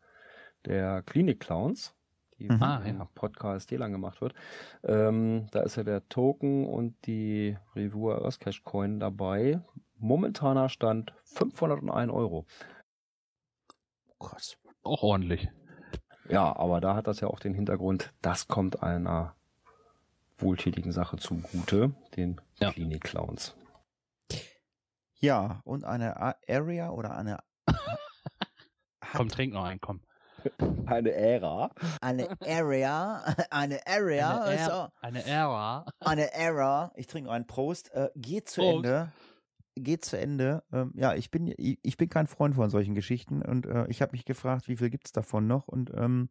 der 0.67 1.03
Klinik-Clowns, 1.03 1.95
die 2.39 2.51
mhm. 2.51 2.63
ah, 2.63 2.83
ja. 2.85 3.09
Podcast 3.15 3.71
lang 3.71 3.93
gemacht 3.93 4.21
wird. 4.21 4.35
Ähm, 4.83 5.47
da 5.53 5.63
ist 5.63 5.77
ja 5.77 5.85
der 5.85 6.09
Token 6.09 6.67
und 6.67 7.07
die 7.07 7.57
Revua 7.77 8.19
Earthcash 8.19 8.65
Coin 8.65 8.99
dabei. 8.99 9.61
Momentaner 9.97 10.69
Stand 10.69 11.15
501 11.25 12.13
Euro. 12.13 12.47
Krass 14.19 14.60
auch 14.83 15.03
ordentlich. 15.03 15.49
Ja, 16.29 16.57
aber 16.57 16.81
da 16.81 16.95
hat 16.95 17.07
das 17.07 17.21
ja 17.21 17.29
auch 17.29 17.41
den 17.41 17.55
Hintergrund, 17.55 18.13
das 18.23 18.47
kommt 18.47 18.83
einer 18.83 19.35
wohltätigen 20.39 20.93
Sache 20.93 21.17
zugute, 21.17 21.93
den 22.17 22.41
ja. 22.61 22.71
Klinik-Clowns. 22.71 23.57
Ja, 25.19 25.61
und 25.65 25.85
eine 25.85 26.37
Area 26.49 26.91
oder 26.91 27.17
eine. 27.17 27.39
komm, 29.13 29.29
trink 29.29 29.53
noch 29.53 29.65
einen, 29.65 29.81
komm. 29.81 30.01
Eine 30.87 31.13
Ära. 31.13 31.71
Eine 32.01 32.29
Area. 32.47 33.23
Eine 33.51 33.81
Area. 33.87 34.43
Eine, 34.43 34.57
er 34.57 34.93
eine 35.03 35.27
Ära. 35.27 35.85
Eine 36.01 36.33
Ära. 36.33 36.93
Ich 36.95 37.07
trinke 37.07 37.27
noch 37.27 37.35
einen 37.35 37.47
Prost. 37.47 37.93
Äh, 37.93 38.09
geht 38.17 38.49
zu 38.49 38.63
Prost. 38.63 38.77
Ende 38.77 39.13
geht 39.77 40.05
zu 40.05 40.19
Ende. 40.19 40.63
Ähm, 40.73 40.93
ja, 40.95 41.15
ich 41.15 41.31
bin, 41.31 41.53
ich, 41.57 41.79
ich, 41.83 41.97
bin 41.97 42.09
kein 42.09 42.27
Freund 42.27 42.55
von 42.55 42.71
solchen 42.71 42.95
Geschichten 42.95 43.43
und 43.43 43.67
äh, 43.67 43.87
ich 43.89 44.03
habe 44.03 44.13
mich 44.13 44.25
gefragt, 44.25 44.69
wie 44.69 44.77
viel 44.77 44.91
gibt's 44.91 45.13
davon 45.13 45.47
noch? 45.47 45.69
Und 45.69 45.91
ähm, 45.95 46.29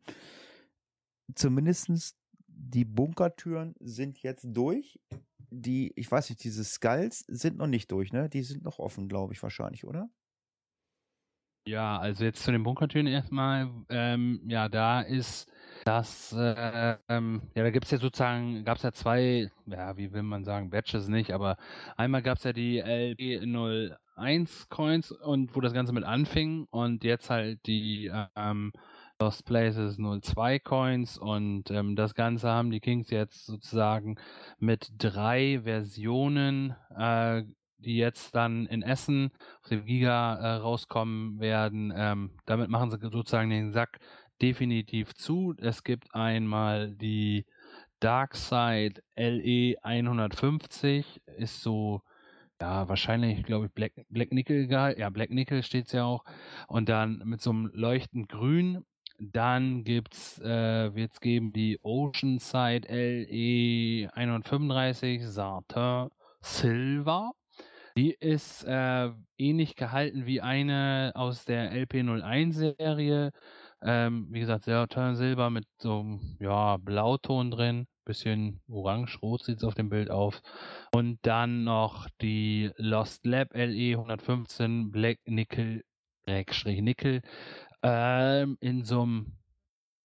zumindestens 1.36 2.16
die 2.48 2.86
Bunkertüren 2.86 3.76
sind 3.80 4.22
jetzt 4.22 4.46
durch. 4.50 5.00
Die, 5.52 5.92
ich 5.96 6.12
weiß 6.12 6.30
nicht, 6.30 6.44
diese 6.44 6.64
Skulls 6.64 7.24
sind 7.28 7.58
noch 7.58 7.68
nicht 7.68 7.92
durch, 7.92 8.14
ne? 8.14 8.30
Die 8.30 8.44
sind 8.44 8.64
noch 8.64 8.78
offen, 8.78 9.08
glaube 9.08 9.34
ich, 9.34 9.42
wahrscheinlich, 9.42 9.86
oder? 9.86 10.10
Ja, 11.66 11.98
also 11.98 12.24
jetzt 12.24 12.44
zu 12.44 12.52
den 12.52 12.64
Bunkertüren 12.64 13.08
erstmal. 13.08 13.70
Ähm, 13.90 14.42
ja, 14.48 14.70
da 14.70 15.02
ist 15.02 15.48
das, 15.86 16.34
äh, 16.34 16.98
ähm, 17.08 17.42
ja, 17.56 17.64
da 17.64 17.70
gibt 17.72 17.86
es 17.86 17.92
ja 17.92 17.98
sozusagen, 17.98 18.64
gab 18.66 18.78
es 18.78 18.84
ja 18.84 18.92
zwei, 18.92 19.50
ja, 19.66 19.98
wie 19.98 20.12
will 20.14 20.24
man 20.24 20.44
sagen, 20.44 20.70
Batches 20.70 21.08
nicht, 21.08 21.32
aber 21.32 21.58
einmal 21.98 22.22
gab 22.22 22.38
es 22.38 22.44
ja 22.44 22.54
die 22.54 22.84
LB01 22.84 24.70
Coins 24.70 25.12
und 25.12 25.56
wo 25.56 25.62
das 25.62 25.74
Ganze 25.74 25.94
mit 25.94 26.04
anfing 26.04 26.68
und 26.70 27.04
jetzt 27.04 27.30
halt 27.30 27.66
die 27.66 28.12
ähm, 28.36 28.72
Lost 29.22 29.46
Places 29.46 29.98
02 29.98 30.60
Coins 30.60 31.18
und 31.18 31.70
ähm, 31.72 31.96
das 31.96 32.16
Ganze 32.16 32.50
haben 32.50 32.72
die 32.72 32.80
Kings 32.80 33.10
jetzt 33.10 33.46
sozusagen 33.46 34.18
mit 34.60 34.92
drei 34.98 35.62
Versionen, 35.64 36.76
äh, 36.96 37.44
die 37.80 37.98
jetzt 37.98 38.36
dann 38.36 38.66
in 38.68 38.82
Essen 38.82 39.32
auf 39.62 39.70
dem 39.70 39.86
Giga 39.86 40.36
äh, 40.36 40.56
rauskommen 40.56 41.40
werden. 41.40 41.94
Ähm, 41.96 42.32
damit 42.46 42.70
machen 42.70 42.92
sie 42.92 42.98
sozusagen 43.02 43.50
den 43.50 43.72
Sack 43.74 44.00
definitiv 44.42 45.14
zu. 45.14 45.54
Es 45.58 45.84
gibt 45.84 46.14
einmal 46.14 46.92
die 46.96 47.46
Darkside 48.00 49.02
LE 49.16 49.76
150, 49.84 51.22
ist 51.38 51.62
so, 51.62 52.02
ja, 52.62 52.88
wahrscheinlich, 52.88 53.44
glaube 53.44 53.68
ich, 53.68 53.72
Black, 53.74 53.94
Black 54.10 54.32
Nickel, 54.32 54.70
ja, 54.72 55.10
Black 55.10 55.30
Nickel 55.32 55.64
steht's 55.64 55.92
ja 55.92 56.06
auch. 56.06 56.24
Und 56.68 56.90
dann 56.90 57.22
mit 57.26 57.42
so 57.42 57.52
einem 57.52 57.70
leuchtend 57.74 58.30
grün. 58.30 58.86
Dann 59.22 59.84
gibt's, 59.84 60.40
äh, 60.40 60.96
wird's 60.96 61.20
geben 61.20 61.52
die 61.52 61.78
Oceanside 61.84 62.88
LE 62.88 64.10
135 64.14 65.28
Satin 65.28 66.10
Silver. 66.42 67.32
Die 67.98 68.16
ist 68.18 68.64
äh, 68.64 69.10
ähnlich 69.38 69.76
gehalten 69.76 70.26
wie 70.26 70.40
eine 70.40 71.12
aus 71.16 71.44
der 71.44 71.74
LP01-Serie. 71.74 73.32
Ähm, 73.82 74.28
wie 74.32 74.40
gesagt, 74.40 74.66
sehr 74.66 74.88
teuer 74.88 75.16
Silber 75.16 75.50
mit 75.50 75.66
so 75.78 76.00
einem 76.00 76.38
ja, 76.40 76.78
Blauton 76.78 77.52
drin. 77.52 77.88
Bisschen 78.06 78.62
orange-rot 78.68 79.44
sieht 79.44 79.58
es 79.58 79.64
auf 79.64 79.76
dem 79.76 79.90
Bild 79.90 80.10
auf. 80.10 80.42
Und 80.94 81.20
dann 81.22 81.64
noch 81.64 82.08
die 82.22 82.72
Lost 82.78 83.26
Lab 83.26 83.54
LE 83.54 83.98
115 83.98 84.92
Black 84.92 85.20
Nickel, 85.26 85.84
Nickel, 86.26 87.22
ähm, 87.84 88.58
in 88.60 88.84
so 88.84 89.04
einem 89.04 89.40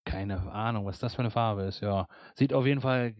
keine 0.05 0.53
Ahnung, 0.53 0.85
was 0.87 0.99
das 0.99 1.14
für 1.14 1.20
eine 1.20 1.31
Farbe 1.31 1.62
ist. 1.62 1.81
Ja, 1.81 2.07
sieht 2.35 2.53
auf 2.53 2.66
jeden 2.66 2.81
Fall 2.81 3.14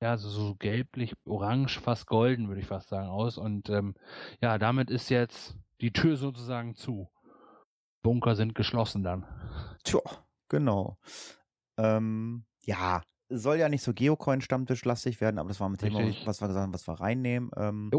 ja 0.00 0.16
so, 0.16 0.28
so 0.28 0.54
gelblich, 0.56 1.14
orange, 1.24 1.80
fast 1.80 2.06
golden, 2.06 2.48
würde 2.48 2.60
ich 2.60 2.66
fast 2.66 2.88
sagen, 2.88 3.08
aus. 3.08 3.38
Und 3.38 3.68
ähm, 3.70 3.94
ja, 4.40 4.58
damit 4.58 4.90
ist 4.90 5.10
jetzt 5.10 5.56
die 5.80 5.92
Tür 5.92 6.16
sozusagen 6.16 6.74
zu. 6.74 7.08
Bunker 8.04 8.36
sind 8.36 8.54
geschlossen 8.54 9.02
dann. 9.02 9.26
Tja, 9.82 9.98
genau. 10.48 10.98
Ähm, 11.76 12.44
ja, 12.62 13.02
soll 13.28 13.56
ja 13.56 13.68
nicht 13.68 13.82
so 13.82 13.92
Geocoin-Stammtisch-lastig 13.92 15.20
werden, 15.20 15.38
aber 15.40 15.48
das 15.48 15.58
war 15.58 15.68
mit 15.68 15.82
dem, 15.82 15.94
was 16.26 16.40
wir 16.40 16.46
gesagt 16.46 16.62
haben, 16.62 16.74
was 16.74 16.86
wir 16.86 17.00
reinnehmen. 17.00 17.50
Ähm, 17.56 17.90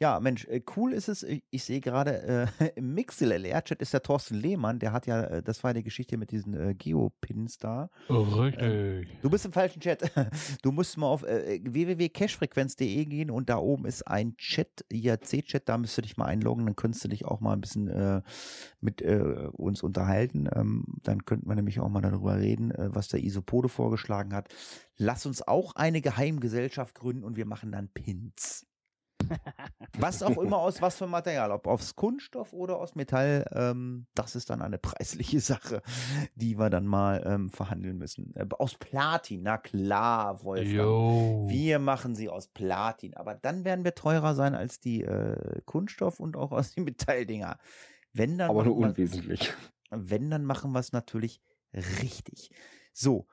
ja, 0.00 0.20
Mensch, 0.20 0.44
äh, 0.46 0.62
cool 0.76 0.92
ist 0.92 1.08
es. 1.08 1.26
Ich, 1.50 1.64
sehe 1.64 1.80
gerade 1.80 2.48
äh, 2.60 2.70
im 2.76 2.94
Mixel-LR-Chat 2.94 3.82
ist 3.82 3.92
der 3.92 4.02
Thorsten 4.02 4.36
Lehmann, 4.36 4.78
der 4.78 4.92
hat 4.92 5.06
ja, 5.06 5.24
äh, 5.24 5.42
das 5.42 5.64
war 5.64 5.74
die 5.74 5.82
Geschichte 5.82 6.16
mit 6.16 6.30
diesen 6.30 6.54
äh, 6.54 6.74
Geopins 6.74 7.58
da. 7.58 7.90
Oh, 8.08 8.22
richtig. 8.22 8.62
Ähm, 8.62 9.06
du 9.22 9.30
bist 9.30 9.44
im 9.44 9.52
falschen 9.52 9.80
Chat. 9.80 10.10
Du 10.62 10.72
musst 10.72 10.96
mal 10.96 11.06
auf 11.06 11.24
äh, 11.24 11.60
www.cashfrequenz.de 11.62 13.04
gehen 13.06 13.30
und 13.30 13.48
da 13.48 13.58
oben 13.58 13.86
ist 13.86 14.06
ein 14.06 14.36
Chat, 14.36 14.84
IRC-Chat, 14.90 15.68
da 15.68 15.78
müsst 15.78 15.96
du 15.98 16.02
dich 16.02 16.16
mal 16.16 16.26
einloggen, 16.26 16.66
dann 16.66 16.76
könntest 16.76 17.04
du 17.04 17.08
dich 17.08 17.24
auch 17.24 17.40
mal 17.40 17.52
ein 17.52 17.60
bisschen 17.60 17.88
äh, 17.88 18.22
mit 18.80 19.02
äh, 19.02 19.48
uns 19.52 19.82
unterhalten. 19.82 20.48
Ähm, 20.54 20.84
dann 21.02 21.24
könnten 21.24 21.48
wir 21.48 21.54
nämlich 21.54 21.80
auch 21.80 21.88
mal 21.88 22.00
darüber 22.00 22.38
reden, 22.38 22.70
äh, 22.70 22.94
was 22.94 23.08
der 23.08 23.22
Isopode 23.22 23.68
vorgeschlagen 23.68 24.34
hat. 24.34 24.48
Lass 24.96 25.26
uns 25.26 25.46
auch 25.46 25.74
eine 25.74 26.00
Geheimgesellschaft 26.00 26.94
gründen 26.94 27.24
und 27.24 27.36
wir 27.36 27.46
machen 27.46 27.72
dann 27.72 27.88
Pins. 27.88 28.66
was 29.98 30.22
auch 30.22 30.38
immer 30.38 30.58
aus 30.58 30.80
was 30.80 30.96
für 30.96 31.06
Material, 31.06 31.50
ob 31.50 31.66
aus 31.66 31.96
Kunststoff 31.96 32.52
oder 32.52 32.78
aus 32.78 32.94
Metall, 32.94 33.44
ähm, 33.52 34.06
das 34.14 34.36
ist 34.36 34.50
dann 34.50 34.62
eine 34.62 34.78
preisliche 34.78 35.40
Sache, 35.40 35.82
die 36.34 36.58
wir 36.58 36.70
dann 36.70 36.86
mal 36.86 37.22
ähm, 37.26 37.50
verhandeln 37.50 37.98
müssen. 37.98 38.34
Äh, 38.36 38.46
aus 38.58 38.74
Platin, 38.74 39.42
na 39.42 39.58
klar, 39.58 40.42
Wolfgang. 40.44 40.72
Yo. 40.72 41.46
Wir 41.48 41.78
machen 41.78 42.14
sie 42.14 42.28
aus 42.28 42.48
Platin, 42.48 43.14
aber 43.14 43.34
dann 43.34 43.64
werden 43.64 43.84
wir 43.84 43.94
teurer 43.94 44.34
sein 44.34 44.54
als 44.54 44.80
die 44.80 45.02
äh, 45.02 45.60
Kunststoff 45.64 46.20
und 46.20 46.36
auch 46.36 46.52
aus 46.52 46.74
den 46.74 46.84
Metalldinger. 46.84 47.58
Wenn 48.12 48.38
dann 48.38 48.50
aber 48.50 48.64
nur 48.64 48.76
unwesentlich. 48.76 49.52
Wenn, 49.90 50.30
dann 50.30 50.44
machen 50.44 50.72
wir 50.72 50.80
es 50.80 50.92
natürlich 50.92 51.40
richtig. 51.74 52.50
So. 52.92 53.26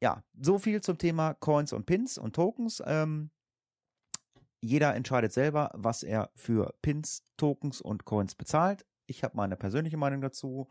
Ja, 0.00 0.24
so 0.40 0.58
viel 0.58 0.80
zum 0.80 0.98
Thema 0.98 1.34
Coins 1.34 1.72
und 1.72 1.86
Pins 1.86 2.18
und 2.18 2.34
Tokens. 2.34 2.82
Ähm, 2.84 3.30
jeder 4.62 4.94
entscheidet 4.94 5.32
selber, 5.32 5.70
was 5.74 6.02
er 6.02 6.30
für 6.34 6.74
Pins, 6.82 7.24
Tokens 7.36 7.80
und 7.80 8.04
Coins 8.04 8.34
bezahlt. 8.34 8.86
Ich 9.06 9.24
habe 9.24 9.36
meine 9.36 9.56
persönliche 9.56 9.96
Meinung 9.96 10.20
dazu. 10.20 10.68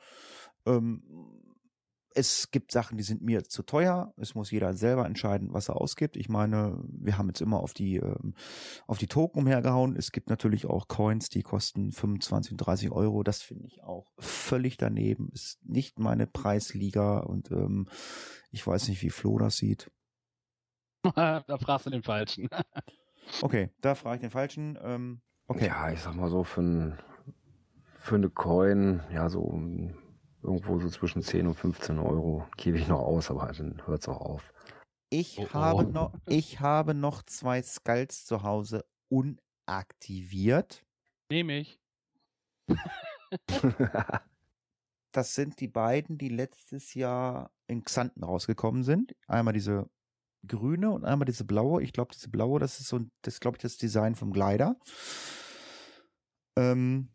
Ähm, 0.65 1.03
es 2.13 2.51
gibt 2.51 2.71
Sachen, 2.71 2.97
die 2.97 3.03
sind 3.03 3.21
mir 3.21 3.43
zu 3.43 3.63
teuer. 3.63 4.13
Es 4.17 4.35
muss 4.35 4.51
jeder 4.51 4.73
selber 4.73 5.05
entscheiden, 5.05 5.53
was 5.53 5.69
er 5.69 5.79
ausgibt. 5.79 6.17
Ich 6.17 6.29
meine, 6.29 6.81
wir 6.87 7.17
haben 7.17 7.27
jetzt 7.27 7.41
immer 7.41 7.59
auf 7.59 7.73
die 7.73 7.97
ähm, 7.97 8.33
auf 8.87 8.97
die 8.97 9.07
Token 9.07 9.39
umhergehauen. 9.39 9.95
Es 9.95 10.11
gibt 10.11 10.29
natürlich 10.29 10.65
auch 10.65 10.87
Coins, 10.87 11.29
die 11.29 11.41
kosten 11.41 11.91
25 11.91 12.53
und 12.53 12.57
30 12.57 12.91
Euro. 12.91 13.23
Das 13.23 13.41
finde 13.41 13.67
ich 13.67 13.83
auch 13.83 14.11
völlig 14.19 14.77
daneben. 14.77 15.29
Ist 15.33 15.59
nicht 15.63 15.99
meine 15.99 16.27
Preisliga 16.27 17.19
und 17.19 17.51
ähm, 17.51 17.87
ich 18.51 18.65
weiß 18.65 18.87
nicht, 18.87 19.01
wie 19.01 19.09
Flo 19.09 19.37
das 19.37 19.57
sieht. 19.57 19.91
da 21.15 21.43
fragst 21.59 21.87
du 21.87 21.89
den 21.89 22.03
Falschen. 22.03 22.49
Okay, 23.41 23.69
da 23.81 23.95
frage 23.95 24.15
ich 24.15 24.21
den 24.21 24.29
falschen. 24.31 24.77
Ähm, 24.81 25.21
okay. 25.47 25.67
Ja, 25.67 25.91
ich 25.91 26.01
sag 26.01 26.15
mal 26.15 26.29
so, 26.29 26.43
für, 26.43 26.61
ein, 26.61 26.99
für 27.83 28.15
eine 28.15 28.29
Coin, 28.29 29.01
ja, 29.11 29.29
so 29.29 29.41
irgendwo 30.43 30.79
so 30.79 30.89
zwischen 30.89 31.21
10 31.21 31.47
und 31.47 31.55
15 31.55 31.99
Euro 31.99 32.47
gebe 32.57 32.77
ich 32.77 32.87
noch 32.87 32.99
aus, 32.99 33.29
aber 33.29 33.51
dann 33.51 33.81
hört 33.85 34.01
es 34.01 34.09
auch 34.09 34.21
auf. 34.21 34.53
Ich 35.09 35.37
oh, 35.39 35.49
habe 35.53 35.85
oh. 35.85 35.91
noch, 35.91 36.13
ich 36.25 36.59
habe 36.61 36.93
noch 36.93 37.23
zwei 37.23 37.61
Skulls 37.61 38.25
zu 38.25 38.43
Hause 38.43 38.85
unaktiviert. 39.09 40.85
Nehme 41.29 41.59
ich. 41.59 41.79
das 45.11 45.35
sind 45.35 45.59
die 45.59 45.67
beiden, 45.67 46.17
die 46.17 46.29
letztes 46.29 46.93
Jahr 46.93 47.51
in 47.67 47.83
Xanten 47.83 48.23
rausgekommen 48.23 48.83
sind. 48.83 49.15
Einmal 49.27 49.53
diese 49.53 49.89
grüne 50.47 50.91
und 50.91 51.05
einmal 51.05 51.25
diese 51.25 51.45
blaue. 51.45 51.81
Ich 51.83 51.93
glaube, 51.93 52.11
diese 52.13 52.29
blaue, 52.29 52.59
das 52.59 52.79
ist 52.79 52.87
so, 52.87 52.99
das 53.21 53.39
glaube 53.39 53.57
ich 53.57 53.61
das 53.61 53.77
Design 53.77 54.15
vom 54.15 54.31
Glider. 54.31 54.75
Ähm, 56.57 57.09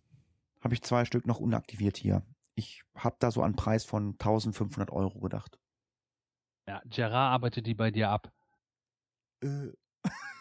habe 0.60 0.74
ich 0.74 0.82
zwei 0.82 1.04
Stück 1.04 1.26
noch 1.26 1.40
unaktiviert 1.40 1.96
hier. 1.96 2.22
Ich 2.54 2.82
habe 2.96 3.16
da 3.18 3.30
so 3.30 3.42
einen 3.42 3.56
Preis 3.56 3.84
von 3.84 4.12
1500 4.12 4.90
Euro 4.90 5.20
gedacht. 5.20 5.58
Ja, 6.68 6.80
Gerard 6.86 7.34
arbeitet 7.34 7.66
die 7.66 7.74
bei 7.74 7.90
dir 7.90 8.10
ab. 8.10 8.32
Äh. 9.42 9.72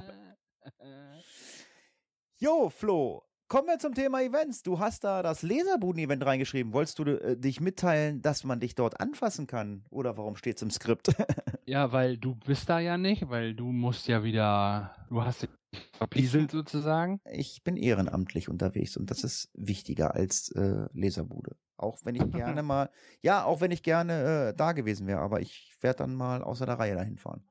jo, 2.38 2.70
Flo, 2.70 3.24
Kommen 3.48 3.68
wir 3.68 3.78
zum 3.78 3.94
Thema 3.94 4.22
Events. 4.22 4.64
Du 4.64 4.80
hast 4.80 5.04
da 5.04 5.22
das 5.22 5.42
Leserbuden-Event 5.42 6.26
reingeschrieben. 6.26 6.72
Wolltest 6.72 6.98
du 6.98 7.04
äh, 7.04 7.36
dich 7.36 7.60
mitteilen, 7.60 8.20
dass 8.20 8.42
man 8.42 8.58
dich 8.58 8.74
dort 8.74 9.00
anfassen 9.00 9.46
kann? 9.46 9.84
Oder 9.88 10.16
warum 10.16 10.34
steht 10.34 10.56
es 10.56 10.62
im 10.62 10.70
Skript? 10.70 11.10
ja, 11.64 11.92
weil 11.92 12.18
du 12.18 12.34
bist 12.34 12.68
da 12.68 12.80
ja 12.80 12.98
nicht, 12.98 13.28
weil 13.28 13.54
du 13.54 13.70
musst 13.70 14.08
ja 14.08 14.24
wieder, 14.24 14.96
du 15.08 15.22
hast 15.22 15.42
dich 15.42 15.50
verpieselt 15.92 16.50
sozusagen. 16.50 17.20
Ich 17.30 17.62
bin 17.62 17.76
ehrenamtlich 17.76 18.48
unterwegs 18.48 18.96
und 18.96 19.12
das 19.12 19.22
ist 19.22 19.48
wichtiger 19.54 20.16
als 20.16 20.50
äh, 20.50 20.88
Leserbude. 20.92 21.54
Auch 21.76 22.00
wenn 22.02 22.16
ich 22.16 22.28
gerne 22.32 22.62
mal, 22.64 22.90
ja, 23.22 23.44
auch 23.44 23.60
wenn 23.60 23.70
ich 23.70 23.84
gerne 23.84 24.48
äh, 24.48 24.56
da 24.56 24.72
gewesen 24.72 25.06
wäre, 25.06 25.20
aber 25.20 25.40
ich 25.40 25.72
werde 25.80 25.98
dann 25.98 26.16
mal 26.16 26.42
außer 26.42 26.66
der 26.66 26.80
Reihe 26.80 26.96
dahin 26.96 27.16
fahren. 27.16 27.44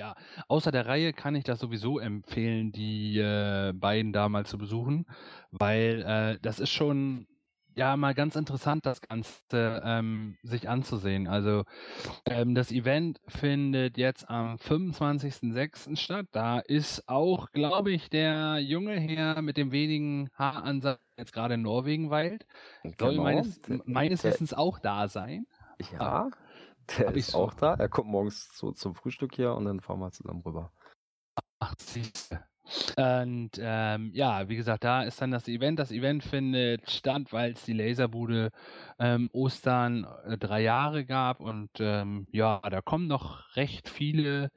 Ja, 0.00 0.14
außer 0.48 0.72
der 0.72 0.86
Reihe 0.86 1.12
kann 1.12 1.34
ich 1.34 1.44
das 1.44 1.60
sowieso 1.60 1.98
empfehlen, 1.98 2.72
die 2.72 3.18
äh, 3.18 3.74
beiden 3.74 4.14
da 4.14 4.30
mal 4.30 4.46
zu 4.46 4.56
besuchen, 4.56 5.04
weil 5.50 6.02
äh, 6.06 6.38
das 6.40 6.58
ist 6.58 6.70
schon 6.70 7.26
ja 7.76 7.98
mal 7.98 8.14
ganz 8.14 8.34
interessant, 8.34 8.86
das 8.86 9.02
Ganze 9.02 9.82
ähm, 9.84 10.38
sich 10.42 10.70
anzusehen. 10.70 11.28
Also 11.28 11.64
ähm, 12.24 12.54
das 12.54 12.72
Event 12.72 13.20
findet 13.28 13.98
jetzt 13.98 14.30
am 14.30 14.54
25.06. 14.56 15.94
statt. 15.98 16.28
Da 16.32 16.60
ist 16.60 17.06
auch, 17.06 17.50
glaube 17.52 17.90
ich, 17.90 18.08
der 18.08 18.58
junge 18.58 18.98
Herr 18.98 19.42
mit 19.42 19.58
dem 19.58 19.70
wenigen 19.70 20.30
Haaransatz 20.32 20.98
jetzt 21.18 21.34
gerade 21.34 21.54
in 21.54 21.62
Norwegen 21.62 22.08
weilt. 22.08 22.46
Soll 22.98 23.10
genau. 23.10 23.24
meines, 23.24 23.60
meines 23.84 24.24
Wissens 24.24 24.54
auch 24.54 24.78
da 24.78 25.08
sein. 25.08 25.44
Ja. 25.92 26.30
Der 26.98 27.08
Hab 27.08 27.16
ist 27.16 27.34
auch 27.34 27.54
da. 27.54 27.74
Er 27.74 27.88
kommt 27.88 28.08
morgens 28.08 28.48
so 28.56 28.72
zum 28.72 28.94
Frühstück 28.94 29.34
hier 29.34 29.54
und 29.54 29.64
dann 29.64 29.80
fahren 29.80 30.00
wir 30.00 30.10
zusammen 30.10 30.42
rüber. 30.42 30.72
Ach, 31.60 31.74
siehste. 31.78 32.44
Und 32.96 33.50
ähm, 33.58 34.10
ja, 34.14 34.48
wie 34.48 34.56
gesagt, 34.56 34.84
da 34.84 35.02
ist 35.02 35.20
dann 35.20 35.30
das 35.30 35.48
Event. 35.48 35.78
Das 35.78 35.90
Event 35.90 36.22
findet 36.22 36.88
statt, 36.90 37.32
weil 37.32 37.52
es 37.52 37.64
die 37.64 37.72
Laserbude 37.72 38.50
ähm, 38.98 39.28
Ostern 39.32 40.06
äh, 40.24 40.38
drei 40.38 40.62
Jahre 40.62 41.04
gab. 41.04 41.40
Und 41.40 41.70
ähm, 41.80 42.26
ja, 42.30 42.60
da 42.60 42.80
kommen 42.80 43.08
noch 43.08 43.56
recht 43.56 43.88
viele 43.88 44.50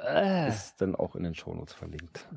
Äh. 0.03 0.49
Ist 0.49 0.77
dann 0.83 0.95
auch 0.95 1.17
in 1.17 1.23
den 1.23 1.35
Shownotes 1.35 1.73
verlinkt. 1.73 2.29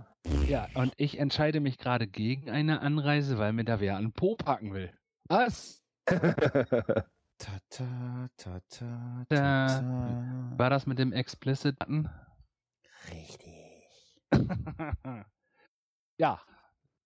Ja, 0.48 0.69
und 0.76 0.93
ich 0.95 1.19
entscheide 1.19 1.60
mich 1.60 1.80
gerade 1.80 2.07
gegen 2.07 2.49
eine 2.49 2.80
Anreise, 2.80 3.38
weil 3.38 3.52
mir 3.52 3.65
da 3.65 3.81
wer 3.81 3.98
an 3.98 4.14
Po 4.14 4.38
packen 4.38 4.73
will. 4.73 4.93
Was? 5.27 5.84
Ta, 7.41 7.57
ta, 7.72 8.30
ta, 8.38 8.61
ta, 8.69 9.26
ta, 9.27 10.53
War 10.57 10.69
das 10.69 10.85
mit 10.85 10.99
dem 10.99 11.11
Explicit-Button? 11.11 12.07
Richtig. 13.09 14.30
ja, 16.19 16.39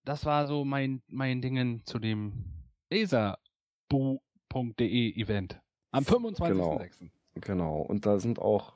das 0.04 0.26
war 0.26 0.46
so 0.46 0.66
mein, 0.66 1.02
mein 1.08 1.40
Dingen 1.40 1.86
zu 1.86 1.98
dem 1.98 2.52
laserbu.de 2.90 4.20
Event 5.18 5.58
am 5.92 6.04
25.06. 6.04 6.38
Genau, 6.50 6.86
genau, 7.36 7.80
und 7.80 8.04
da 8.04 8.18
sind 8.18 8.38
auch 8.38 8.74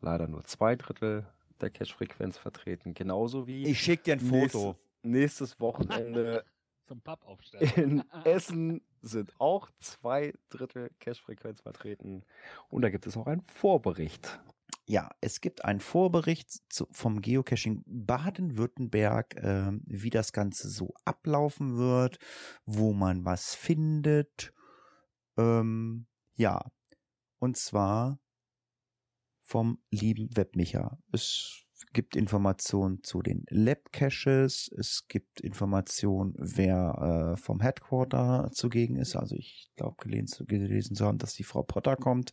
leider 0.00 0.26
nur 0.26 0.42
zwei 0.42 0.74
Drittel 0.74 1.24
der 1.60 1.70
Cache-Frequenz 1.70 2.36
vertreten, 2.36 2.94
genauso 2.94 3.46
wie. 3.46 3.64
Ich 3.64 3.80
schicke 3.80 4.02
dir 4.02 4.14
ein 4.14 4.20
Foto. 4.20 4.40
Nächstes, 4.42 4.74
nächstes 5.04 5.60
Wochenende 5.60 6.44
zum 6.86 7.00
Pub 7.00 7.24
aufstellen. 7.24 7.70
In 7.76 8.04
Essen 8.24 8.82
sind 9.02 9.32
auch 9.40 9.70
zwei 9.78 10.32
Drittel 10.48 10.90
Cash-Frequenz 11.00 11.60
vertreten. 11.60 12.24
Und 12.68 12.82
da 12.82 12.90
gibt 12.90 13.06
es 13.06 13.16
noch 13.16 13.26
einen 13.26 13.42
Vorbericht. 13.42 14.40
ja, 14.86 15.10
es 15.20 15.40
gibt 15.40 15.64
einen 15.64 15.80
Vorbericht 15.80 16.50
zu, 16.72 16.86
vom 16.92 17.20
Geocaching 17.20 17.82
Baden-Württemberg, 17.86 19.36
äh, 19.36 19.72
wie 19.84 20.10
das 20.10 20.32
Ganze 20.32 20.68
so 20.68 20.94
ablaufen 21.04 21.76
wird, 21.76 22.18
wo 22.64 22.92
man 22.92 23.24
was 23.24 23.54
findet. 23.54 24.52
Ähm, 25.36 26.06
ja, 26.36 26.64
und 27.38 27.56
zwar 27.56 28.18
vom 29.42 29.78
lieben 29.90 30.36
Webmicha. 30.36 30.98
Es 31.12 31.65
gibt 31.92 32.16
Informationen 32.16 33.02
zu 33.02 33.22
den 33.22 33.44
Lab-Caches, 33.50 34.70
es 34.76 35.06
gibt 35.08 35.40
Informationen, 35.40 36.34
wer 36.38 37.34
äh, 37.34 37.36
vom 37.36 37.60
Headquarter 37.60 38.50
zugegen 38.52 38.96
ist. 38.96 39.16
Also 39.16 39.34
ich 39.36 39.68
glaube 39.76 39.96
gelesen, 39.98 40.46
gelesen 40.46 40.96
zu 40.96 41.04
haben, 41.04 41.18
dass 41.18 41.34
die 41.34 41.44
Frau 41.44 41.62
Potter 41.62 41.96
kommt. 41.96 42.32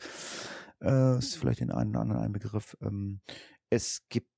Äh, 0.82 1.18
ist 1.18 1.38
vielleicht 1.38 1.62
in 1.62 1.72
einem 1.72 1.96
anderen 1.96 2.22
ein 2.22 2.32
Begriff. 2.32 2.78
Ähm, 2.82 3.22
es 3.70 4.06
gibt 4.10 4.30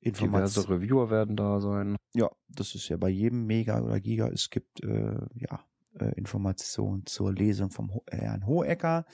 Informationen. 0.00 0.66
Diverse 0.66 0.68
Reviewer 0.68 1.10
werden 1.10 1.36
da 1.36 1.60
sein. 1.60 1.96
Ja, 2.14 2.30
das 2.48 2.74
ist 2.74 2.88
ja 2.88 2.96
bei 2.96 3.08
jedem 3.08 3.46
Mega 3.46 3.80
oder 3.80 4.00
Giga. 4.00 4.28
Es 4.28 4.50
gibt 4.50 4.82
äh, 4.82 5.18
ja 5.34 5.64
äh, 5.98 6.12
Informationen 6.16 7.06
zur 7.06 7.32
Lesung 7.32 7.70
vom 7.70 7.92
Ho 7.94 8.04
Herrn 8.10 8.46
Hohecker. 8.46 9.04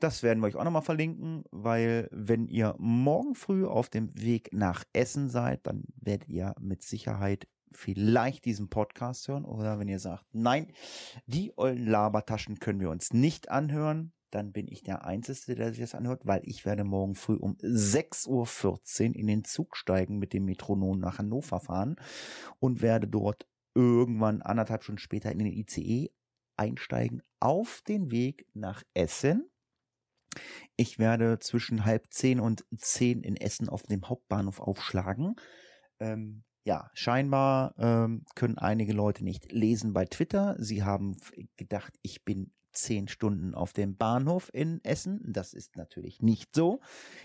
Das 0.00 0.22
werden 0.22 0.40
wir 0.40 0.48
euch 0.48 0.56
auch 0.56 0.64
nochmal 0.64 0.82
verlinken, 0.82 1.44
weil 1.50 2.08
wenn 2.12 2.46
ihr 2.46 2.74
morgen 2.78 3.34
früh 3.34 3.66
auf 3.66 3.88
dem 3.88 4.10
Weg 4.20 4.50
nach 4.52 4.84
Essen 4.92 5.28
seid, 5.28 5.66
dann 5.66 5.84
werdet 5.96 6.28
ihr 6.28 6.54
mit 6.60 6.82
Sicherheit 6.82 7.48
vielleicht 7.74 8.44
diesen 8.44 8.68
Podcast 8.68 9.28
hören 9.28 9.44
oder 9.44 9.78
wenn 9.78 9.88
ihr 9.88 9.98
sagt, 9.98 10.26
nein, 10.32 10.72
die 11.26 11.52
ollen 11.56 11.86
Labertaschen 11.86 12.58
können 12.58 12.80
wir 12.80 12.90
uns 12.90 13.12
nicht 13.12 13.50
anhören, 13.50 14.12
dann 14.30 14.52
bin 14.52 14.66
ich 14.68 14.82
der 14.82 15.04
Einzige, 15.04 15.54
der 15.54 15.70
sich 15.70 15.80
das 15.80 15.94
anhört, 15.94 16.26
weil 16.26 16.40
ich 16.44 16.64
werde 16.64 16.84
morgen 16.84 17.14
früh 17.14 17.34
um 17.34 17.56
6.14 17.56 19.10
Uhr 19.10 19.16
in 19.16 19.26
den 19.26 19.44
Zug 19.44 19.76
steigen 19.76 20.18
mit 20.18 20.32
dem 20.32 20.46
Metronom 20.46 20.98
nach 20.98 21.18
Hannover 21.18 21.60
fahren 21.60 21.96
und 22.58 22.80
werde 22.80 23.08
dort 23.08 23.46
irgendwann 23.74 24.42
anderthalb 24.42 24.82
Stunden 24.82 24.98
später 24.98 25.30
in 25.32 25.38
den 25.38 25.52
ICE 25.52 26.10
einsteigen 26.56 27.22
auf 27.40 27.82
den 27.86 28.10
Weg 28.10 28.46
nach 28.54 28.82
Essen. 28.94 29.50
Ich 30.76 30.98
werde 30.98 31.38
zwischen 31.38 31.84
halb 31.84 32.06
zehn 32.10 32.40
und 32.40 32.64
zehn 32.76 33.22
in 33.22 33.36
Essen 33.36 33.68
auf 33.68 33.82
dem 33.82 34.08
Hauptbahnhof 34.08 34.60
aufschlagen. 34.60 35.36
Ähm, 36.00 36.44
ja, 36.64 36.90
scheinbar 36.94 37.74
ähm, 37.78 38.24
können 38.34 38.56
einige 38.56 38.92
Leute 38.92 39.24
nicht 39.24 39.50
lesen 39.50 39.92
bei 39.92 40.04
Twitter. 40.04 40.56
Sie 40.58 40.84
haben 40.84 41.16
gedacht, 41.56 41.98
ich 42.02 42.24
bin 42.24 42.52
zehn 42.72 43.08
Stunden 43.08 43.54
auf 43.54 43.72
dem 43.72 43.96
Bahnhof 43.96 44.50
in 44.52 44.82
Essen. 44.84 45.20
Das 45.32 45.52
ist 45.52 45.76
natürlich 45.76 46.22
nicht 46.22 46.54
so. 46.54 46.80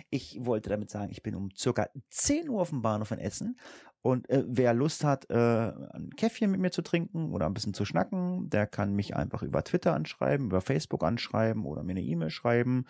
Ich 0.10 0.38
wollte 0.42 0.70
damit 0.70 0.90
sagen, 0.90 1.12
ich 1.12 1.24
bin 1.24 1.36
um 1.36 1.52
circa 1.56 1.88
10 2.10 2.50
Uhr 2.50 2.62
auf 2.62 2.70
dem 2.70 2.82
Bahnhof 2.82 3.12
in 3.12 3.20
Essen. 3.20 3.58
Und 4.02 4.30
äh, 4.30 4.44
wer 4.48 4.74
Lust 4.74 5.04
hat, 5.04 5.30
äh, 5.30 5.36
ein 5.36 6.12
Käffchen 6.16 6.52
mit 6.52 6.60
mir 6.60 6.72
zu 6.72 6.82
trinken 6.82 7.34
oder 7.34 7.46
ein 7.46 7.54
bisschen 7.54 7.74
zu 7.74 7.86
schnacken, 7.86 8.50
der 8.50 8.68
kann 8.68 8.94
mich 8.94 9.16
einfach 9.16 9.44
über 9.44 9.64
Twitter 9.64 9.94
anschreiben, 9.94 10.48
über 10.48 10.62
Facebook 10.62 11.04
anschreiben 11.04 11.66
oder 11.66 11.84
mir 11.84 11.92
eine 11.92 12.02
E-Mail 12.02 12.30
schreiben. 12.30 12.86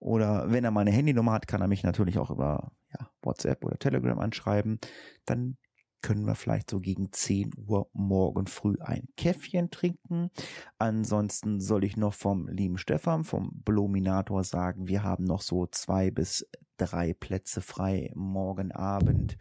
Oder 0.00 0.50
wenn 0.50 0.64
er 0.64 0.70
meine 0.70 0.90
Handynummer 0.90 1.32
hat, 1.32 1.48
kann 1.48 1.60
er 1.60 1.68
mich 1.68 1.82
natürlich 1.82 2.18
auch 2.18 2.30
über 2.30 2.72
ja, 2.92 3.08
WhatsApp 3.22 3.64
oder 3.64 3.78
Telegram 3.78 4.18
anschreiben. 4.18 4.78
Dann 5.26 5.56
können 6.00 6.26
wir 6.26 6.34
vielleicht 6.34 6.70
so 6.70 6.80
gegen 6.80 7.12
10 7.12 7.50
Uhr 7.66 7.88
morgen 7.92 8.46
früh 8.46 8.76
ein 8.80 9.08
Käffchen 9.16 9.70
trinken. 9.70 10.30
Ansonsten 10.78 11.60
soll 11.60 11.84
ich 11.84 11.96
noch 11.96 12.14
vom 12.14 12.48
lieben 12.48 12.78
Stefan, 12.78 13.24
vom 13.24 13.50
Blominator 13.64 14.44
sagen, 14.44 14.86
wir 14.86 15.02
haben 15.02 15.24
noch 15.24 15.42
so 15.42 15.66
zwei 15.66 16.10
bis 16.10 16.48
drei 16.76 17.14
Plätze 17.14 17.60
frei 17.60 18.12
morgen 18.14 18.70
Abend 18.70 19.36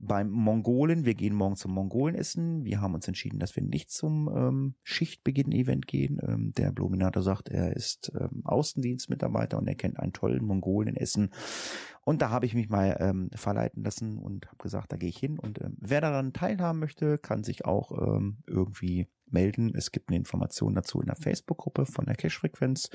beim 0.00 0.30
Mongolen. 0.30 1.04
Wir 1.04 1.14
gehen 1.14 1.34
morgen 1.34 1.56
zum 1.56 1.72
Mongolen 1.72 2.14
essen. 2.14 2.64
Wir 2.64 2.80
haben 2.80 2.94
uns 2.94 3.08
entschieden, 3.08 3.38
dass 3.38 3.56
wir 3.56 3.62
nicht 3.62 3.90
zum 3.90 4.28
ähm, 4.28 4.74
Schichtbeginn-Event 4.82 5.86
gehen. 5.86 6.18
Ähm, 6.22 6.52
der 6.56 6.72
Bluminator 6.72 7.22
sagt, 7.22 7.48
er 7.48 7.74
ist 7.74 8.12
ähm, 8.18 8.42
Außendienstmitarbeiter 8.44 9.58
und 9.58 9.66
er 9.66 9.74
kennt 9.74 9.98
einen 9.98 10.12
tollen 10.12 10.44
Mongolen 10.44 10.90
in 10.90 10.96
Essen. 10.96 11.30
Und 12.04 12.22
da 12.22 12.30
habe 12.30 12.46
ich 12.46 12.54
mich 12.54 12.68
mal 12.68 12.96
ähm, 13.00 13.30
verleiten 13.34 13.82
lassen 13.82 14.18
und 14.18 14.46
habe 14.46 14.58
gesagt, 14.58 14.92
da 14.92 14.96
gehe 14.96 15.10
ich 15.10 15.18
hin. 15.18 15.38
Und 15.38 15.60
ähm, 15.60 15.76
wer 15.78 16.00
daran 16.00 16.32
teilhaben 16.32 16.78
möchte, 16.78 17.18
kann 17.18 17.44
sich 17.44 17.64
auch 17.64 17.92
ähm, 17.92 18.38
irgendwie 18.46 19.08
melden. 19.26 19.72
Es 19.74 19.92
gibt 19.92 20.08
eine 20.08 20.16
Information 20.16 20.74
dazu 20.74 21.00
in 21.00 21.06
der 21.06 21.16
Facebook-Gruppe 21.16 21.86
von 21.86 22.06
der 22.06 22.14
Cash-Frequenz. 22.14 22.90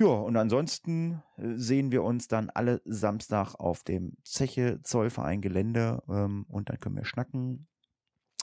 Ja, 0.00 0.06
und 0.06 0.34
ansonsten 0.38 1.22
äh, 1.36 1.56
sehen 1.56 1.92
wir 1.92 2.02
uns 2.02 2.26
dann 2.26 2.48
alle 2.48 2.80
Samstag 2.86 3.54
auf 3.54 3.82
dem 3.82 4.16
Zeche 4.24 4.80
Zollverein 4.82 5.42
Gelände 5.42 6.02
ähm, 6.08 6.46
und 6.48 6.70
dann 6.70 6.80
können 6.80 6.96
wir 6.96 7.04
schnacken. 7.04 7.68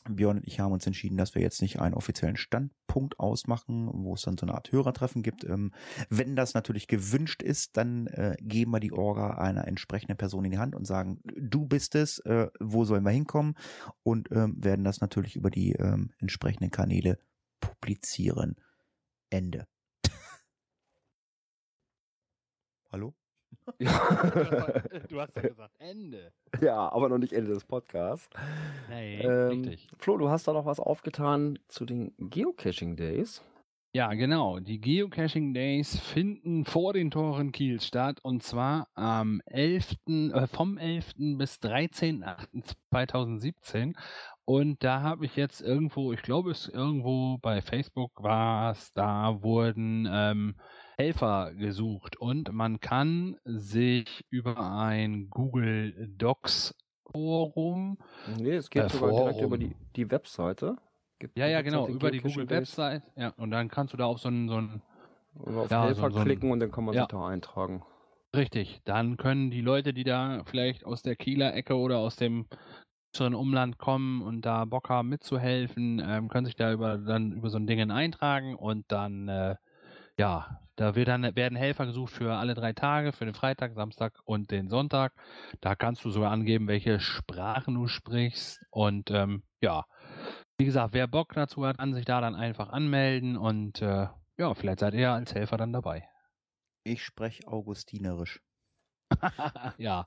Björn 0.07 0.37
und 0.37 0.47
ich 0.47 0.59
haben 0.59 0.71
uns 0.71 0.85
entschieden, 0.85 1.17
dass 1.17 1.33
wir 1.33 1.41
jetzt 1.41 1.63
nicht 1.63 1.79
einen 1.79 1.95
offiziellen 1.95 2.37
Standpunkt 2.37 3.19
ausmachen, 3.19 3.89
wo 3.91 4.13
es 4.13 4.21
dann 4.21 4.37
so 4.37 4.45
eine 4.45 4.53
Art 4.53 4.71
Hörertreffen 4.71 5.23
gibt. 5.23 5.45
Ähm, 5.45 5.73
wenn 6.09 6.35
das 6.35 6.53
natürlich 6.53 6.87
gewünscht 6.87 7.41
ist, 7.41 7.75
dann 7.75 8.05
äh, 8.05 8.35
geben 8.39 8.71
wir 8.71 8.79
die 8.79 8.93
Orga 8.93 9.31
einer 9.31 9.67
entsprechenden 9.67 10.15
Person 10.15 10.45
in 10.45 10.51
die 10.51 10.59
Hand 10.59 10.75
und 10.75 10.85
sagen, 10.85 11.21
du 11.23 11.65
bist 11.65 11.95
es, 11.95 12.19
äh, 12.19 12.49
wo 12.59 12.85
sollen 12.85 13.03
wir 13.03 13.11
hinkommen? 13.11 13.55
Und 14.03 14.31
ähm, 14.31 14.63
werden 14.63 14.85
das 14.85 15.01
natürlich 15.01 15.35
über 15.35 15.49
die 15.49 15.71
ähm, 15.71 16.11
entsprechenden 16.19 16.69
Kanäle 16.69 17.17
publizieren. 17.59 18.57
Ende. 19.31 19.65
Hallo? 22.91 23.13
Ja. 23.79 23.89
du 25.09 25.19
hast 25.21 25.33
ja 25.35 25.41
gesagt 25.41 25.73
Ende. 25.79 26.31
Ja, 26.61 26.91
aber 26.91 27.07
noch 27.09 27.17
nicht 27.17 27.31
Ende 27.33 27.53
des 27.53 27.63
Podcasts. 27.63 28.29
Nee, 28.89 29.21
Ähm, 29.21 29.49
richtig. 29.49 29.87
Flo, 29.97 30.17
du 30.17 30.29
hast 30.29 30.47
da 30.47 30.53
noch 30.53 30.65
was 30.65 30.79
aufgetan 30.81 31.57
zu 31.67 31.85
den 31.85 32.13
Geocaching 32.17 32.95
Days. 32.97 33.41
Ja, 33.93 34.13
genau. 34.13 34.59
Die 34.59 34.81
Geocaching 34.81 35.53
Days 35.53 35.97
finden 35.99 36.65
vor 36.65 36.91
den 36.93 37.09
Toren 37.09 37.53
Kiel 37.53 37.79
statt 37.79 38.19
und 38.21 38.43
zwar 38.43 38.89
am 38.95 39.41
11., 39.45 39.95
äh, 40.07 40.45
vom 40.47 40.77
11. 40.77 41.13
bis 41.37 41.55
13.08.2017. 41.59 43.95
Und 44.45 44.83
da 44.83 45.01
habe 45.01 45.25
ich 45.25 45.37
jetzt 45.37 45.61
irgendwo, 45.61 46.11
ich 46.11 46.21
glaube 46.21 46.51
es 46.51 46.67
irgendwo 46.67 47.37
bei 47.37 47.61
Facebook 47.61 48.11
war 48.21 48.71
es, 48.71 48.91
da 48.93 49.41
wurden 49.41 50.05
ähm, 50.11 50.55
Helfer 51.07 51.53
gesucht 51.53 52.17
und 52.17 52.51
man 52.51 52.79
kann 52.79 53.37
sich 53.45 54.25
über 54.31 54.57
ein 54.79 55.29
Google 55.29 56.07
Docs 56.17 56.73
Forum 57.11 57.99
Nee, 58.39 58.55
es 58.55 58.69
geht 58.71 58.85
Äh, 58.85 58.89
sogar 58.89 59.11
direkt 59.11 59.35
Forum. 59.39 59.45
über 59.45 59.57
die, 59.59 59.75
die 59.95 60.09
Webseite. 60.09 60.75
Gibt 61.19 61.37
Ja, 61.37 61.45
ja, 61.47 61.61
genau, 61.61 61.83
Webseite 61.83 61.95
über 61.95 62.11
die 62.11 62.19
Google 62.19 62.47
Days. 62.47 62.59
Website. 62.77 63.03
Ja, 63.15 63.29
und 63.37 63.51
dann 63.51 63.69
kannst 63.69 63.93
du 63.93 63.97
da 63.97 64.05
auf 64.05 64.19
so 64.19 64.27
einen, 64.27 64.49
so 64.49 64.55
einen, 64.55 64.81
Oder 65.35 65.57
auf 65.61 65.71
Ja, 65.71 65.83
Helfer 65.85 66.09
so- 66.09 66.15
so 66.15 66.19
ein- 66.19 66.25
klicken 66.25 66.51
und 66.51 66.59
dann 66.59 66.71
kann 66.71 66.83
man 66.85 66.95
Ja. 66.95 67.01
sich 67.03 67.07
da 67.09 67.27
eintragen. 67.27 67.83
richtig, 68.35 68.81
dann 68.83 69.17
können 69.17 69.51
die 69.51 69.61
Leute, 69.61 69.93
die 69.93 70.03
da 70.03 70.43
vielleicht 70.45 70.83
aus 70.83 71.01
der 71.03 71.15
Kieler 71.15 71.53
Ecke 71.55 71.75
oder 71.77 71.99
aus 71.99 72.15
dem 72.17 72.47
größeren 73.13 73.35
Umland 73.35 73.77
kommen 73.77 74.21
und 74.23 74.41
da 74.41 74.65
Bock 74.65 74.89
haben 74.89 75.09
mitzuhelfen, 75.09 76.01
ähm, 76.03 76.27
können 76.27 76.45
sich 76.45 76.55
da 76.55 76.71
über, 76.73 76.97
dann 76.97 77.31
über 77.33 77.49
so 77.51 77.57
ein 77.57 77.67
Ding 77.67 77.89
eintragen 77.91 78.55
und 78.55 78.91
dann, 78.91 79.27
äh, 79.27 79.55
ja, 80.19 80.59
da 80.77 80.95
wird 80.95 81.09
dann, 81.09 81.35
werden 81.35 81.57
Helfer 81.57 81.85
gesucht 81.85 82.13
für 82.13 82.35
alle 82.35 82.53
drei 82.53 82.71
Tage, 82.71 83.11
für 83.11 83.25
den 83.25 83.33
Freitag, 83.33 83.73
Samstag 83.73 84.13
und 84.23 84.51
den 84.51 84.69
Sonntag. 84.69 85.13
Da 85.59 85.75
kannst 85.75 86.05
du 86.05 86.11
sogar 86.11 86.31
angeben, 86.31 86.67
welche 86.67 86.99
Sprachen 86.99 87.75
du 87.75 87.87
sprichst 87.87 88.61
und, 88.69 89.11
ähm, 89.11 89.43
ja, 89.59 89.85
wie 90.57 90.65
gesagt, 90.65 90.93
wer 90.93 91.07
Bock 91.07 91.33
dazu 91.33 91.65
hat, 91.65 91.77
kann 91.79 91.93
sich 91.93 92.05
da 92.05 92.21
dann 92.21 92.35
einfach 92.35 92.69
anmelden 92.69 93.37
und 93.37 93.81
äh, 93.81 94.07
ja, 94.37 94.53
vielleicht 94.53 94.79
seid 94.79 94.93
ihr 94.93 95.11
als 95.11 95.33
Helfer 95.33 95.57
dann 95.57 95.73
dabei. 95.73 96.07
Ich 96.83 97.03
spreche 97.03 97.47
augustinerisch. 97.47 98.39
ja, 99.77 100.05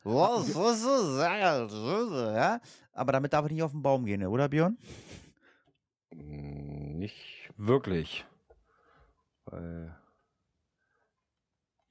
ja? 2.36 2.60
Aber 2.92 3.12
damit 3.12 3.32
darf 3.32 3.46
ich 3.46 3.52
nicht 3.52 3.62
auf 3.62 3.72
den 3.72 3.82
Baum 3.82 4.04
gehen, 4.04 4.24
oder 4.26 4.48
Björn? 4.48 4.78
Mm, 6.12 6.98
Nicht 6.98 7.50
wirklich. 7.56 8.24
Weil, 9.46 9.96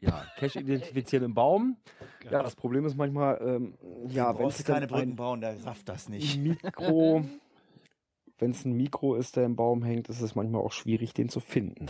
ja, 0.01 0.25
Cache 0.37 0.59
identifizieren 0.59 1.25
im 1.25 1.33
Baum. 1.33 1.77
Ja, 2.23 2.41
das 2.41 2.55
Problem 2.55 2.85
ist 2.85 2.95
manchmal, 2.95 3.39
ähm, 3.41 3.77
ja, 4.07 4.37
wenn 4.37 4.47
es 4.47 4.63
dann 4.63 4.83
ein 4.83 5.15
bauen, 5.15 5.41
der 5.41 5.63
rafft 5.65 5.89
das 5.89 6.09
Mikro, 6.09 7.23
wenn 8.37 8.51
es 8.51 8.65
ein 8.65 8.73
Mikro 8.73 9.15
ist, 9.15 9.35
der 9.35 9.45
im 9.45 9.55
Baum 9.55 9.83
hängt, 9.83 10.09
ist 10.09 10.21
es 10.21 10.35
manchmal 10.35 10.61
auch 10.61 10.71
schwierig, 10.71 11.13
den 11.13 11.29
zu 11.29 11.39
finden. 11.39 11.87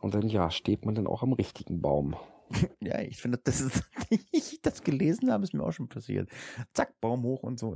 Und 0.00 0.14
dann, 0.14 0.28
ja, 0.28 0.50
steht 0.50 0.84
man 0.84 0.94
dann 0.94 1.06
auch 1.06 1.22
am 1.22 1.32
richtigen 1.32 1.80
Baum. 1.80 2.16
Ja, 2.80 3.00
ich 3.00 3.20
finde, 3.20 3.38
das 3.42 3.60
ist, 3.60 3.82
ich 4.30 4.60
das 4.62 4.84
gelesen 4.84 5.32
habe, 5.32 5.42
ist 5.42 5.52
mir 5.52 5.64
auch 5.64 5.72
schon 5.72 5.88
passiert. 5.88 6.30
Zack, 6.74 6.94
Baum 7.00 7.24
hoch 7.24 7.42
und 7.42 7.58
so. 7.58 7.70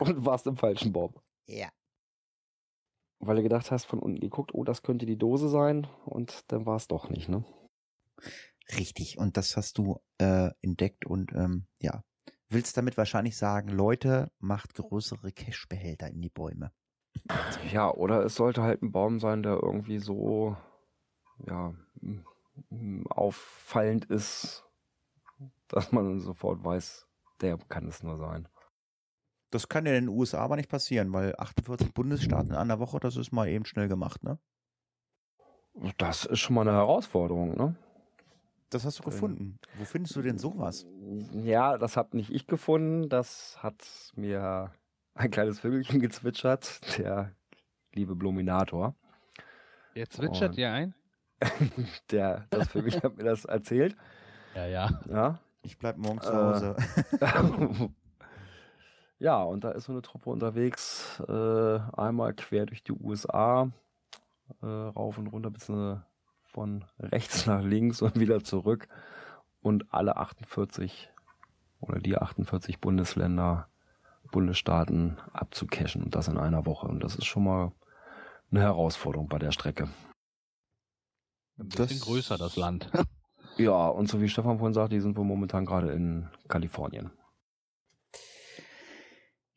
Und 0.00 0.26
warst 0.26 0.48
im 0.48 0.56
falschen 0.56 0.92
Baum. 0.92 1.14
Ja. 1.46 1.68
Weil 3.20 3.36
du 3.36 3.42
gedacht 3.44 3.70
hast, 3.70 3.84
von 3.84 4.00
unten 4.00 4.18
geguckt, 4.18 4.52
oh, 4.52 4.64
das 4.64 4.82
könnte 4.82 5.06
die 5.06 5.16
Dose 5.16 5.48
sein. 5.48 5.86
Und 6.04 6.50
dann 6.50 6.66
war 6.66 6.74
es 6.74 6.88
doch 6.88 7.08
nicht, 7.08 7.28
ne? 7.28 7.44
Richtig. 8.76 9.18
Und 9.18 9.36
das 9.36 9.56
hast 9.56 9.78
du 9.78 10.00
äh, 10.18 10.50
entdeckt 10.62 11.06
und 11.06 11.32
ähm, 11.32 11.66
ja, 11.80 12.02
willst 12.48 12.76
damit 12.76 12.96
wahrscheinlich 12.96 13.36
sagen, 13.36 13.68
Leute, 13.68 14.30
macht 14.38 14.74
größere 14.74 15.32
Cashbehälter 15.32 16.08
in 16.08 16.20
die 16.20 16.30
Bäume. 16.30 16.72
Ja, 17.72 17.90
oder 17.92 18.24
es 18.24 18.34
sollte 18.34 18.62
halt 18.62 18.82
ein 18.82 18.92
Baum 18.92 19.20
sein, 19.20 19.42
der 19.42 19.54
irgendwie 19.62 19.98
so 19.98 20.56
ja 21.46 21.74
auffallend 23.08 24.04
ist, 24.06 24.64
dass 25.68 25.92
man 25.92 26.20
sofort 26.20 26.64
weiß, 26.64 27.06
der 27.40 27.58
kann 27.68 27.88
es 27.88 28.02
nur 28.02 28.18
sein. 28.18 28.48
Das 29.50 29.68
kann 29.68 29.86
ja 29.86 29.94
in 29.94 30.06
den 30.06 30.16
USA 30.16 30.40
aber 30.40 30.56
nicht 30.56 30.68
passieren, 30.68 31.12
weil 31.12 31.34
48 31.38 31.94
Bundesstaaten 31.94 32.50
in 32.50 32.56
einer 32.56 32.80
Woche, 32.80 33.00
das 33.00 33.16
ist 33.16 33.32
mal 33.32 33.48
eben 33.48 33.64
schnell 33.64 33.88
gemacht, 33.88 34.22
ne? 34.22 34.38
Das 35.96 36.24
ist 36.24 36.40
schon 36.40 36.54
mal 36.54 36.62
eine 36.62 36.76
Herausforderung, 36.76 37.56
ne? 37.56 37.76
Das 38.70 38.84
hast 38.84 38.98
du 38.98 39.02
gefunden. 39.02 39.58
Wo 39.78 39.84
findest 39.84 40.14
du 40.16 40.22
denn 40.22 40.38
sowas? 40.38 40.86
Ja, 41.32 41.78
das 41.78 41.96
habe 41.96 42.16
nicht 42.16 42.30
ich 42.30 42.46
gefunden. 42.46 43.08
Das 43.08 43.62
hat 43.62 44.12
mir 44.14 44.72
ein 45.14 45.30
kleines 45.30 45.60
Vögelchen 45.60 46.00
gezwitschert, 46.00 46.98
der 46.98 47.32
liebe 47.92 48.14
Bluminator. 48.14 48.94
Der 49.96 50.08
zwitschert 50.08 50.56
dir 50.56 50.70
ein? 50.70 50.94
der, 52.10 52.46
das 52.50 52.68
Vögelchen 52.68 53.02
hat 53.02 53.16
mir 53.16 53.24
das 53.24 53.44
erzählt. 53.44 53.96
Ja, 54.54 54.66
ja. 54.66 55.00
Ja. 55.08 55.40
Ich 55.62 55.78
bleib 55.78 55.96
morgen 55.96 56.20
zu 56.20 56.32
Hause. 56.32 56.76
Äh, 57.20 57.88
ja, 59.18 59.42
und 59.42 59.64
da 59.64 59.70
ist 59.72 59.84
so 59.84 59.92
eine 59.92 60.02
Truppe 60.02 60.30
unterwegs, 60.30 61.20
äh, 61.26 61.78
einmal 61.96 62.34
quer 62.34 62.66
durch 62.66 62.82
die 62.82 62.92
USA, 62.92 63.70
äh, 64.62 64.66
rauf 64.66 65.18
und 65.18 65.26
runter, 65.28 65.50
bis 65.50 65.68
von 66.58 66.84
rechts 66.98 67.46
nach 67.46 67.62
links 67.62 68.02
und 68.02 68.18
wieder 68.18 68.42
zurück 68.42 68.88
und 69.60 69.94
alle 69.94 70.16
48 70.16 71.08
oder 71.78 72.00
die 72.00 72.16
48 72.16 72.80
Bundesländer, 72.80 73.68
Bundesstaaten 74.32 75.18
abzucachen 75.32 76.02
und 76.02 76.16
das 76.16 76.26
in 76.26 76.36
einer 76.36 76.66
Woche. 76.66 76.88
Und 76.88 77.04
das 77.04 77.14
ist 77.14 77.26
schon 77.26 77.44
mal 77.44 77.70
eine 78.50 78.60
Herausforderung 78.60 79.28
bei 79.28 79.38
der 79.38 79.52
Strecke. 79.52 79.88
Ein 81.58 81.68
bisschen 81.68 81.98
das, 81.98 82.00
größer, 82.00 82.38
das 82.38 82.56
Land. 82.56 82.90
ja, 83.56 83.86
und 83.86 84.08
so 84.08 84.20
wie 84.20 84.28
Stefan 84.28 84.58
vorhin 84.58 84.74
sagt, 84.74 84.92
die 84.92 85.00
sind 85.00 85.16
wir 85.16 85.22
momentan 85.22 85.64
gerade 85.64 85.92
in 85.92 86.28
Kalifornien. 86.48 87.12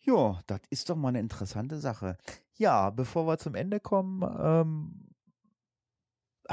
Ja, 0.02 0.40
das 0.45 0.61
ist 0.69 0.88
doch 0.91 0.95
mal 0.95 1.10
eine 1.10 1.19
interessante 1.19 1.80
Sache. 1.80 2.18
Ja, 2.53 2.91
bevor 2.91 3.26
wir 3.26 3.40
zum 3.40 3.56
Ende 3.56 3.80
kommen, 3.80 4.22
ähm, 4.40 5.10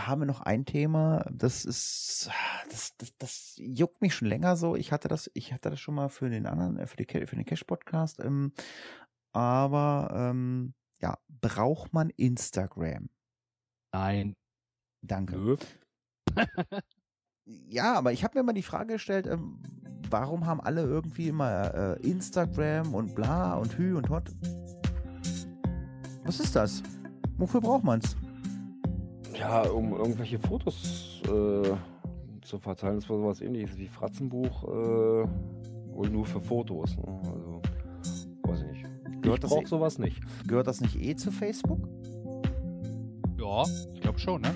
haben 0.07 0.21
wir 0.21 0.27
noch 0.27 0.41
ein 0.41 0.65
Thema, 0.65 1.25
das 1.31 1.65
ist, 1.65 2.31
das, 2.71 2.97
das, 2.97 3.13
das 3.19 3.55
juckt 3.59 4.01
mich 4.01 4.15
schon 4.15 4.29
länger 4.29 4.57
so. 4.57 4.77
Ich 4.77 4.93
hatte 4.93 5.09
das, 5.09 5.31
ich 5.35 5.53
hatte 5.53 5.71
das 5.71 5.81
schon 5.81 5.95
mal 5.95 6.09
für 6.09 6.31
den 6.31 6.47
anderen, 6.47 6.79
äh, 6.79 6.87
für, 6.87 6.97
die, 6.97 7.27
für 7.27 7.37
den 7.37 7.45
Cash-Podcast, 7.45 8.21
ähm, 8.21 8.53
aber 9.33 10.11
ähm, 10.13 10.75
ja, 11.01 11.19
braucht 11.29 11.93
man 11.93 12.11
Instagram? 12.11 13.09
Nein. 13.93 14.35
Danke. 15.03 15.57
ja, 17.45 17.95
aber 17.95 18.13
ich 18.13 18.25
habe 18.25 18.39
mir 18.39 18.45
mal 18.45 18.53
die 18.53 18.63
Frage 18.63 18.95
gestellt, 18.95 19.27
ähm, 19.27 19.63
warum 20.11 20.47
haben 20.47 20.61
alle 20.61 20.83
irgendwie 20.83 21.29
immer 21.29 21.75
äh, 21.75 22.09
Instagram 22.09 22.95
und 22.95 23.15
bla 23.15 23.55
und 23.55 23.79
hü 23.79 23.97
und 23.97 24.11
hot? 24.11 24.31
Was 26.25 26.41
ist 26.41 26.57
das? 26.57 26.83
Wofür 27.37 27.61
braucht 27.61 27.85
man's? 27.85 28.17
Ja, 29.35 29.63
um 29.63 29.93
irgendwelche 29.93 30.39
Fotos 30.39 31.23
äh, 31.25 31.77
zu 32.43 32.59
verteilen. 32.59 32.97
Das 32.97 33.09
war 33.09 33.19
sowas 33.19 33.41
ähnliches 33.41 33.77
wie 33.77 33.89
Fratzenbuch, 33.89 34.65
äh, 34.65 35.29
wohl 35.95 36.11
nur 36.11 36.25
für 36.27 36.41
Fotos. 36.41 36.97
Ne? 36.97 37.21
Also, 37.25 37.63
weiß 38.43 38.63
ich 38.63 38.83
nicht. 38.83 39.23
Gehört 39.23 39.45
ich 39.45 39.51
brauche 39.51 39.67
sowas 39.67 39.99
nicht. 39.99 40.21
Gehört 40.47 40.67
das 40.67 40.81
nicht 40.81 41.01
eh 41.01 41.15
zu 41.15 41.31
Facebook? 41.31 41.89
Ja, 43.39 43.65
ich 43.95 44.01
glaube 44.01 44.19
schon, 44.19 44.43
ne? 44.43 44.55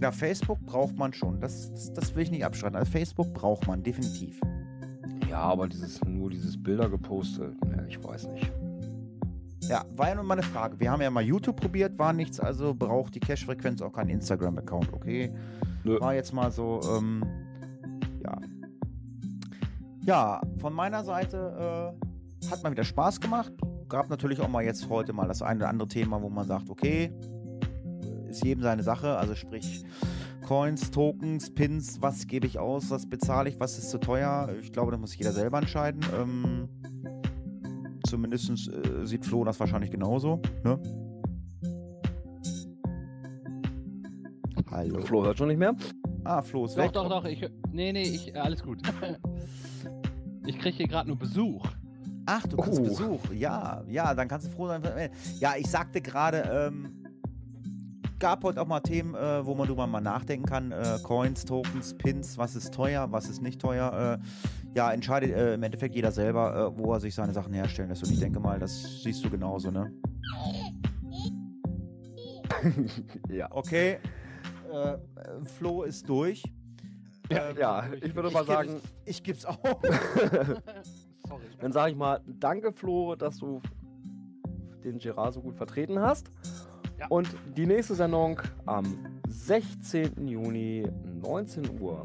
Ja, 0.00 0.12
Facebook 0.12 0.60
braucht 0.66 0.96
man 0.96 1.12
schon. 1.12 1.40
Das, 1.40 1.70
das, 1.72 1.94
das 1.94 2.14
will 2.14 2.22
ich 2.22 2.30
nicht 2.30 2.44
abschreiten. 2.44 2.76
Also 2.76 2.90
Facebook 2.90 3.32
braucht 3.32 3.66
man 3.66 3.82
definitiv. 3.82 4.40
Ja, 5.28 5.38
aber 5.38 5.68
dieses 5.68 6.04
nur 6.04 6.30
dieses 6.30 6.62
Bilder 6.62 6.88
gepostet, 6.88 7.62
ne, 7.64 7.86
ich 7.88 8.02
weiß 8.02 8.28
nicht. 8.28 8.52
Ja, 9.62 9.84
war 9.96 10.08
ja 10.08 10.14
nun 10.14 10.26
mal 10.26 10.34
eine 10.34 10.42
Frage. 10.42 10.78
Wir 10.78 10.90
haben 10.90 11.00
ja 11.02 11.10
mal 11.10 11.22
YouTube 11.22 11.60
probiert, 11.60 11.98
war 11.98 12.12
nichts, 12.12 12.38
also 12.38 12.74
braucht 12.74 13.14
die 13.14 13.20
Cache-Frequenz 13.20 13.82
auch 13.82 13.92
keinen 13.92 14.10
Instagram-Account, 14.10 14.92
okay? 14.92 15.34
Nö. 15.84 16.00
War 16.00 16.14
jetzt 16.14 16.32
mal 16.32 16.52
so, 16.52 16.80
ähm, 16.96 17.24
ja. 18.22 18.38
Ja, 20.02 20.40
von 20.60 20.72
meiner 20.72 21.02
Seite 21.04 21.94
äh, 22.42 22.50
hat 22.50 22.62
mal 22.62 22.70
wieder 22.70 22.84
Spaß 22.84 23.20
gemacht. 23.20 23.52
Gab 23.88 24.08
natürlich 24.08 24.40
auch 24.40 24.48
mal 24.48 24.64
jetzt 24.64 24.88
heute 24.88 25.12
mal 25.12 25.26
das 25.26 25.42
eine 25.42 25.60
oder 25.60 25.68
andere 25.68 25.88
Thema, 25.88 26.20
wo 26.22 26.28
man 26.28 26.46
sagt, 26.46 26.70
okay, 26.70 27.12
ist 28.28 28.44
jedem 28.44 28.62
seine 28.62 28.82
Sache, 28.82 29.16
also 29.16 29.34
sprich 29.34 29.84
Coins, 30.46 30.92
Tokens, 30.92 31.52
Pins, 31.52 32.00
was 32.00 32.26
gebe 32.26 32.46
ich 32.46 32.58
aus, 32.58 32.90
was 32.90 33.08
bezahle 33.08 33.48
ich, 33.48 33.58
was 33.58 33.78
ist 33.78 33.90
zu 33.90 33.98
teuer. 33.98 34.48
Ich 34.60 34.72
glaube, 34.72 34.92
da 34.92 34.98
muss 34.98 35.16
jeder 35.16 35.32
selber 35.32 35.58
entscheiden. 35.58 36.00
Ähm, 36.16 36.68
Zumindest 38.06 38.68
äh, 38.68 39.04
sieht 39.04 39.24
Flo 39.24 39.44
das 39.44 39.58
wahrscheinlich 39.58 39.90
genauso. 39.90 40.40
Ne? 40.62 40.78
Hallo. 44.70 45.00
Flo 45.02 45.24
hört 45.24 45.38
schon 45.38 45.48
nicht 45.48 45.58
mehr? 45.58 45.74
Ah, 46.24 46.42
Flo 46.42 46.66
ist 46.66 46.76
doch, 46.76 46.82
weg. 46.82 46.92
Doch, 46.92 47.08
doch, 47.08 47.22
doch. 47.22 47.24
Ich, 47.24 47.40
nee, 47.72 47.92
nee, 47.92 48.02
ich, 48.02 48.34
äh, 48.34 48.38
alles 48.38 48.62
gut. 48.62 48.80
ich 50.46 50.58
kriege 50.58 50.76
hier 50.76 50.88
gerade 50.88 51.08
nur 51.08 51.18
Besuch. 51.18 51.66
Ach, 52.26 52.46
du 52.46 52.56
kriegst 52.56 52.80
oh. 52.80 52.84
Besuch. 52.84 53.20
Ja, 53.32 53.82
ja, 53.88 54.14
dann 54.14 54.28
kannst 54.28 54.46
du 54.46 54.50
froh 54.50 54.66
sein. 54.66 54.82
Ja, 55.38 55.54
ich 55.56 55.68
sagte 55.68 56.00
gerade, 56.00 56.70
ähm, 56.72 57.06
gab 58.18 58.44
heute 58.44 58.60
auch 58.60 58.66
mal 58.66 58.80
Themen, 58.80 59.14
äh, 59.14 59.44
wo 59.46 59.54
man 59.54 59.68
drüber 59.68 59.86
mal 59.86 60.00
nachdenken 60.00 60.46
kann. 60.46 60.72
Äh, 60.72 60.98
Coins, 61.02 61.44
Tokens, 61.44 61.94
Pins, 61.96 62.38
was 62.38 62.56
ist 62.56 62.74
teuer, 62.74 63.10
was 63.12 63.28
ist 63.28 63.42
nicht 63.42 63.60
teuer. 63.60 64.18
Äh, 64.20 64.65
ja, 64.76 64.92
entscheidet 64.92 65.30
äh, 65.30 65.54
im 65.54 65.62
Endeffekt 65.62 65.94
jeder 65.94 66.12
selber, 66.12 66.74
äh, 66.74 66.78
wo 66.78 66.92
er 66.92 67.00
sich 67.00 67.14
seine 67.14 67.32
Sachen 67.32 67.54
herstellen 67.54 67.88
lässt. 67.88 68.04
Und 68.04 68.12
ich 68.12 68.20
denke 68.20 68.38
mal, 68.38 68.58
das 68.58 69.02
siehst 69.02 69.24
du 69.24 69.30
genauso, 69.30 69.70
ne? 69.70 69.90
ja. 73.30 73.48
Okay. 73.50 73.98
Äh, 74.70 74.98
Flo 75.56 75.82
ist 75.82 76.06
durch. 76.06 76.42
Ja, 77.30 77.52
ja 77.52 77.84
ich 78.02 78.14
würde 78.14 78.30
mal 78.30 78.44
sagen. 78.44 78.82
Ich, 79.06 79.16
ich 79.16 79.22
geb's 79.22 79.46
auch. 79.46 79.58
Sorry. 81.26 81.44
Dann 81.58 81.72
sage 81.72 81.92
ich 81.92 81.96
mal, 81.96 82.20
danke 82.26 82.70
Flo, 82.70 83.16
dass 83.16 83.38
du 83.38 83.62
den 84.84 84.98
Gerard 84.98 85.32
so 85.32 85.40
gut 85.40 85.56
vertreten 85.56 85.98
hast. 86.00 86.30
Ja. 86.98 87.06
Und 87.08 87.28
die 87.56 87.66
nächste 87.66 87.94
Sendung 87.94 88.42
am 88.66 89.20
16. 89.26 90.28
Juni, 90.28 90.86
19 91.22 91.80
Uhr. 91.80 92.02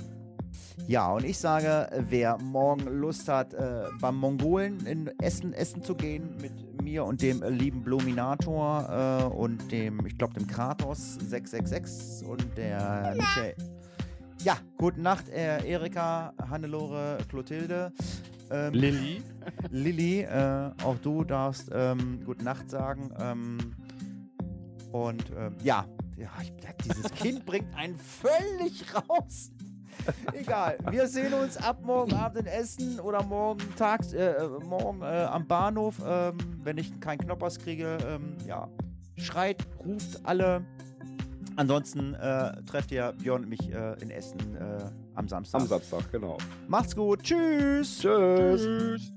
Ja, 0.88 1.12
und 1.12 1.26
ich 1.26 1.38
sage, 1.38 1.90
wer 2.10 2.38
morgen 2.38 2.86
Lust 2.86 3.28
hat, 3.28 3.54
äh, 3.54 3.84
beim 4.00 4.18
Mongolen 4.18 4.86
in 4.86 5.12
Essen 5.20 5.54
essen 5.54 5.84
zu 5.84 5.96
gehen 5.96 6.36
mit 6.42 6.82
mir 6.82 7.06
und 7.06 7.22
dem 7.22 7.44
lieben 7.44 7.84
Bluminator 7.84 9.22
äh, 9.22 9.36
und 9.36 9.72
dem, 9.72 10.06
ich 10.06 10.18
glaube, 10.18 10.34
dem 10.34 10.48
Kratos 10.48 11.16
666 11.16 12.28
und 12.28 12.58
der 12.58 13.16
Michael. 13.16 13.56
Ja, 14.44 14.58
gute 14.78 15.00
Nacht, 15.00 15.30
äh, 15.30 15.64
Erika, 15.68 16.34
Hannelore, 16.50 17.20
Clotilde. 17.30 17.94
Ähm, 18.50 18.74
Lilly. 18.74 19.24
Lilly, 19.70 20.22
äh, 20.22 20.72
auch 20.84 20.98
du 20.98 21.24
darfst 21.24 21.70
ähm, 21.74 22.22
gute 22.26 22.44
Nacht 22.44 22.70
sagen. 22.70 23.12
Ähm, 23.20 23.58
und 24.92 25.32
ähm, 25.38 25.56
ja, 25.64 25.86
ja 26.18 26.30
ich, 26.42 26.52
dieses 26.84 27.12
Kind 27.14 27.46
bringt 27.46 27.74
einen 27.76 27.98
völlig 27.98 28.84
raus. 28.94 29.52
Egal, 30.34 30.78
wir 30.90 31.08
sehen 31.08 31.34
uns 31.34 31.58
ab 31.58 31.82
morgen 31.84 32.14
Abend 32.14 32.40
in 32.40 32.46
Essen 32.48 33.00
oder 33.00 33.24
morgen 33.24 33.62
tags, 33.76 34.14
äh, 34.14 34.32
äh, 34.32 34.48
morgen 34.64 35.02
äh, 35.02 35.06
am 35.06 35.48
Bahnhof, 35.48 35.96
ähm, 36.06 36.38
wenn 36.64 36.78
ich 36.78 37.00
keinen 37.00 37.20
Knoppers 37.20 37.60
kriege. 37.60 37.98
Ähm, 38.08 38.38
ja, 38.48 38.68
schreit, 39.18 39.66
ruft 39.86 40.20
alle. 40.24 40.66
Ansonsten 41.56 42.14
äh, 42.16 42.62
trefft 42.64 42.92
ihr 42.92 43.14
Björn 43.14 43.44
und 43.44 43.50
mich 43.50 43.72
äh, 43.72 44.02
in 44.02 44.10
Essen 44.10 44.56
äh, 44.56 44.84
am 45.16 45.28
Samstag. 45.28 45.62
Am 45.62 45.68
Samstag, 45.68 46.12
genau. 46.12 46.38
Macht's 46.68 46.96
gut. 46.96 47.24
Tschüss. 47.24 48.00
Tschüss. 48.00 48.62
Tschüss. 48.62 49.12